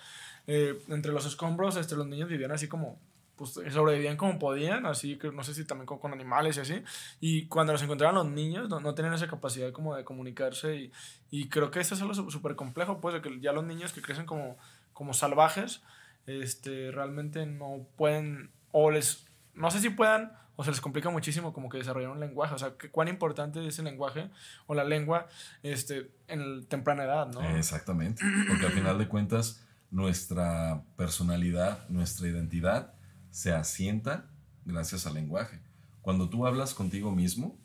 eh, 0.46 0.82
entre 0.88 1.12
los 1.12 1.26
escombros, 1.26 1.76
este, 1.76 1.96
los 1.96 2.06
niños 2.06 2.30
vivían 2.30 2.50
así 2.50 2.66
como 2.66 2.98
pues 3.36 3.50
sobrevivían 3.50 4.16
como 4.16 4.38
podían, 4.38 4.86
así 4.86 5.18
que 5.18 5.32
no 5.32 5.44
sé 5.44 5.52
si 5.52 5.66
también 5.66 5.84
con, 5.84 5.98
con 5.98 6.14
animales 6.14 6.56
y 6.56 6.60
así. 6.60 6.82
Y 7.20 7.46
cuando 7.48 7.74
los 7.74 7.82
encontraban 7.82 8.14
los 8.14 8.26
niños, 8.26 8.70
no, 8.70 8.80
no 8.80 8.94
tenían 8.94 9.12
esa 9.12 9.28
capacidad 9.28 9.70
como 9.70 9.94
de 9.94 10.02
comunicarse. 10.02 10.76
Y, 10.76 10.92
y 11.30 11.50
creo 11.50 11.70
que 11.70 11.80
eso 11.80 11.94
es 11.94 12.00
algo 12.00 12.14
súper 12.14 12.56
complejo, 12.56 13.02
pues, 13.02 13.16
de 13.16 13.20
que 13.20 13.38
ya 13.40 13.52
los 13.52 13.64
niños 13.64 13.92
que 13.92 14.00
crecen 14.00 14.24
como, 14.24 14.56
como 14.94 15.12
salvajes, 15.12 15.82
este, 16.24 16.90
realmente 16.90 17.44
no 17.44 17.86
pueden, 17.96 18.50
o 18.72 18.90
les, 18.90 19.26
no 19.52 19.70
sé 19.70 19.80
si 19.80 19.90
puedan, 19.90 20.32
o 20.56 20.64
se 20.64 20.70
les 20.70 20.80
complica 20.80 21.10
muchísimo 21.10 21.52
como 21.52 21.68
que 21.68 21.78
desarrollar 21.78 22.10
un 22.10 22.20
lenguaje. 22.20 22.54
O 22.54 22.58
sea, 22.58 22.76
que, 22.76 22.90
cuán 22.90 23.08
importante 23.08 23.66
es 23.66 23.78
el 23.78 23.86
lenguaje 23.86 24.30
o 24.66 24.74
la 24.74 24.84
lengua 24.84 25.26
este, 25.62 26.10
en 26.28 26.66
temprana 26.66 27.04
edad, 27.04 27.28
¿no? 27.28 27.40
Exactamente. 27.56 28.22
Porque 28.48 28.66
al 28.66 28.72
final 28.72 28.98
de 28.98 29.08
cuentas, 29.08 29.64
nuestra 29.90 30.84
personalidad, 30.96 31.88
nuestra 31.88 32.28
identidad 32.28 32.94
se 33.30 33.52
asienta 33.52 34.30
gracias 34.64 35.06
al 35.06 35.14
lenguaje. 35.14 35.60
Cuando 36.02 36.28
tú 36.28 36.46
hablas 36.46 36.74
contigo 36.74 37.10
mismo, 37.10 37.58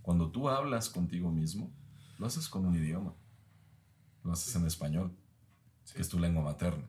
cuando 0.00 0.30
tú 0.30 0.48
hablas 0.48 0.88
contigo 0.88 1.30
mismo, 1.30 1.72
lo 2.18 2.26
haces 2.26 2.48
con 2.48 2.64
un 2.64 2.74
idioma. 2.74 3.14
Lo 4.24 4.32
haces 4.32 4.54
en 4.54 4.66
español, 4.66 5.16
que 5.92 6.00
es 6.00 6.08
tu 6.08 6.18
lengua 6.18 6.42
materna. 6.42 6.88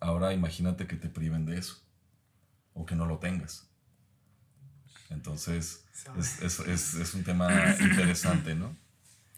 Ahora 0.00 0.32
imagínate 0.34 0.86
que 0.86 0.96
te 0.96 1.08
priven 1.08 1.46
de 1.46 1.58
eso, 1.58 1.76
o 2.74 2.84
que 2.84 2.96
no 2.96 3.06
lo 3.06 3.18
tengas. 3.18 3.71
Entonces, 5.12 5.84
es, 6.38 7.14
un 7.14 7.24
tema 7.24 7.48
interesante, 7.80 8.54
¿no? 8.54 8.76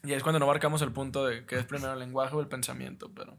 Y 0.02 0.12
es 0.12 0.22
cuando 0.22 0.38
no 0.38 0.44
abarcamos 0.44 0.82
el 0.82 0.92
punto 0.92 1.26
de 1.26 1.46
que 1.46 1.58
es 1.58 1.64
primero 1.64 1.92
el 1.92 1.98
lenguaje 1.98 2.34
o 2.34 2.40
el 2.40 2.48
pensamiento, 2.48 3.10
pero 3.14 3.38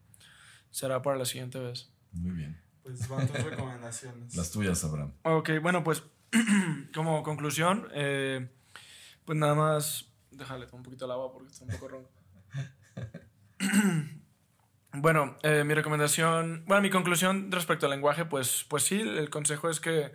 será 0.72 1.02
para 1.02 1.18
la 1.18 1.26
siguiente 1.26 1.60
vez. 1.60 1.90
Muy 2.12 2.32
bien. 2.32 2.60
Pues 2.84 3.08
van 3.08 3.28
tus 3.28 3.44
recomendaciones. 3.44 4.36
Las 4.36 4.52
tuyas, 4.52 4.84
Abraham. 4.84 5.14
Ok, 5.24 5.52
bueno, 5.62 5.84
pues 5.84 6.04
como 6.94 7.24
conclusión, 7.24 7.88
eh, 7.94 8.50
pues 9.26 9.38
nada 9.38 9.56
más. 9.56 10.06
Déjale, 10.32 10.68
un 10.72 10.84
poquito 10.84 11.06
el 11.06 11.12
agua 11.12 11.32
porque 11.32 11.52
está 11.52 11.66
un 11.66 11.72
poco 11.72 11.88
ronco. 11.88 12.12
bueno, 14.94 15.38
eh, 15.44 15.64
mi 15.64 15.74
recomendación. 15.74 16.64
Bueno, 16.68 16.82
mi 16.82 16.90
conclusión 16.90 17.52
respecto 17.52 17.86
al 17.86 17.92
lenguaje, 17.92 18.26
pues, 18.26 18.66
pues 18.68 18.84
sí, 18.84 19.00
el 19.00 19.30
consejo 19.30 19.70
es 19.70 19.80
que 19.80 20.12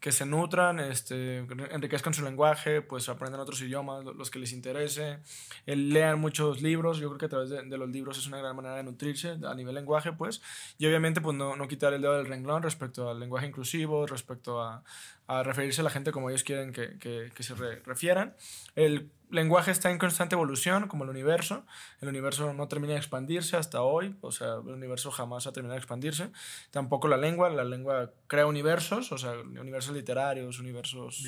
que 0.00 0.12
se 0.12 0.24
nutran, 0.24 0.80
este, 0.80 1.38
enriquezcan 1.38 2.14
su 2.14 2.24
lenguaje, 2.24 2.80
pues 2.80 3.08
aprendan 3.10 3.40
otros 3.40 3.60
idiomas, 3.60 4.02
los 4.04 4.30
que 4.30 4.38
les 4.38 4.52
interese, 4.52 5.18
lean 5.66 6.18
muchos 6.18 6.62
libros, 6.62 6.98
yo 6.98 7.08
creo 7.08 7.18
que 7.18 7.26
a 7.26 7.28
través 7.28 7.50
de, 7.50 7.62
los 7.76 7.88
libros 7.90 8.16
es 8.16 8.26
una 8.26 8.38
gran 8.38 8.56
manera 8.56 8.76
de 8.76 8.82
nutrirse 8.82 9.36
a 9.46 9.54
nivel 9.54 9.74
lenguaje, 9.74 10.12
pues, 10.12 10.40
y 10.78 10.86
obviamente 10.86 11.20
pues 11.20 11.36
no, 11.36 11.54
no 11.54 11.68
quitar 11.68 11.92
el 11.92 12.00
dedo 12.00 12.16
del 12.16 12.26
renglón 12.26 12.62
respecto 12.62 13.10
al 13.10 13.20
lenguaje 13.20 13.46
inclusivo, 13.46 14.06
respecto 14.06 14.62
a, 14.62 14.82
a 15.26 15.42
referirse 15.42 15.82
a 15.82 15.84
la 15.84 15.90
gente 15.90 16.12
como 16.12 16.30
ellos 16.30 16.44
quieren 16.44 16.72
que, 16.72 16.98
que, 16.98 17.30
que 17.34 17.42
se 17.42 17.54
refieran. 17.54 18.34
El 18.74 19.10
lenguaje 19.30 19.70
está 19.70 19.90
en 19.90 19.98
constante 19.98 20.34
evolución, 20.34 20.88
como 20.88 21.04
el 21.04 21.10
universo. 21.10 21.64
El 22.00 22.08
universo 22.08 22.52
no 22.52 22.68
termina 22.68 22.94
de 22.94 22.98
expandirse 22.98 23.56
hasta 23.56 23.82
hoy, 23.82 24.16
o 24.20 24.32
sea, 24.32 24.54
el 24.54 24.72
universo 24.74 25.10
jamás 25.10 25.46
ha 25.46 25.52
terminado 25.52 25.74
de 25.74 25.78
expandirse. 25.78 26.30
Tampoco 26.70 27.08
la 27.08 27.16
lengua, 27.16 27.48
la 27.50 27.64
lengua 27.64 28.10
crea 28.26 28.46
universos, 28.46 29.12
o 29.12 29.18
sea, 29.18 29.32
universos 29.32 29.94
literarios, 29.94 30.58
universos 30.58 31.24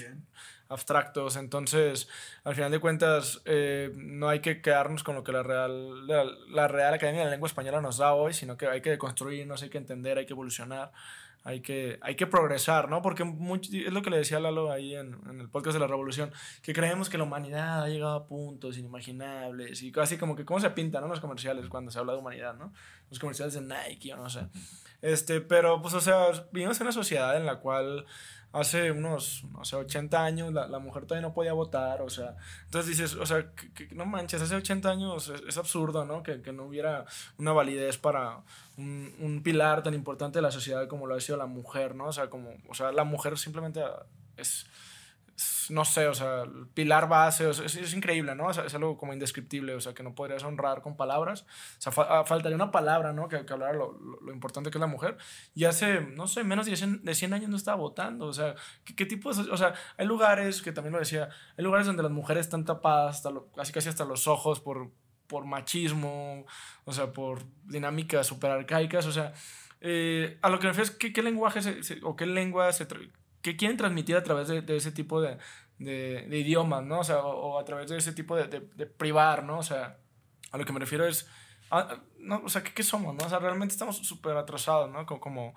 abstractos. 0.68 1.36
Entonces, 1.36 2.08
al 2.44 2.54
final 2.54 2.70
de 2.70 2.78
cuentas, 2.78 3.42
eh, 3.44 3.92
no 3.94 4.28
hay 4.28 4.40
que 4.40 4.60
quedarnos 4.60 5.02
con 5.04 5.14
lo 5.14 5.24
que 5.24 5.32
la 5.32 5.42
Real, 5.42 6.06
la, 6.06 6.24
la 6.48 6.68
Real 6.68 6.94
Academia 6.94 7.20
de 7.20 7.26
la 7.26 7.32
Lengua 7.32 7.46
Española 7.46 7.80
nos 7.80 7.98
da 7.98 8.14
hoy, 8.14 8.32
sino 8.32 8.56
que 8.56 8.66
hay 8.66 8.80
que 8.80 8.98
construirnos, 8.98 9.62
hay 9.62 9.70
que 9.70 9.78
entender, 9.78 10.18
hay 10.18 10.26
que 10.26 10.32
evolucionar 10.32 10.92
hay 11.44 11.60
que, 11.60 11.98
hay 12.02 12.14
que 12.14 12.26
progresar, 12.26 12.88
¿no? 12.88 13.02
Porque 13.02 13.22
es 13.22 13.92
lo 13.92 14.02
que 14.02 14.10
le 14.10 14.18
decía 14.18 14.40
Lalo 14.40 14.70
ahí 14.70 14.94
en, 14.94 15.18
en, 15.28 15.40
el 15.40 15.48
podcast 15.48 15.74
de 15.74 15.80
la 15.80 15.86
Revolución, 15.86 16.32
que 16.62 16.72
creemos 16.72 17.08
que 17.10 17.18
la 17.18 17.24
humanidad 17.24 17.82
ha 17.82 17.88
llegado 17.88 18.14
a 18.14 18.26
puntos 18.26 18.78
inimaginables 18.78 19.82
y 19.82 19.90
casi 19.90 20.18
como 20.18 20.36
que 20.36 20.44
cómo 20.44 20.60
se 20.60 20.70
pintan, 20.70 21.02
¿no? 21.02 21.08
Los 21.08 21.20
comerciales 21.20 21.68
cuando 21.68 21.90
se 21.90 21.98
habla 21.98 22.12
de 22.12 22.18
humanidad, 22.18 22.54
¿no? 22.54 22.72
Los 23.10 23.18
comerciales 23.18 23.54
de 23.54 23.62
Nike 23.62 24.14
o 24.14 24.16
no 24.16 24.30
sé. 24.30 24.46
Este, 25.02 25.40
pero 25.40 25.82
pues, 25.82 25.94
o 25.94 26.00
sea, 26.00 26.26
vivimos 26.52 26.80
en 26.80 26.86
una 26.86 26.92
sociedad 26.92 27.36
en 27.36 27.44
la 27.44 27.56
cual 27.56 28.06
hace 28.52 28.92
unos, 28.92 29.44
no 29.50 29.64
sé, 29.64 29.76
80 29.76 30.22
años 30.22 30.52
la, 30.52 30.68
la, 30.68 30.78
mujer 30.78 31.06
todavía 31.06 31.26
no 31.26 31.34
podía 31.34 31.54
votar, 31.54 32.02
o 32.02 32.10
sea, 32.10 32.36
entonces 32.64 32.98
dices, 32.98 33.14
o 33.14 33.24
sea, 33.24 33.50
no 33.92 34.04
manches, 34.04 34.42
hace 34.42 34.54
80 34.54 34.90
años 34.90 35.32
es, 35.48 35.56
absurdo, 35.56 36.04
¿no? 36.04 36.22
Que, 36.22 36.42
que, 36.42 36.52
no 36.52 36.64
hubiera 36.64 37.06
una 37.38 37.52
validez 37.52 37.96
para 37.96 38.42
un, 38.76 39.14
un, 39.20 39.42
pilar 39.42 39.82
tan 39.82 39.94
importante 39.94 40.38
de 40.38 40.42
la 40.42 40.50
sociedad 40.50 40.86
como 40.86 41.06
lo 41.06 41.14
ha 41.14 41.20
sido 41.20 41.38
la 41.38 41.46
mujer, 41.46 41.94
¿no? 41.94 42.06
O 42.06 42.12
sea, 42.12 42.28
como, 42.28 42.50
o 42.68 42.74
sea, 42.74 42.92
la 42.92 43.04
mujer 43.04 43.38
simplemente 43.38 43.82
es 44.36 44.66
no 45.70 45.84
sé, 45.84 46.06
o 46.06 46.14
sea, 46.14 46.42
el 46.42 46.66
pilar 46.68 47.08
base, 47.08 47.48
es, 47.48 47.58
es, 47.58 47.94
increíble, 47.94 48.34
¿no? 48.34 48.50
es 48.50 48.74
algo 48.74 48.96
como 48.96 49.12
indescriptible, 49.12 49.74
o 49.74 49.80
sea, 49.80 49.94
que 49.94 50.02
no 50.02 50.14
podrías 50.14 50.44
honrar 50.44 50.82
con 50.82 50.96
palabras. 50.96 51.42
O 51.78 51.80
sea, 51.80 51.92
ah, 52.08 52.24
faltaría 52.24 52.56
una 52.56 52.70
palabra, 52.70 53.12
¿no? 53.12 53.28
Que, 53.28 53.44
que 53.44 53.52
hablara 53.52 53.72
lo, 53.72 53.98
lo, 54.22 54.32
importante 54.32 54.70
que 54.70 54.78
es 54.78 54.80
la 54.80 54.86
mujer. 54.86 55.16
Y 55.54 55.64
hace, 55.64 56.00
no 56.00 56.26
sé, 56.26 56.44
menos 56.44 56.66
de 56.66 56.76
100, 56.76 57.04
de 57.04 57.14
100 57.14 57.32
años 57.32 57.50
no 57.50 57.56
estaba 57.56 57.76
votando, 57.76 58.26
o 58.26 58.32
sea, 58.32 58.54
¿qué, 58.84 58.94
qué 58.94 59.06
tipo 59.06 59.32
de, 59.32 59.50
O 59.50 59.56
sea, 59.56 59.74
hay 59.96 60.06
lugares, 60.06 60.62
que 60.62 60.72
también 60.72 60.92
lo 60.92 60.98
decía, 60.98 61.28
hay 61.56 61.64
lugares 61.64 61.86
donde 61.86 62.02
las 62.02 62.12
mujeres 62.12 62.46
están 62.46 62.64
tapadas, 62.64 63.16
hasta 63.16 63.30
casi 63.54 63.72
casi 63.72 63.88
hasta 63.88 64.04
los 64.04 64.26
ojos 64.26 64.60
por, 64.60 64.90
por 65.26 65.44
machismo, 65.46 66.44
o 66.84 66.92
sea, 66.92 67.12
por 67.12 67.44
dinámicas 67.64 68.26
super 68.26 68.50
arcaicas, 68.50 69.06
o 69.06 69.12
sea, 69.12 69.32
eh, 69.84 70.38
a 70.42 70.48
lo 70.48 70.60
que 70.60 70.66
me 70.66 70.72
refiero 70.72 70.90
es 70.90 70.96
que, 70.96 71.12
qué 71.12 71.22
lenguaje 71.22 71.60
o 72.02 72.14
qué 72.14 72.26
lengua 72.26 72.72
se, 72.72 72.86
que 73.42 73.56
quieren 73.56 73.76
transmitir 73.76 74.16
a 74.16 74.22
través 74.22 74.48
de, 74.48 74.76
ese 74.76 74.92
tipo 74.92 75.20
de, 75.20 75.36
de, 75.78 76.38
idiomas, 76.38 76.84
¿no? 76.84 77.00
O 77.00 77.04
sea, 77.04 77.22
o, 77.22 77.58
a 77.58 77.64
través 77.64 77.90
de 77.90 77.98
ese 77.98 78.12
tipo 78.12 78.36
de, 78.36 78.60
privar, 78.86 79.44
¿no? 79.44 79.58
O 79.58 79.62
sea, 79.62 79.98
a 80.50 80.58
lo 80.58 80.64
que 80.64 80.72
me 80.72 80.80
refiero 80.80 81.06
es, 81.06 81.28
no, 82.18 82.42
o 82.44 82.48
sea, 82.48 82.62
¿qué, 82.62 82.72
¿qué, 82.72 82.82
somos, 82.82 83.14
no? 83.14 83.26
O 83.26 83.28
sea, 83.28 83.38
realmente 83.38 83.72
estamos 83.72 83.98
súper 83.98 84.36
atrasados, 84.36 84.90
¿no? 84.90 85.04
Como 85.06 85.54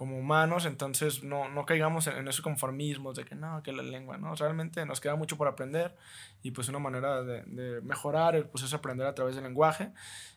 humanos, 0.00 0.64
entonces 0.66 1.22
no, 1.22 1.48
no 1.48 1.66
caigamos 1.66 2.06
en, 2.06 2.16
en 2.16 2.28
esos 2.28 2.40
conformismos 2.40 3.16
de 3.16 3.24
que 3.24 3.34
no, 3.34 3.62
que 3.62 3.72
la 3.72 3.82
lengua, 3.82 4.18
¿no? 4.18 4.34
Realmente 4.34 4.84
nos 4.86 5.00
queda 5.00 5.16
mucho 5.16 5.36
por 5.36 5.48
aprender 5.48 5.94
y 6.42 6.50
pues 6.50 6.68
una 6.68 6.78
manera 6.78 7.22
de, 7.22 7.42
de 7.44 7.80
mejorar 7.82 8.48
pues 8.50 8.64
es 8.64 8.74
aprender 8.74 9.06
a 9.06 9.14
través 9.14 9.34
del 9.34 9.44
lenguaje 9.44 9.92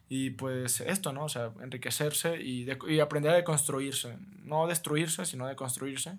y 0.08 0.32
pues 0.32 0.82
esto, 0.82 1.14
¿no? 1.14 1.26
O 1.26 1.30
sea, 1.30 1.52
enriquecerse 1.62 2.40
y, 2.42 2.68
y 2.88 3.00
aprender 3.00 3.32
a 3.32 3.36
deconstruirse, 3.36 4.18
no 4.44 4.68
destruirse, 4.68 5.26
sino 5.26 5.48
deconstruirse 5.48 6.18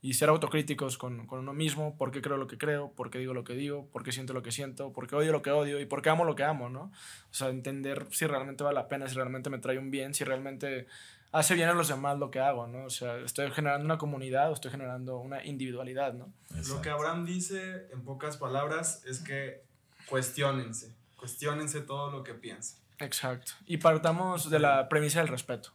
y 0.00 0.14
ser 0.14 0.28
autocríticos 0.28 0.96
con, 0.96 1.26
con, 1.26 1.40
uno 1.40 1.52
mismo, 1.52 1.96
por 1.96 2.10
qué 2.10 2.20
creo 2.20 2.36
lo 2.36 2.46
que 2.46 2.56
creo, 2.56 2.92
por 2.92 3.10
qué 3.10 3.18
digo 3.18 3.34
lo 3.34 3.44
que 3.44 3.54
digo, 3.54 3.88
por 3.92 4.04
qué 4.04 4.12
siento 4.12 4.32
lo 4.32 4.42
que 4.42 4.52
siento, 4.52 4.92
por 4.92 5.08
qué 5.08 5.16
odio 5.16 5.32
lo 5.32 5.42
que 5.42 5.50
odio 5.50 5.80
y 5.80 5.86
por 5.86 6.02
qué 6.02 6.10
amo 6.10 6.24
lo 6.24 6.36
que 6.36 6.44
amo, 6.44 6.68
¿no? 6.68 6.82
O 7.30 7.34
sea, 7.34 7.48
entender 7.48 8.06
si 8.10 8.26
realmente 8.26 8.62
vale 8.62 8.76
la 8.76 8.88
pena, 8.88 9.08
si 9.08 9.14
realmente 9.14 9.50
me 9.50 9.58
trae 9.58 9.78
un 9.78 9.90
bien, 9.90 10.14
si 10.14 10.24
realmente 10.24 10.86
hace 11.32 11.54
bien 11.54 11.68
a 11.68 11.74
los 11.74 11.88
demás 11.88 12.18
lo 12.18 12.30
que 12.30 12.40
hago, 12.40 12.66
¿no? 12.66 12.84
O 12.84 12.90
sea, 12.90 13.16
estoy 13.18 13.50
generando 13.50 13.84
una 13.84 13.98
comunidad 13.98 14.50
o 14.50 14.54
estoy 14.54 14.70
generando 14.70 15.18
una 15.18 15.44
individualidad, 15.44 16.14
¿no? 16.14 16.32
Lo 16.68 16.80
que 16.80 16.90
Abraham 16.90 17.24
dice, 17.24 17.88
en 17.92 18.02
pocas 18.02 18.36
palabras, 18.36 19.04
es 19.06 19.20
que 19.20 19.62
cuestionense, 20.08 20.94
cuestionense 21.16 21.80
todo 21.80 22.10
lo 22.10 22.22
que 22.22 22.34
piensan. 22.34 22.80
Exacto. 23.00 23.52
Y 23.66 23.76
partamos 23.76 24.50
de 24.50 24.58
la 24.58 24.88
premisa 24.88 25.20
del 25.20 25.28
respeto. 25.28 25.70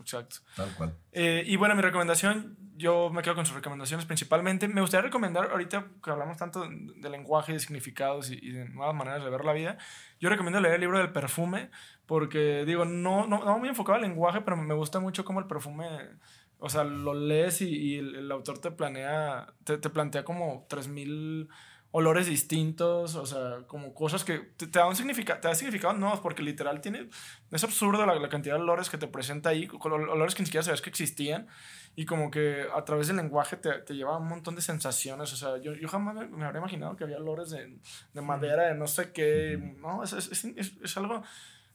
Exacto. 0.00 0.36
Tal 0.54 0.74
cual. 0.74 0.94
Eh, 1.12 1.42
y 1.46 1.56
bueno, 1.56 1.74
mi 1.74 1.82
recomendación, 1.82 2.56
yo 2.76 3.10
me 3.10 3.22
quedo 3.22 3.34
con 3.34 3.46
sus 3.46 3.54
recomendaciones 3.54 4.06
principalmente. 4.06 4.68
Me 4.68 4.80
gustaría 4.80 5.02
recomendar, 5.02 5.50
ahorita 5.50 5.86
que 6.02 6.10
hablamos 6.10 6.36
tanto 6.36 6.68
de 6.68 7.10
lenguaje, 7.10 7.52
de 7.52 7.58
significados 7.58 8.30
y, 8.30 8.50
de 8.50 8.68
nuevas 8.68 8.94
maneras 8.94 9.24
de 9.24 9.30
ver 9.30 9.44
la 9.44 9.52
vida, 9.52 9.78
yo 10.20 10.28
recomiendo 10.28 10.60
leer 10.60 10.74
el 10.74 10.80
libro 10.82 10.98
del 10.98 11.10
perfume, 11.10 11.70
porque 12.06 12.64
digo, 12.66 12.84
no, 12.84 13.26
no, 13.26 13.44
no 13.44 13.58
muy 13.58 13.68
enfocado 13.68 13.96
al 13.96 14.02
lenguaje, 14.02 14.42
pero 14.42 14.56
me 14.56 14.74
gusta 14.74 15.00
mucho 15.00 15.24
cómo 15.24 15.40
el 15.40 15.46
perfume, 15.46 15.86
o 16.58 16.68
sea, 16.68 16.84
lo 16.84 17.14
lees 17.14 17.62
y, 17.62 17.68
y 17.68 17.98
el, 17.98 18.14
el, 18.14 18.32
autor 18.32 18.58
te 18.58 18.70
planea, 18.70 19.54
te, 19.64 19.78
te 19.78 19.90
plantea 19.90 20.24
como 20.24 20.66
3000 20.68 21.48
olores 21.90 22.26
distintos, 22.26 23.14
o 23.14 23.24
sea, 23.24 23.62
como 23.66 23.94
cosas 23.94 24.22
que 24.22 24.38
te, 24.38 24.66
te 24.66 24.78
dan 24.78 24.94
significado, 24.94 25.40
te 25.40 25.48
da 25.48 25.54
significado 25.54 25.94
no, 25.94 26.20
porque 26.20 26.42
literal 26.42 26.80
tiene, 26.80 27.08
es 27.50 27.64
absurdo 27.64 28.04
la, 28.04 28.14
la, 28.14 28.28
cantidad 28.28 28.56
de 28.56 28.60
olores 28.60 28.90
que 28.90 28.98
te 28.98 29.06
presenta 29.06 29.50
ahí, 29.50 29.68
olores 29.82 30.34
que 30.34 30.42
ni 30.42 30.46
siquiera 30.46 30.62
sabes 30.62 30.82
que 30.82 30.90
existían, 30.90 31.46
y 31.96 32.04
como 32.04 32.30
que 32.30 32.66
a 32.74 32.84
través 32.84 33.06
del 33.06 33.16
lenguaje 33.16 33.56
te, 33.56 33.72
te 33.80 33.94
lleva 33.94 34.18
un 34.18 34.28
montón 34.28 34.54
de 34.54 34.60
sensaciones, 34.60 35.32
o 35.32 35.36
sea, 35.36 35.56
yo, 35.58 35.72
yo 35.74 35.88
jamás 35.88 36.14
me, 36.14 36.28
me, 36.28 36.44
habría 36.44 36.60
imaginado 36.60 36.94
que 36.94 37.04
había 37.04 37.16
olores 37.16 37.50
de, 37.50 37.78
de 38.12 38.20
madera, 38.20 38.68
de 38.68 38.74
no 38.74 38.86
sé 38.86 39.10
qué, 39.12 39.58
no, 39.78 40.04
es, 40.04 40.12
es, 40.12 40.44
es, 40.44 40.72
es 40.82 40.96
algo... 40.96 41.22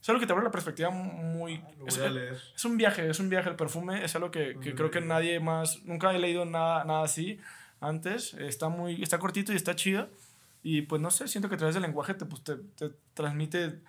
Es 0.02 0.10
algo 0.10 0.20
que 0.20 0.28
te 0.28 0.34
abre 0.34 0.44
la 0.44 0.52
perspectiva 0.52 0.90
muy... 0.90 1.64
Ah, 1.66 1.86
es, 1.88 1.98
es, 1.98 2.66
un 2.66 2.76
viaje, 2.76 3.10
es 3.10 3.22
un 3.22 3.30
viaje. 3.30 3.48
El 3.48 3.56
perfume 3.56 4.04
es 4.04 4.14
algo 4.18 4.32
que, 4.32 4.60
que 4.60 4.76
creo 4.76 4.92
que 4.92 5.00
nadie 5.00 5.40
más... 5.40 5.82
Nunca 5.86 6.14
he 6.14 6.20
leído 6.20 6.44
nada, 6.44 6.84
nada 6.84 7.04
así 7.04 7.40
antes. 7.84 8.34
Está 8.36 8.70
muy... 8.70 9.02
Está 9.02 9.20
cortito 9.20 9.54
y 9.54 9.56
está 9.56 9.76
chido. 9.76 10.10
Y 10.64 10.84
pues 10.84 11.02
no 11.02 11.12
sé, 11.12 11.28
siento 11.28 11.50
que 11.50 11.56
a 11.56 11.58
través 11.58 11.76
del 11.76 11.84
lenguaje 11.84 12.14
te, 12.14 12.26
pues, 12.26 12.44
te, 12.44 12.56
te 12.56 12.92
transmite 13.14 13.82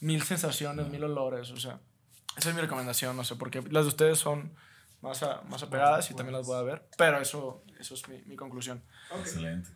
mil 0.00 0.22
sensaciones, 0.22 0.88
mil 0.88 1.02
olores. 1.02 1.50
O 1.50 1.56
sea, 1.56 1.80
esa 2.36 2.50
es 2.50 2.54
mi 2.54 2.60
recomendación, 2.60 3.16
no 3.16 3.24
sé, 3.24 3.36
porque 3.36 3.62
las 3.70 3.84
de 3.84 3.88
ustedes 3.88 4.18
son 4.18 4.52
más, 5.00 5.22
a, 5.22 5.42
más 5.42 5.62
apegadas 5.62 6.10
y 6.10 6.14
también 6.14 6.36
las 6.36 6.46
voy 6.46 6.58
a 6.58 6.62
ver. 6.62 6.84
Pero 6.96 7.20
eso, 7.20 7.62
eso 7.78 7.94
es 7.94 8.08
mi, 8.08 8.20
mi 8.22 8.36
conclusión. 8.36 8.82
Okay. 9.10 9.22
Excelente. 9.22 9.70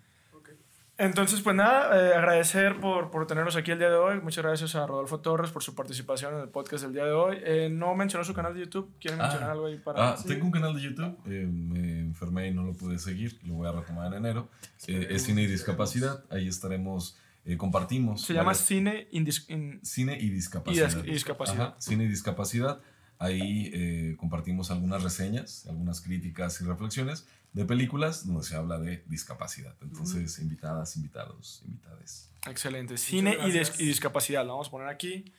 Entonces, 1.04 1.40
pues 1.40 1.56
nada, 1.56 1.98
eh, 2.00 2.14
agradecer 2.14 2.78
por, 2.80 3.10
por 3.10 3.26
tenernos 3.26 3.56
aquí 3.56 3.72
el 3.72 3.78
día 3.78 3.90
de 3.90 3.96
hoy. 3.96 4.20
Muchas 4.20 4.44
gracias 4.44 4.76
a 4.76 4.86
Rodolfo 4.86 5.18
Torres 5.18 5.50
por 5.50 5.60
su 5.62 5.74
participación 5.74 6.34
en 6.34 6.40
el 6.42 6.48
podcast 6.48 6.84
del 6.84 6.92
día 6.92 7.04
de 7.04 7.10
hoy. 7.10 7.38
Eh, 7.42 7.68
no 7.72 7.92
mencionó 7.96 8.24
su 8.24 8.32
canal 8.34 8.54
de 8.54 8.60
YouTube. 8.60 8.92
¿Quieren 9.00 9.20
Ah, 9.20 9.24
mencionar 9.24 9.50
algo 9.50 9.66
ahí 9.66 9.78
para.? 9.78 10.10
Ah, 10.10 10.16
tengo 10.24 10.44
un 10.46 10.52
canal 10.52 10.74
de 10.76 10.80
YouTube. 10.80 11.18
eh, 11.26 11.44
me 11.50 11.98
enfermé 12.02 12.46
y 12.46 12.50
no 12.52 12.62
lo 12.62 12.72
pude 12.74 13.00
seguir. 13.00 13.36
Lo 13.44 13.54
voy 13.54 13.68
a 13.68 13.72
retomar 13.72 14.06
en 14.12 14.14
enero. 14.14 14.48
Es 14.86 15.24
Cine 15.24 15.42
y 15.42 15.46
Discapacidad. 15.48 16.22
Ahí 16.30 16.46
estaremos. 16.46 17.16
compartimos. 17.58 18.22
Se 18.22 18.34
llama 18.34 18.52
varias- 18.52 18.64
Cine 18.64 19.08
Indis- 19.12 19.44
in- 19.50 19.80
Cine 19.82 20.16
y 20.20 20.26
y, 20.26 20.30
Discapacidad. 20.30 20.88
dis- 20.88 21.04
y 21.08 21.10
Discapacidad. 21.14 21.66
Ajá, 21.66 21.74
cine 21.80 22.04
y 22.04 22.06
discapacidad. 22.06 22.78
Ahí 23.22 23.70
eh, 23.72 24.16
compartimos 24.18 24.70
algunas 24.70 25.02
reseñas, 25.02 25.66
algunas 25.68 26.00
críticas 26.00 26.60
y 26.60 26.64
reflexiones 26.64 27.26
de 27.52 27.64
películas 27.64 28.26
donde 28.26 28.42
se 28.42 28.56
habla 28.56 28.78
de 28.78 29.04
discapacidad. 29.06 29.74
Entonces, 29.82 30.38
invitadas, 30.38 30.96
invitados, 30.96 31.62
invitades. 31.66 32.30
Excelente. 32.48 32.96
Cine 32.96 33.36
y, 33.46 33.50
dis- 33.52 33.74
y 33.78 33.86
Discapacidad. 33.86 34.44
Lo 34.44 34.52
vamos 34.52 34.68
a 34.68 34.70
poner 34.70 34.88
aquí. 34.88 35.32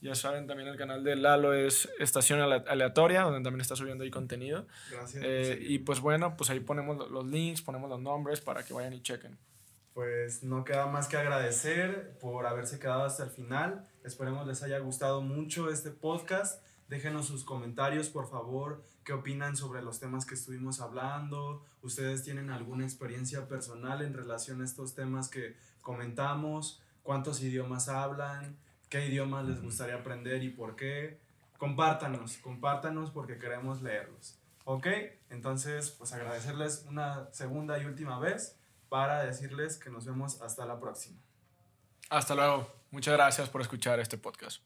Ya 0.00 0.14
saben, 0.14 0.46
también 0.46 0.68
el 0.68 0.76
canal 0.76 1.02
de 1.02 1.16
Lalo 1.16 1.52
es 1.54 1.88
Estación 1.98 2.40
Ale- 2.40 2.62
Aleatoria, 2.68 3.22
donde 3.22 3.40
también 3.42 3.60
está 3.62 3.74
subiendo 3.76 4.04
ahí 4.04 4.10
contenido. 4.10 4.66
Gracias. 4.90 5.22
Eh, 5.26 5.58
y 5.60 5.78
pues 5.80 6.00
bueno, 6.00 6.36
pues 6.36 6.50
ahí 6.50 6.60
ponemos 6.60 6.96
lo- 6.96 7.08
los 7.08 7.26
links, 7.26 7.62
ponemos 7.62 7.88
los 7.90 8.00
nombres 8.00 8.40
para 8.40 8.62
que 8.62 8.72
vayan 8.74 8.92
y 8.92 9.00
chequen. 9.02 9.36
Pues 9.94 10.42
no 10.42 10.64
queda 10.64 10.86
más 10.86 11.08
que 11.08 11.16
agradecer 11.16 12.16
por 12.20 12.46
haberse 12.46 12.78
quedado 12.78 13.04
hasta 13.04 13.24
el 13.24 13.30
final. 13.30 13.88
Esperemos 14.04 14.46
les 14.46 14.62
haya 14.62 14.78
gustado 14.78 15.22
mucho 15.22 15.70
este 15.70 15.90
podcast. 15.90 16.62
Déjenos 16.88 17.26
sus 17.26 17.44
comentarios, 17.44 18.08
por 18.08 18.28
favor. 18.28 18.84
¿Qué 19.04 19.12
opinan 19.12 19.56
sobre 19.56 19.82
los 19.82 19.98
temas 19.98 20.24
que 20.24 20.34
estuvimos 20.34 20.80
hablando? 20.80 21.64
¿Ustedes 21.82 22.22
tienen 22.22 22.50
alguna 22.50 22.84
experiencia 22.84 23.48
personal 23.48 24.02
en 24.02 24.14
relación 24.14 24.60
a 24.60 24.64
estos 24.64 24.94
temas 24.94 25.28
que 25.28 25.56
comentamos? 25.80 26.80
¿Cuántos 27.02 27.42
idiomas 27.42 27.88
hablan? 27.88 28.56
¿Qué 28.88 29.06
idiomas 29.06 29.46
les 29.46 29.60
gustaría 29.60 29.96
aprender 29.96 30.42
y 30.42 30.50
por 30.50 30.76
qué? 30.76 31.18
Compártanos, 31.58 32.36
compártanos 32.38 33.10
porque 33.10 33.38
queremos 33.38 33.82
leerlos. 33.82 34.38
¿Ok? 34.64 34.86
Entonces, 35.30 35.90
pues 35.90 36.12
agradecerles 36.12 36.84
una 36.88 37.32
segunda 37.32 37.78
y 37.80 37.84
última 37.84 38.18
vez 38.18 38.56
para 38.88 39.24
decirles 39.24 39.78
que 39.78 39.90
nos 39.90 40.06
vemos 40.06 40.40
hasta 40.40 40.66
la 40.66 40.78
próxima. 40.78 41.18
Hasta 42.10 42.34
luego. 42.34 42.70
Muchas 42.90 43.14
gracias 43.14 43.48
por 43.48 43.60
escuchar 43.60 43.98
este 43.98 44.18
podcast. 44.18 44.62